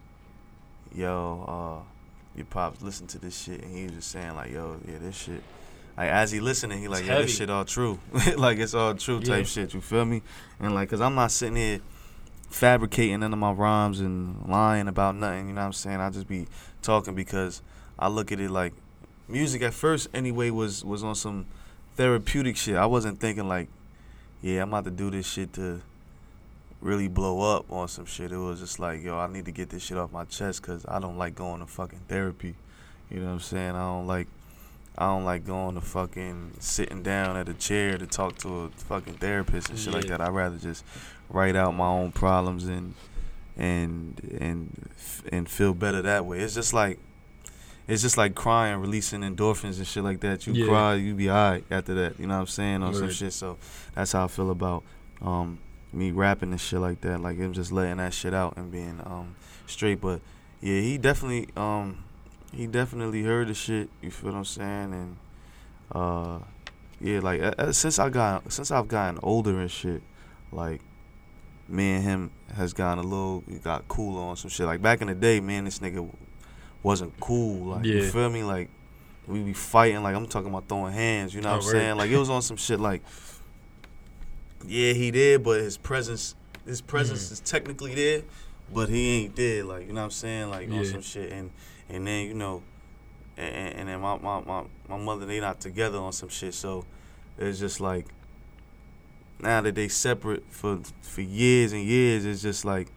yo, 0.95 1.45
uh, 1.85 1.93
your 2.37 2.47
pops 2.47 2.83
listened 2.83 3.09
to 3.11 3.19
this 3.19 3.37
shit, 3.39 3.63
and 3.63 3.75
he 3.77 3.85
was 3.85 3.93
just 3.93 4.11
saying 4.11 4.35
like, 4.37 4.51
yo, 4.53 4.79
yeah, 4.87 4.99
this 4.99 5.17
shit. 5.17 5.43
like 5.97 6.09
as 6.11 6.31
he 6.31 6.41
listening, 6.41 6.79
he 6.81 6.89
like, 6.89 7.01
It's 7.01 7.09
yeah, 7.09 7.19
this 7.23 7.37
shit 7.37 7.51
all 7.51 7.65
true. 7.65 7.99
like 8.37 8.59
it's 8.59 8.75
all 8.75 8.95
true 8.95 9.21
type 9.21 9.39
Yeah. 9.39 9.43
shit. 9.45 9.75
You 9.75 9.81
feel 9.81 10.05
me? 10.05 10.23
And 10.61 10.75
like, 10.75 10.89
cause 10.89 11.01
I'm 11.01 11.15
not 11.15 11.31
sitting 11.33 11.57
here 11.57 11.81
fabricating 12.51 13.21
none 13.21 13.33
of 13.33 13.39
my 13.39 13.53
rhymes 13.53 14.01
and 14.01 14.49
lying 14.49 14.89
about 14.89 15.17
nothing. 15.17 15.49
You 15.49 15.55
know 15.55 15.61
what 15.63 15.67
I'm 15.67 15.73
saying? 15.73 16.01
I 16.01 16.11
just 16.11 16.29
be 16.29 16.47
talking 16.83 17.15
because 17.15 17.63
I 17.99 18.09
look 18.09 18.33
at 18.33 18.41
it 18.41 18.51
like 18.51 18.73
music 19.29 19.61
at 19.63 19.75
first 19.75 20.09
anyway 20.15 20.51
was 20.51 20.85
was 20.85 21.03
on 21.05 21.15
some 21.15 21.47
therapeutic 21.97 22.57
shit. 22.57 22.77
I 22.77 22.87
wasn't 22.87 23.21
thinking 23.21 23.49
like, 23.49 23.69
yeah, 24.41 24.63
I'm 24.63 24.69
about 24.69 24.85
to 24.85 24.91
do 24.91 25.11
this 25.11 25.27
shit 25.27 25.53
to 25.55 25.81
really 26.81 27.09
blow 27.09 27.57
up 27.57 27.71
on 27.71 27.89
some 27.89 28.07
shit. 28.07 28.33
It 28.33 28.37
was 28.37 28.61
just 28.61 28.79
like, 28.79 29.03
yo, 29.03 29.19
I 29.19 29.27
need 29.27 29.45
to 29.47 29.53
get 29.53 29.71
this 29.71 29.83
shit 29.83 29.99
off 29.99 30.13
my 30.13 30.25
chest 30.25 30.63
because 30.63 30.85
I 30.87 30.99
don't 30.99 31.19
like 31.19 31.35
going 31.35 31.61
to 31.61 31.67
fucking 31.67 32.03
therapy. 32.09 32.55
You 33.11 33.21
know 33.21 33.27
what 33.27 33.33
I'm 33.33 33.41
saying? 33.41 33.71
I 33.71 33.81
don't 33.81 34.07
like. 34.07 34.29
I 34.97 35.07
don't 35.07 35.25
like 35.25 35.47
going 35.47 35.77
to 35.77 35.81
fucking 35.81 36.55
sitting 36.59 37.05
down 37.05 37.37
at 37.37 37.49
a 37.49 37.55
chair 37.55 37.99
to 37.99 38.07
talk 38.07 38.37
to 38.39 38.63
a 38.63 38.69
fucking 38.71 39.15
therapist 39.15 39.71
and 39.71 39.79
shit 39.79 39.95
like 39.95 40.07
that. 40.07 40.21
I'd 40.21 40.31
rather 40.31 40.57
just 40.57 40.85
write 41.31 41.55
out 41.55 41.75
my 41.77 41.87
own 41.87 42.11
problems 42.11 42.65
and 42.67 42.95
and 43.57 44.21
and 44.41 44.91
and 45.31 45.49
feel 45.49 45.73
better 45.73 46.03
that 46.03 46.27
way. 46.27 46.41
It's 46.41 46.55
just 46.55 46.75
like 46.75 46.99
it's 47.89 48.03
just 48.03 48.17
like 48.17 48.35
crying, 48.35 48.79
releasing 48.81 49.23
endorphins 49.23 49.79
and 49.79 49.87
shit 49.87 50.05
like 50.05 50.21
that. 50.21 50.47
You 50.47 50.53
Yeah. 50.53 50.67
cry, 50.67 50.95
you 50.95 51.15
be 51.15 51.31
alright 51.31 51.65
after 51.71 51.95
that. 51.95 52.21
You 52.21 52.27
know 52.27 52.35
what 52.35 52.41
I'm 52.41 52.47
saying? 52.47 52.83
On 52.83 52.93
some 52.95 53.11
shit. 53.11 53.33
So 53.33 53.57
that's 53.95 54.13
how 54.13 54.25
I 54.25 54.29
feel 54.29 54.51
about 54.51 54.85
um 55.23 55.59
me 55.93 56.11
rapping 56.11 56.51
and 56.53 56.61
shit 56.61 56.81
like 56.81 57.01
that. 57.01 57.21
Like 57.21 57.39
I'm 57.39 57.53
just 57.55 57.73
letting 57.73 57.97
that 57.97 58.13
shit 58.13 58.35
out 58.35 58.57
and 58.57 58.71
being 58.71 59.01
um 59.05 59.35
straight. 59.67 60.01
But 60.01 60.21
yeah, 60.61 60.81
he 60.81 60.99
definitely 60.99 61.49
um 61.57 62.05
he 62.53 62.67
definitely 62.67 63.23
heard 63.23 63.49
the 63.49 63.55
shit. 63.55 63.89
You 64.03 64.11
feel 64.11 64.33
what 64.33 64.39
I'm 64.39 64.45
saying? 64.45 64.93
And 64.93 65.17
uh 65.93 66.39
yeah, 67.01 67.21
like 67.21 67.41
uh, 67.41 67.73
since 67.73 67.99
I 67.99 68.11
got 68.11 68.53
since 68.53 68.71
I've 68.71 68.89
gotten 68.89 69.19
older 69.23 69.59
and 69.61 69.71
shit, 69.71 70.03
like 70.53 70.83
me 71.69 71.93
and 71.95 72.03
him 72.05 72.31
has 72.55 72.73
gotten 72.73 73.05
a 73.05 73.07
little 73.07 73.43
got 73.63 73.87
cooler 73.89 74.21
on 74.21 74.37
some 74.37 74.51
shit. 74.51 74.67
Like 74.67 74.83
back 74.83 75.01
in 75.01 75.07
the 75.09 75.15
day, 75.15 75.41
man, 75.41 75.65
this 75.65 75.79
nigga 75.79 76.09
wasn't 76.83 77.19
cool. 77.21 77.67
Like 77.77 77.85
you 77.85 78.11
feel 78.11 78.31
me? 78.31 78.43
Like 78.43 78.69
we 79.27 79.41
be 79.43 79.53
fighting. 79.53 80.03
Like 80.03 80.15
I'm 80.17 80.27
talking 80.27 80.49
about 80.51 80.69
throwing 80.69 80.93
hands. 80.93 81.35
You 81.35 81.41
know 81.41 81.51
Oh, 81.51 81.53
what 81.57 81.61
I'm 81.61 81.67
word. 81.67 81.73
saying? 81.73 81.97
Like 81.97 82.11
it 82.11 82.19
was 82.19 82.31
on 82.31 82.43
some 82.43 82.57
shit. 82.57 82.81
Like 82.81 83.03
yeah, 84.67 84.93
he 84.93 85.11
did, 85.11 85.43
but 85.45 85.61
his 85.61 85.77
presence 85.77 86.35
his 86.67 86.81
presence 86.81 87.29
Mm. 87.29 87.33
is 87.33 87.41
technically 87.41 87.95
there, 87.95 88.23
but 88.73 88.89
he 88.89 89.25
ain't 89.25 89.37
there. 89.37 89.65
Like 89.65 89.87
you 89.87 89.93
know 89.93 90.01
what 90.01 90.05
I'm 90.07 90.11
saying? 90.11 90.51
Like 90.51 90.71
on 90.71 90.85
some 90.85 91.03
shit. 91.03 91.33
And 91.33 91.51
and 91.89 92.07
then 92.07 92.27
you 92.27 92.35
know, 92.35 92.63
and, 93.37 93.75
and 93.75 93.89
then 93.89 94.01
my, 94.01 94.19
my 94.19 94.41
my 94.41 94.65
my 94.89 94.97
mother 94.99 95.27
they 95.27 95.41
not 95.41 95.61
together 95.61 95.99
on 95.99 96.13
some 96.13 96.29
shit. 96.29 96.55
So 96.55 96.85
it's 97.39 97.59
just 97.59 97.81
like 97.81 98.07
now 99.41 99.61
that 99.61 99.75
they 99.75 99.89
separate 99.89 100.45
for 100.51 100.81
for 101.03 101.21
years 101.23 101.73
and 101.73 101.83
years, 101.85 102.25
it's 102.25 102.43
just 102.43 102.65
like 102.65 102.89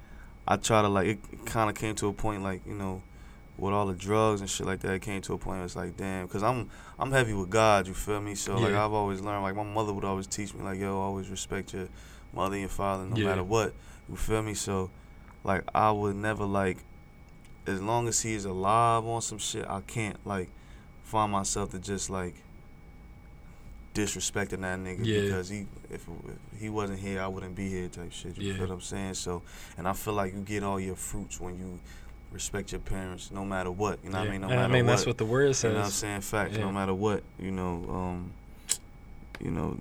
I 0.47 0.57
try 0.57 0.81
to 0.81 0.87
like 0.89 1.07
it 1.07 1.45
kind 1.45 1.69
of 1.69 1.75
came 1.75 1.95
to 1.95 2.07
a 2.07 2.13
point 2.13 2.41
like 2.43 2.65
you 2.65 2.73
know 2.73 3.01
with 3.61 3.73
all 3.73 3.85
the 3.85 3.93
drugs 3.93 4.41
and 4.41 4.49
shit 4.49 4.65
like 4.65 4.79
that. 4.79 4.91
It 4.93 5.01
came 5.03 5.21
to 5.21 5.33
a 5.33 5.37
point 5.37 5.57
where 5.57 5.65
it's 5.65 5.75
like 5.75 5.95
damn, 5.95 6.27
cause 6.27 6.41
I'm 6.43 6.69
I'm 6.99 7.11
heavy 7.11 7.33
with 7.33 7.49
God. 7.49 7.87
You 7.87 7.93
feel 7.93 8.19
me? 8.19 8.35
So 8.35 8.57
like 8.57 8.73
I've 8.73 8.91
always 8.91 9.21
learned 9.21 9.43
like 9.43 9.55
my 9.55 9.63
mother 9.63 9.93
would 9.93 10.03
always 10.03 10.27
teach 10.27 10.53
me 10.53 10.63
like 10.63 10.79
yo 10.79 10.99
always 10.99 11.29
respect 11.29 11.73
your 11.73 11.87
mother 12.33 12.55
and 12.57 12.69
father 12.71 13.05
no 13.05 13.15
Yeah. 13.17 13.27
matter 13.27 13.43
what. 13.43 13.73
You 14.09 14.15
feel 14.15 14.41
me? 14.41 14.55
So 14.55 14.89
like 15.43 15.63
I 15.75 15.91
would 15.91 16.15
never 16.15 16.43
like 16.45 16.77
as 17.67 17.79
long 17.81 18.07
as 18.07 18.21
he 18.21 18.33
is 18.33 18.45
alive 18.45 19.05
on 19.05 19.21
some 19.21 19.37
shit, 19.37 19.65
I 19.69 19.81
can't 19.81 20.17
like 20.25 20.49
find 21.03 21.31
myself 21.31 21.69
to 21.71 21.79
just 21.79 22.09
like 22.09 22.33
disrespecting 23.93 24.61
that 24.61 24.79
nigga 24.79 25.05
Yeah. 25.05 25.21
because 25.21 25.49
he 25.49 25.67
if, 25.89 26.07
if 26.53 26.59
he 26.61 26.69
wasn't 26.69 26.99
here, 26.99 27.21
I 27.21 27.27
wouldn't 27.27 27.55
be 27.55 27.67
here 27.69 27.89
type 27.89 28.11
shit. 28.13 28.37
You 28.37 28.51
Yeah. 28.51 28.57
feel 28.57 28.67
what 28.67 28.73
I'm 28.75 28.81
saying? 28.81 29.15
So, 29.15 29.41
and 29.77 29.85
I 29.87 29.93
feel 29.93 30.13
like 30.13 30.33
you 30.33 30.39
get 30.39 30.63
all 30.63 30.79
your 30.79 30.95
fruits 30.95 31.39
when 31.41 31.57
you 31.57 31.79
respect 32.31 32.71
your 32.71 32.79
parents, 32.81 33.31
no 33.31 33.43
matter 33.45 33.71
what. 33.71 33.99
You 34.03 34.09
know 34.09 34.19
what 34.19 34.27
I 34.27 34.31
mean? 34.31 34.41
No 34.41 34.47
matter 34.47 34.61
I 34.61 34.67
mean 34.67 34.85
what. 34.85 34.91
that's 34.91 35.05
what 35.05 35.17
the 35.17 35.25
word 35.25 35.55
says. 35.55 35.63
You 35.63 35.69
know 35.73 35.79
what 35.79 35.85
I'm 35.85 35.91
saying? 35.91 36.21
Facts. 36.21 36.53
Yeah. 36.57 36.63
No 36.65 36.71
matter 36.71 36.93
what, 36.93 37.23
you 37.39 37.51
know, 37.51 37.85
um, 37.89 38.31
you 39.39 39.51
know, 39.51 39.77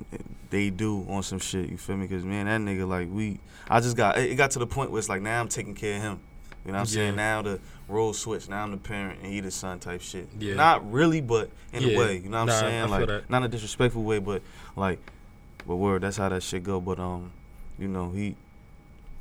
they 0.50 0.70
do 0.70 1.04
on 1.08 1.22
some 1.22 1.38
shit. 1.38 1.68
You 1.68 1.76
feel 1.76 1.96
me? 1.96 2.06
Because 2.06 2.24
man, 2.24 2.46
that 2.46 2.60
nigga 2.60 2.88
like 2.88 3.08
we. 3.10 3.38
I 3.68 3.80
just 3.80 3.96
got. 3.96 4.18
It 4.18 4.34
got 4.36 4.50
to 4.52 4.58
the 4.58 4.66
point 4.66 4.90
where 4.90 4.98
it's 4.98 5.08
like 5.08 5.22
now 5.22 5.40
I'm 5.40 5.48
taking 5.48 5.74
care 5.74 5.96
of 5.96 6.02
him. 6.02 6.20
You 6.64 6.72
know 6.72 6.78
what 6.78 6.80
I'm 6.80 6.86
saying? 6.86 7.16
Now 7.16 7.40
the 7.42 7.60
role 7.88 8.12
switch. 8.12 8.48
Now 8.48 8.62
I'm 8.62 8.70
the 8.70 8.76
parent 8.76 9.20
and 9.22 9.32
he 9.32 9.40
the 9.40 9.50
son 9.50 9.78
type 9.78 10.02
shit. 10.02 10.28
Yeah. 10.38 10.54
Not 10.54 10.90
really, 10.92 11.20
but 11.20 11.50
in 11.72 11.82
Yeah. 11.82 11.94
a 11.94 11.98
way. 11.98 12.16
You 12.18 12.28
know 12.28 12.40
what 12.40 12.46
Nah, 12.46 12.52
I'm 12.52 12.58
I 12.58 12.60
saying? 12.60 12.82
feel 12.84 12.90
like 12.90 13.06
that. 13.06 13.30
not 13.30 13.38
in 13.38 13.44
a 13.44 13.48
disrespectful 13.48 14.02
way, 14.02 14.18
but 14.18 14.42
like, 14.76 14.98
but 15.66 15.76
word. 15.76 16.02
That's 16.02 16.16
how 16.18 16.28
that 16.28 16.42
shit 16.42 16.62
go. 16.64 16.80
But 16.80 16.98
um, 16.98 17.30
you 17.78 17.88
know 17.88 18.10
he. 18.10 18.36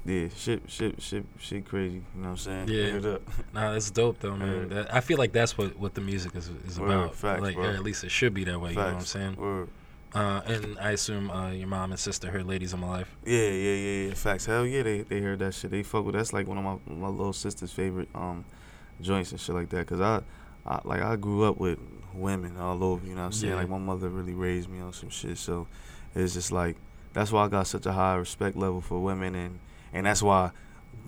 Yeah, 0.10 0.28
shit, 0.36 0.64
shit, 0.68 1.00
shit, 1.00 1.24
shit, 1.38 1.68
crazy. 1.68 1.98
You 1.98 2.02
know 2.16 2.30
what 2.30 2.48
I'm 2.48 2.68
saying? 2.68 2.68
Yeah. 2.68 3.18
Nah, 3.54 3.74
that's 3.74 3.92
dope 3.92 4.20
though, 4.20 4.36
man. 4.36 4.50
Word. 4.50 4.70
That, 4.72 4.94
I 4.94 5.02
feel 5.02 5.20
like 5.20 5.34
that's 5.34 5.56
what, 5.56 5.78
what 5.78 5.94
the 5.94 6.02
music 6.02 6.36
is 6.36 6.50
is 6.68 6.80
Word, 6.80 6.90
about. 6.90 7.16
facts, 7.16 7.42
like, 7.44 7.56
bro. 7.56 7.66
or 7.66 7.70
at 7.70 7.84
least 7.84 8.04
it 8.04 8.10
should 8.10 8.34
be 8.34 8.44
that 8.46 8.60
way. 8.60 8.72
You 8.72 8.78
know 8.78 8.86
what 8.86 8.94
I'm 8.96 9.02
saying? 9.02 9.36
Word. 9.36 9.70
Uh, 10.16 10.42
and 10.48 10.80
I 10.80 10.92
assume 10.92 11.30
uh, 11.30 11.52
your 11.52 11.68
mom 11.68 11.92
and 11.92 12.00
sister 12.00 12.32
heard 12.32 12.48
"Ladies 12.48 12.74
of 12.74 12.80
My 12.80 12.88
Life." 12.88 13.16
Yeah, 13.24 13.38
yeah, 13.38 13.76
yeah, 13.76 14.08
yeah. 14.08 14.14
Facts. 14.16 14.48
Hell 14.48 14.66
yeah, 14.66 14.82
they 14.82 15.02
they 15.02 15.22
heard 15.22 15.38
that 15.40 15.54
shit. 15.54 15.70
They 15.70 15.84
fuck 15.84 16.06
with. 16.06 16.16
That's 16.16 16.34
like 16.34 16.48
one 16.48 16.58
of 16.58 16.64
my 16.64 16.96
my 16.96 17.08
little 17.08 17.34
sister's 17.34 17.72
favorite 17.72 18.10
um 18.16 18.46
joints 19.02 19.32
and 19.32 19.40
shit 19.40 19.54
like 19.54 19.70
that. 19.70 19.86
Cause 19.86 20.02
I, 20.02 20.22
I 20.66 20.80
like 20.84 21.02
I 21.02 21.16
grew 21.18 21.44
up 21.44 21.60
with 21.60 21.78
women 22.16 22.58
all 22.58 22.84
over. 22.84 23.06
You 23.06 23.14
know 23.14 23.22
what 23.22 23.28
I'm 23.28 23.32
saying? 23.34 23.54
Yeah. 23.54 23.60
Like 23.60 23.70
my 23.70 23.78
mother 23.78 24.10
really 24.10 24.34
raised 24.34 24.70
me 24.70 24.80
on 24.80 24.94
some 24.94 25.10
shit. 25.10 25.38
So 25.38 25.68
it's 26.16 26.34
just 26.34 26.52
like 26.52 26.78
that's 27.14 27.32
why 27.32 27.46
I 27.46 27.48
got 27.48 27.68
such 27.68 27.86
a 27.86 27.94
high 27.94 28.16
respect 28.16 28.58
level 28.58 28.82
for 28.82 29.00
women 29.00 29.36
and 29.36 29.60
and 29.94 30.06
that's 30.06 30.22
why 30.22 30.52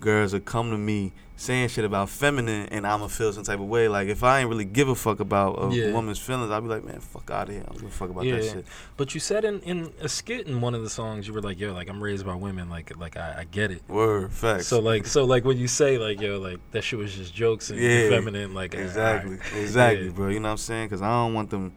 girls 0.00 0.32
would 0.32 0.44
come 0.44 0.70
to 0.70 0.76
me 0.78 1.12
saying 1.36 1.68
shit 1.68 1.84
about 1.84 2.08
feminine 2.08 2.66
and 2.70 2.84
I'ma 2.86 3.06
feel 3.06 3.32
some 3.32 3.44
type 3.44 3.60
of 3.60 3.66
way. 3.66 3.88
Like 3.88 4.08
if 4.08 4.22
I 4.24 4.40
ain't 4.40 4.48
really 4.48 4.64
give 4.64 4.88
a 4.88 4.94
fuck 4.96 5.20
about 5.20 5.62
a 5.62 5.72
Yeah. 5.74 5.92
woman's 5.92 6.18
feelings, 6.18 6.50
I'll 6.50 6.60
be 6.60 6.66
like, 6.68 6.84
man, 6.84 6.98
fuck 7.00 7.30
out 7.30 7.48
of 7.48 7.54
here. 7.54 7.62
I 7.62 7.66
don't 7.70 7.78
give 7.82 7.88
a 7.88 7.92
fuck 7.92 8.10
about 8.10 8.24
yeah, 8.24 8.36
that 8.36 8.44
shit. 8.44 8.66
but 8.96 9.14
you 9.14 9.20
said 9.20 9.44
in, 9.44 9.60
in 9.60 9.92
a 10.00 10.08
skit 10.08 10.46
in 10.48 10.60
one 10.60 10.74
of 10.74 10.82
the 10.82 10.90
songs, 10.90 11.26
you 11.28 11.32
were 11.32 11.40
like, 11.40 11.58
"Yo, 11.60 11.72
like 11.72 11.88
I'm 11.88 12.02
raised 12.02 12.26
by 12.26 12.34
women, 12.34 12.68
like 12.68 12.96
like 12.96 13.16
I, 13.16 13.36
I 13.40 13.44
get 13.44 13.70
it." 13.70 13.82
Word, 13.88 14.32
facts. 14.32 14.66
So 14.66 14.80
like 14.80 15.06
so 15.06 15.24
like 15.24 15.44
when 15.44 15.56
you 15.56 15.68
say 15.68 15.98
like 15.98 16.20
yo 16.20 16.38
like 16.40 16.58
that 16.72 16.82
shit 16.82 16.98
was 16.98 17.14
just 17.14 17.32
jokes 17.34 17.70
and 17.70 17.78
Yeah, 17.80 18.08
feminine 18.08 18.54
like 18.54 18.74
Exactly, 18.74 19.34
exactly, 19.60 20.06
Yeah. 20.06 20.12
bro. 20.12 20.28
You 20.28 20.40
know 20.40 20.48
what 20.48 20.52
I'm 20.52 20.56
saying? 20.58 20.86
Because 20.88 21.02
I 21.02 21.08
don't 21.10 21.34
want 21.34 21.50
them. 21.50 21.72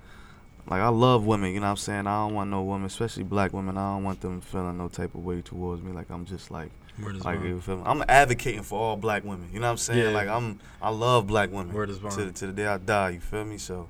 Like 0.67 0.81
I 0.81 0.89
love 0.89 1.27
women, 1.27 1.53
you 1.53 1.59
know 1.59 1.67
what 1.67 1.71
I'm 1.71 1.77
saying. 1.77 2.07
I 2.07 2.25
don't 2.25 2.33
want 2.33 2.49
no 2.49 2.63
woman, 2.63 2.87
especially 2.87 3.21
black 3.23 3.53
women. 3.53 3.77
I 3.77 3.93
don't 3.93 4.03
want 4.03 4.19
them 4.21 4.41
feeling 4.41 4.77
no 4.79 4.87
type 4.87 5.13
of 5.13 5.23
way 5.23 5.41
towards 5.43 5.83
me. 5.83 5.91
Like 5.91 6.09
I'm 6.09 6.25
just 6.25 6.49
like, 6.49 6.71
Word 7.01 7.17
is 7.17 7.25
like 7.25 7.39
bond. 7.39 7.49
you 7.49 7.61
feel 7.61 7.77
me? 7.77 7.83
I'm 7.85 8.03
advocating 8.07 8.63
for 8.63 8.79
all 8.79 8.95
black 8.95 9.23
women. 9.23 9.49
You 9.51 9.59
know 9.59 9.67
what 9.67 9.71
I'm 9.71 9.77
saying? 9.77 9.99
Yeah. 9.99 10.09
Like 10.09 10.27
I'm, 10.27 10.59
I 10.81 10.89
love 10.89 11.27
black 11.27 11.51
women. 11.51 11.73
Word 11.73 11.89
is 11.89 11.99
bond. 11.99 12.15
to, 12.15 12.31
to 12.31 12.47
the 12.47 12.53
day 12.53 12.67
I 12.67 12.77
die. 12.77 13.11
You 13.11 13.19
feel 13.19 13.43
me? 13.43 13.57
So, 13.57 13.89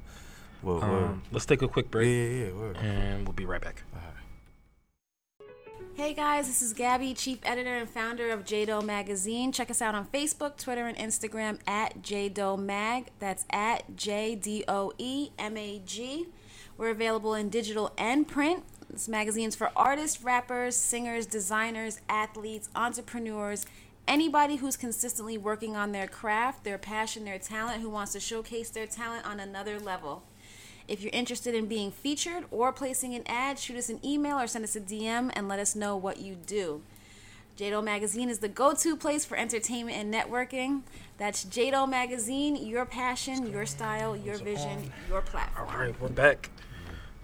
well, 0.64 0.80
word. 0.80 1.04
Um, 1.04 1.22
let's 1.32 1.46
take 1.46 1.62
a 1.62 1.68
quick 1.68 1.92
break 1.92 2.08
yeah, 2.08 2.46
yeah, 2.46 2.52
word. 2.54 2.78
and 2.78 3.28
we'll 3.28 3.34
be 3.34 3.46
right 3.46 3.62
back. 3.62 3.84
Hey 5.98 6.14
guys, 6.14 6.48
this 6.48 6.62
is 6.62 6.74
Gabby, 6.74 7.14
Chief 7.14 7.40
Editor 7.44 7.74
and 7.74 7.90
founder 7.90 8.30
of 8.30 8.44
JDO 8.44 8.84
Magazine. 8.84 9.54
Check 9.54 9.72
us 9.72 9.82
out 9.82 9.96
on 9.96 10.06
Facebook, 10.08 10.58
Twitter, 10.58 10.88
and 10.88 10.98
Instagram 10.98 11.58
at 11.66 12.02
JDO 12.02 12.60
Mag. 12.60 13.12
That's 13.20 13.46
at 13.50 13.96
J 13.96 14.36
D 14.36 14.66
O 14.68 14.92
E 14.98 15.30
M 15.40 15.56
A 15.56 15.82
G. 15.86 16.28
We're 16.78 16.90
available 16.90 17.34
in 17.34 17.48
digital 17.48 17.94
and 17.98 18.28
print. 18.28 18.66
This 18.96 19.10
magazine's 19.10 19.58
for 19.58 19.72
artists, 19.76 20.24
rappers, 20.24 20.74
singers, 20.74 21.26
designers, 21.26 22.00
athletes, 22.08 22.70
entrepreneurs, 22.78 23.66
anybody 24.08 24.56
who's 24.56 24.78
consistently 24.78 25.38
working 25.38 25.76
on 25.76 25.92
their 25.92 26.08
craft, 26.08 26.64
their 26.64 26.78
passion, 26.78 27.26
their 27.26 27.38
talent, 27.38 27.82
who 27.82 27.90
wants 27.90 28.14
to 28.14 28.22
showcase 28.22 28.70
their 28.70 28.88
talent 28.88 29.26
on 29.26 29.42
another 29.42 29.82
level. 29.82 30.24
If 30.88 31.02
you're 31.02 31.12
interested 31.12 31.54
in 31.54 31.66
being 31.66 31.92
featured 31.92 32.46
or 32.52 32.72
placing 32.72 33.14
an 33.16 33.24
ad, 33.26 33.60
shoot 33.60 33.76
us 33.76 33.90
an 33.90 34.00
email 34.02 34.40
or 34.40 34.48
send 34.48 34.64
us 34.64 34.78
a 34.78 34.80
DM 34.80 35.30
and 35.34 35.50
let 35.50 35.60
us 35.60 35.76
know 35.76 35.98
what 35.98 36.22
you 36.22 36.36
do. 36.36 36.82
JDO 37.58 37.84
Magazine 37.84 38.30
is 38.30 38.40
the 38.40 38.48
go 38.48 38.74
to 38.74 38.96
place 38.96 39.26
for 39.26 39.36
entertainment 39.36 39.98
and 39.98 40.14
networking. 40.14 40.84
That's 41.18 41.44
JDO 41.44 41.90
Magazine, 41.90 42.56
your 42.66 42.86
passion, 42.86 43.52
your 43.52 43.66
style, 43.66 44.16
your 44.16 44.38
vision, 44.38 44.90
your 45.10 45.20
platform. 45.20 45.68
All 45.70 45.78
right, 45.78 46.00
we're 46.00 46.08
back. 46.08 46.50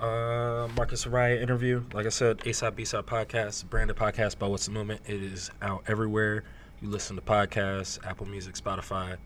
Uh, 0.01 0.67
Marcus 0.75 1.05
Ariah 1.05 1.39
interview. 1.39 1.83
Like 1.93 2.07
I 2.07 2.09
said, 2.09 2.41
A-Side 2.47 2.75
B-Side 2.75 3.05
podcast, 3.05 3.69
branded 3.69 3.95
podcast 3.95 4.39
by 4.39 4.47
What's 4.47 4.65
the 4.65 4.71
Movement. 4.71 5.01
It 5.05 5.21
is 5.21 5.51
out 5.61 5.83
everywhere. 5.87 6.43
You 6.81 6.89
listen 6.89 7.15
to 7.17 7.21
podcasts, 7.21 8.03
Apple 8.03 8.25
Music, 8.25 8.55
Spotify, 8.55 9.17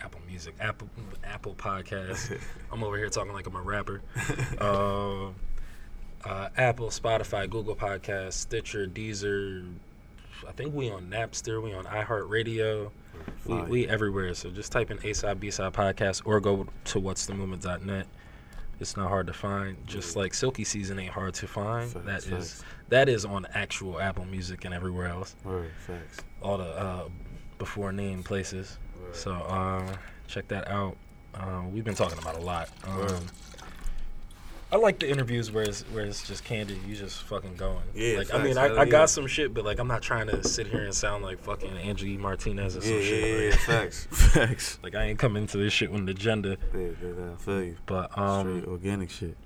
Apple 0.00 0.22
Music, 0.26 0.54
Apple 0.58 0.88
Apple 1.22 1.54
Podcasts. 1.54 2.40
I'm 2.72 2.82
over 2.82 2.96
here 2.96 3.10
talking 3.10 3.34
like 3.34 3.46
I'm 3.46 3.56
a 3.56 3.60
rapper. 3.60 4.00
uh, 4.58 5.26
uh, 6.24 6.48
Apple, 6.56 6.88
Spotify, 6.88 7.50
Google 7.50 7.76
Podcasts, 7.76 8.32
Stitcher, 8.32 8.86
Deezer. 8.86 9.70
I 10.48 10.52
think 10.52 10.74
we 10.74 10.90
on 10.90 11.10
Napster. 11.10 11.62
We 11.62 11.74
on 11.74 11.84
iHeartRadio. 11.84 12.90
We, 13.44 13.62
we 13.64 13.86
everywhere. 13.86 14.32
So 14.32 14.48
just 14.48 14.72
type 14.72 14.90
in 14.90 14.98
A-Side 15.04 15.38
B-Side 15.40 15.74
podcast 15.74 16.22
or 16.24 16.40
go 16.40 16.68
to 16.84 17.00
what's 17.00 17.26
the 17.26 17.34
movement.net 17.34 18.06
It's 18.82 18.96
not 18.96 19.08
hard 19.08 19.28
to 19.28 19.32
find. 19.32 19.76
Just 19.86 20.16
like 20.16 20.34
Silky 20.34 20.64
Season 20.64 20.98
ain't 20.98 21.12
hard 21.12 21.34
to 21.34 21.46
find. 21.46 21.88
Facts, 21.88 22.04
that 22.04 22.26
is 22.26 22.52
facts. 22.54 22.64
that 22.88 23.08
is 23.08 23.24
on 23.24 23.46
actual 23.54 24.00
Apple 24.00 24.24
Music 24.24 24.64
and 24.64 24.74
everywhere 24.74 25.06
else. 25.06 25.36
Facts. 25.86 26.18
All 26.42 26.58
the 26.58 26.64
uh, 26.64 27.08
before 27.58 27.92
name 27.92 28.24
places. 28.24 28.78
Word. 29.00 29.14
So 29.14 29.32
uh, 29.32 29.96
check 30.26 30.48
that 30.48 30.66
out. 30.68 30.96
Uh, 31.32 31.62
we've 31.72 31.84
been 31.84 31.94
talking 31.94 32.18
about 32.18 32.36
a 32.36 32.40
lot. 32.40 32.68
Um, 32.84 33.26
I 34.72 34.76
like 34.76 34.98
the 35.00 35.08
interviews 35.10 35.52
where 35.52 35.64
it's 35.64 35.82
where 35.92 36.04
it's 36.06 36.26
just 36.26 36.44
candid. 36.44 36.78
You 36.88 36.96
just 36.96 37.22
fucking 37.24 37.56
going. 37.56 37.82
Yeah, 37.94 38.16
Like 38.18 38.32
I 38.32 38.42
mean, 38.42 38.56
I, 38.56 38.68
hell 38.68 38.78
I 38.80 38.84
yeah. 38.84 38.90
got 38.90 39.10
some 39.10 39.26
shit, 39.26 39.52
but 39.52 39.66
like 39.66 39.78
I'm 39.78 39.86
not 39.86 40.00
trying 40.00 40.28
to 40.28 40.42
sit 40.42 40.66
here 40.66 40.82
and 40.84 40.94
sound 40.94 41.22
like 41.22 41.38
fucking 41.40 41.76
Angie 41.76 42.16
Martinez 42.16 42.74
or 42.76 42.80
Yeah, 42.80 42.86
some 42.86 42.94
yeah, 42.96 43.02
shit. 43.02 43.42
yeah, 43.44 43.50
like- 43.50 43.58
facts, 43.60 44.06
facts. 44.10 44.78
Like 44.82 44.94
I 44.94 45.04
ain't 45.04 45.18
coming 45.18 45.46
to 45.48 45.58
this 45.58 45.74
shit 45.74 45.90
with 45.92 46.00
an 46.00 46.08
agenda. 46.08 46.56
Yeah, 46.74 46.80
yeah, 46.80 46.88
yeah, 47.02 47.32
I 47.32 47.36
feel 47.36 47.62
you. 47.64 47.76
But 47.84 48.16
um, 48.16 48.60
Straight 48.60 48.70
organic 48.72 49.10
shit. 49.10 49.36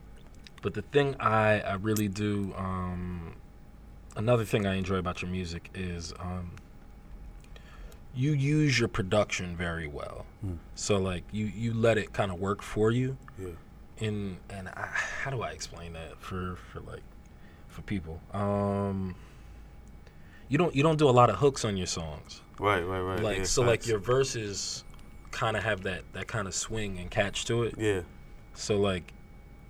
but 0.63 0.75
the 0.75 0.83
thing 0.83 1.17
I 1.19 1.61
I 1.61 1.75
really 1.75 2.07
do 2.07 2.55
um, 2.57 3.35
another 4.15 4.45
thing 4.45 4.65
I 4.65 4.77
enjoy 4.77 4.97
about 4.97 5.23
your 5.23 5.31
music 5.33 5.71
is 5.75 6.13
um, 6.21 6.53
you 8.15 8.31
use 8.31 8.79
your 8.79 8.89
production 8.89 9.57
very 9.57 9.89
well. 9.89 10.25
Hmm. 10.41 10.53
So 10.77 10.99
like 10.99 11.25
you 11.33 11.47
you 11.47 11.75
let 11.75 11.99
it 11.99 12.13
kind 12.13 12.31
of 12.31 12.39
work 12.39 12.63
for 12.63 12.93
you. 12.93 13.17
Yeah. 13.41 13.49
In 13.99 14.37
and 14.51 14.69
I, 14.69 14.89
how 15.23 15.31
do 15.31 15.43
I 15.43 15.51
explain 15.51 15.95
that 15.95 16.21
for 16.21 16.57
for 16.73 16.81
like 16.81 17.03
for 17.69 17.83
people? 17.83 18.21
Um, 18.33 19.15
you 20.49 20.59
don't 20.59 20.75
you 20.75 20.83
don't 20.83 20.99
do 20.99 21.09
a 21.09 21.11
lot 21.13 21.31
of 21.31 21.37
hooks 21.37 21.65
on 21.65 21.77
your 21.77 21.87
songs. 21.87 22.43
Right, 22.59 22.83
right, 22.83 23.01
right. 23.01 23.21
Like 23.23 23.39
yeah, 23.39 23.45
so 23.45 23.63
like 23.63 23.87
your 23.87 23.99
verses 23.99 24.85
kind 25.31 25.57
of 25.57 25.63
have 25.65 25.83
that 25.85 26.03
that 26.13 26.27
kind 26.27 26.47
of 26.47 26.55
swing 26.55 26.99
and 26.99 27.11
catch 27.11 27.45
to 27.47 27.63
it. 27.65 27.75
Yeah, 27.79 28.01
So 28.55 28.79
like, 28.79 29.13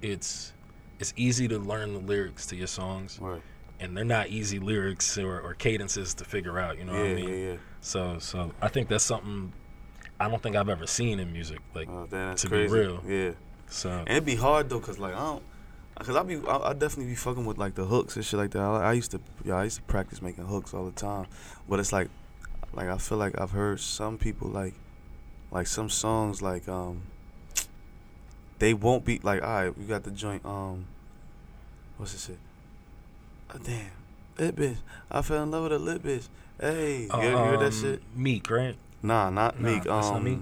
it's 0.03 0.53
it's 0.99 1.13
easy 1.17 1.47
to 1.49 1.59
learn 1.59 1.93
the 1.95 2.01
lyrics 2.01 2.47
to 2.47 2.57
your 2.57 2.67
songs, 2.67 3.19
right. 3.21 3.43
and 3.81 3.97
they're 3.97 4.05
not 4.05 4.29
easy 4.29 4.59
lyrics 4.59 5.19
or, 5.19 5.41
or 5.41 5.55
cadences 5.55 6.15
to 6.15 6.25
figure 6.25 6.59
out. 6.59 6.79
You 6.79 6.85
know 6.85 6.95
yeah, 6.95 7.01
what 7.01 7.11
I 7.11 7.15
mean? 7.15 7.29
yeah, 7.29 7.51
yeah. 7.53 7.57
So 7.81 8.19
so 8.19 8.51
I 8.61 8.69
think 8.69 8.89
that's 8.89 9.05
something 9.05 9.53
I 10.19 10.29
don't 10.29 10.43
think 10.43 10.57
I've 10.57 10.69
ever 10.69 10.87
seen 10.87 11.21
in 11.21 11.33
music. 11.33 11.61
Like 11.75 11.89
Oh, 11.89 12.07
to 12.07 12.49
crazy. 12.49 12.49
be 12.49 12.67
real. 12.67 13.03
Yeah. 13.07 13.33
So 13.69 13.91
And 13.91 14.09
it'd 14.09 14.25
be 14.25 14.37
hard 14.37 14.69
though, 14.69 14.81
cause 14.81 14.99
like 14.99 15.15
I 15.15 15.19
don't, 15.19 15.43
cause 15.99 16.17
I 16.17 16.23
be 16.23 16.37
I, 16.47 16.71
I 16.71 16.73
definitely 16.73 17.07
be 17.07 17.15
fucking 17.15 17.45
with 17.45 17.59
like 17.59 17.75
the 17.75 17.85
hooks 17.85 18.17
and 18.17 18.25
shit 18.25 18.39
like 18.39 18.51
that. 18.53 18.61
I, 18.61 18.91
I 18.91 18.93
used 18.93 19.11
to 19.13 19.21
yeah 19.45 19.57
I 19.57 19.65
used 19.65 19.77
to 19.77 19.83
practice 19.83 20.23
making 20.23 20.45
hooks 20.47 20.75
all 20.75 20.85
the 20.85 20.93
time, 20.93 21.27
but 21.69 21.81
it's 21.81 21.93
like 21.93 22.09
like 22.73 22.89
I 22.89 22.99
feel 22.99 23.19
like 23.19 23.41
I've 23.41 23.53
heard 23.53 23.81
some 23.81 24.19
people 24.19 24.49
like 24.49 24.75
like 25.51 25.67
some 25.67 25.89
songs 25.89 26.43
like 26.43 26.69
um 26.69 27.03
they 28.59 28.75
won't 28.75 29.05
be 29.05 29.21
like 29.23 29.43
all 29.43 29.49
right 29.49 29.79
we 29.79 29.85
got 29.85 30.03
the 30.03 30.11
joint 30.11 30.45
um 30.45 30.87
what's 31.97 32.13
this 32.13 32.27
shit? 32.27 32.39
Oh, 33.55 33.59
damn, 33.63 33.91
lit 34.39 34.57
bitch. 34.57 34.77
I 35.11 35.23
fell 35.23 35.43
in 35.43 35.51
love 35.51 35.65
with 35.65 35.73
a 35.73 35.79
lit 35.79 36.03
bitch. 36.03 36.29
Hey, 36.61 37.03
you, 37.03 37.09
ever 37.13 37.37
heard 37.37 37.61
that 37.61 37.67
um, 37.67 37.73
shit? 37.73 38.03
Meek, 38.15 38.51
right? 38.51 38.77
Nah, 39.03 39.31
not 39.31 39.61
Nah, 39.61 39.69
Meek. 39.69 39.85
that's 39.85 40.07
um, 40.07 40.15
not 40.15 40.23
Meek. 40.23 40.41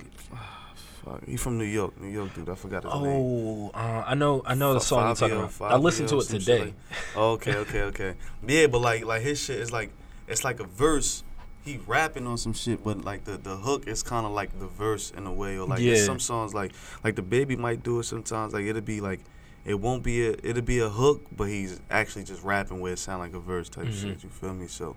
Fuck, 1.04 1.24
he 1.26 1.36
from 1.36 1.58
New 1.58 1.64
York, 1.64 2.00
New 2.00 2.08
York 2.08 2.32
dude. 2.34 2.48
I 2.48 2.54
forgot 2.54 2.84
his 2.84 2.92
name. 2.94 3.02
Oh, 3.04 3.70
uh, 3.74 4.04
I 4.06 4.14
know 4.14 4.42
I 4.46 4.54
know 4.54 4.72
the 4.74 4.80
song 4.80 5.06
you're 5.06 5.14
talking 5.14 5.36
Fabio, 5.48 5.66
about. 5.66 5.72
I 5.72 5.76
listened 5.76 6.08
to 6.10 6.18
it 6.18 6.24
today. 6.24 6.60
like- 6.60 6.74
Oh, 7.16 7.32
okay, 7.32 7.56
okay, 7.56 7.82
okay. 7.82 8.14
Yeah, 8.46 8.66
but 8.68 8.80
like 8.80 9.04
like 9.04 9.22
his 9.22 9.38
shit 9.40 9.58
is 9.58 9.70
like 9.72 9.90
it's 10.28 10.44
like 10.44 10.60
a 10.60 10.64
verse. 10.64 11.22
He 11.64 11.78
rapping 11.86 12.26
on 12.26 12.36
some 12.36 12.52
shit, 12.52 12.84
but 12.84 13.04
like 13.04 13.24
the, 13.24 13.38
the 13.38 13.56
hook 13.56 13.86
is 13.88 14.02
kind 14.02 14.26
of 14.26 14.32
like 14.32 14.58
the 14.58 14.66
verse 14.66 15.10
in 15.10 15.26
a 15.26 15.32
way, 15.32 15.56
or 15.58 15.66
like 15.66 15.80
Yeah. 15.80 15.96
some 15.96 16.20
songs 16.20 16.52
like 16.54 16.72
like 17.02 17.14
DaBaby 17.16 17.56
might 17.58 17.82
do 17.82 18.00
it 18.00 18.04
sometimes. 18.04 18.52
Like 18.54 18.64
it'll 18.64 18.82
be 18.82 19.00
like 19.00 19.20
it 19.64 19.74
won't 19.80 20.02
be 20.02 20.26
a 20.28 20.36
it'll 20.42 20.62
be 20.62 20.78
a 20.80 20.88
hook, 20.90 21.22
but 21.36 21.44
he's 21.44 21.80
actually 21.90 22.24
just 22.24 22.42
rapping 22.42 22.80
where 22.80 22.92
it 22.92 22.98
sound 22.98 23.20
like 23.20 23.34
a 23.34 23.40
verse 23.40 23.68
type 23.68 23.86
Mhm. 23.86 24.00
shit. 24.00 24.22
You 24.22 24.28
feel 24.30 24.52
me? 24.54 24.66
So 24.68 24.96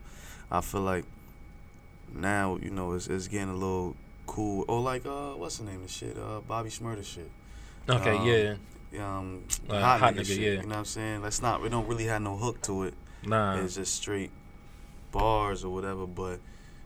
I 0.51 0.59
feel 0.61 0.81
like 0.81 1.05
now 2.13 2.57
you 2.61 2.69
know 2.69 2.93
it's, 2.93 3.07
it's 3.07 3.27
getting 3.27 3.49
a 3.49 3.53
little 3.53 3.95
cool. 4.27 4.63
Or 4.67 4.79
like 4.81 5.05
uh 5.05 5.31
what's 5.33 5.57
the 5.57 5.63
name 5.65 5.77
of 5.77 5.87
the 5.87 5.91
shit? 5.91 6.15
Uh 6.17 6.41
Bobby 6.47 6.69
Shmurda 6.69 7.03
shit 7.03 7.31
Okay, 7.89 8.17
Um, 8.17 8.57
yeah. 8.91 9.17
um, 9.17 9.43
Uh, 9.69 9.79
hot, 9.79 9.99
hot 10.01 10.13
nigga, 10.15 10.25
shit. 10.25 10.37
yeah. 10.39 10.49
You 10.51 10.61
know 10.63 10.67
what 10.67 10.75
I'm 10.77 10.85
saying? 10.85 11.21
That's 11.21 11.41
not. 11.41 11.61
We 11.61 11.69
don't 11.69 11.87
really 11.87 12.05
have 12.05 12.21
no 12.21 12.35
hook 12.35 12.61
to 12.63 12.83
it. 12.83 12.93
Nah. 13.23 13.55
It's 13.61 13.75
just 13.75 13.95
straight 13.95 14.29
bars 15.11 15.63
or 15.63 15.73
whatever. 15.73 16.05
But 16.05 16.39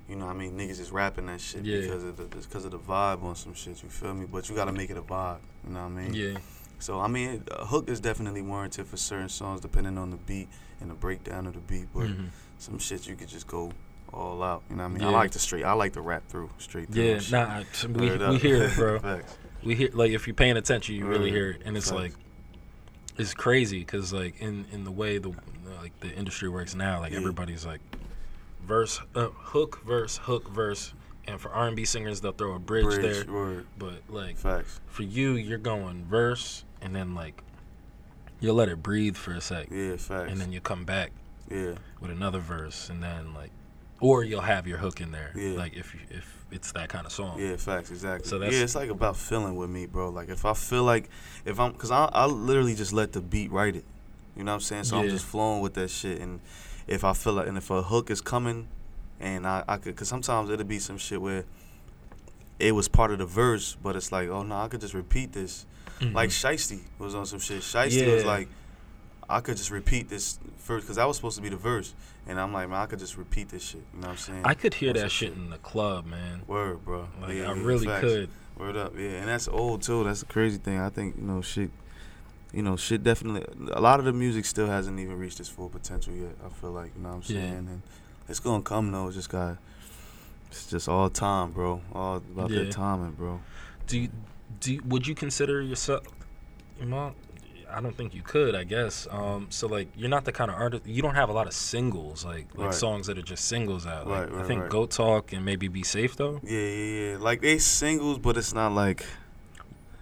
you 0.07 0.15
know, 0.15 0.25
what 0.27 0.35
I 0.35 0.39
mean, 0.39 0.57
niggas 0.57 0.79
is 0.79 0.91
rapping 0.91 1.25
that 1.27 1.41
shit 1.41 1.63
Yeah. 1.65 1.81
because 1.81 2.03
of 2.03 2.17
the 2.17 2.23
because 2.25 2.65
of 2.65 2.71
the 2.71 2.79
vibe 2.79 3.23
on 3.23 3.35
some 3.35 3.53
shit. 3.53 3.81
You 3.83 3.89
feel 3.89 4.13
me? 4.13 4.25
But 4.31 4.49
you 4.49 4.55
gotta 4.55 4.71
make 4.71 4.89
it 4.89 4.97
a 4.97 5.01
vibe. 5.01 5.39
You 5.65 5.73
know 5.73 5.79
what 5.83 5.85
I 5.85 5.89
mean? 5.89 6.13
Yeah. 6.13 6.37
So 6.79 6.99
I 6.99 7.07
mean, 7.07 7.43
a 7.51 7.65
hook 7.65 7.89
is 7.89 7.99
definitely 7.99 8.41
warranted 8.41 8.87
for 8.87 8.97
certain 8.97 9.29
songs, 9.29 9.61
depending 9.61 9.97
on 9.97 10.09
the 10.11 10.17
beat 10.17 10.49
and 10.79 10.89
the 10.89 10.95
breakdown 10.95 11.45
of 11.47 11.53
the 11.53 11.59
beat. 11.61 11.87
But 11.93 12.07
Mhm. 12.07 12.29
some 12.57 12.79
shit 12.79 13.07
you 13.07 13.15
could 13.15 13.27
just 13.29 13.47
go 13.47 13.71
all 14.13 14.41
out. 14.43 14.63
You 14.69 14.75
know 14.77 14.83
what 14.83 14.89
I 14.89 14.93
mean? 14.93 15.03
I 15.03 15.09
like 15.09 15.31
to 15.31 15.39
straight. 15.39 15.63
I 15.63 15.73
like 15.73 15.93
to 15.93 16.01
rap 16.01 16.27
through 16.27 16.49
straight 16.57 16.91
through. 16.91 17.03
Yeah, 17.03 17.19
nah, 17.31 17.63
we, 17.87 18.09
Word 18.09 18.19
we 18.19 18.25
up. 18.25 18.41
hear 18.41 18.63
it, 18.63 18.75
bro. 18.75 19.19
We 19.63 19.75
hear 19.75 19.89
like 19.93 20.11
if 20.11 20.25
you're 20.25 20.33
paying 20.33 20.57
attention, 20.57 20.95
you 20.95 21.05
really 21.05 21.29
hear 21.29 21.51
it, 21.51 21.61
and 21.65 21.77
it's 21.77 21.89
Facts. 21.91 22.01
like 22.01 22.13
it's 23.19 23.35
crazy 23.35 23.79
because 23.79 24.11
like 24.11 24.41
in 24.41 24.65
in 24.71 24.83
the 24.85 24.91
way 24.91 25.19
the 25.19 25.29
like 25.79 25.97
the 25.99 26.09
industry 26.11 26.49
works 26.49 26.73
now, 26.73 26.99
like 26.99 27.11
Yeah. 27.11 27.19
everybody's 27.19 27.63
like 27.63 27.79
verse, 28.65 28.99
uh, 29.13 29.27
hook, 29.27 29.83
verse, 29.85 30.17
hook, 30.17 30.49
verse, 30.49 30.93
and 31.27 31.39
for 31.39 31.51
R 31.51 31.67
and 31.67 31.75
B 31.75 31.85
singers 31.85 32.21
they'll 32.21 32.31
throw 32.31 32.53
a 32.55 32.59
bridge, 32.59 32.85
Bridge, 32.85 33.25
there, 33.25 33.31
word. 33.31 33.67
but 33.77 34.01
like 34.09 34.37
Facts. 34.37 34.79
for 34.87 35.03
you, 35.03 35.33
you're 35.33 35.59
going 35.59 36.05
verse 36.05 36.63
and 36.81 36.95
then 36.95 37.13
like 37.13 37.43
you'll 38.39 38.55
let 38.55 38.67
it 38.67 38.81
breathe 38.81 39.15
for 39.15 39.33
a 39.33 39.41
sec, 39.41 39.67
Yeah, 39.69 39.97
facts. 39.97 40.31
and 40.31 40.41
then 40.41 40.51
you 40.51 40.59
come 40.59 40.85
back 40.85 41.11
yeah. 41.51 41.75
with 41.99 42.09
another 42.09 42.39
verse, 42.39 42.89
and 42.89 43.03
then 43.03 43.35
like, 43.35 43.51
or 44.01 44.23
you'll 44.25 44.41
have 44.41 44.67
your 44.67 44.77
hook 44.79 44.99
in 44.99 45.11
there, 45.11 45.31
Yeah. 45.35 45.57
like 45.57 45.73
if 45.77 45.95
if 46.09 46.25
it's 46.51 46.73
that 46.73 46.89
kind 46.89 47.05
of 47.05 47.13
song. 47.13 47.39
Yeah, 47.39 47.55
facts, 47.55 47.91
exactly. 47.91 48.27
So 48.27 48.37
that's- 48.39 48.53
yeah, 48.57 48.63
it's 48.65 48.75
like 48.75 48.89
about 48.89 49.15
feeling 49.15 49.55
with 49.55 49.69
me, 49.69 49.85
bro. 49.85 50.09
Like 50.09 50.27
if 50.27 50.43
I 50.43 50.53
feel 50.53 50.83
like 50.83 51.09
if 51.45 51.57
I'm, 51.59 51.73
cause 51.73 51.91
I 51.91 52.05
I 52.11 52.25
literally 52.25 52.75
just 52.75 52.91
let 52.91 53.13
the 53.13 53.21
beat 53.21 53.51
write 53.51 53.75
it. 53.77 53.85
You 54.35 54.43
know 54.43 54.51
what 54.51 54.55
I'm 54.55 54.61
saying? 54.61 54.83
So 54.85 54.97
I'm 54.99 55.07
just 55.09 55.25
flowing 55.25 55.61
with 55.61 55.73
that 55.75 55.89
shit, 55.89 56.19
and 56.19 56.41
if 56.87 57.03
I 57.05 57.13
feel 57.13 57.33
like, 57.33 57.47
and 57.47 57.57
if 57.57 57.69
a 57.69 57.81
hook 57.83 58.09
is 58.09 58.19
coming, 58.21 58.67
and 59.19 59.47
I 59.47 59.63
I 59.67 59.77
could, 59.77 59.95
cause 59.95 60.09
sometimes 60.09 60.49
it'll 60.49 60.65
be 60.65 60.79
some 60.79 60.97
shit 60.97 61.21
where 61.21 61.45
it 62.59 62.73
was 62.73 62.87
part 62.87 63.11
of 63.11 63.17
the 63.19 63.25
verse, 63.25 63.75
but 63.81 63.95
it's 63.95 64.11
like, 64.11 64.29
oh 64.29 64.43
no, 64.43 64.55
I 64.55 64.67
could 64.67 64.81
just 64.81 64.93
repeat 64.93 65.31
this. 65.33 65.65
Mhm. 65.99 66.13
Like 66.13 66.29
Shiesty 66.31 66.81
was 66.99 67.13
on 67.15 67.25
some 67.25 67.39
shit. 67.39 67.61
Shiesty 67.61 68.11
was 68.13 68.25
like, 68.25 68.47
I 69.31 69.41
could 69.41 69.57
just 69.57 69.71
repeat 69.71 70.09
this 70.09 70.39
first, 70.57 70.87
cause 70.87 70.95
that 70.97 71.07
was 71.07 71.15
supposed 71.15 71.37
to 71.37 71.41
be 71.41 71.49
the 71.49 71.55
verse, 71.57 71.93
and 72.27 72.39
I'm 72.39 72.51
like, 72.53 72.69
man, 72.69 72.79
I 72.81 72.85
could 72.85 72.99
just 72.99 73.17
repeat 73.17 73.49
this 73.49 73.63
shit. 73.63 73.81
You 73.93 74.01
know 74.01 74.07
what 74.07 74.11
I'm 74.13 74.17
saying? 74.17 74.41
I 74.45 74.53
could 74.53 74.73
hear 74.75 74.93
that 74.93 74.99
some 74.99 75.09
shit 75.09 75.33
in 75.33 75.49
the 75.49 75.57
club, 75.57 76.05
man. 76.05 76.41
Word, 76.47 76.83
bro. 76.85 77.07
Like 77.21 77.33
Yeah, 77.35 77.51
I 77.51 77.55
yeah, 77.55 77.63
really 77.63 77.87
facts. 77.87 78.01
could. 78.01 78.29
Word 78.57 78.75
up, 78.77 78.93
yeah, 78.97 79.09
and 79.19 79.27
that's 79.27 79.47
old 79.47 79.81
too. 79.81 80.03
That's 80.03 80.19
the 80.19 80.25
crazy 80.27 80.57
thing. 80.57 80.79
I 80.79 80.89
think 80.89 81.15
you 81.17 81.23
know 81.23 81.41
shit. 81.41 81.71
You 82.53 82.61
know, 82.63 82.75
shit 82.75 83.01
definitely. 83.01 83.45
A 83.71 83.79
lot 83.79 83.99
of 83.99 84.05
the 84.05 84.11
music 84.11 84.43
still 84.43 84.67
hasn't 84.67 84.99
even 84.99 85.17
reached 85.17 85.39
its 85.39 85.47
full 85.47 85.69
potential 85.69 86.13
yet. 86.13 86.35
I 86.45 86.49
feel 86.49 86.71
like 86.71 86.91
you 86.97 87.01
know 87.01 87.09
what 87.15 87.29
I'm 87.29 87.35
Yeah. 87.35 87.41
saying, 87.41 87.67
and 87.69 87.81
it's 88.27 88.39
gonna 88.41 88.61
come 88.61 88.91
though. 88.91 89.07
It's 89.07 89.15
just 89.15 89.29
got. 89.29 89.57
It's 90.49 90.69
just 90.69 90.89
all 90.89 91.09
time, 91.09 91.51
bro. 91.51 91.81
All 91.93 92.17
about 92.17 92.49
Yeah. 92.49 92.63
that 92.63 92.71
timing, 92.71 93.11
bro. 93.11 93.39
Do 93.87 93.97
you, 93.97 94.09
do 94.59 94.73
you, 94.73 94.81
would 94.85 95.07
you 95.07 95.15
consider 95.15 95.61
yourself? 95.61 96.03
I 97.73 97.81
don't 97.81 97.95
think 97.95 98.13
you 98.13 98.21
could. 98.21 98.55
I 98.55 98.63
guess. 98.63 99.07
Um, 99.09 99.47
so 99.49 99.67
like, 99.67 99.87
you're 99.95 100.09
not 100.09 100.25
the 100.25 100.31
kind 100.31 100.51
of 100.51 100.57
artist. 100.57 100.85
You 100.85 101.01
don't 101.01 101.15
have 101.15 101.29
a 101.29 101.33
lot 101.33 101.47
of 101.47 101.53
singles, 101.53 102.25
like 102.25 102.47
like 102.55 102.67
Right. 102.67 102.73
songs 102.73 103.07
that 103.07 103.17
are 103.17 103.23
just 103.23 103.45
singles 103.45 103.85
out. 103.85 104.07
Like, 104.07 104.31
Right, 104.31 104.41
I 104.41 104.47
think 104.47 104.61
right. 104.63 104.69
Go 104.69 104.85
Talk 104.85 105.33
and 105.33 105.45
maybe 105.45 105.67
Be 105.67 105.83
Safe 105.83 106.15
though. 106.15 106.39
Yeah, 106.43 106.59
yeah, 106.59 107.11
yeah. 107.11 107.17
Like 107.17 107.41
they 107.41 107.57
singles, 107.57 108.19
but 108.19 108.37
it's 108.37 108.53
not 108.53 108.71
like. 108.71 109.05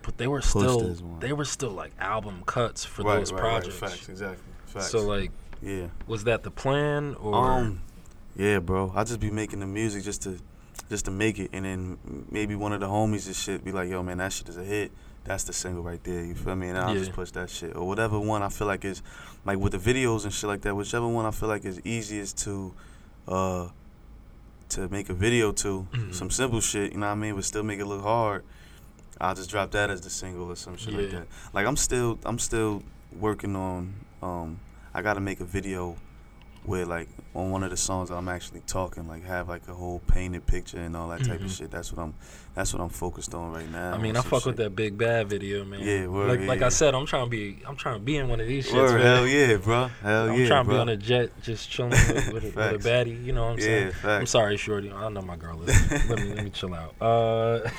But 0.01 0.17
they 0.17 0.27
were 0.27 0.41
still 0.41 0.95
they 1.19 1.33
were 1.33 1.45
still 1.45 1.71
like 1.71 1.91
album 1.99 2.43
cuts 2.45 2.85
for 2.85 3.03
right, 3.03 3.17
those 3.17 3.31
right, 3.31 3.39
projects. 3.41 3.81
Right, 3.81 3.91
facts, 3.91 4.09
exactly. 4.09 4.43
Facts. 4.65 4.89
So 4.89 5.01
like, 5.01 5.31
yeah. 5.61 5.87
was 6.07 6.23
that 6.23 6.43
the 6.43 6.51
plan 6.51 7.15
or? 7.15 7.35
Um, 7.35 7.81
yeah, 8.35 8.59
bro. 8.59 8.91
I 8.95 9.03
just 9.03 9.19
be 9.19 9.29
making 9.29 9.59
the 9.59 9.67
music 9.67 10.03
just 10.03 10.21
to, 10.23 10.39
just 10.89 11.05
to 11.05 11.11
make 11.11 11.39
it, 11.39 11.49
and 11.51 11.65
then 11.65 12.25
maybe 12.31 12.55
one 12.55 12.71
of 12.71 12.79
the 12.79 12.87
homies 12.87 13.27
and 13.27 13.35
shit 13.35 13.65
be 13.65 13.71
like, 13.71 13.89
"Yo, 13.89 14.01
man, 14.01 14.19
that 14.19 14.31
shit 14.31 14.47
is 14.47 14.57
a 14.57 14.63
hit. 14.63 14.91
That's 15.29 15.43
the 15.43 15.53
single 15.53 15.83
right 15.83 16.03
there." 16.03 16.23
You 16.25 16.33
feel 16.33 16.55
me? 16.55 16.69
And 16.69 16.77
I'll 16.77 16.95
just 16.95 17.13
push 17.13 17.29
that 17.31 17.49
shit 17.51 17.75
or 17.75 17.87
whatever 17.87 18.19
one 18.19 18.41
I 18.41 18.49
feel 18.49 18.65
like 18.67 18.83
is, 18.83 19.03
like 19.45 19.59
with 19.59 19.73
the 19.73 19.77
videos 19.77 20.23
and 20.23 20.33
shit 20.33 20.47
like 20.49 20.61
that. 20.61 20.75
Whichever 20.75 21.07
one 21.07 21.25
I 21.27 21.31
feel 21.31 21.47
like 21.47 21.63
is 21.65 21.79
easiest 21.85 22.37
to, 22.45 22.73
uh, 23.27 23.67
to 24.69 24.89
make 24.89 25.07
a 25.09 25.13
video 25.13 25.51
to. 25.63 25.87
Mhm. 25.91 26.13
Some 26.15 26.31
simple 26.31 26.61
shit, 26.61 26.93
you 26.93 26.97
know 26.99 27.05
what 27.05 27.11
I 27.13 27.15
mean, 27.23 27.35
but 27.35 27.45
still 27.45 27.61
make 27.63 27.79
it 27.79 27.85
look 27.85 28.01
hard. 28.01 28.43
I'll 29.21 29.35
just 29.35 29.49
drop 29.51 29.69
that 29.71 29.89
as 29.91 30.01
the 30.01 30.09
single 30.09 30.49
or 30.51 30.55
some 30.55 30.77
shit 30.77 30.93
like 30.95 31.11
that. 31.11 31.27
Like 31.53 31.67
I'm 31.67 31.77
still, 31.77 32.17
I'm 32.25 32.39
still 32.39 32.81
working 33.19 33.55
on. 33.55 33.93
Um, 34.23 34.59
I 34.95 35.03
got 35.03 35.13
to 35.13 35.19
make 35.19 35.39
a 35.41 35.45
video 35.45 35.95
where 36.65 36.85
like 36.85 37.07
on 37.33 37.51
one 37.51 37.63
of 37.63 37.69
the 37.69 37.77
songs 37.77 38.09
I'm 38.09 38.27
actually 38.27 38.61
talking, 38.61 39.07
like 39.07 39.23
have 39.25 39.47
like 39.49 39.67
a 39.67 39.73
whole 39.73 39.99
painted 40.07 40.45
picture 40.45 40.77
and 40.77 40.95
all 40.95 41.07
that 41.09 41.23
type 41.23 41.41
of 41.41 41.47
Mhm. 41.47 41.57
shit. 41.57 41.71
That's 41.71 41.91
what 41.93 42.01
I'm 42.03 42.13
that's 42.55 42.73
what 42.73 42.81
I'm 42.81 42.89
focused 42.89 43.33
on 43.33 43.51
right 43.53 43.69
now. 43.71 43.93
I 43.93 43.97
mean, 43.97 44.17
I 44.17 44.21
fuck 44.21 44.39
shit. 44.41 44.47
with 44.47 44.57
that 44.57 44.75
big 44.75 44.97
bad 44.97 45.29
video, 45.29 45.63
man. 45.63 45.81
Yeah, 45.81 46.07
word, 46.07 46.27
like 46.29 46.39
yeah, 46.41 46.47
like. 46.47 46.61
I 46.61 46.69
said, 46.69 46.93
I'm 46.95 47.05
trying 47.05 47.25
to 47.25 47.29
be 47.29 47.59
I'm 47.67 47.75
trying 47.75 47.95
to 47.95 47.99
be 48.01 48.17
in 48.17 48.27
one 48.27 48.39
of 48.41 48.47
these 48.47 48.67
shits. 48.67 48.73
Word, 48.73 49.01
hell 49.01 49.25
yeah, 49.27 49.55
bro. 49.57 49.87
Hell 50.01 50.29
I'm 50.31 50.39
yeah, 50.39 50.47
trying 50.47 50.63
to 50.63 50.65
bro. 50.65 50.75
be 50.75 50.79
on 50.81 50.89
a 50.89 50.97
jet, 50.97 51.29
just 51.41 51.69
chilling 51.69 51.91
with, 51.91 52.33
with, 52.33 52.43
a, 52.43 52.73
with 52.73 52.85
a 52.85 52.89
baddie. 52.89 53.23
You 53.23 53.31
know 53.33 53.45
what 53.45 53.51
I'm 53.53 53.59
Yeah, 53.59 53.91
saying? 54.01 54.19
I'm 54.21 54.25
sorry, 54.25 54.57
shorty. 54.57 54.91
I 54.91 55.01
don't 55.01 55.13
know 55.13 55.21
my 55.21 55.37
girl 55.37 55.61
is. 55.63 56.09
let 56.09 56.19
me 56.19 56.33
let 56.33 56.43
me 56.43 56.49
chill 56.49 56.73
out. 56.75 56.95
Uh, 57.01 57.69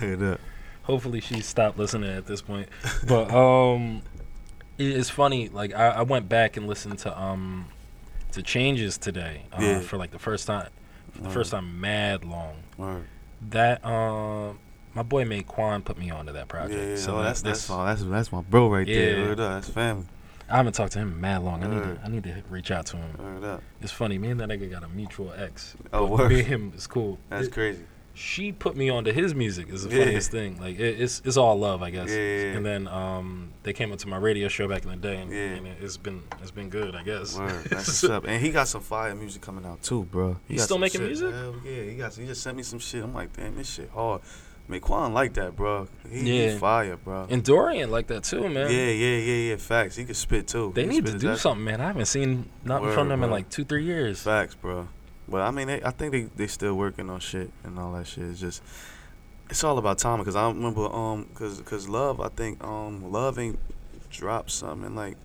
hopefully 0.82 1.20
she 1.20 1.40
stopped 1.42 1.78
listening 1.78 2.10
at 2.10 2.26
this 2.26 2.40
point. 2.42 2.68
But 3.06 3.30
um, 3.32 4.02
it's 4.78 5.10
funny. 5.10 5.48
Like 5.48 5.74
I, 5.74 5.88
I 5.88 6.02
went 6.02 6.28
back 6.28 6.56
and 6.56 6.66
listened 6.66 6.98
to 7.00 7.20
um, 7.20 7.66
to 8.32 8.42
changes 8.42 8.98
today 8.98 9.42
uh, 9.52 9.58
Yeah. 9.60 9.80
for 9.80 9.96
like 9.96 10.10
the 10.10 10.18
first 10.18 10.46
time, 10.46 10.68
for 11.12 11.18
the 11.18 11.24
Word. 11.28 11.34
first 11.34 11.50
time, 11.52 11.80
mad 11.80 12.24
long. 12.24 12.56
Word. 12.76 13.04
That 13.50 13.84
um, 13.84 14.58
my 14.94 15.02
boy 15.02 15.24
made 15.24 15.46
Quan 15.46 15.82
put 15.82 15.98
me 15.98 16.10
onto 16.10 16.32
that 16.32 16.48
project. 16.48 16.78
Yeah, 16.80 16.88
yeah. 16.90 16.96
So 16.96 17.14
oh, 17.14 17.18
that- 17.18 17.24
that's 17.24 17.42
that's. 17.42 17.66
That's 17.68 18.02
that's 18.04 18.32
my 18.32 18.42
bro 18.42 18.68
right 18.68 18.86
there. 18.86 19.18
Yeah. 19.18 19.26
Word 19.28 19.40
up. 19.40 19.52
That's 19.62 19.68
family. 19.68 20.06
I 20.50 20.56
haven't 20.56 20.74
talked 20.74 20.92
to 20.92 20.98
him 20.98 21.18
mad 21.18 21.42
long. 21.42 21.64
I 21.64 21.66
need 21.68 21.82
to 21.82 22.00
I 22.04 22.08
need 22.08 22.24
to 22.24 22.42
reach 22.50 22.70
out 22.70 22.84
to 22.86 22.98
him. 22.98 23.60
It's 23.80 23.92
funny. 23.92 24.18
Me 24.18 24.28
and 24.28 24.40
that 24.40 24.48
nigga 24.50 24.70
got 24.70 24.82
a 24.84 24.88
mutual 24.88 25.32
ex. 25.34 25.74
Oh. 25.94 26.28
Me 26.28 26.40
and 26.40 26.46
him 26.48 26.72
is 26.76 26.86
cool. 26.86 27.18
That's 27.30 27.46
It- 27.46 27.52
crazy. 27.52 27.84
She 28.14 28.52
put 28.52 28.76
me 28.76 28.90
onto 28.90 29.10
his 29.12 29.34
music. 29.34 29.68
Is 29.70 29.84
the 29.88 29.96
Yeah. 29.96 30.04
funniest 30.04 30.30
thing. 30.30 30.60
Like 30.60 30.78
it, 30.78 31.00
it's 31.00 31.22
it's 31.24 31.36
all 31.36 31.58
love, 31.58 31.82
I 31.82 31.90
guess. 31.90 32.10
Yeah, 32.10 32.16
yeah, 32.16 32.36
yeah. 32.50 32.56
And 32.56 32.66
then 32.66 32.88
um 32.88 33.52
they 33.62 33.72
came 33.72 33.90
up 33.92 33.98
to 34.00 34.08
my 34.08 34.18
radio 34.18 34.48
show 34.48 34.68
back 34.68 34.84
in 34.84 34.90
the 34.90 34.96
day, 34.96 35.16
and, 35.16 35.30
Yeah. 35.32 35.38
and 35.56 35.66
it, 35.66 35.78
it's 35.80 35.96
been 35.96 36.22
it's 36.42 36.50
been 36.50 36.68
good, 36.68 36.94
I 36.94 37.02
guess. 37.02 37.38
Word. 37.38 37.64
That's 37.70 37.86
what's 37.88 38.04
up. 38.16 38.24
And 38.26 38.40
he 38.42 38.50
got 38.50 38.68
some 38.68 38.82
fire 38.82 39.14
music 39.14 39.40
coming 39.42 39.64
out 39.64 39.82
too, 39.82 40.04
bro. 40.04 40.36
He 40.46 40.54
He's 40.54 40.64
still 40.64 40.78
making 40.78 41.00
shit. 41.00 41.08
music? 41.08 41.32
Hell 41.32 41.54
yeah. 41.64 41.82
He 41.84 41.96
got. 41.96 42.14
He 42.14 42.26
just 42.26 42.42
sent 42.42 42.56
me 42.56 42.62
some 42.62 42.78
shit. 42.78 43.02
I'm 43.02 43.14
like, 43.14 43.32
damn, 43.36 43.56
this 43.56 43.70
shit 43.70 43.90
hard. 43.90 44.20
Quan 44.80 45.12
like 45.12 45.34
that, 45.34 45.54
bro. 45.54 45.86
He, 46.10 46.44
Yeah. 46.46 46.56
fire, 46.56 46.96
bro. 46.96 47.26
And 47.28 47.44
Dorian 47.44 47.90
like 47.90 48.06
that 48.06 48.24
too, 48.24 48.48
man. 48.48 48.70
Yeah, 48.70 48.86
yeah, 48.86 49.16
yeah, 49.18 49.50
yeah. 49.50 49.56
Facts. 49.56 49.96
He 49.96 50.04
can 50.06 50.14
spit 50.14 50.46
too. 50.48 50.72
They 50.74 50.82
He 50.82 50.88
need 50.88 51.04
to 51.06 51.18
do 51.18 51.36
something, 51.36 51.62
man. 51.64 51.80
I 51.82 51.88
haven't 51.88 52.06
seen 52.06 52.48
nothing 52.64 52.86
Word, 52.86 52.94
from 52.94 53.08
them 53.08 53.22
in 53.22 53.30
like 53.30 53.50
two, 53.50 53.64
three 53.64 53.84
years. 53.84 54.22
Facts, 54.22 54.54
bro. 54.54 54.88
But 55.32 55.40
I 55.40 55.50
mean, 55.50 55.66
they, 55.66 55.82
I 55.82 55.90
think 55.90 56.12
they 56.12 56.22
they 56.36 56.46
still 56.46 56.74
working 56.74 57.10
on 57.10 57.18
shit 57.18 57.50
and 57.64 57.78
all 57.78 57.92
that 57.94 58.06
shit. 58.06 58.24
It's 58.24 58.38
just 58.38 58.62
it's 59.50 59.64
all 59.64 59.78
about 59.78 59.98
timing. 59.98 60.24
Cause 60.24 60.36
I 60.36 60.46
remember 60.46 60.84
um, 60.94 61.26
cause 61.34 61.60
cause 61.64 61.88
love, 61.88 62.20
I 62.20 62.28
think 62.28 62.62
um, 62.62 63.10
love 63.10 63.38
ain't 63.38 63.58
dropped 64.10 64.50
something 64.50 64.94
like 64.94 65.16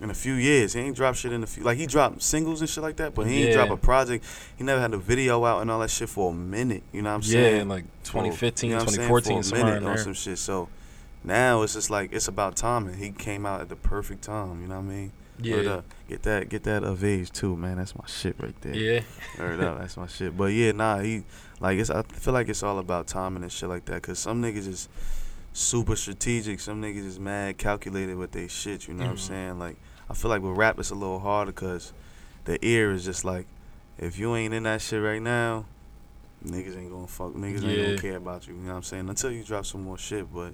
in 0.00 0.10
a 0.10 0.14
few 0.14 0.34
years. 0.34 0.74
He 0.74 0.80
ain't 0.80 0.94
dropped 0.96 1.18
shit 1.18 1.32
in 1.32 1.42
a 1.42 1.46
few. 1.46 1.62
Like 1.62 1.78
he 1.78 1.86
dropped 1.86 2.22
singles 2.22 2.60
and 2.60 2.68
shit 2.68 2.82
like 2.82 2.96
that, 2.96 3.14
but 3.14 3.26
he 3.26 3.38
ain't 3.40 3.48
Yeah. 3.48 3.64
drop 3.64 3.70
a 3.70 3.76
project. 3.76 4.24
He 4.56 4.62
never 4.64 4.80
had 4.80 4.92
a 4.92 4.98
video 4.98 5.44
out 5.44 5.62
and 5.62 5.70
all 5.70 5.80
that 5.80 5.90
shit 5.90 6.08
for 6.08 6.30
a 6.30 6.34
minute. 6.34 6.82
You 6.92 7.02
know 7.02 7.08
what 7.10 7.16
I'm 7.16 7.22
saying 7.22 7.56
Yeah, 7.56 7.62
like 7.74 7.84
For- 8.02 8.12
2015, 8.22 8.68
you 8.70 8.76
know 8.76 8.82
what 8.82 8.88
I'm 8.88 8.94
saying? 8.94 9.08
2014, 9.08 9.42
for 9.42 9.56
a 9.56 9.58
minute 9.64 9.82
in 9.82 9.88
on 9.88 9.98
some 9.98 10.14
shit. 10.14 10.38
So 10.38 10.68
now 11.22 11.62
it's 11.62 11.72
just 11.72 11.88
like 11.90 12.12
it's 12.12 12.28
about 12.28 12.54
timing. 12.56 12.98
He 12.98 13.10
came 13.10 13.46
out 13.46 13.60
at 13.62 13.68
the 13.70 13.76
perfect 13.76 14.22
time. 14.24 14.60
You 14.60 14.68
know 14.68 14.74
what 14.76 14.80
I 14.82 14.94
mean? 14.94 15.12
Yeah. 15.40 15.56
up. 15.56 15.84
Get 16.08 16.22
that, 16.24 16.48
get 16.48 16.62
that 16.64 16.84
of 16.84 17.02
age 17.02 17.30
too, 17.30 17.56
man. 17.56 17.78
That's 17.78 17.96
my 17.96 18.06
shit 18.06 18.36
right 18.38 18.54
there. 18.60 18.74
Yeah. 18.74 19.00
Up, 19.38 19.78
that's 19.80 19.96
my 19.96 20.06
shit. 20.06 20.36
But 20.36 20.52
yeah, 20.52 20.72
nah, 20.72 20.98
he 20.98 21.24
like 21.60 21.78
it's. 21.78 21.90
I 21.90 22.02
feel 22.02 22.34
like 22.34 22.48
it's 22.48 22.62
all 22.62 22.78
about 22.78 23.06
timing 23.06 23.42
and 23.42 23.50
shit 23.50 23.68
like 23.68 23.84
that. 23.86 24.02
Cause 24.02 24.18
some 24.18 24.42
niggas 24.42 24.68
is 24.68 24.88
super 25.52 25.96
strategic. 25.96 26.60
Some 26.60 26.82
niggas 26.82 27.06
is 27.06 27.18
mad 27.18 27.58
calculated 27.58 28.16
with 28.16 28.32
they 28.32 28.48
shit. 28.48 28.86
You 28.86 28.94
know 28.94 29.04
what 29.04 29.10
I'm 29.10 29.16
Mhm. 29.16 29.20
saying? 29.20 29.58
Like 29.58 29.76
I 30.10 30.14
feel 30.14 30.28
like 30.28 30.42
with 30.42 30.56
rap 30.56 30.78
it's 30.78 30.90
a 30.90 30.94
little 30.94 31.20
harder 31.20 31.52
cause 31.52 31.92
the 32.44 32.62
ear 32.64 32.92
is 32.92 33.04
just 33.04 33.24
like 33.24 33.46
if 33.98 34.18
you 34.18 34.34
ain't 34.36 34.52
in 34.52 34.64
that 34.64 34.82
shit 34.82 35.02
right 35.02 35.22
now, 35.22 35.64
niggas 36.44 36.76
ain't 36.76 36.90
gonna 36.90 37.06
fuck. 37.06 37.32
Niggas 37.32 37.64
ain't 37.64 37.82
gonna 37.86 37.98
care 37.98 38.16
about 38.16 38.46
you. 38.46 38.54
You 38.54 38.60
know 38.60 38.70
what 38.70 38.76
I'm 38.76 38.82
saying? 38.82 39.08
Until 39.08 39.30
you 39.30 39.42
drop 39.42 39.64
some 39.66 39.82
more 39.84 39.96
shit, 39.98 40.32
but 40.32 40.52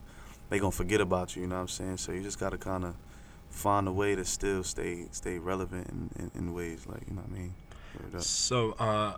they 0.48 0.58
gonna 0.58 0.70
forget 0.70 1.00
about 1.00 1.34
you. 1.34 1.42
You 1.42 1.48
know 1.48 1.56
what 1.56 1.62
I'm 1.62 1.68
saying? 1.68 1.96
So 1.96 2.12
you 2.12 2.22
just 2.22 2.38
gotta 2.38 2.58
kind 2.58 2.84
of 2.84 2.94
find 3.50 3.86
a 3.88 3.92
way 3.92 4.14
to 4.14 4.24
still 4.24 4.62
stay 4.62 5.06
stay 5.10 5.38
relevant 5.38 5.88
in, 5.88 6.10
in, 6.24 6.30
in 6.34 6.54
ways 6.54 6.86
like 6.86 7.02
you 7.08 7.14
know 7.14 7.22
what 7.22 7.36
I 7.36 7.40
mean. 7.40 7.54
So, 8.18 8.72
uh, 8.72 9.14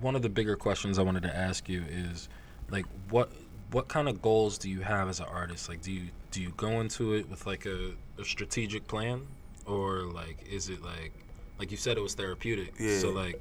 one 0.00 0.16
of 0.16 0.22
the 0.22 0.28
bigger 0.28 0.56
questions 0.56 0.98
I 0.98 1.02
wanted 1.02 1.22
to 1.22 1.34
ask 1.34 1.68
you 1.68 1.84
is, 1.88 2.28
like, 2.70 2.86
what 3.08 3.30
what 3.70 3.88
kind 3.88 4.08
of 4.08 4.20
goals 4.20 4.58
do 4.58 4.68
you 4.68 4.80
have 4.80 5.08
as 5.08 5.20
an 5.20 5.26
artist? 5.26 5.68
Like, 5.68 5.80
do 5.82 5.92
you 5.92 6.08
do 6.30 6.42
you 6.42 6.52
go 6.56 6.80
into 6.80 7.14
it 7.14 7.28
with 7.28 7.46
like 7.46 7.66
a, 7.66 7.92
a 8.18 8.24
strategic 8.24 8.86
plan, 8.86 9.26
or 9.66 10.00
like 10.00 10.44
is 10.50 10.68
it 10.68 10.82
like 10.82 11.12
like 11.58 11.70
you 11.70 11.76
said 11.76 11.96
it 11.96 12.00
was 12.00 12.14
therapeutic? 12.14 12.74
Yeah. 12.78 12.98
So 12.98 13.10
like, 13.10 13.40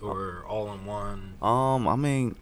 or 0.00 0.44
all 0.48 0.72
in 0.72 0.84
one? 0.86 1.34
Um, 1.42 1.88
I 1.88 1.96
mean, 1.96 2.36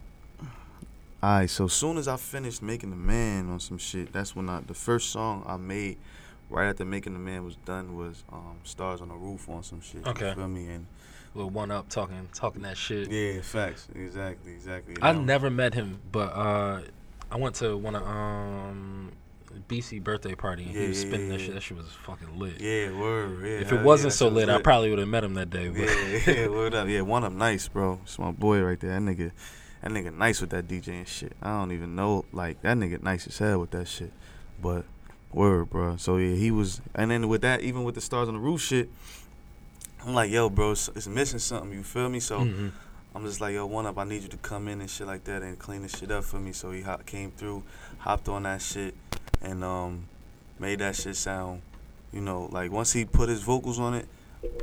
alright. 1.23 1.49
So 1.49 1.67
soon 1.67 1.97
as 1.97 2.07
I 2.07 2.17
finished 2.17 2.61
making 2.61 2.91
the 2.91 2.95
man 2.95 3.49
on 3.49 3.59
some 3.59 3.77
shit, 3.77 4.13
that's 4.13 4.35
when 4.35 4.49
I 4.49 4.61
the 4.61 4.75
first 4.75 5.09
song 5.09 5.43
I 5.47 5.57
made 5.57 5.97
right 6.49 6.67
after 6.69 6.85
making 6.85 7.13
the 7.13 7.19
man 7.19 7.43
was 7.43 7.55
done 7.65 7.95
was 7.97 8.23
um 8.31 8.59
stars 8.63 9.01
on 9.01 9.09
the 9.09 9.15
roof 9.15 9.49
on 9.49 9.63
some 9.63 9.81
shit. 9.81 10.05
Okay. 10.07 10.29
You 10.29 10.35
feel 10.35 10.47
me? 10.47 10.67
And 10.67 10.85
Little 11.35 11.49
one 11.51 11.69
up 11.71 11.87
talking 11.89 12.29
talking 12.33 12.61
that 12.63 12.77
shit. 12.77 13.11
yeah, 13.11 13.41
facts. 13.41 13.87
Exactly, 13.93 14.53
exactly. 14.53 14.95
I 15.01 15.11
Now- 15.11 15.21
never 15.21 15.49
met 15.51 15.73
him, 15.75 15.99
but 16.11 16.29
uh, 16.33 16.81
I 17.29 17.35
went 17.37 17.55
to 17.55 17.77
one 17.77 17.95
of 17.95 18.03
um 18.07 19.11
BC 19.69 20.03
birthday 20.03 20.35
party. 20.35 20.63
and 20.63 20.73
Yeah, 20.73 20.81
he 20.83 20.87
was 20.89 21.03
yeah, 21.03 21.09
spinning 21.09 21.29
that 21.29 21.39
yeah. 21.39 21.45
shit. 21.45 21.53
That 21.55 21.61
shit 21.61 21.77
was 21.77 21.87
fucking 22.05 22.39
lit. 22.39 22.59
Yeah, 22.61 22.91
word. 22.97 23.43
Yeah. 23.43 23.59
if 23.61 23.71
it 23.71 23.81
wasn't 23.83 24.11
that 24.13 24.17
so 24.17 24.25
was 24.25 24.35
lit, 24.35 24.49
I 24.49 24.61
probably 24.61 24.89
would 24.89 24.99
have 24.99 25.07
met 25.07 25.23
him 25.23 25.33
that 25.35 25.49
day. 25.49 25.67
But 25.69 25.79
Yeah, 25.79 26.19
yeah, 26.43 26.47
word 26.47 26.73
up. 26.73 26.87
Yeah, 26.87 27.01
one 27.01 27.23
up 27.23 27.33
nice, 27.33 27.67
bro. 27.67 27.99
It's 28.03 28.17
my 28.17 28.31
boy 28.31 28.61
right 28.61 28.79
there. 28.79 28.91
That 28.99 29.01
nigga, 29.01 29.31
that 29.81 29.91
nigga 29.91 30.15
nice 30.15 30.41
with 30.41 30.51
that 30.51 30.67
DJ 30.67 30.87
and 30.99 31.07
shit. 31.07 31.33
I 31.41 31.49
don't 31.59 31.71
even 31.71 31.95
know, 31.95 32.25
like 32.31 32.61
that 32.61 32.77
nigga 32.77 33.01
nice 33.03 33.27
as 33.27 33.37
hell 33.37 33.59
with 33.59 33.71
that 33.71 33.87
shit. 33.87 34.11
But 34.61 34.85
word, 35.33 35.69
bro. 35.69 35.97
So 35.97 36.17
yeah, 36.17 36.35
he 36.35 36.51
was, 36.51 36.81
and 36.95 37.11
then 37.11 37.27
with 37.27 37.41
that, 37.41 37.61
even 37.61 37.83
with 37.83 37.95
the 37.95 38.01
stars 38.01 38.27
on 38.27 38.33
the 38.35 38.39
roof 38.39 38.61
shit, 38.61 38.89
I'm 40.05 40.13
like, 40.13 40.31
yo, 40.31 40.49
bro, 40.49 40.71
it's, 40.71 40.89
it's 40.89 41.07
missing 41.07 41.39
something. 41.39 41.71
You 41.73 41.83
feel 41.83 42.09
me? 42.09 42.19
So. 42.19 42.39
Mhm. 42.41 42.71
I'm 43.15 43.25
just 43.25 43.41
like, 43.41 43.55
yo, 43.55 43.65
one 43.65 43.87
up, 43.87 43.97
I 43.97 44.03
need 44.03 44.21
you 44.21 44.27
to 44.29 44.37
come 44.37 44.67
in 44.67 44.79
and 44.79 44.87
shit 44.87 45.07
like 45.07 45.23
that 45.23 45.41
and 45.41 45.57
clean 45.57 45.81
this 45.81 45.97
shit 45.97 46.11
up 46.11 46.23
for 46.23 46.37
me. 46.39 46.51
So 46.51 46.69
he 46.69 46.81
hop, 46.81 47.03
came 47.07 47.31
through, 47.31 47.63
hopped 47.97 48.29
on 48.29 48.43
that 48.43 48.61
shit, 48.61 48.93
and 49.41 49.63
um, 49.63 50.05
made 50.59 50.79
that 50.79 50.95
shit 50.95 51.15
sound, 51.15 51.63
you 52.13 52.21
know, 52.21 52.47
like 52.51 52.71
once 52.71 52.93
he 52.93 53.05
put 53.05 53.27
his 53.27 53.41
vocals 53.41 53.79
on 53.79 53.95
it, 53.95 54.07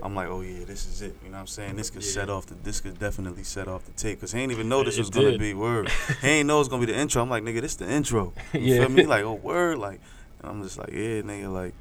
I'm 0.04 0.14
like, 0.14 0.28
oh 0.28 0.42
yeah, 0.42 0.64
this 0.66 0.86
is 0.86 1.02
it. 1.02 1.16
You 1.24 1.30
know 1.30 1.36
what 1.38 1.40
I'm 1.40 1.46
saying? 1.48 1.74
This 1.74 1.90
could 1.90 2.04
set 2.04 2.30
off 2.30 2.46
the, 2.46 2.54
this 2.54 2.80
could 2.80 2.96
definitely 3.00 3.42
set 3.42 3.66
off 3.66 3.86
the 3.86 3.92
tape, 3.92 4.20
cause 4.20 4.30
he 4.30 4.38
ain't 4.38 4.52
even 4.52 4.68
know 4.68 4.84
this 4.84 4.98
It 4.98 5.00
was 5.00 5.10
gonna 5.10 5.36
be 5.36 5.52
word. 5.52 5.88
he 6.22 6.28
ain't 6.28 6.46
know 6.46 6.60
it's 6.60 6.68
gonna 6.68 6.86
be 6.86 6.92
the 6.92 6.96
intro. 6.98 7.22
I'm 7.22 7.30
like, 7.30 7.42
nigga, 7.42 7.60
this 7.60 7.74
the 7.74 7.90
intro. 7.90 8.34
You 8.52 8.60
Yeah. 8.60 8.78
feel 8.82 8.88
me? 8.90 9.04
Like, 9.04 9.24
oh 9.24 9.34
word, 9.34 9.78
like, 9.78 10.00
I'm 10.46 10.62
just 10.62 10.78
like, 10.78 10.90
yeah, 10.90 11.22
nigga, 11.22 11.52
like. 11.52 11.74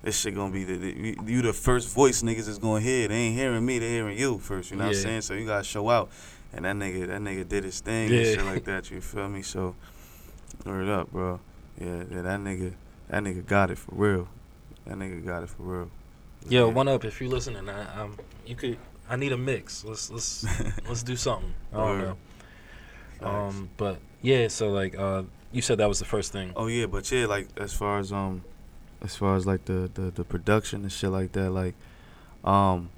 This 0.00 0.16
shit 0.20 0.32
gonna 0.36 0.52
be 0.52 0.62
the, 0.62 0.76
the 0.76 1.16
you- 1.26 1.42
the 1.42 1.52
first 1.52 1.88
voice 1.92 2.22
niggas 2.22 2.46
is 2.46 2.58
gonna 2.60 2.80
hear. 2.80 3.08
They 3.08 3.16
ain't 3.16 3.34
hearing 3.36 3.66
me, 3.66 3.80
they 3.80 3.88
hearing 3.90 4.16
you 4.16 4.38
first. 4.38 4.70
You 4.70 4.76
know 4.76 4.84
what 4.84 4.94
I'm 4.94 5.02
saying? 5.02 5.22
So 5.22 5.34
you 5.34 5.44
gotta 5.44 5.64
show 5.64 5.90
out. 5.90 6.08
And 6.52 6.64
that 6.64 6.76
nigga, 6.76 7.08
that 7.08 7.20
nigga 7.20 7.46
did 7.48 7.64
his 7.64 7.80
thing 7.80 8.12
and 8.12 8.24
shit 8.24 8.44
like 8.44 8.62
that. 8.64 8.92
You 8.92 9.00
feel 9.00 9.28
me? 9.28 9.42
So, 9.42 9.74
word 10.64 10.88
up, 10.88 11.10
bro. 11.10 11.40
Yeah, 11.80 12.04
yeah, 12.12 12.22
that 12.22 12.38
nigga, 12.38 12.74
that 13.08 13.24
nigga 13.24 13.44
got 13.44 13.72
it 13.72 13.78
for 13.78 13.92
real. 13.96 14.28
That 14.86 14.96
nigga 14.98 15.26
got 15.26 15.42
it 15.42 15.48
for 15.48 15.62
real. 15.64 15.90
Yo, 16.48 16.68
Yeah. 16.68 16.72
one 16.72 16.86
up. 16.86 17.04
If 17.04 17.20
you 17.20 17.28
listening, 17.28 17.68
I, 17.68 18.00
um, 18.02 18.16
you 18.46 18.54
could. 18.54 18.78
I 19.10 19.16
need 19.16 19.32
a 19.32 19.36
mix. 19.36 19.84
Let's 19.84 20.12
let's 20.12 20.46
let's 20.88 21.02
do 21.02 21.16
something. 21.16 21.52
I 21.72 21.76
don't 21.76 21.98
know. 21.98 22.16
Um, 23.28 23.68
but 23.76 23.98
yeah. 24.22 24.46
So 24.46 24.70
like, 24.70 24.96
uh, 24.96 25.24
you 25.52 25.62
said 25.62 25.78
that 25.78 25.88
was 25.88 25.98
the 25.98 26.04
first 26.04 26.32
thing. 26.32 26.52
Oh 26.56 26.66
yeah, 26.66 26.86
but 26.86 27.10
yeah, 27.10 27.26
like 27.26 27.48
as 27.56 27.72
far 27.72 27.98
as 27.98 28.12
um, 28.12 28.42
as 29.02 29.16
far 29.16 29.36
as 29.36 29.46
like 29.46 29.64
the 29.66 29.90
the, 29.94 30.10
the 30.10 30.24
production 30.24 30.82
and 30.82 30.92
shit 30.92 31.10
like 31.10 31.32
that, 31.32 31.50
like, 31.50 31.74
um, 32.44 32.90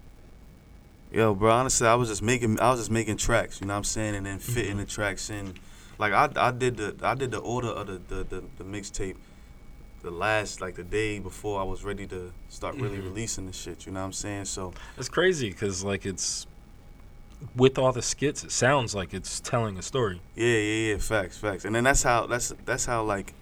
yo, 1.12 1.34
bro, 1.34 1.51
honestly, 1.53 1.86
I 1.86 1.94
was 1.94 2.09
just 2.09 2.22
making 2.22 2.59
I 2.61 2.70
was 2.70 2.80
just 2.80 2.90
making 2.90 3.16
tracks, 3.18 3.61
you 3.61 3.66
know 3.66 3.74
what 3.74 3.78
I'm 3.78 3.84
saying, 3.84 4.14
and 4.14 4.26
then 4.26 4.38
fitting 4.38 4.78
the 4.78 4.84
tracks 4.86 5.30
in. 5.30 5.55
Like 5.98 6.12
I 6.12 6.28
I 6.36 6.51
did 6.51 6.76
the 6.78 6.96
I 7.03 7.14
did 7.14 7.30
the 7.30 7.38
order 7.38 7.68
of 7.68 7.86
the 7.86 8.01
the 8.14 8.24
the, 8.24 8.44
the 8.59 8.64
mixtape. 8.64 9.16
The 10.03 10.11
last 10.11 10.62
like 10.62 10.76
the 10.76 10.82
day 10.82 11.18
before 11.18 11.61
I 11.61 11.62
was 11.64 11.84
ready 11.84 12.07
to 12.07 12.32
start 12.48 12.74
really 12.76 12.96
Mhm. 12.96 13.05
releasing 13.05 13.44
the 13.46 13.53
shit, 13.53 13.84
you 13.84 13.92
know 13.92 14.01
what 14.01 14.07
I'm 14.07 14.12
saying? 14.14 14.46
So 14.46 14.72
It's 14.96 15.11
crazy 15.11 15.51
because 15.51 15.84
like 15.84 16.07
it's 16.07 16.46
with 17.57 17.78
all 17.78 17.93
the 17.93 18.03
skits, 18.03 18.45
it 18.45 18.53
sounds 18.53 18.95
like 18.95 19.14
it's 19.14 19.41
telling 19.41 19.78
a 19.78 19.82
story. 19.82 20.20
Yeah, 20.34 20.47
yeah, 20.47 20.93
yeah. 20.93 20.99
Facts, 20.99 21.38
facts. 21.38 21.64
And 21.64 21.74
then 21.74 21.84
that's 21.84 22.03
how 22.03 22.26
that's 22.26 22.53
that's 22.64 22.84
how 22.86 23.03
like 23.03 23.34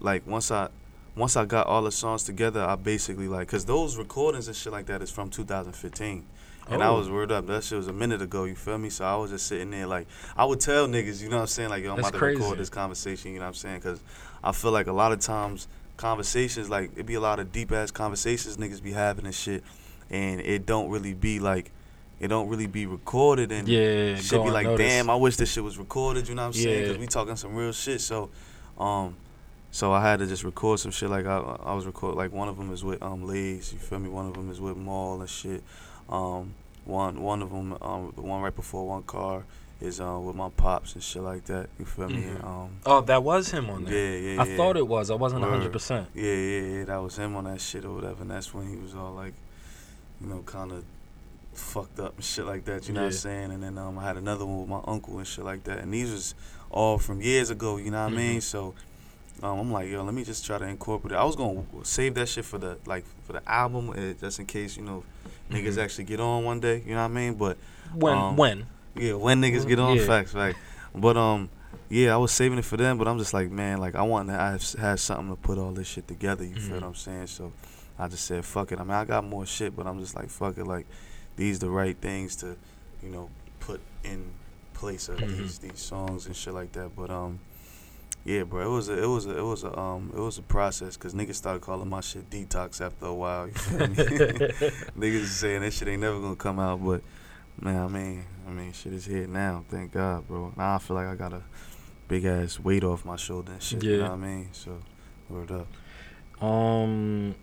like 0.00 0.26
once 0.26 0.50
I 0.50 0.68
once 1.16 1.36
I 1.36 1.44
got 1.44 1.66
all 1.66 1.82
the 1.82 1.90
songs 1.92 2.22
together, 2.24 2.62
I 2.62 2.76
basically 2.76 3.26
like 3.28 3.46
because 3.48 3.64
those 3.64 3.96
recordings 3.96 4.46
and 4.48 4.56
shit 4.56 4.72
like 4.72 4.86
that 4.86 5.02
is 5.02 5.10
from 5.10 5.30
2015. 5.30 6.24
And 6.70 6.82
I 6.82 6.88
Oh. 6.88 6.98
was 6.98 7.08
word 7.08 7.32
up. 7.32 7.46
That 7.46 7.64
shit 7.64 7.78
was 7.78 7.88
a 7.88 7.94
minute 7.94 8.20
ago. 8.20 8.44
You 8.44 8.54
feel 8.54 8.76
me? 8.76 8.90
So 8.90 9.02
I 9.06 9.16
was 9.16 9.30
just 9.30 9.46
sitting 9.46 9.70
there 9.70 9.86
like 9.86 10.06
I 10.36 10.44
would 10.44 10.60
tell 10.60 10.86
niggas, 10.86 11.22
you 11.22 11.30
know 11.30 11.36
what 11.36 11.42
I'm 11.42 11.46
saying? 11.48 11.70
Like 11.70 11.82
yo, 11.82 11.90
I'm 11.92 11.96
That's 11.96 12.08
about 12.08 12.12
to 12.14 12.18
crazy. 12.18 12.40
record 12.42 12.58
this 12.58 12.68
conversation. 12.68 13.32
You 13.32 13.38
know 13.38 13.44
what 13.46 13.48
I'm 13.48 13.54
saying? 13.54 13.76
Because 13.78 14.00
I 14.44 14.52
feel 14.52 14.70
like 14.70 14.86
a 14.86 14.92
lot 14.92 15.12
of 15.12 15.20
times 15.20 15.66
conversations 15.96 16.70
like 16.70 16.90
it 16.96 17.06
be 17.06 17.14
a 17.14 17.20
lot 17.20 17.40
of 17.40 17.50
deep 17.52 17.72
ass 17.72 17.90
conversations 17.90 18.56
niggas 18.58 18.82
be 18.82 18.92
having 18.92 19.24
and 19.24 19.34
shit, 19.34 19.64
and 20.10 20.40
it 20.42 20.64
don't 20.66 20.90
really 20.90 21.14
be 21.14 21.40
like 21.40 21.70
it 22.20 22.28
don't 22.28 22.48
really 22.48 22.66
be 22.66 22.86
recorded 22.86 23.52
and 23.52 23.68
Yeah, 23.68 24.16
shit 24.16 24.30
go 24.32 24.44
be 24.44 24.50
like, 24.50 24.66
unnoticed. 24.66 24.88
damn, 24.88 25.10
I 25.10 25.16
wish 25.16 25.36
this 25.36 25.52
shit 25.52 25.62
was 25.64 25.78
recorded. 25.78 26.28
You 26.28 26.34
know 26.34 26.42
what 26.42 26.46
I'm 26.48 26.52
saying? 26.54 26.68
Yeah. 26.74 26.80
Because 26.82 26.98
we 26.98 27.06
talking 27.06 27.36
some 27.36 27.54
real 27.54 27.72
shit. 27.72 28.00
So, 28.00 28.30
um, 28.78 29.16
so 29.70 29.92
I 29.92 30.00
had 30.02 30.18
to 30.20 30.26
just 30.26 30.44
record 30.44 30.80
some 30.80 30.90
shit. 30.90 31.10
Like 31.10 31.26
I, 31.26 31.38
I 31.38 31.74
was 31.74 31.86
record 31.86 32.16
like 32.16 32.32
one 32.32 32.48
of 32.48 32.56
them 32.56 32.72
is 32.72 32.82
with 32.82 33.02
um 33.02 33.26
Lays. 33.26 33.72
You 33.72 33.78
feel 33.78 33.98
me? 33.98 34.08
One 34.08 34.26
of 34.26 34.34
them 34.34 34.50
is 34.50 34.60
with 34.60 34.76
Maul 34.76 35.20
and 35.20 35.28
shit. 35.30 35.62
Um, 36.08 36.54
one 36.84 37.20
one 37.22 37.42
of 37.42 37.50
them, 37.50 37.76
um, 37.82 38.12
the 38.16 38.22
one 38.22 38.40
right 38.40 38.54
before 38.56 38.86
one 38.86 39.02
car 39.02 39.44
is 39.80 40.00
uh 40.00 40.18
with 40.18 40.34
my 40.34 40.48
pops 40.48 40.94
and 40.94 41.02
shit 41.02 41.22
like 41.22 41.44
that. 41.44 41.68
You 41.78 41.84
feel 41.84 42.08
me? 42.08 42.22
Mhm. 42.22 42.44
Um, 42.44 42.70
Oh, 42.86 43.00
that 43.02 43.22
was 43.22 43.50
him 43.50 43.68
on 43.70 43.84
that. 43.84 43.90
yeah, 43.92 43.96
there. 43.96 44.18
yeah, 44.20 44.42
I 44.42 44.46
yeah. 44.46 44.56
thought 44.56 44.76
it 44.78 44.88
was. 44.88 45.10
I 45.10 45.14
wasn't 45.14 45.44
hundred 45.44 45.70
percent. 45.70 46.08
Yeah, 46.14 46.32
yeah, 46.32 46.60
yeah. 46.78 46.84
That 46.84 47.02
was 47.02 47.16
him 47.18 47.36
on 47.36 47.44
that 47.44 47.60
shit 47.60 47.84
or 47.84 47.92
whatever. 47.92 48.22
And 48.22 48.30
that's 48.30 48.52
when 48.54 48.66
he 48.68 48.76
was 48.76 48.94
all 48.94 49.12
like, 49.12 49.34
you 50.20 50.26
know, 50.28 50.42
kind 50.46 50.72
of 50.72 50.82
fucked 51.58 52.00
up 52.00 52.14
and 52.16 52.24
shit 52.24 52.46
like 52.46 52.64
that. 52.66 52.88
You 52.88 52.94
know 52.94 53.00
what 53.02 53.06
I'm 53.06 53.12
saying? 53.12 53.52
And 53.52 53.62
then 53.62 53.76
um, 53.78 53.98
I 53.98 54.04
had 54.04 54.16
another 54.16 54.46
one 54.46 54.60
with 54.60 54.68
my 54.68 54.80
uncle 54.86 55.18
and 55.18 55.26
shit 55.26 55.44
like 55.44 55.64
that. 55.64 55.78
And 55.78 55.92
these 55.92 56.10
was 56.10 56.34
all 56.70 56.98
from 56.98 57.20
years 57.20 57.50
ago. 57.50 57.76
You 57.76 57.90
know 57.90 58.04
what 58.04 58.12
I 58.12 58.16
mean? 58.16 58.40
So. 58.40 58.74
Um, 59.40 59.60
I'm 59.60 59.72
like, 59.72 59.88
yo, 59.88 60.02
let 60.02 60.14
me 60.14 60.24
just 60.24 60.44
try 60.44 60.58
to 60.58 60.64
incorporate 60.66 61.12
it. 61.12 61.14
I 61.14 61.22
was 61.22 61.36
gonna 61.36 61.62
save 61.84 62.14
that 62.14 62.28
shit 62.28 62.44
for 62.44 62.58
the 62.58 62.76
like 62.86 63.04
for 63.22 63.34
the 63.34 63.48
album, 63.48 63.90
uh, 63.90 64.12
just 64.20 64.40
in 64.40 64.46
case 64.46 64.76
you 64.76 64.82
know 64.82 65.04
niggas 65.48 65.74
Mhm. 65.74 65.84
actually 65.84 66.04
get 66.06 66.18
on 66.18 66.42
one 66.42 66.58
day. 66.58 66.82
You 66.84 66.96
know 66.96 67.02
what 67.02 67.12
I 67.12 67.14
mean? 67.14 67.34
But 67.34 67.56
When 67.94 68.14
um, 68.18 68.36
when? 68.36 68.66
yeah, 68.96 69.12
when 69.12 69.40
niggas 69.40 69.64
get 69.68 69.78
on 69.78 69.96
Yeah. 69.96 70.06
facts, 70.06 70.34
right? 70.34 70.56
But 70.92 71.16
um, 71.16 71.50
yeah, 71.88 72.14
I 72.14 72.16
was 72.16 72.32
saving 72.32 72.58
it 72.58 72.64
for 72.64 72.76
them. 72.76 72.98
But 72.98 73.06
I'm 73.06 73.16
just 73.16 73.32
like, 73.32 73.48
man, 73.48 73.78
like 73.78 73.94
I 73.94 74.02
want 74.02 74.26
to 74.26 74.34
have, 74.34 74.72
have 74.72 74.98
something 74.98 75.28
to 75.28 75.40
put 75.40 75.56
all 75.56 75.70
this 75.70 75.86
shit 75.86 76.08
together. 76.08 76.42
You 76.44 76.56
feel 76.56 76.70
Mhm. 76.70 76.80
what 76.80 76.82
I'm 76.88 76.94
saying? 76.96 77.28
So 77.28 77.52
I 77.96 78.08
just 78.08 78.24
said, 78.24 78.44
fuck 78.44 78.72
it. 78.72 78.80
I 78.80 78.82
mean, 78.82 78.90
I 78.90 79.04
got 79.04 79.24
more 79.24 79.46
shit, 79.46 79.76
but 79.76 79.86
I'm 79.86 80.00
just 80.00 80.16
like, 80.16 80.30
fuck 80.30 80.58
it. 80.58 80.64
Like 80.66 80.88
these 81.38 81.58
the 81.60 81.70
right 81.70 81.96
things 81.96 82.36
to, 82.36 82.56
you 83.02 83.08
know, 83.08 83.30
put 83.60 83.80
in 84.04 84.30
place 84.74 85.08
of 85.08 85.18
Mhm. 85.20 85.28
these 85.38 85.58
these 85.58 85.78
songs 85.80 86.26
and 86.26 86.36
shit 86.36 86.52
like 86.52 86.72
that. 86.72 86.94
But 86.94 87.08
um. 87.10 87.38
Yeah, 88.24 88.42
bro, 88.42 88.60
it 88.66 88.68
was 88.74 88.90
a, 88.90 89.02
it 89.02 89.06
was 89.06 89.24
a, 89.26 89.38
it 89.38 89.42
was 89.42 89.64
a, 89.64 89.78
um, 89.78 90.12
it 90.14 90.20
was 90.20 90.36
a 90.36 90.42
process 90.42 90.98
because 90.98 91.14
niggas 91.14 91.36
started 91.36 91.62
calling 91.62 91.88
my 91.88 92.02
shit 92.02 92.28
detox 92.28 92.78
after 92.84 93.06
a 93.06 93.14
while. 93.14 93.46
You 93.48 93.54
feel 93.54 93.78
me? 93.88 93.94
niggas 94.98 95.26
saying 95.28 95.62
that 95.62 95.72
shit 95.72 95.88
ain't 95.88 96.02
never 96.02 96.20
gonna 96.20 96.36
come 96.36 96.58
out, 96.58 96.84
but 96.84 97.00
man, 97.58 97.80
I 97.82 97.88
mean, 97.88 98.24
I 98.46 98.50
mean, 98.50 98.72
shit 98.74 98.92
is 98.92 99.06
here 99.06 99.26
now. 99.26 99.64
Thank 99.70 99.92
God, 99.92 100.26
bro. 100.28 100.52
Now 100.58 100.74
I 100.74 100.78
feel 100.78 100.96
like 100.96 101.06
I 101.06 101.14
got 101.14 101.32
a 101.32 101.42
big 102.08 102.26
ass 102.26 102.60
weight 102.60 102.84
off 102.84 103.02
my 103.06 103.16
shoulder 103.16 103.52
and 103.52 103.62
shit. 103.62 103.82
You 103.82 103.92
Yeah. 103.92 103.96
know 103.98 104.04
what 104.10 104.12
I 104.12 104.16
mean? 104.16 104.48
So, 104.52 104.78
word 105.30 105.50
up. 105.52 106.42
Um. 106.42 107.34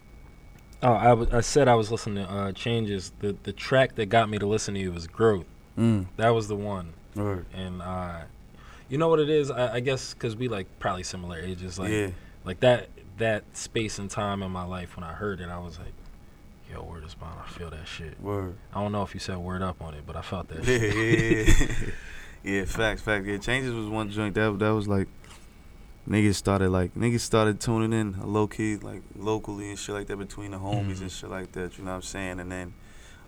Oh, 0.84 0.94
I, 0.94 1.06
w- 1.06 1.30
I 1.32 1.42
said 1.42 1.68
I 1.68 1.76
was 1.76 1.92
listening 1.92 2.26
to 2.26 2.32
uh, 2.32 2.52
Changes. 2.52 3.12
The 3.20 3.36
the 3.44 3.54
track 3.54 3.96
that 3.96 4.08
got 4.08 4.30
me 4.30 4.38
to 4.38 4.46
listen 4.46 4.74
to 4.74 4.80
you 4.80 4.92
was 4.92 5.08
Growth. 5.08 5.46
Mm. 5.78 6.08
That 6.18 6.30
was 6.30 6.48
the 6.48 6.56
one. 6.56 6.94
Word. 7.16 7.46
And 7.54 7.82
uh, 7.82 8.22
you 8.90 8.98
know 8.98 9.08
what 9.08 9.20
it 9.20 9.30
is? 9.30 9.50
I, 9.50 9.76
I 9.76 9.80
guess 9.80 10.14
because 10.14 10.36
we 10.36 10.48
like 10.48 10.68
probably 10.80 11.04
similar 11.04 11.40
ages. 11.40 11.80
Like 11.80 11.92
yeah. 11.92 12.10
like 12.44 12.60
that 12.60 12.90
that 13.18 13.44
space 13.54 14.00
and 14.00 14.10
time 14.10 14.44
in 14.44 14.52
my 14.52 14.64
life 14.64 14.96
when 14.96 15.04
I 15.04 15.14
heard 15.14 15.40
it, 15.40 15.50
I 15.50 15.58
was 15.60 15.80
like, 15.80 15.94
"Yo, 16.72 16.84
word 16.84 17.06
is 17.06 17.16
bond. 17.16 17.40
I 17.44 17.50
feel 17.50 17.70
that 17.70 17.88
shit." 17.88 18.20
Word. 18.22 18.56
I 18.74 18.82
don't 18.82 18.92
know 18.92 19.04
if 19.04 19.14
you 19.14 19.20
said 19.20 19.38
word 19.38 19.62
up 19.62 19.82
on 19.82 19.94
it, 19.94 20.04
but 20.06 20.16
I 20.16 20.22
felt 20.22 20.50
that. 20.50 20.66
Shit. 20.66 20.82
Yeah, 20.82 21.44
shit. 21.46 21.70
yeah, 21.70 21.76
yeah. 22.44 22.54
yeah, 22.60 22.66
facts, 22.66 23.02
facts. 23.02 23.26
Yeah, 23.26 23.38
changes 23.38 23.74
was 23.74 23.88
one 23.88 24.10
joint 24.12 24.36
that 24.36 24.60
that 24.60 24.70
was 24.70 24.88
like 24.88 25.08
niggas 26.08 26.36
started 26.36 26.70
like 26.70 26.94
niggas 26.94 27.22
started 27.22 27.60
tuning 27.60 27.94
in 27.94 28.16
low 28.34 28.48
key 28.48 28.76
like 28.78 29.02
locally 29.18 29.70
and 29.70 29.80
shit 29.80 29.96
like 29.96 30.08
that 30.08 30.18
between 30.18 30.52
the 30.52 30.58
homies 30.58 30.98
Mhm. 30.98 31.02
and 31.02 31.12
shit 31.12 31.30
like 31.30 31.52
that. 31.54 31.78
You 31.78 31.84
know 31.84 31.92
what 31.92 31.96
I'm 31.98 32.02
saying? 32.04 32.40
And 32.40 32.52
then 32.52 32.74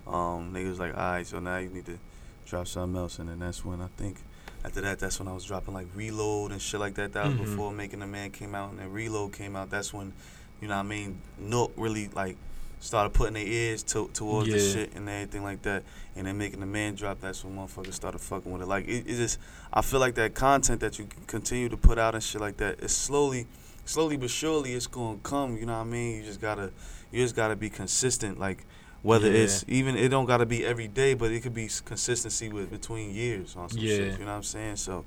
um 0.06 0.54
niggas 0.54 0.78
like, 0.80 0.94
all 0.96 1.00
right, 1.14 1.26
so 1.28 1.40
now 1.40 1.58
you 1.58 1.70
need 1.70 1.86
to 1.88 1.98
drop 2.46 2.68
something 2.68 2.98
else. 3.00 3.20
And 3.20 3.30
then 3.30 3.40
that's 3.40 3.66
when 3.66 3.82
I 3.82 3.88
think 3.98 4.18
after 4.64 4.82
that, 4.82 5.00
that's 5.00 5.20
when 5.20 5.28
I 5.28 5.34
was 5.34 5.46
dropping 5.46 5.74
like 5.74 5.88
Reload 5.96 6.52
and 6.52 6.62
shit 6.62 6.80
like 6.80 6.96
that. 6.96 7.14
That 7.14 7.26
was 7.26 7.34
Mhm. 7.36 7.38
before 7.40 7.72
Making 7.72 8.02
a 8.02 8.08
Man 8.08 8.32
came 8.32 8.54
out, 8.56 8.72
and 8.72 8.80
then 8.80 8.92
Reload 8.92 9.34
came 9.34 9.56
out. 9.56 9.70
That's 9.70 9.94
when 9.94 10.14
you 10.62 10.68
know 10.68 10.76
what 10.76 10.86
I 10.86 10.90
mean. 10.90 11.20
Nook 11.40 11.72
really 11.78 12.10
like 12.10 12.38
started 12.80 13.12
putting 13.14 13.34
their 13.34 13.46
ears 13.46 13.84
to, 13.84 14.08
towards 14.14 14.50
the 14.50 14.60
shit 14.60 14.94
and 14.96 15.10
everything 15.10 15.44
like 15.44 15.62
that. 15.64 15.84
And 16.16 16.26
then 16.28 16.38
making 16.38 16.60
the 16.60 16.66
man 16.66 16.96
drop, 16.96 17.20
that's 17.22 17.44
when 17.44 17.56
motherfuckers 17.56 17.94
started 17.94 18.20
fucking 18.20 18.52
with 18.52 18.62
it. 18.62 18.68
Like 18.68 18.88
it, 18.88 19.06
it 19.08 19.18
just, 19.18 19.40
I 19.74 19.82
feel 19.82 20.00
like 20.00 20.16
that 20.16 20.34
content 20.36 20.80
that 20.82 20.98
you 21.00 21.08
continue 21.28 21.70
to 21.70 21.78
put 21.78 21.98
out 21.98 22.14
and 22.16 22.24
shit 22.24 22.42
like 22.42 22.58
that, 22.58 22.80
it's 22.80 22.94
slowly, 22.94 23.48
slowly 23.86 24.18
but 24.18 24.30
surely, 24.30 24.74
it's 24.74 24.88
gonna 24.88 25.18
come. 25.24 25.58
You 25.58 25.66
know 25.66 25.74
what 25.74 25.80
I 25.82 25.86
mean? 25.86 26.18
You 26.18 26.24
just 26.24 26.42
gotta, 26.42 26.72
you 27.12 27.24
just 27.24 27.36
gotta 27.36 27.56
be 27.56 27.70
consistent. 27.70 28.40
Like 28.40 28.66
whether 29.04 29.28
Yeah. 29.30 29.40
it's 29.44 29.64
even, 29.68 29.96
it 29.96 30.10
don't 30.10 30.26
gotta 30.26 30.46
be 30.46 30.66
every 30.66 30.88
day, 30.88 31.14
but 31.14 31.32
it 31.32 31.42
could 31.42 31.54
be 31.54 31.70
consistency 31.86 32.50
with 32.50 32.70
between 32.72 33.12
years 33.14 33.56
on 33.56 33.70
some 33.70 33.80
Yeah. 33.80 33.96
shit. 33.98 34.14
You 34.20 34.26
know 34.26 34.32
what 34.32 34.38
I'm 34.38 34.44
saying? 34.44 34.76
So 34.78 35.06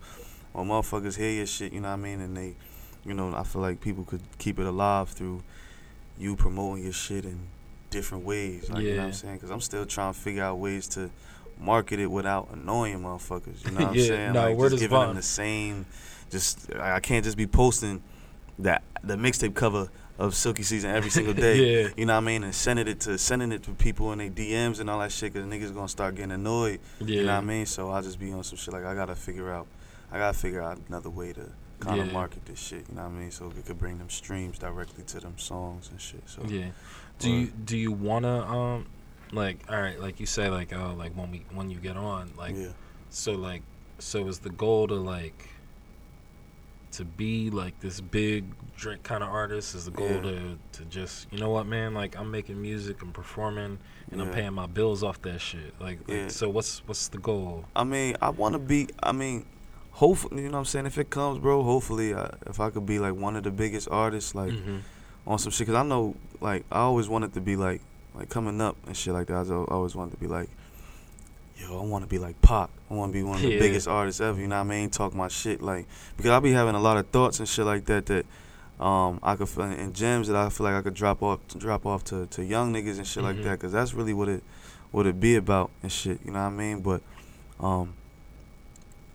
when 0.53 0.67
motherfuckers 0.69 1.17
hear 1.17 1.31
your 1.31 1.47
shit, 1.47 1.73
you 1.73 1.81
know 1.81 1.89
what 1.89 1.95
I 1.95 2.03
mean, 2.03 2.21
and 2.21 2.37
they, 2.37 2.55
you 3.05 3.15
know, 3.15 3.35
I 3.35 3.43
feel 3.45 3.63
like 3.63 3.81
people 3.81 4.05
could 4.05 4.23
keep 4.39 4.59
it 4.59 4.67
alive 4.67 5.09
through 5.11 5.43
you 6.19 6.37
promoting 6.37 6.85
your 6.85 6.93
shit 6.93 7.25
in 7.25 7.39
different 7.91 8.25
ways. 8.25 8.71
Like, 8.71 8.83
you 8.83 8.93
know 8.93 8.99
what 8.99 9.07
I'm 9.07 9.13
saying? 9.13 9.35
Because 9.35 9.51
I'm 9.51 9.61
still 9.61 9.85
trying 9.85 10.13
to 10.15 10.19
figure 10.19 10.43
out 10.43 10.59
ways 10.59 10.89
to 10.89 11.11
market 11.59 12.01
it 12.01 12.07
without 12.07 12.49
annoying 12.53 13.01
motherfuckers. 13.01 13.65
You 13.65 13.71
know 13.79 13.87
what 13.87 13.97
I'm 13.97 14.01
saying? 14.01 14.33
no, 14.33 14.49
like, 14.49 14.57
word 14.57 14.71
just 14.71 14.77
is 14.77 14.89
giving 14.89 15.01
them 15.01 15.17
the 15.17 15.23
same. 15.23 15.87
Just 16.31 16.73
I 16.77 16.97
I 16.97 17.01
can't 17.01 17.25
just 17.25 17.37
be 17.37 17.47
posting 17.47 18.03
that 18.59 18.83
the 19.03 19.17
mixtape 19.17 19.55
cover 19.55 19.89
of 20.21 20.35
Silky 20.35 20.63
Season 20.63 20.91
every 20.91 21.11
single 21.11 21.35
day. 21.47 21.57
Yeah. 21.83 21.89
You 21.97 22.07
know 22.07 22.13
what 22.15 22.19
I 22.23 22.27
mean? 22.27 22.45
And 22.45 22.55
sending 22.55 22.87
it 22.87 23.01
to 23.01 23.17
sending 23.19 23.53
it 23.53 23.63
to 23.65 23.71
people 23.73 24.13
in 24.13 24.19
their 24.19 24.29
DMs 24.31 24.79
and 24.79 24.89
all 24.91 25.01
that 25.01 25.11
shit. 25.13 25.33
Cause 25.35 25.45
niggas 25.45 25.75
gonna 25.75 25.89
start 25.89 26.15
getting 26.15 26.33
annoyed. 26.33 26.81
Yeah. 27.01 27.07
You 27.21 27.27
know 27.27 27.35
what 27.35 27.45
I 27.45 27.47
mean? 27.47 27.67
So 27.67 27.91
I'll 27.91 28.03
just 28.03 28.21
be 28.21 28.31
on 28.33 28.45
some 28.45 28.59
shit 28.59 28.73
like 28.75 28.85
I 28.85 28.95
gotta 28.95 29.17
figure 29.17 29.51
out. 29.53 29.67
I 30.13 30.19
gotta 30.19 30.37
figure 30.39 30.61
out 30.63 30.79
another 30.89 31.11
way 31.11 31.33
to 31.33 31.49
kind 31.81 32.01
of 32.01 32.07
Yeah. 32.09 32.13
market 32.13 32.45
this 32.45 32.61
shit. 32.61 32.85
You 32.89 32.97
know 32.97 33.03
what 33.05 33.13
I 33.13 33.21
mean? 33.21 33.31
So 33.31 33.49
we 33.55 33.63
could 33.63 33.79
bring 33.79 33.99
them 33.99 34.11
streams 34.11 34.59
directly 34.59 35.05
to 35.05 35.21
them 35.21 35.39
songs 35.39 35.89
and 35.91 36.01
shit. 36.01 36.23
So 36.27 36.43
Yeah. 36.47 36.67
Do 37.19 37.31
you 37.31 37.47
do 37.49 37.77
you 37.77 37.91
wanna 37.93 38.41
um 38.47 38.87
like 39.33 39.61
all 39.71 39.81
right 39.81 39.99
like 40.01 40.21
you 40.21 40.27
say 40.27 40.49
like 40.51 40.73
oh 40.75 40.95
like 40.99 41.13
when 41.17 41.31
we 41.31 41.45
when 41.55 41.71
you 41.71 41.79
get 41.79 41.97
on 41.97 42.33
like 42.37 42.57
yeah. 42.57 42.69
so 43.11 43.33
like 43.33 43.63
so 43.99 44.27
is 44.29 44.41
the 44.41 44.51
goal 44.51 44.89
to 44.89 44.95
like 44.95 45.49
to 46.93 47.05
be 47.05 47.51
like 47.51 47.79
this 47.81 48.01
big 48.01 48.45
drink 48.77 49.03
kind 49.03 49.23
of 49.23 49.29
artist 49.29 49.75
is 49.75 49.85
the 49.85 49.91
goal 49.91 50.09
Yeah. 50.09 50.21
to 50.23 50.59
to 50.73 50.85
just 50.87 51.31
you 51.33 51.39
know 51.39 51.51
what 51.51 51.67
man 51.67 51.95
like 51.95 52.17
I'm 52.19 52.31
making 52.31 52.61
music 52.61 53.03
and 53.03 53.13
performing 53.13 53.79
and 54.11 54.21
I'm 54.23 54.31
paying 54.31 54.53
my 54.55 54.67
bills 54.67 55.03
off 55.03 55.21
that 55.23 55.41
shit 55.41 55.75
like, 55.81 55.99
like 56.09 56.17
Yeah. 56.17 56.29
so 56.29 56.49
what's 56.49 56.79
what's 56.87 57.09
the 57.09 57.19
goal 57.19 57.65
I 57.77 57.85
mean, 57.85 58.17
I 58.21 58.31
want 58.31 58.55
to 58.55 58.59
be. 58.59 58.89
I 59.03 59.13
mean, 59.13 59.45
hopefully, 59.93 60.43
you 60.43 60.49
know 60.49 60.55
what 60.55 60.59
I'm 60.61 60.65
saying. 60.65 60.87
If 60.87 60.99
it 60.99 61.11
comes, 61.11 61.39
bro, 61.39 61.63
hopefully, 61.63 62.13
uh, 62.15 62.29
if 62.47 62.59
I 62.59 62.71
could 62.71 62.87
be 62.87 62.99
like 62.99 63.15
one 63.15 63.37
of 63.37 63.45
the 63.45 63.51
biggest 63.51 63.89
artists, 63.91 64.35
like 64.35 64.53
Mhm. 64.53 64.81
on 65.27 65.39
some 65.39 65.53
shit, 65.53 65.67
cause 65.67 65.77
I 65.77 65.83
know, 65.85 66.17
like, 66.41 66.65
I 66.73 66.81
always 66.81 67.09
wanted 67.09 67.35
to 67.35 67.41
be 67.41 67.55
like, 67.57 67.81
like 68.15 68.29
coming 68.31 68.61
up 68.61 68.77
and 68.87 68.97
shit 68.97 69.15
like 69.15 69.29
that. 69.29 69.47
I 69.51 69.73
always 69.73 69.95
wanted 69.95 70.13
to 70.13 70.17
be 70.17 70.27
like, 70.27 70.49
yo, 71.61 71.81
I 71.81 71.85
want 71.85 72.03
to 72.05 72.09
be 72.09 72.19
like 72.19 72.41
Pac. 72.43 72.71
I 72.91 72.95
want 72.95 73.13
to 73.13 73.19
be 73.19 73.23
one 73.23 73.37
of 73.37 73.43
the 73.43 73.49
Yeah. 73.53 73.59
biggest 73.59 73.87
artists 73.89 74.21
ever. 74.21 74.41
You 74.41 74.49
know 74.49 74.57
what 74.57 74.63
I 74.67 74.69
mean? 74.69 74.91
Talk 74.91 75.15
my 75.15 75.29
shit, 75.29 75.61
like, 75.63 75.87
because 76.17 76.31
I 76.31 76.41
be 76.41 76.53
having 76.53 76.75
a 76.75 76.81
lot 76.81 76.97
of 76.97 77.07
thoughts 77.09 77.39
and 77.39 77.49
shit 77.49 77.65
like 77.67 77.85
that 77.87 78.07
that. 78.07 78.27
Um, 78.79 79.21
I 79.23 79.37
could 79.37 79.47
and 79.59 79.95
gems 79.95 80.29
that 80.29 80.37
I 80.37 80.49
feel 80.49 80.65
like 80.65 80.75
I 80.75 80.81
could 80.81 80.95
drop 80.95 81.23
off, 81.23 81.41
drop 81.59 81.85
off 81.85 82.03
to, 82.05 82.25
to 82.29 82.43
young 82.43 82.73
niggas 82.73 82.97
and 82.97 83.07
shit 83.07 83.23
like 83.23 83.37
Mhm. 83.37 83.43
that, 83.45 83.61
cause 83.61 83.73
that's 83.73 83.93
really 83.93 84.15
what 84.15 84.31
it, 84.31 84.43
what 84.91 85.07
it 85.07 85.21
be 85.21 85.37
about 85.37 85.71
and 85.83 85.93
shit. 85.93 86.19
You 86.25 86.31
know 86.33 86.39
what 86.41 86.47
I 86.47 86.57
mean? 86.57 86.81
But, 86.81 87.03
um, 87.61 87.93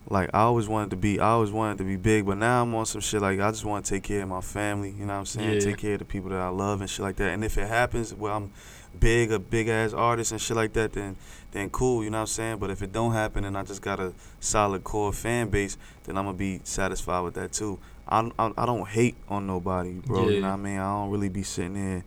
like 0.08 0.30
I 0.36 0.42
always 0.42 0.68
wanted 0.68 0.92
to 0.92 0.98
be 0.98 1.20
I 1.20 1.30
always 1.30 1.50
wanted 1.50 1.80
to 1.80 1.84
be 1.84 1.96
big, 1.96 2.28
but 2.28 2.38
now 2.38 2.62
I'm 2.62 2.76
on 2.76 2.86
some 2.86 3.02
shit 3.02 3.24
like 3.24 3.40
I 3.40 3.50
just 3.50 3.66
want 3.66 3.86
to 3.86 3.90
take 3.96 4.04
care 4.04 4.22
of 4.22 4.30
my 4.30 4.42
family, 4.42 4.92
you 4.92 5.08
know 5.08 5.14
what 5.14 5.20
I'm 5.22 5.26
saying? 5.26 5.54
Yeah. 5.56 5.60
Take 5.62 5.78
care 5.78 5.94
of 5.94 6.00
the 6.00 6.06
people 6.06 6.30
that 6.30 6.40
I 6.42 6.50
love 6.50 6.82
and 6.82 6.88
shit 6.88 7.00
like 7.04 7.16
that. 7.16 7.32
And 7.34 7.44
if 7.44 7.58
it 7.58 7.68
happens 7.68 8.14
well 8.14 8.38
I'm 8.38 8.52
big, 9.00 9.32
a 9.32 9.40
big 9.40 9.68
ass 9.68 9.94
artist 9.94 10.32
and 10.32 10.42
shit 10.42 10.56
like 10.58 10.74
that, 10.74 10.94
then 10.94 11.16
then 11.52 11.70
cool, 11.70 12.04
you 12.04 12.10
know 12.10 12.18
what 12.18 12.22
I'm 12.22 12.28
saying? 12.28 12.58
But 12.58 12.70
if 12.70 12.82
it 12.82 12.92
don't 12.92 13.14
happen 13.14 13.46
and 13.46 13.58
I 13.58 13.64
just 13.64 13.82
got 13.82 14.00
a 14.00 14.14
solid 14.40 14.84
core 14.84 15.14
fan 15.14 15.50
base, 15.50 15.78
then 16.04 16.18
I'm 16.18 16.26
gonna 16.26 16.38
be 16.38 16.60
satisfied 16.64 17.22
with 17.22 17.34
that 17.36 17.54
too. 17.54 17.80
I 18.08 18.30
I, 18.38 18.52
I 18.58 18.66
don't 18.66 18.88
hate 18.88 19.16
on 19.30 19.48
nobody, 19.48 19.94
bro. 19.94 20.30
You 20.30 20.42
know 20.42 20.48
what 20.48 20.54
I 20.54 20.58
mean? 20.58 20.78
I 20.80 20.92
don't 20.94 21.12
really 21.12 21.30
be 21.30 21.44
sitting 21.44 21.74
there. 21.76 22.04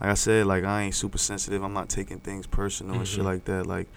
Like 0.00 0.10
I 0.10 0.14
said, 0.14 0.46
like 0.46 0.64
I 0.64 0.82
ain't 0.82 0.94
super 0.94 1.18
sensitive. 1.18 1.62
I'm 1.62 1.72
not 1.74 1.88
taking 1.88 2.18
things 2.20 2.46
personal 2.46 2.96
and 2.96 3.06
shit 3.08 3.20
Mhm. 3.20 3.24
like 3.24 3.44
that. 3.46 3.66
Like 3.66 3.88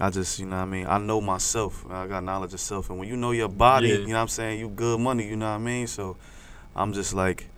I 0.00 0.08
just, 0.08 0.38
you 0.38 0.46
know 0.46 0.56
what 0.56 0.62
I 0.62 0.66
mean? 0.66 0.86
I 0.86 0.96
know 0.98 1.20
myself. 1.20 1.84
I 1.90 2.06
got 2.06 2.24
knowledge 2.24 2.54
of 2.54 2.60
self. 2.60 2.88
And 2.88 2.98
when 2.98 3.08
you 3.08 3.16
know 3.16 3.32
your 3.32 3.48
body, 3.48 3.88
Yeah. 3.88 3.94
you 3.96 4.06
know 4.08 4.14
what 4.14 4.20
I'm 4.22 4.28
saying? 4.28 4.58
You 4.60 4.68
good 4.70 4.98
money, 4.98 5.28
you 5.28 5.36
know 5.36 5.48
what 5.50 5.56
I 5.56 5.58
mean? 5.58 5.86
So 5.86 6.16
I'm 6.74 6.94
just 6.94 7.12
like, 7.12 7.48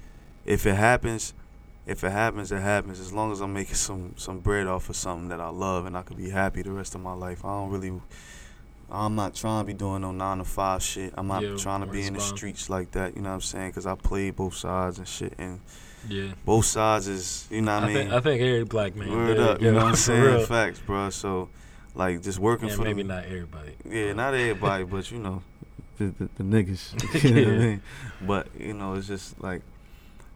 if 0.45 0.67
it 0.67 0.75
happens, 0.75 1.33
if 1.87 2.03
it 2.05 2.11
happens, 2.13 2.51
it 2.53 2.61
happens. 2.63 2.99
As 3.01 3.13
long 3.13 3.33
as 3.33 3.41
I'm 3.41 3.53
making 3.53 3.75
some 3.75 4.15
some 4.17 4.41
bread 4.41 4.67
off 4.67 4.89
of 4.89 4.97
something 4.97 5.29
that 5.29 5.41
I 5.41 5.49
love 5.51 5.87
and 5.87 5.97
I 5.97 6.03
could 6.03 6.17
be 6.17 6.31
happy 6.31 6.63
the 6.63 6.73
rest 6.73 6.95
of 6.95 7.01
my 7.03 7.13
life. 7.15 7.45
I 7.45 7.49
don't 7.49 7.71
really 7.71 7.93
I'm 8.91 9.15
not 9.15 9.35
trying 9.35 9.65
to 9.65 9.67
be 9.67 9.73
doing 9.75 10.03
no 10.03 10.13
nine 10.13 10.39
to 10.39 10.45
five 10.45 10.83
shit. 10.83 11.15
I'm 11.17 11.27
not 11.27 11.43
Yeah, 11.43 11.57
trying 11.57 11.81
to 11.81 11.87
be 11.87 12.01
in 12.07 12.13
the 12.13 12.19
respond. 12.19 12.39
streets 12.39 12.71
like 12.71 12.91
that. 12.93 13.17
You 13.17 13.23
know 13.23 13.31
what 13.31 13.35
I'm 13.37 13.41
saying? 13.41 13.71
Because 13.71 13.87
I 13.87 13.95
played 13.95 14.37
both 14.37 14.55
sides 14.55 14.99
and 14.99 15.09
shit, 15.09 15.35
and 15.39 15.61
yeah 16.09 16.33
both 16.45 16.67
sides 16.67 17.09
is, 17.09 17.49
you 17.51 17.63
know 17.63 17.75
what 17.77 17.85
I, 17.85 17.87
I 17.87 17.89
mean? 17.89 17.97
think 17.97 18.13
I 18.13 18.21
think 18.21 18.43
every 18.43 18.65
black 18.65 18.95
man 18.95 19.11
Word 19.11 19.37
did, 19.37 19.41
up, 19.41 19.61
you 19.63 19.73
know 19.73 19.79
what 19.79 19.87
I'm 19.89 19.97
saying? 20.09 20.23
real. 20.23 20.47
Facts, 20.47 20.81
bro. 20.81 21.11
So 21.11 21.49
like 21.95 22.23
just 22.23 22.39
working 22.39 22.69
Yeah, 22.69 22.77
for 22.77 22.83
maybe 22.83 23.03
them. 23.03 23.09
not 23.09 23.25
everybody. 23.25 23.73
Yeah, 23.89 24.13
not 24.13 24.35
everybody, 24.45 24.85
but 24.85 25.11
you 25.11 25.19
know, 25.19 25.43
the, 25.99 26.07
the, 26.07 26.29
the 26.37 26.43
niggas. 26.45 27.25
you 27.25 27.31
know 27.35 27.51
what 27.55 27.61
I 27.63 27.67
mean? 27.67 27.83
But 28.21 28.47
you 28.59 28.75
know, 28.75 28.95
it's 28.95 29.07
just 29.07 29.41
like 29.43 29.63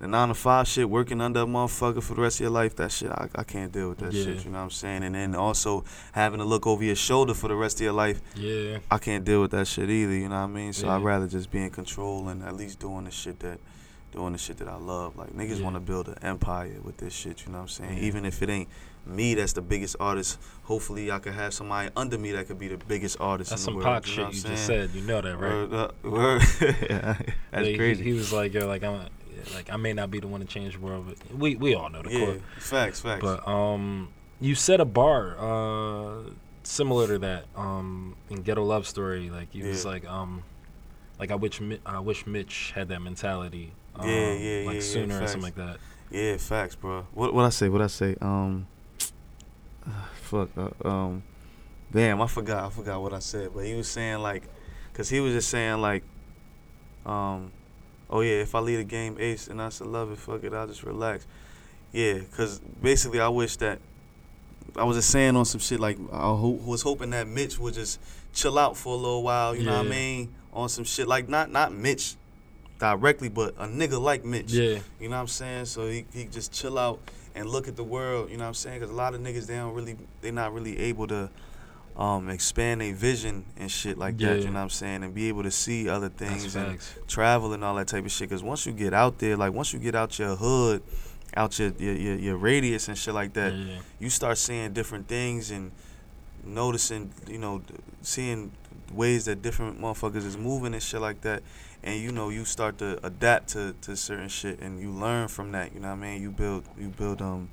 the 0.00 0.06
nine 0.08 0.28
to 0.28 0.34
five 0.34 0.68
shit, 0.68 0.88
working 0.88 1.20
under 1.20 1.40
a 1.40 1.46
motherfucker 1.46 2.02
for 2.02 2.14
the 2.14 2.20
rest 2.20 2.36
of 2.38 2.42
your 2.42 2.50
life. 2.50 2.76
That 2.76 2.92
shit, 2.92 3.10
I, 3.10 3.28
I 3.34 3.42
can't 3.44 3.72
deal 3.72 3.88
with 3.88 3.98
that 3.98 4.12
Yeah. 4.12 4.24
shit. 4.24 4.44
You 4.44 4.50
know 4.50 4.58
what 4.58 4.64
I'm 4.64 4.70
saying? 4.70 5.02
And 5.02 5.14
then 5.14 5.34
also 5.34 5.84
having 6.12 6.38
to 6.38 6.44
look 6.44 6.66
over 6.66 6.84
your 6.84 6.94
shoulder 6.96 7.34
for 7.34 7.48
the 7.48 7.56
rest 7.56 7.78
of 7.78 7.82
your 7.84 7.92
life. 7.92 8.20
Yeah. 8.36 8.78
I 8.90 8.98
can't 8.98 9.24
deal 9.24 9.40
with 9.40 9.50
that 9.52 9.66
shit 9.66 9.90
either. 9.90 10.12
You 10.14 10.28
know 10.28 10.36
what 10.36 10.42
I 10.42 10.46
mean? 10.46 10.72
So 10.72 10.88
I'd 10.88 11.02
rather 11.02 11.26
just 11.26 11.50
be 11.50 11.62
in 11.62 11.70
control 11.70 12.28
and 12.28 12.42
at 12.44 12.54
least 12.54 12.78
doing 12.78 13.04
the 13.04 13.10
shit 13.10 13.40
that. 13.40 13.58
Doing 14.10 14.32
the 14.32 14.38
shit 14.38 14.56
that 14.56 14.68
I 14.68 14.76
love, 14.76 15.16
like 15.18 15.34
niggas 15.34 15.58
Yeah. 15.58 15.64
want 15.64 15.76
to 15.76 15.80
build 15.80 16.08
an 16.08 16.16
empire 16.22 16.78
with 16.82 16.96
this 16.96 17.12
shit. 17.12 17.44
You 17.44 17.52
know 17.52 17.58
what 17.58 17.62
I'm 17.64 17.68
saying? 17.68 17.98
Yeah. 17.98 18.04
Even 18.04 18.24
if 18.24 18.40
it 18.42 18.48
ain't 18.48 18.66
me 19.04 19.34
that's 19.34 19.52
the 19.52 19.60
biggest 19.60 19.96
artist, 20.00 20.38
hopefully 20.62 21.10
I 21.12 21.18
could 21.18 21.34
have 21.34 21.52
somebody 21.52 21.90
under 21.94 22.16
me 22.16 22.32
that 22.32 22.46
could 22.48 22.58
be 22.58 22.68
the 22.68 22.78
biggest 22.78 23.18
artist. 23.20 23.50
That's 23.50 23.60
in 23.62 23.64
some 23.66 23.74
the 23.78 23.84
world, 23.84 24.02
Pac 24.04 24.10
you 24.16 24.22
know 24.22 24.30
shit 24.30 24.44
you 24.44 24.48
just 24.50 24.66
said. 24.66 24.90
You 24.94 25.02
know 25.02 25.20
that, 25.20 25.36
right? 25.36 25.52
Word 25.52 25.74
up, 25.74 26.02
word. 26.04 26.42
yeah, 26.62 27.18
that's 27.50 27.66
He- 27.66 27.76
crazy. 27.76 28.02
He, 28.02 28.12
was 28.14 28.32
like, 28.32 28.54
yo, 28.54 28.66
like 28.66 28.82
I'm, 28.82 29.08
like 29.54 29.70
I 29.70 29.76
may 29.76 29.92
not 29.92 30.10
be 30.10 30.20
the 30.20 30.26
one 30.28 30.40
to 30.40 30.46
change 30.46 30.74
the 30.74 30.80
world, 30.80 31.06
but 31.08 31.38
we 31.38 31.56
we 31.56 31.74
all 31.74 31.88
know 31.90 32.02
the 32.02 32.10
yeah, 32.10 32.18
quote. 32.24 32.42
facts, 32.58 33.00
facts. 33.00 33.22
But 33.22 33.46
um, 33.48 34.08
you 34.40 34.54
set 34.54 34.80
a 34.80 34.84
bar 34.84 35.36
uh 35.38 36.30
similar 36.62 37.06
to 37.06 37.18
that 37.20 37.44
um 37.56 38.14
in 38.30 38.42
Ghetto 38.42 38.62
Love 38.64 38.86
Story. 38.86 39.30
Like 39.30 39.54
you 39.54 39.66
was 39.66 39.84
like 39.84 40.06
um, 40.08 40.42
like 41.18 41.30
I 41.30 41.34
wish 41.34 41.60
Mi- 41.60 41.80
I 41.86 42.00
wish 42.00 42.26
Mitch 42.26 42.72
had 42.74 42.88
that 42.88 43.00
mentality. 43.00 43.72
Um, 43.96 44.08
Yeah, 44.08 44.14
yeah, 44.14 44.26
like 44.30 44.40
yeah, 44.40 44.72
yeah, 44.72 44.80
sooner 44.80 45.22
or 45.22 45.26
something 45.26 45.42
like 45.42 45.56
that. 45.56 45.78
yeah, 46.10 46.36
facts, 46.36 46.74
bro. 46.76 47.06
What 47.14 47.34
what 47.34 47.44
I 47.44 47.48
say? 47.50 47.68
What 47.68 47.82
I 47.82 47.86
say? 47.88 48.16
Um, 48.20 48.66
fuck. 50.22 50.50
Uh, 50.56 50.70
um, 50.88 51.22
damn, 51.92 52.20
I 52.20 52.26
forgot. 52.26 52.64
I 52.64 52.70
forgot 52.70 53.00
what 53.02 53.12
I 53.12 53.18
said. 53.18 53.50
But 53.54 53.64
he 53.64 53.74
was 53.74 53.88
saying 53.88 54.18
like, 54.18 54.44
cause 54.92 55.08
he 55.08 55.20
was 55.20 55.32
just 55.32 55.48
saying 55.48 55.80
like, 55.80 56.04
um, 57.06 57.50
oh 58.10 58.20
yeah, 58.20 58.40
if 58.40 58.54
I 58.54 58.60
lead 58.60 58.78
a 58.80 58.84
game 58.84 59.16
ace 59.18 59.48
and 59.48 59.60
I 59.60 59.68
still 59.70 59.88
love 59.88 60.10
it, 60.12 60.18
fuck 60.18 60.44
it, 60.44 60.52
I'll 60.52 60.66
just 60.66 60.82
relax. 60.82 61.26
Yeah, 61.92 62.20
cause 62.36 62.60
basically 62.82 63.20
I 63.20 63.28
wish 63.28 63.56
that 63.58 63.78
I 64.76 64.84
was 64.84 64.96
just 64.96 65.10
saying 65.10 65.34
on 65.36 65.44
some 65.44 65.60
shit 65.60 65.80
like 65.80 65.98
I 66.12 66.18
ho- 66.28 66.60
was 66.64 66.82
hoping 66.82 67.10
that 67.10 67.26
Mitch 67.26 67.58
would 67.58 67.74
just 67.74 68.00
chill 68.34 68.58
out 68.58 68.76
for 68.76 68.92
a 68.92 68.96
little 68.96 69.22
while. 69.22 69.54
You 69.56 69.64
know 69.64 69.76
what 69.78 69.86
I 69.86 69.88
mean? 69.90 70.34
On 70.52 70.68
some 70.68 70.84
shit 70.84 71.08
like 71.08 71.28
not 71.28 71.50
not 71.50 71.72
Mitch 71.72 72.16
directly, 72.78 73.28
but 73.28 73.54
a 73.58 73.66
nigga 73.66 74.00
like 74.00 74.24
Mitch. 74.24 74.52
Yeah, 74.52 74.78
You 75.00 75.08
know 75.08 75.16
what 75.16 75.22
I'm 75.22 75.26
saying? 75.28 75.64
So 75.66 75.88
he, 75.88 76.04
he 76.12 76.24
just 76.26 76.52
chill 76.52 76.78
out 76.78 77.00
and 77.34 77.48
look 77.48 77.66
at 77.68 77.76
the 77.76 77.82
world. 77.84 78.30
You 78.30 78.36
know 78.36 78.44
what 78.44 78.48
I'm 78.48 78.54
saying? 78.54 78.80
Because 78.80 78.92
a 78.92 78.96
lot 78.96 79.14
of 79.14 79.20
niggas 79.20 79.46
they 79.46 79.56
don't 79.56 79.74
really 79.74 79.96
they're 80.20 80.32
not 80.32 80.52
really 80.52 80.78
able 80.78 81.06
to 81.08 81.30
um 81.98 82.28
expand 82.30 82.80
their 82.80 82.94
vision 82.94 83.44
and 83.56 83.70
shit 83.70 83.98
like 83.98 84.16
that. 84.18 84.38
You 84.44 84.46
know 84.46 84.52
what 84.54 84.60
I'm 84.60 84.70
saying? 84.70 85.02
And 85.02 85.12
be 85.14 85.28
able 85.28 85.42
to 85.42 85.50
see 85.50 85.88
other 85.88 86.08
things 86.08 86.54
and 86.54 86.78
travel 87.08 87.52
and 87.52 87.64
all 87.64 87.74
that 87.74 87.88
type 87.88 88.04
of 88.04 88.10
shit. 88.12 88.28
Because 88.28 88.42
once 88.42 88.64
you 88.66 88.72
get 88.72 88.94
out 88.94 89.18
there, 89.18 89.36
like 89.36 89.52
once 89.52 89.72
you 89.72 89.80
get 89.80 89.94
out 89.96 90.16
your 90.18 90.36
hood, 90.36 90.82
out 91.36 91.58
your 91.58 91.72
your, 91.78 91.94
your, 91.94 92.14
your 92.16 92.36
radius 92.36 92.88
and 92.88 92.96
shit 92.96 93.14
like 93.14 93.32
that, 93.34 93.52
yeah, 93.52 93.78
you 93.98 94.10
start 94.10 94.38
seeing 94.38 94.72
different 94.72 95.08
things 95.08 95.50
and 95.50 95.72
noticing, 96.44 97.10
you 97.28 97.38
know, 97.38 97.62
seeing 98.02 98.52
ways 98.92 99.24
that 99.26 99.42
different 99.42 99.80
motherfuckers 99.80 100.24
is 100.24 100.36
moving 100.36 100.74
and 100.74 100.82
shit 100.82 101.00
like 101.00 101.20
that. 101.22 101.42
And 101.82 102.00
you 102.00 102.12
know, 102.12 102.28
you 102.28 102.44
start 102.44 102.78
to 102.78 103.04
adapt 103.04 103.48
to, 103.50 103.74
to 103.82 103.96
certain 103.96 104.28
shit 104.28 104.60
and 104.60 104.80
you 104.80 104.90
learn 104.90 105.28
from 105.28 105.52
that. 105.52 105.74
You 105.74 105.80
know 105.80 105.88
what 105.88 105.94
I 105.94 106.12
mean? 106.12 106.22
You 106.22 106.30
build 106.30 106.64
you 106.78 106.88
build 106.88 107.20
um 107.22 107.50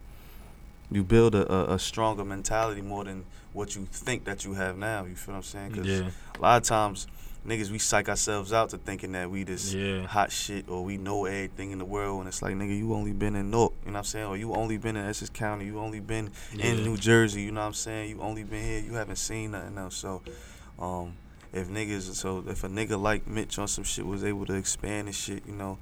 you 0.91 1.03
build 1.03 1.35
a, 1.35 1.51
a, 1.51 1.75
a 1.75 1.79
stronger 1.79 2.23
mentality 2.25 2.81
more 2.81 3.03
than 3.03 3.25
what 3.53 3.75
you 3.75 3.87
think 3.91 4.25
that 4.25 4.45
you 4.45 4.53
have 4.53 4.77
now. 4.77 5.05
You 5.05 5.15
feel 5.15 5.33
what 5.33 5.37
I'm 5.37 5.43
saying? 5.43 5.71
'Cause 5.71 5.87
yeah, 5.87 6.09
a 6.37 6.41
lot 6.41 6.57
of 6.61 6.67
times 6.67 7.07
niggas 7.47 7.69
we 7.69 7.77
psych 7.77 8.09
ourselves 8.09 8.51
out 8.51 8.69
to 8.71 8.77
thinking 8.77 9.11
that 9.11 9.29
we 9.29 9.43
this 9.43 9.73
Yeah. 9.73 10.07
hot 10.07 10.31
shit 10.31 10.67
or 10.67 10.83
we 10.83 10.97
know 10.97 11.25
everything 11.25 11.69
in 11.71 11.77
the 11.77 11.85
world 11.85 12.19
and 12.21 12.27
it's 12.27 12.41
like 12.41 12.55
nigga 12.55 12.75
you 12.77 12.93
only 12.93 13.13
been 13.13 13.35
in 13.35 13.51
North, 13.51 13.71
you 13.85 13.91
know 13.91 13.93
what 13.93 13.99
I'm 13.99 14.03
saying? 14.05 14.25
Or 14.25 14.35
you 14.37 14.53
only 14.53 14.77
been 14.77 14.95
in 14.97 15.05
Essex 15.05 15.29
County, 15.29 15.65
you 15.65 15.79
only 15.79 15.99
been 15.99 16.31
in 16.59 16.83
New 16.83 16.97
Jersey, 16.97 17.43
you 17.43 17.51
know 17.51 17.61
what 17.61 17.67
I'm 17.67 17.73
saying? 17.73 18.09
You 18.09 18.21
only 18.21 18.43
been 18.43 18.63
here, 18.63 18.79
you 18.79 18.93
haven't 18.95 19.17
seen 19.17 19.51
nothing 19.51 19.77
else. 19.77 19.95
So 19.95 20.21
um 20.79 21.13
if 21.53 21.67
niggas 21.69 22.13
so 22.15 22.43
if 22.47 22.63
a 22.63 22.67
nigga 22.67 22.99
like 23.01 23.25
Mitch 23.27 23.57
on 23.59 23.67
some 23.67 23.83
shit 23.83 24.05
was 24.05 24.23
able 24.23 24.45
to 24.47 24.53
expand 24.55 25.07
and 25.07 25.15
shit, 25.15 25.43
you 25.45 25.53
know, 25.53 25.77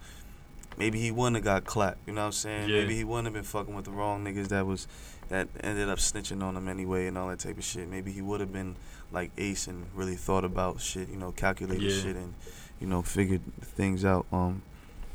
maybe 0.77 0.99
he 0.99 1.11
wouldn't 1.11 1.35
have 1.37 1.43
got 1.43 1.65
clapped, 1.65 1.99
you 2.07 2.13
know 2.13 2.21
what 2.21 2.25
I'm 2.27 2.31
saying? 2.33 2.69
Yeah. 2.69 2.81
Maybe 2.81 2.95
he 2.95 3.03
wouldn't 3.03 3.25
have 3.27 3.33
been 3.33 3.43
fucking 3.43 3.73
with 3.75 3.85
the 3.85 3.91
wrong 3.91 4.23
niggas 4.23 4.47
that 4.49 4.65
was 4.65 4.87
that 5.29 5.47
ended 5.61 5.89
up 5.89 5.99
snitching 5.99 6.43
on 6.43 6.55
him 6.57 6.67
anyway 6.67 7.07
and 7.07 7.17
all 7.17 7.29
that 7.29 7.39
type 7.39 7.57
of 7.57 7.63
shit. 7.63 7.89
Maybe 7.89 8.11
he 8.11 8.21
would 8.21 8.39
have 8.39 8.51
been 8.51 8.75
like 9.11 9.31
Ace 9.37 9.67
and 9.67 9.85
really 9.95 10.15
thought 10.15 10.43
about 10.43 10.81
shit, 10.81 11.09
you 11.09 11.17
know, 11.17 11.31
calculated 11.31 11.81
Yeah. 11.83 12.01
shit 12.01 12.15
and 12.15 12.33
you 12.79 12.87
know 12.87 13.01
figured 13.01 13.41
things 13.61 14.03
out 14.03 14.25
um 14.31 14.61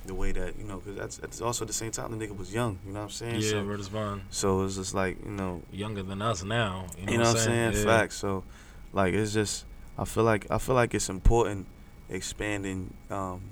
the 0.07 0.15
way 0.15 0.33
that 0.33 0.57
you 0.59 0.65
know 0.65 0.79
because 0.79 0.97
that's, 0.97 1.17
that's 1.19 1.41
also 1.43 1.65
at 1.65 1.69
the 1.69 1.75
same 1.75 1.91
time 1.91 2.17
the 2.17 2.27
nigga 2.27 2.35
was 2.37 2.55
young, 2.55 2.79
you 2.87 2.93
know 2.93 3.01
what 3.01 3.05
I'm 3.07 3.11
saying? 3.11 3.41
yeah. 3.43 3.51
so, 3.51 3.65
Word 3.67 3.81
is 3.81 3.89
bond. 3.91 4.23
so 4.31 4.65
it's 4.65 4.77
just 4.77 4.95
like 4.95 5.23
you 5.23 5.31
know 5.33 5.61
Younger 5.71 6.03
than 6.03 6.23
us 6.23 6.43
now. 6.43 6.87
You 6.99 7.05
know, 7.07 7.13
you 7.13 7.19
know 7.19 7.25
what 7.25 7.37
I'm 7.37 7.43
saying? 7.43 7.73
Yeah. 7.75 7.85
Facts. 7.85 8.17
So, 8.17 8.43
like, 8.95 9.13
it's 9.13 9.35
just 9.35 9.67
I 9.99 10.05
feel 10.07 10.25
like 10.25 10.51
I 10.51 10.57
feel 10.59 10.75
like 10.77 10.95
it's 10.95 11.11
important 11.11 11.67
expanding, 12.09 12.95
um, 13.11 13.43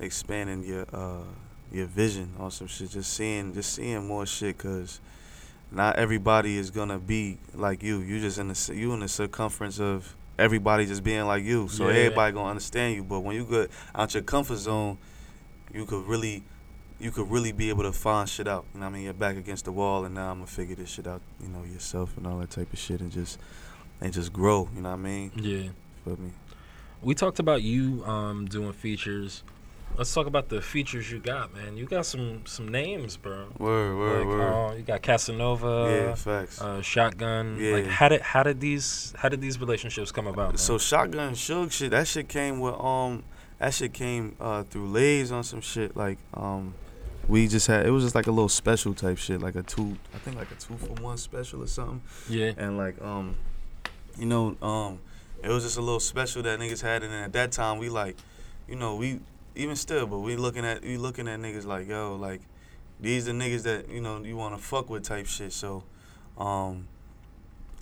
expanding 0.00 0.64
your 0.64 0.86
uh 0.92 1.22
your 1.70 1.86
vision 1.86 2.32
on 2.38 2.50
some 2.50 2.66
shit. 2.66 2.90
Just 2.90 3.12
seeing, 3.12 3.52
just 3.52 3.74
seeing 3.74 4.06
more 4.06 4.24
shit, 4.24 4.56
cause 4.58 5.00
not 5.70 5.96
everybody 5.96 6.56
is 6.56 6.70
gonna 6.70 6.98
be 6.98 7.38
like 7.54 7.82
you. 7.82 8.00
You 8.00 8.20
just 8.20 8.38
in 8.38 8.48
the 8.48 8.72
you 8.74 8.92
in 8.94 9.00
the 9.00 9.08
circumference 9.08 9.78
of 9.78 10.14
everybody 10.38 10.86
just 10.86 11.04
being 11.04 11.26
like 11.26 11.44
you. 11.44 11.68
So 11.68 11.88
Yeah. 11.88 11.94
everybody 11.96 12.32
gonna 12.32 12.50
understand 12.50 12.94
you. 12.94 13.04
But 13.04 13.20
when 13.20 13.36
you 13.36 13.44
get 13.44 13.70
out 13.94 14.14
your 14.14 14.22
comfort 14.22 14.56
zone, 14.56 14.98
you 15.72 15.84
could 15.84 16.06
really. 16.06 16.42
You 17.00 17.12
could 17.12 17.30
really 17.30 17.52
be 17.52 17.68
able 17.68 17.84
to 17.84 17.92
find 17.92 18.28
shit 18.28 18.48
out. 18.48 18.64
You 18.74 18.80
know 18.80 18.86
what 18.86 18.90
I 18.90 18.94
mean? 18.94 19.04
You're 19.04 19.12
back 19.12 19.36
against 19.36 19.66
the 19.66 19.70
wall, 19.70 20.04
and 20.04 20.16
now 20.16 20.32
I'm 20.32 20.38
gonna 20.38 20.48
figure 20.48 20.74
this 20.74 20.90
shit 20.90 21.06
out. 21.06 21.22
You 21.40 21.46
know 21.46 21.62
yourself 21.62 22.16
and 22.16 22.26
all 22.26 22.38
that 22.40 22.50
type 22.50 22.72
of 22.72 22.78
shit, 22.80 23.00
and 23.00 23.12
just 23.12 23.38
and 24.00 24.12
just 24.12 24.32
grow. 24.32 24.68
You 24.74 24.80
know 24.80 24.88
what 24.88 24.94
I 24.98 25.02
mean? 25.02 25.30
Yeah. 25.36 25.68
Feel 26.04 26.16
me? 26.16 26.32
We 27.00 27.14
talked 27.14 27.38
about 27.38 27.62
you 27.62 28.04
um 28.04 28.46
doing 28.46 28.72
features. 28.72 29.44
Let's 29.96 30.14
talk 30.14 30.28
about 30.28 30.48
the 30.48 30.62
features 30.62 31.10
you 31.10 31.18
got, 31.18 31.52
man. 31.52 31.76
You 31.76 31.84
got 31.84 32.06
some 32.06 32.46
some 32.46 32.68
names, 32.68 33.16
bro. 33.16 33.46
Word, 33.58 33.96
word, 33.98 34.18
like, 34.20 34.26
word. 34.28 34.40
Uh, 34.42 34.74
you 34.76 34.82
got 34.82 35.02
Casanova, 35.02 35.88
yeah, 36.08 36.14
facts. 36.14 36.60
uh, 36.60 36.80
Shotgun. 36.82 37.54
Like, 37.72 37.84
Yeah. 37.86 37.90
how 37.90 38.08
did 38.08 38.20
how 38.20 38.44
did 38.44 38.60
these 38.60 39.12
how 39.16 39.28
did 39.28 39.40
these 39.40 39.58
relationships 39.60 40.12
come 40.12 40.28
about? 40.28 40.50
Man? 40.50 40.58
so 40.58 40.78
Shotgun 40.78 41.32
Suge 41.32 41.72
shit. 41.72 41.90
That 41.90 42.06
shit 42.06 42.28
came 42.28 42.60
with 42.60 42.74
um. 42.74 43.24
That 43.58 43.74
shit 43.74 43.92
came 43.92 44.36
uh 44.40 44.62
through 44.62 44.88
Lays 44.88 45.32
on 45.32 45.42
some 45.42 45.60
shit 45.60 45.96
like 45.96 46.18
um. 46.34 46.74
We 47.26 47.46
just 47.48 47.66
had 47.66 47.84
it 47.84 47.90
was 47.90 48.04
just 48.04 48.14
like 48.14 48.26
a 48.28 48.30
little 48.30 48.48
special 48.48 48.94
type 48.94 49.18
shit, 49.18 49.42
like 49.42 49.54
a 49.56 49.62
two, 49.62 49.98
I 50.14 50.18
think 50.18 50.36
like 50.38 50.50
a 50.50 50.54
two 50.54 50.76
for 50.78 51.02
one 51.02 51.18
special 51.18 51.62
or 51.62 51.66
something. 51.66 52.00
yeah, 52.28 52.52
and 52.56 52.78
like 52.78 53.02
um 53.02 53.34
you 54.16 54.26
know 54.26 54.56
um 54.62 55.00
it 55.42 55.48
was 55.50 55.64
just 55.64 55.76
a 55.76 55.80
little 55.82 56.00
special 56.00 56.42
that 56.44 56.58
niggas 56.60 56.80
had 56.82 57.02
and 57.02 57.12
then 57.12 57.24
at 57.24 57.32
that 57.34 57.52
time 57.52 57.78
we 57.78 57.88
like 57.90 58.16
you 58.66 58.76
know 58.76 58.94
we 58.96 59.20
even 59.58 59.76
still 59.76 60.06
but 60.06 60.20
we 60.20 60.36
looking 60.36 60.64
at 60.64 60.82
we 60.82 60.96
looking 60.96 61.26
at 61.28 61.38
niggas 61.40 61.66
like 61.66 61.88
yo 61.88 62.14
like 62.16 62.40
these 63.00 63.28
are 63.28 63.32
niggas 63.32 63.64
that 63.64 63.88
you 63.90 64.00
know 64.00 64.22
you 64.22 64.36
want 64.36 64.56
to 64.56 64.62
fuck 64.62 64.88
with 64.88 65.02
type 65.02 65.26
shit 65.26 65.52
so 65.52 65.82
um 66.38 66.86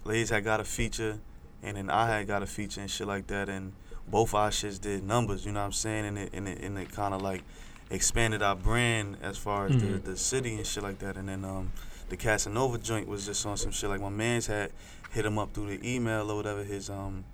ladies 0.04 0.30
had 0.30 0.42
got 0.42 0.58
a 0.60 0.64
feature 0.64 1.18
and 1.62 1.76
then 1.76 1.90
I 1.90 2.06
had 2.08 2.26
got 2.26 2.42
a 2.42 2.46
feature 2.46 2.80
and 2.80 2.90
shit 2.90 3.06
like 3.06 3.26
that 3.28 3.48
and 3.48 3.72
both 4.08 4.34
our 4.34 4.50
shits 4.50 4.80
did 4.80 5.04
numbers 5.04 5.44
you 5.44 5.52
know 5.52 5.60
what 5.60 5.66
I'm 5.66 5.72
saying 5.72 6.06
and 6.06 6.18
it 6.18 6.30
and 6.32 6.48
it, 6.48 6.60
and 6.62 6.78
it 6.78 6.90
kind 6.92 7.12
of 7.14 7.22
like 7.22 7.42
expanded 7.90 8.42
our 8.42 8.56
brand 8.56 9.16
as 9.22 9.36
far 9.38 9.66
as 9.66 9.76
the, 9.76 9.86
Mhm. 9.86 10.04
the 10.04 10.16
city 10.16 10.56
and 10.56 10.66
shit 10.66 10.82
like 10.82 10.98
that 11.00 11.16
and 11.16 11.28
then 11.28 11.44
um 11.44 11.72
the 12.08 12.16
Casanova 12.16 12.78
joint 12.78 13.06
was 13.08 13.26
just 13.26 13.44
on 13.46 13.56
some 13.56 13.70
shit 13.72 13.90
like 13.90 14.00
my 14.00 14.08
man's 14.08 14.46
had 14.46 14.70
hit 15.10 15.26
him 15.26 15.38
up 15.38 15.52
through 15.52 15.76
the 15.76 15.94
email 15.94 16.30
or 16.30 16.36
whatever 16.36 16.64
his 16.64 16.88
um 16.88 17.24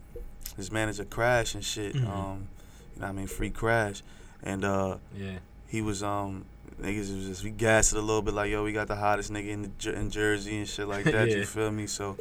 his 0.56 0.70
manager 0.72 1.04
crash 1.04 1.54
and 1.54 1.64
shit 1.64 1.94
Mhm. 1.94 2.08
um 2.08 2.48
you 2.94 3.00
know 3.00 3.06
what 3.06 3.08
I 3.08 3.12
mean 3.12 3.26
free 3.26 3.50
crash 3.50 4.02
and 4.42 4.64
uh 4.64 4.96
yeah, 5.16 5.38
he 5.68 5.80
was 5.82 6.02
um 6.02 6.44
niggas 6.80 7.14
was 7.14 7.26
just 7.26 7.44
we 7.44 7.50
gassed 7.50 7.92
it 7.92 7.98
a 7.98 8.02
little 8.02 8.22
bit 8.22 8.34
like 8.34 8.50
yo 8.50 8.64
we 8.64 8.72
got 8.72 8.88
the 8.88 8.96
hottest 8.96 9.32
nigga 9.32 9.48
in 9.48 9.72
the, 9.78 9.92
in 9.92 10.10
Jersey 10.10 10.58
and 10.58 10.68
shit 10.68 10.88
like 10.88 11.04
that 11.16 11.28
Yeah. 11.30 11.36
you 11.38 11.44
feel 11.46 11.70
me? 11.70 11.86
So 11.86 12.16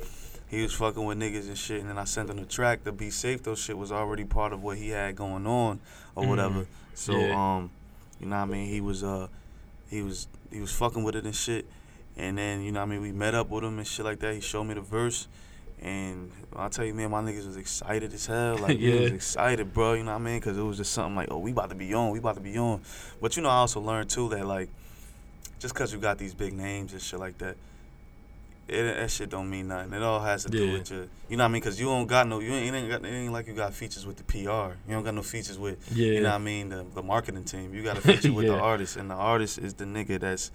he 0.49 0.61
was 0.61 0.73
fucking 0.73 1.03
with 1.03 1.18
niggas 1.18 1.48
and 1.48 1.57
shit 1.57 1.80
and 1.81 1.89
then 1.89 1.98
I 1.98 2.03
sent 2.03 2.30
him 2.30 2.38
the 2.38 2.45
track 2.45 2.84
the 2.84 2.91
be 2.91 3.10
safe 3.10 3.41
though 3.43 3.56
shit 3.56 3.77
was 3.77 3.91
already 3.91 4.23
part 4.26 4.53
of 4.53 4.61
what 4.61 4.77
he 4.77 4.89
had 4.89 5.15
going 5.15 5.48
on 5.48 5.80
or 6.15 6.23
Mhm. 6.23 6.27
whatever. 6.30 6.65
So 6.93 7.27
Yeah. 7.27 7.56
um 7.57 7.72
you 8.19 8.27
know 8.27 8.35
what 8.38 8.41
I 8.43 8.45
mean? 8.52 8.68
He 8.69 8.81
was 8.81 9.03
uh 9.03 9.27
he 9.89 10.02
was 10.02 10.27
he 10.52 10.60
was 10.61 10.72
fucking 10.73 11.03
with 11.03 11.15
it 11.15 11.26
and 11.26 11.35
shit. 11.35 11.65
And 12.18 12.38
then 12.38 12.61
you 12.61 12.72
know 12.72 12.81
what 12.81 12.88
I 12.88 12.91
mean? 12.91 13.02
We 13.02 13.11
met 13.14 13.34
up 13.34 13.49
with 13.49 13.64
him 13.64 13.77
and 13.80 13.88
shit 13.88 14.06
like 14.06 14.19
that. 14.19 14.35
He 14.35 14.41
showed 14.41 14.65
me 14.65 14.73
the 14.76 14.81
verse 14.81 15.27
and 15.82 16.32
I'll 16.56 16.70
tell 16.70 16.86
you, 16.86 16.94
man, 16.94 17.10
my 17.12 17.22
niggas 17.22 17.48
was 17.48 17.58
excited 17.58 18.14
as 18.14 18.26
hell. 18.28 18.58
Like, 18.58 18.80
yeah. 18.80 18.94
Yeah. 18.94 19.02
was 19.02 19.12
excited, 19.12 19.74
bro. 19.74 19.94
You 19.94 20.03
know 20.03 20.12
what 20.12 20.22
I 20.22 20.24
mean? 20.24 20.40
Because 20.40 20.58
it 20.58 20.62
was 20.62 20.78
just 20.78 20.91
something 20.91 21.16
like, 21.16 21.30
oh, 21.32 21.40
we 21.40 21.52
about 21.52 21.70
to 21.70 21.76
be 21.76 21.94
on. 21.94 22.12
We 22.12 22.20
about 22.20 22.36
to 22.36 22.41
be 22.41 22.58
on. 22.58 22.82
But, 23.20 23.36
you 23.36 23.41
know, 23.44 23.49
I 23.49 23.56
also 23.56 23.80
learned, 23.82 24.10
too, 24.10 24.30
that, 24.30 24.45
like, 24.45 24.70
just 25.60 25.74
because 25.74 25.91
you 25.91 25.99
got 25.99 26.18
these 26.20 26.34
big 26.36 26.53
names 26.53 26.94
and 26.94 27.02
shit 27.02 27.20
like 27.20 27.38
that, 27.40 27.56
it, 28.68 28.84
that 28.84 29.10
shit 29.12 29.30
don't 29.30 29.49
mean 29.49 29.68
nothing. 29.70 29.91
It 29.94 30.02
all 30.02 30.20
has 30.22 30.44
to 30.45 30.49
do 30.49 30.72
with 30.72 30.90
your, 30.91 31.08
you 31.30 31.36
know 31.36 31.44
what 31.44 31.49
I 31.49 31.52
mean? 31.52 31.62
Because 31.62 31.80
you 31.80 31.88
don't 31.88 32.08
got 32.08 32.28
no, 32.28 32.40
you 32.40 32.52
ain't, 32.53 32.74
ain't 32.76 32.90
got, 32.90 33.03
it 33.03 33.10
ain't 33.10 33.34
like 33.34 33.48
you 33.48 33.53
got 33.53 33.74
features 33.74 34.06
with 34.06 34.18
the 34.18 34.24
PR. 34.24 34.76
You 34.88 34.94
don't 34.95 35.03
got 35.03 35.14
no 35.16 35.24
features 35.24 35.58
with, 35.60 35.78
Yeah. 35.94 36.06
you 36.14 36.22
know 36.22 36.30
what 36.30 36.36
I 36.36 36.40
mean, 36.40 36.70
the, 36.70 36.86
the 36.95 37.03
marketing 37.03 37.44
team. 37.44 37.74
You 37.74 37.84
got 37.84 37.98
a 37.98 38.02
feature 38.08 38.32
with 38.32 38.45
Yeah. 38.45 38.53
the 38.53 38.60
artist, 38.62 38.95
and 38.98 39.10
the 39.10 39.16
artist 39.16 39.58
is 39.58 39.74
the 39.74 39.86
nigga 39.86 40.20
that's 40.20 40.52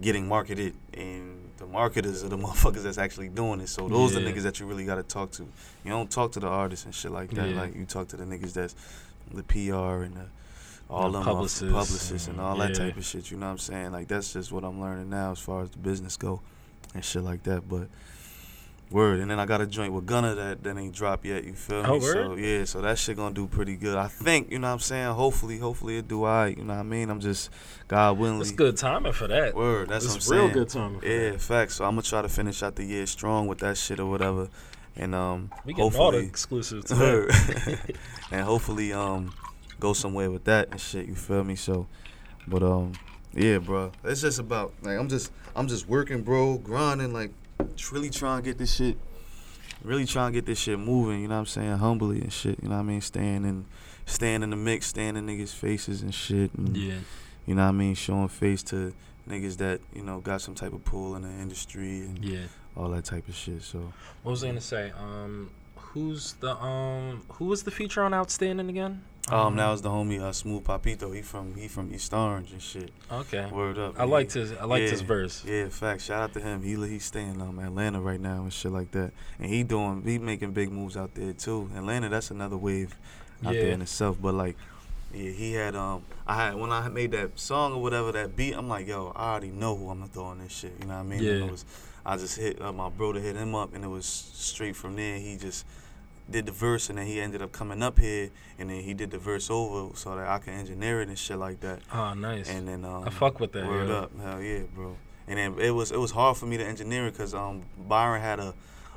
getting 0.00 0.26
marketed, 0.26 0.74
and 0.94 1.50
the 1.62 1.68
marketers 1.68 2.24
are 2.24 2.28
the 2.28 2.36
motherfuckers 2.46 2.82
that's 2.82 2.98
actually 2.98 3.28
doing 3.28 3.60
it. 3.60 3.68
So 3.68 3.88
those 3.88 4.16
are 4.16 4.20
Yeah. 4.20 4.30
the 4.30 4.32
niggas 4.32 4.42
that 4.42 4.58
you 4.60 4.66
really 4.66 4.84
got 4.84 4.96
to 4.96 5.02
talk 5.04 5.30
to. 5.32 5.42
You 5.84 5.90
don't 5.90 6.10
talk 6.10 6.32
to 6.32 6.40
the 6.40 6.48
artists 6.48 6.84
and 6.84 6.94
shit 6.94 7.12
like 7.12 7.30
that. 7.30 7.48
Yeah. 7.50 7.60
Like 7.60 7.76
you 7.76 7.84
talk 7.86 8.08
to 8.08 8.16
the 8.16 8.24
niggas 8.24 8.52
that's 8.54 8.74
the 9.32 9.44
PR 9.44 10.02
and 10.02 10.16
the 10.16 10.26
all 10.90 11.10
The 11.10 11.18
them 11.18 11.24
publicists 11.24 11.62
publicists, 11.62 12.26
and 12.26 12.36
and- 12.38 12.40
all 12.46 12.56
that 12.56 12.70
yeah. 12.70 12.74
type 12.86 12.96
of 12.96 13.04
shit. 13.04 13.30
You 13.30 13.36
know 13.38 13.46
what 13.46 13.52
I'm 13.52 13.58
saying? 13.58 13.92
Like 13.92 14.08
that's 14.08 14.32
just 14.32 14.50
what 14.52 14.64
I'm 14.64 14.80
learning 14.80 15.08
now 15.10 15.30
as 15.32 15.38
far 15.38 15.62
as 15.62 15.70
the 15.70 15.78
business 15.78 16.16
go 16.16 16.40
and 16.94 17.04
shit 17.04 17.22
like 17.22 17.44
that. 17.44 17.68
But 17.68 17.86
word, 18.92 19.20
and 19.20 19.30
then 19.30 19.40
I 19.40 19.46
got 19.46 19.60
a 19.60 19.66
joint 19.66 19.92
with 19.92 20.06
Gunna 20.06 20.34
that 20.34 20.62
that 20.62 20.76
ain't 20.78 20.94
dropped 20.94 21.24
yet. 21.24 21.44
You 21.44 21.54
feel 21.54 21.82
me? 21.82 21.88
Oh, 21.88 21.94
me? 21.94 22.00
So 22.00 22.34
yeah, 22.36 22.64
so 22.64 22.80
that 22.82 22.98
shit 22.98 23.16
gonna 23.16 23.34
do 23.34 23.46
pretty 23.48 23.76
good. 23.76 23.96
I 23.96 24.08
think. 24.08 24.50
You 24.50 24.58
know 24.58 24.68
what 24.68 24.74
I'm 24.74 24.78
saying? 24.80 25.12
Hopefully, 25.14 25.58
hopefully 25.58 25.96
it 25.98 26.08
do 26.08 26.24
alright. 26.24 26.56
You 26.56 26.64
know 26.64 26.74
what 26.74 26.80
I 26.80 26.84
mean? 26.84 27.10
I'm 27.10 27.20
just 27.20 27.50
God 27.88 28.18
willing. 28.18 28.38
That's 28.38 28.50
good 28.52 28.76
timing 28.76 29.12
for 29.12 29.26
that. 29.28 29.54
Word, 29.54 29.88
that's 29.88 30.04
It's 30.04 30.14
what 30.14 30.26
I'm 30.26 30.32
real 30.38 30.46
saying. 30.48 30.58
good 30.58 30.68
timing 30.68 31.00
for 31.00 31.06
Yeah, 31.06 31.30
that. 31.30 31.40
facts. 31.40 31.74
So 31.76 31.84
I'm 31.84 31.92
gonna 31.92 32.02
try 32.02 32.22
to 32.22 32.28
finish 32.28 32.62
out 32.62 32.76
the 32.76 32.84
year 32.84 33.06
strong 33.06 33.46
with 33.46 33.58
that 33.58 33.76
shit 33.78 33.98
or 33.98 34.06
whatever, 34.06 34.48
and 34.96 35.14
um, 35.14 35.50
We 35.64 35.72
getting 35.74 35.98
all 35.98 36.12
the 36.12 36.18
exclusives. 36.18 36.92
Word. 36.98 37.30
and 38.30 38.42
hopefully 38.42 38.92
um, 38.92 39.32
go 39.80 39.92
somewhere 39.92 40.30
with 40.30 40.44
that 40.44 40.68
and 40.70 40.80
shit. 40.80 41.06
You 41.06 41.14
feel 41.14 41.44
me? 41.44 41.56
So, 41.56 41.86
but 42.46 42.62
um, 42.62 42.92
yeah, 43.34 43.58
bro. 43.58 43.92
It's 44.04 44.20
just 44.20 44.38
about 44.38 44.72
like 44.82 44.98
I'm 44.98 45.08
just 45.08 45.32
I'm 45.56 45.68
just 45.68 45.88
working, 45.88 46.22
bro, 46.22 46.58
grinding, 46.58 47.12
like 47.12 47.30
really 47.92 48.10
trying 48.10 48.42
to 48.42 48.48
get 48.48 48.58
this 48.58 48.74
shit, 48.74 48.96
really 49.82 50.06
trying 50.06 50.32
to 50.32 50.36
get 50.36 50.46
this 50.46 50.58
shit 50.58 50.78
moving. 50.78 51.20
You 51.22 51.28
know 51.28 51.34
what 51.34 51.40
I'm 51.40 51.46
saying? 51.46 51.78
Humbly 51.78 52.20
and 52.20 52.32
shit. 52.32 52.58
You 52.62 52.68
know 52.68 52.76
what 52.76 52.80
I 52.82 52.84
mean? 52.84 53.00
Staying 53.00 53.44
in, 53.44 53.66
staying 54.06 54.42
in 54.42 54.50
the 54.50 54.56
mix, 54.56 54.86
staying 54.86 55.16
in 55.16 55.26
niggas' 55.26 55.54
faces 55.54 56.02
and 56.02 56.14
shit. 56.14 56.52
And, 56.54 56.76
Yeah. 56.76 56.94
You 57.46 57.54
know 57.56 57.62
what 57.62 57.68
I 57.70 57.72
mean? 57.72 57.94
Showing 57.94 58.28
face 58.28 58.62
to 58.64 58.94
niggas 59.28 59.56
that 59.58 59.80
you 59.94 60.02
know 60.02 60.20
got 60.20 60.40
some 60.40 60.54
type 60.54 60.72
of 60.72 60.84
pull 60.84 61.16
in 61.16 61.22
the 61.22 61.28
industry 61.28 62.00
and 62.00 62.24
Yeah. 62.24 62.46
all 62.76 62.88
that 62.90 63.04
type 63.04 63.28
of 63.28 63.34
shit. 63.34 63.62
So 63.62 63.92
What 64.22 64.30
was 64.32 64.44
I 64.44 64.48
gonna 64.48 64.60
say? 64.60 64.92
Um, 64.98 65.50
who's 65.76 66.34
the 66.34 66.56
um, 66.62 67.22
who 67.34 67.46
was 67.46 67.62
the 67.64 67.70
feature 67.70 68.02
on 68.02 68.14
Outstanding 68.14 68.68
again? 68.68 69.02
Um, 69.30 69.56
that 69.56 69.70
was 69.70 69.82
the 69.82 69.88
homie 69.88 70.20
uh, 70.20 70.32
Smooth 70.32 70.64
Papito. 70.64 71.14
He 71.14 71.22
from 71.22 71.54
he 71.54 71.68
from 71.68 71.94
East 71.94 72.12
Orange 72.12 72.50
and 72.52 72.60
shit. 72.60 72.90
Okay. 73.10 73.46
Word 73.50 73.78
up. 73.78 73.98
I 73.98 74.04
liked 74.04 74.32
his 74.32 74.52
I 74.52 74.64
liked 74.64 74.90
his 74.90 75.00
Yeah. 75.00 75.06
verse. 75.06 75.44
Yeah, 75.44 75.68
fact. 75.68 76.02
Shout 76.02 76.22
out 76.22 76.32
to 76.34 76.40
him. 76.40 76.62
He 76.62 76.74
he's 76.88 77.04
staying 77.04 77.40
um 77.40 77.58
Atlanta 77.60 78.00
right 78.00 78.20
now 78.20 78.42
and 78.42 78.52
shit 78.52 78.72
like 78.72 78.90
that. 78.92 79.12
And 79.38 79.48
he 79.48 79.62
doing 79.62 80.02
he 80.04 80.18
making 80.18 80.52
big 80.52 80.72
moves 80.72 80.96
out 80.96 81.14
there 81.14 81.32
too. 81.32 81.70
Atlanta, 81.76 82.08
that's 82.08 82.30
another 82.32 82.56
wave 82.56 82.96
out 83.46 83.52
there 83.54 83.70
in 83.70 83.80
itself. 83.82 84.16
But 84.20 84.34
like, 84.34 84.56
yeah, 85.14 85.30
he 85.30 85.52
had 85.52 85.76
um 85.76 86.02
I 86.26 86.34
had 86.34 86.54
when 86.56 86.72
I 86.72 86.88
made 86.88 87.12
that 87.12 87.38
song 87.38 87.74
or 87.74 87.80
whatever 87.82 88.10
that 88.12 88.34
beat. 88.34 88.54
I'm 88.54 88.68
like, 88.68 88.88
yo, 88.88 89.12
I 89.14 89.30
already 89.30 89.50
know 89.50 89.76
who 89.76 89.88
I'm 89.90 90.00
gonna 90.00 90.10
throw 90.10 90.24
on 90.24 90.38
this 90.40 90.52
shit. 90.52 90.72
You 90.80 90.86
know 90.88 90.94
what 90.94 91.00
I 91.00 91.04
mean? 91.04 91.22
Yeah. 91.22 91.44
it 91.44 91.50
was 91.50 91.64
I 92.04 92.16
just 92.16 92.36
hit 92.36 92.60
uh, 92.60 92.72
my 92.72 92.88
bro 92.88 93.12
to 93.12 93.20
hit 93.20 93.36
him 93.36 93.54
up, 93.54 93.72
and 93.74 93.84
it 93.84 93.88
was 93.88 94.04
straight 94.06 94.74
from 94.74 94.96
there. 94.96 95.18
He 95.18 95.36
just 95.36 95.64
did 96.30 96.46
the 96.46 96.52
verse, 96.52 96.88
and 96.88 96.98
then 96.98 97.06
he 97.06 97.20
ended 97.20 97.42
up 97.42 97.52
coming 97.52 97.82
up 97.82 97.98
here, 97.98 98.30
and 98.58 98.70
then 98.70 98.80
he 98.80 98.94
did 98.94 99.10
the 99.10 99.18
verse 99.18 99.50
over 99.50 99.94
so 99.96 100.16
that 100.16 100.26
I 100.26 100.38
can 100.38 100.54
engineer 100.54 101.02
it 101.02 101.08
and 101.08 101.18
shit 101.18 101.38
like 101.38 101.60
that. 101.60 101.80
Oh, 101.92 102.14
nice. 102.14 102.48
And 102.48 102.66
then 102.68 102.84
um, 102.84 103.04
I 103.06 103.10
fuck 103.10 103.40
with 103.40 103.52
that. 103.52 103.66
Word 103.66 103.90
up, 103.90 104.10
hell 104.20 104.40
yeah, 104.40 104.60
bro. 104.74 104.96
And 105.26 105.38
then 105.38 105.58
it 105.58 105.70
was 105.70 105.92
it 105.92 105.98
was 105.98 106.10
hard 106.10 106.36
for 106.36 106.46
me 106.46 106.56
to 106.56 106.64
engineer 106.64 107.06
it 107.06 107.12
because 107.12 107.34
um 107.34 107.62
Byron 107.78 108.20
had 108.20 108.40
a 108.40 108.54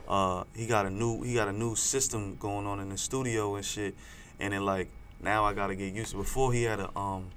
uh 0.07 0.43
he 0.55 0.65
got 0.67 0.85
a 0.85 0.89
new 0.89 1.21
he 1.23 1.33
got 1.33 1.47
a 1.47 1.53
new 1.53 1.75
system 1.75 2.35
going 2.39 2.65
on 2.65 2.79
in 2.79 2.89
the 2.89 2.97
studio 2.97 3.55
and 3.55 3.65
shit, 3.65 3.95
and 4.39 4.53
then 4.53 4.65
like 4.65 4.89
now 5.21 5.45
I 5.45 5.53
gotta 5.53 5.75
get 5.75 5.93
used 5.93 6.11
to. 6.11 6.17
Before 6.17 6.51
he 6.51 6.63
had 6.63 6.79
a 6.79 6.89
um 6.97 7.29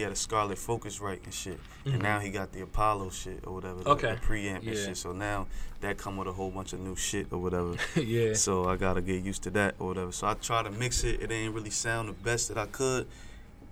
he 0.00 0.04
had 0.04 0.12
a 0.12 0.16
Scarlett 0.16 0.56
Focusrite 0.56 1.22
and 1.24 1.34
shit, 1.34 1.60
Mhm. 1.84 1.92
and 1.92 2.02
now 2.02 2.20
he 2.20 2.30
got 2.30 2.52
the 2.52 2.62
Apollo 2.62 3.10
shit 3.10 3.46
or 3.46 3.52
whatever, 3.52 3.82
the, 3.82 3.90
Okay. 3.90 4.14
the 4.14 4.20
preamp 4.20 4.66
and 4.66 4.74
shit. 4.74 4.96
So 4.96 5.12
now 5.12 5.46
that 5.82 5.98
come 5.98 6.16
with 6.16 6.26
a 6.26 6.32
whole 6.32 6.50
bunch 6.50 6.72
of 6.72 6.80
new 6.80 6.96
shit 6.96 7.26
or 7.30 7.38
whatever. 7.38 7.74
Yeah. 7.96 8.32
So 8.32 8.64
I 8.66 8.76
gotta 8.76 9.02
get 9.02 9.22
used 9.22 9.42
to 9.42 9.50
that 9.50 9.74
or 9.78 9.88
whatever. 9.88 10.10
So 10.12 10.26
I 10.26 10.32
try 10.34 10.62
to 10.62 10.70
mix 10.70 11.04
it. 11.04 11.20
It 11.20 11.26
didn't 11.26 11.52
really 11.52 11.68
sound 11.68 12.08
the 12.08 12.14
best 12.14 12.48
that 12.48 12.56
I 12.56 12.64
could. 12.64 13.06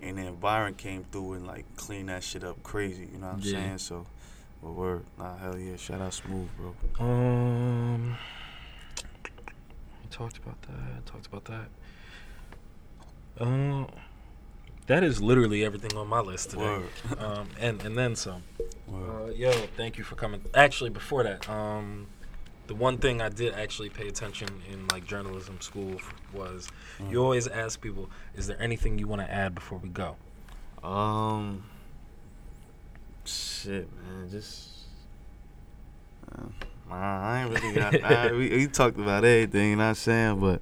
And 0.03 0.19
then 0.19 0.35
Byron 0.35 0.75
came 0.75 1.03
through 1.11 1.33
and 1.33 1.47
like 1.47 1.65
cleaned 1.75 2.09
that 2.09 2.23
shit 2.23 2.43
up 2.43 2.61
crazy. 2.61 3.09
You 3.11 3.17
know 3.17 3.27
what 3.27 3.37
I'm 3.37 3.39
Yeah. 3.41 3.51
saying? 3.51 3.77
So, 3.79 4.05
well, 4.61 4.73
word, 4.73 5.05
nah, 5.17 5.35
hell 5.37 5.57
yeah, 5.57 5.77
shout 5.77 5.99
out 5.99 6.13
Smooth, 6.13 6.47
bro. 6.57 6.75
Um, 6.99 8.17
we 10.03 10.09
talked 10.11 10.37
about 10.37 10.61
that. 10.61 11.05
Talked 11.07 11.25
about 11.25 11.45
that. 11.45 11.69
Um, 13.39 13.87
that 14.89 15.03
is 15.03 15.21
literally 15.21 15.63
everything 15.63 15.95
on 15.97 16.07
my 16.07 16.19
list 16.19 16.49
today. 16.51 16.81
Um, 17.17 17.47
and 17.59 17.81
and 17.83 17.97
then 17.97 18.15
some. 18.15 18.43
Uh, 18.91 19.27
yo, 19.35 19.51
thank 19.77 19.97
you 19.97 20.03
for 20.03 20.15
coming. 20.15 20.41
Actually, 20.53 20.89
before 20.89 21.23
that, 21.23 21.47
um, 21.49 22.07
the 22.67 22.73
one 22.75 22.97
thing 22.97 23.21
I 23.21 23.29
did 23.29 23.53
actually 23.53 23.89
pay 23.89 24.07
attention 24.07 24.49
in 24.71 24.87
like 24.87 25.05
journalism 25.05 25.61
school 25.61 25.93
f- 25.95 26.13
was 26.33 26.67
Mm. 26.99 27.11
you 27.11 27.23
always 27.23 27.47
ask 27.47 27.79
people, 27.79 28.09
"Is 28.35 28.47
there 28.47 28.61
anything 28.61 28.97
you 28.99 29.07
want 29.07 29.21
to 29.21 29.31
add 29.31 29.55
before 29.55 29.77
we 29.77 29.89
go?" 29.89 30.15
Um, 30.83 31.63
shit, 33.25 33.87
man, 34.03 34.29
just. 34.29 34.67
Uh, 36.35 36.45
I 36.91 37.43
ain't 37.43 37.53
really 37.53 37.73
got. 37.75 38.03
I, 38.11 38.31
we, 38.31 38.49
we 38.49 38.67
talked 38.67 38.97
about 38.97 39.23
everything, 39.23 39.69
you 39.71 39.75
know 39.75 39.83
what 39.83 39.89
I'm 39.89 39.95
saying? 39.95 40.39
But 40.39 40.61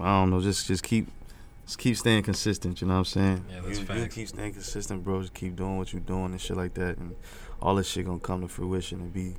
I 0.00 0.20
don't 0.20 0.30
know, 0.30 0.40
just 0.40 0.66
just 0.66 0.82
keep. 0.82 1.08
Just 1.66 1.78
keep 1.78 1.96
staying 1.96 2.22
consistent, 2.22 2.80
you 2.80 2.86
know 2.86 2.94
what 2.94 2.98
I'm 3.00 3.04
saying? 3.06 3.44
Yeah, 3.50 3.60
that's 3.60 3.80
you, 3.80 3.94
you 4.02 4.06
keep 4.06 4.28
staying 4.28 4.52
consistent, 4.52 5.02
bro. 5.02 5.20
Just 5.20 5.34
keep 5.34 5.56
doing 5.56 5.78
what 5.78 5.92
you're 5.92 6.00
doing 6.00 6.26
and 6.26 6.40
shit 6.40 6.56
like 6.56 6.74
that, 6.74 6.96
and 6.98 7.16
all 7.60 7.74
this 7.74 7.88
shit 7.88 8.06
gonna 8.06 8.20
come 8.20 8.40
to 8.42 8.48
fruition 8.48 9.00
and 9.00 9.12
be 9.12 9.34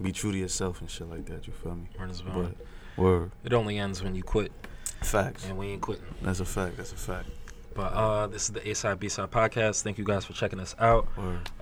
be 0.00 0.12
true 0.12 0.32
to 0.32 0.38
yourself 0.38 0.80
and 0.80 0.88
shit 0.88 1.08
like 1.08 1.26
that. 1.26 1.46
You 1.46 1.52
feel 1.52 1.74
me? 1.74 1.88
Word 1.98 2.10
is 2.10 2.22
But 2.22 2.54
word, 2.96 3.32
It 3.44 3.52
only 3.52 3.78
ends 3.78 4.02
when 4.02 4.14
you 4.14 4.22
quit, 4.22 4.52
facts. 5.02 5.46
and 5.46 5.58
we 5.58 5.66
ain't 5.68 5.82
quitting. 5.82 6.04
That's 6.22 6.40
a 6.40 6.44
fact. 6.44 6.76
That's 6.76 6.92
a 6.92 6.96
fact. 6.96 7.28
But 7.74 7.92
uh, 7.92 8.26
this 8.28 8.44
is 8.44 8.50
the 8.50 8.68
A-Side 8.68 9.00
B-Side 9.00 9.30
podcast. 9.30 9.82
Thank 9.82 9.98
you 9.98 10.04
guys 10.04 10.24
for 10.24 10.32
checking 10.32 10.60
us 10.60 10.76
out. 10.78 11.08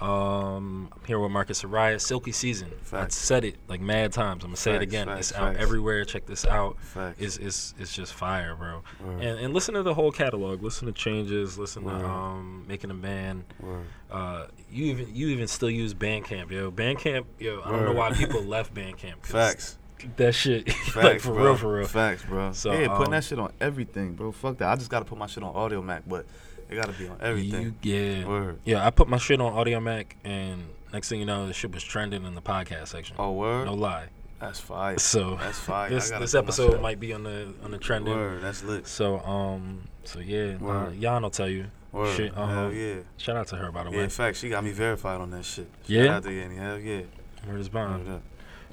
Um, 0.00 0.88
I'm 0.92 1.04
here 1.06 1.18
with 1.18 1.30
Marcus 1.30 1.62
Ariah. 1.62 2.00
Silky 2.00 2.32
season. 2.32 2.70
I 2.92 3.08
said 3.08 3.44
it 3.44 3.56
like 3.68 3.80
mad 3.80 4.12
times. 4.12 4.44
I'm 4.44 4.50
gonna 4.50 4.56
say 4.56 4.74
it 4.74 4.82
again. 4.82 5.06
facts, 5.06 5.30
it's 5.30 5.38
out 5.38 5.56
everywhere. 5.56 6.04
Check 6.04 6.26
this 6.26 6.44
out. 6.44 6.76
It's 7.18 7.36
it's 7.38 7.74
it's 7.78 7.94
just 7.94 8.12
fire, 8.14 8.54
bro. 8.54 8.82
And 9.20 9.38
and 9.38 9.54
listen 9.54 9.74
to 9.74 9.82
the 9.82 9.94
whole 9.94 10.12
catalog. 10.12 10.62
Listen 10.62 10.86
to 10.86 10.92
changes. 10.92 11.58
Listen 11.58 11.84
Word. 11.84 12.00
to 12.00 12.06
um 12.06 12.64
making 12.68 12.90
a 12.90 12.94
man. 12.94 13.44
Word. 13.60 13.86
Uh, 14.10 14.46
you 14.70 14.86
even 14.86 15.14
you 15.14 15.28
even 15.28 15.46
still 15.48 15.70
use 15.70 15.94
Bandcamp, 15.94 16.50
yo. 16.50 16.70
Bandcamp, 16.70 17.24
yo. 17.38 17.62
I 17.64 17.70
don't 17.70 17.84
know 17.86 17.92
why 17.92 18.12
people 18.12 18.42
left 18.42 18.74
Bandcamp. 18.74 19.24
Facts. 19.24 19.78
That 20.16 20.34
shit, 20.34 20.68
like 20.96 21.20
for 21.20 21.32
bro. 21.32 21.44
real, 21.44 21.56
for 21.56 21.76
real. 21.78 21.86
Facts, 21.86 22.24
bro. 22.24 22.52
So, 22.52 22.72
yeah, 22.72 22.88
putting 22.88 23.06
um, 23.06 23.10
that 23.12 23.24
shit 23.24 23.38
on 23.38 23.52
everything, 23.60 24.14
bro. 24.14 24.32
Fuck 24.32 24.58
that. 24.58 24.68
I 24.68 24.76
just 24.76 24.90
gotta 24.90 25.04
put 25.04 25.18
my 25.18 25.26
shit 25.26 25.42
on 25.42 25.54
Audiomack, 25.54 26.02
but 26.06 26.26
it 26.68 26.74
gotta 26.74 26.92
be 26.92 27.08
on 27.08 27.18
everything. 27.20 27.76
You, 27.82 27.94
yeah. 27.94 28.26
Word. 28.26 28.58
Yeah, 28.64 28.86
I 28.86 28.90
put 28.90 29.08
my 29.08 29.18
shit 29.18 29.40
on 29.40 29.52
Audiomack, 29.52 30.06
and 30.24 30.64
next 30.92 31.08
thing 31.08 31.20
you 31.20 31.26
know, 31.26 31.46
the 31.46 31.52
shit 31.52 31.72
was 31.72 31.82
trending 31.84 32.24
in 32.24 32.34
the 32.34 32.42
podcast 32.42 32.88
section. 32.88 33.16
Oh, 33.18 33.32
word. 33.32 33.66
No 33.66 33.74
lie. 33.74 34.06
That's 34.40 34.58
fire. 34.58 34.98
So 34.98 35.36
That's 35.36 35.58
fire. 35.58 35.88
This 35.88 36.10
this 36.10 36.34
episode 36.34 36.80
might 36.82 36.98
be 36.98 37.12
on 37.12 37.22
the 37.22 37.54
on 37.62 37.70
the 37.70 37.78
trending. 37.78 38.12
Word. 38.14 38.42
That's 38.42 38.64
lit. 38.64 38.88
So 38.88 39.20
um, 39.20 39.82
so 40.02 40.18
yeah, 40.18 40.56
uh. 40.66 40.90
Jan 40.90 41.22
will 41.22 41.30
tell 41.30 41.48
you. 41.48 41.66
Word. 41.92 42.16
Shit, 42.16 42.36
um, 42.36 42.48
Hell 42.48 42.72
yeah. 42.72 42.94
Shout 43.18 43.36
out 43.36 43.46
to 43.48 43.56
her 43.56 43.70
by 43.70 43.84
the 43.84 43.90
Yeah, 43.90 43.98
way. 43.98 44.04
in 44.04 44.10
fact, 44.10 44.38
she 44.38 44.48
got 44.48 44.64
me 44.64 44.72
verified 44.72 45.20
on 45.20 45.30
that 45.30 45.44
shit. 45.44 45.68
Yeah? 45.86 46.04
Shout 46.06 46.16
out 46.16 46.22
to 46.24 46.32
Yanni. 46.32 46.56
Hell 46.56 46.78
yeah. 46.78 47.02
Word 47.46 47.60
is 47.60 47.68
bond. 47.68 48.08
Word. 48.08 48.22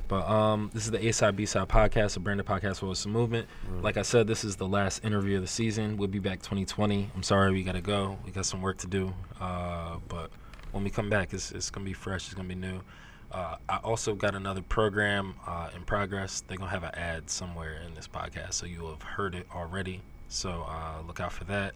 But 0.09 0.27
um, 0.27 0.71
this 0.73 0.85
is 0.85 0.91
the 0.91 1.07
A-Side 1.07 1.35
B-Side 1.35 1.69
podcast, 1.69 2.17
a 2.17 2.19
branded 2.19 2.47
podcast 2.47 2.79
for 2.79 2.95
some 2.95 3.11
movement. 3.11 3.47
Word. 3.71 3.83
Like 3.83 3.95
I 3.95 4.01
said, 4.01 4.25
this 4.25 4.43
is 4.43 4.55
the 4.55 4.67
last 4.67 5.05
interview 5.05 5.35
of 5.35 5.43
the 5.43 5.47
season. 5.47 5.97
We'll 5.97 6.07
be 6.07 6.17
back 6.17 6.39
2020. 6.39 7.11
I'm 7.15 7.21
sorry 7.21 7.51
we 7.51 7.63
gotta 7.63 7.79
go. 7.79 8.17
We 8.25 8.31
got 8.31 8.47
some 8.47 8.63
work 8.63 8.79
to 8.79 8.87
do. 8.87 9.13
Uh, 9.39 9.97
but 10.07 10.31
when 10.71 10.83
we 10.83 10.89
come 10.89 11.11
back, 11.11 11.31
it's 11.31 11.51
it's 11.51 11.69
gonna 11.69 11.85
be 11.85 11.93
fresh. 11.93 12.25
It's 12.25 12.33
gonna 12.33 12.49
be 12.49 12.55
new. 12.55 12.81
Uh, 13.31 13.57
I 13.69 13.77
also 13.77 14.15
got 14.15 14.33
another 14.33 14.63
program 14.63 15.35
uh, 15.45 15.69
in 15.75 15.83
progress. 15.83 16.41
They're 16.41 16.57
gonna 16.57 16.71
have 16.71 16.83
an 16.83 16.95
ad 16.95 17.29
somewhere 17.29 17.79
in 17.85 17.93
this 17.93 18.07
podcast, 18.07 18.53
so 18.53 18.65
you 18.65 18.81
will 18.81 18.89
have 18.89 19.03
heard 19.03 19.35
it 19.35 19.45
already. 19.53 20.01
So 20.27 20.65
uh, 20.67 21.03
look 21.05 21.19
out 21.19 21.33
for 21.33 21.43
that. 21.43 21.75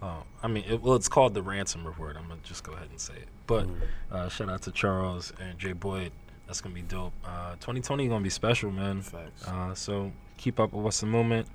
Uh, 0.00 0.20
I 0.40 0.46
mean, 0.46 0.62
it, 0.68 0.80
well, 0.80 0.94
it's 0.94 1.08
called 1.08 1.34
the 1.34 1.42
Ransom 1.42 1.84
Report. 1.84 2.16
I'm 2.16 2.28
gonna 2.28 2.40
just 2.44 2.62
go 2.62 2.74
ahead 2.74 2.90
and 2.90 3.00
say 3.00 3.14
it. 3.14 3.28
But 3.48 3.66
uh, 4.12 4.28
shout 4.28 4.48
out 4.50 4.62
to 4.62 4.70
Charles 4.70 5.32
and 5.40 5.58
Jay 5.58 5.72
Boyd. 5.72 6.12
That's 6.46 6.60
gonna 6.60 6.74
be 6.74 6.82
dope. 6.82 7.12
Uh, 7.24 7.52
2020 7.54 8.08
gonna 8.08 8.22
be 8.22 8.30
special, 8.30 8.70
man. 8.70 9.02
Facts. 9.02 9.46
Uh, 9.46 9.74
so 9.74 10.12
keep 10.36 10.60
up 10.60 10.72
with 10.72 10.84
what's 10.84 11.00
the 11.00 11.06
movement. 11.06 11.48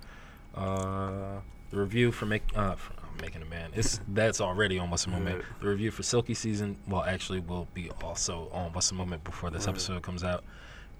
Uh, 0.54 1.40
the 1.70 1.78
review 1.78 2.12
for 2.12 2.26
make 2.26 2.42
uh, 2.54 2.74
for 2.74 2.92
making 3.20 3.40
a 3.42 3.46
man. 3.46 3.70
It's 3.74 4.00
that's 4.08 4.40
already 4.40 4.78
on 4.78 4.90
what's 4.90 5.04
the. 5.04 5.10
Right. 5.12 5.42
The 5.60 5.66
review 5.68 5.90
for 5.90 6.02
Silky 6.02 6.34
season, 6.34 6.76
well, 6.86 7.02
actually, 7.04 7.40
will 7.40 7.68
be 7.74 7.90
also 8.02 8.48
on 8.52 8.72
what's 8.72 8.88
the 8.90 8.94
movement 8.94 9.24
before 9.24 9.50
this 9.50 9.66
Right. 9.66 9.70
episode 9.72 10.02
comes 10.02 10.24
out. 10.24 10.44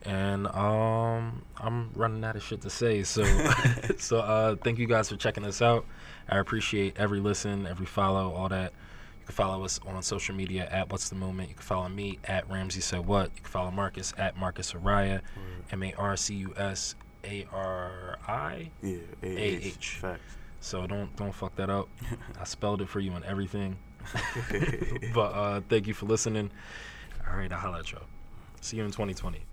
And 0.05 0.49
um, 0.49 1.43
I'm 1.59 1.91
running 1.95 2.25
out 2.25 2.35
of 2.35 2.43
shit 2.43 2.61
to 2.63 2.71
say. 2.71 3.05
So, 3.05 3.23
so 3.99 4.19
uh, 4.19 4.57
thank 4.57 4.79
you 4.81 4.87
guys 4.89 5.09
for 5.11 5.17
checking 5.17 5.45
us 5.45 5.63
out. 5.63 5.85
I 6.29 6.39
appreciate 6.39 6.97
every 6.99 7.21
listen, 7.21 7.67
every 7.69 7.87
follow, 7.87 8.33
all 8.35 8.49
that. 8.49 8.73
Can 9.33 9.47
follow 9.47 9.65
us 9.65 9.81
on 9.87 10.03
social 10.03 10.35
media 10.35 10.69
at 10.71 10.93
What's 10.93 11.09
the 11.09 11.15
Movement. 11.15 11.49
You 11.49 11.55
can 11.55 11.65
follow 11.65 11.89
me 11.89 12.19
at 12.25 12.51
Ramsey 12.51 12.83
Said 12.83 13.07
What. 13.07 13.31
You 13.35 13.41
can 13.41 13.51
follow 13.51 13.71
Marcus 13.71 14.13
at 14.19 14.37
Marcus 14.37 14.75
Ariah, 14.75 15.23
M 15.71 15.83
A 15.83 15.95
R 15.95 16.19
C 16.19 16.35
U 16.35 16.53
S 16.55 16.95
A 17.25 17.47
R 17.51 18.19
I 18.29 18.71
Yeah, 18.83 18.99
A. 19.23 19.27
H. 19.27 20.03
So 20.61 20.87
don't 20.87 21.17
don't 21.17 21.35
fuck 21.35 21.57
that 21.57 21.71
up. 21.71 21.89
I 22.41 22.45
spelled 22.45 22.83
it 22.83 22.91
for 22.91 23.01
you 23.01 23.13
and 23.13 23.25
everything. 23.25 23.79
but 25.15 25.33
uh, 25.33 25.61
thank 25.67 25.87
you 25.87 25.95
for 25.95 26.05
listening. 26.05 26.51
All 27.27 27.39
right, 27.39 27.51
I'll 27.51 27.59
holla 27.59 27.79
at 27.79 27.91
y'all. 27.91 28.03
See 28.61 28.77
you 28.77 28.85
in 28.85 28.91
2020. 28.91 29.47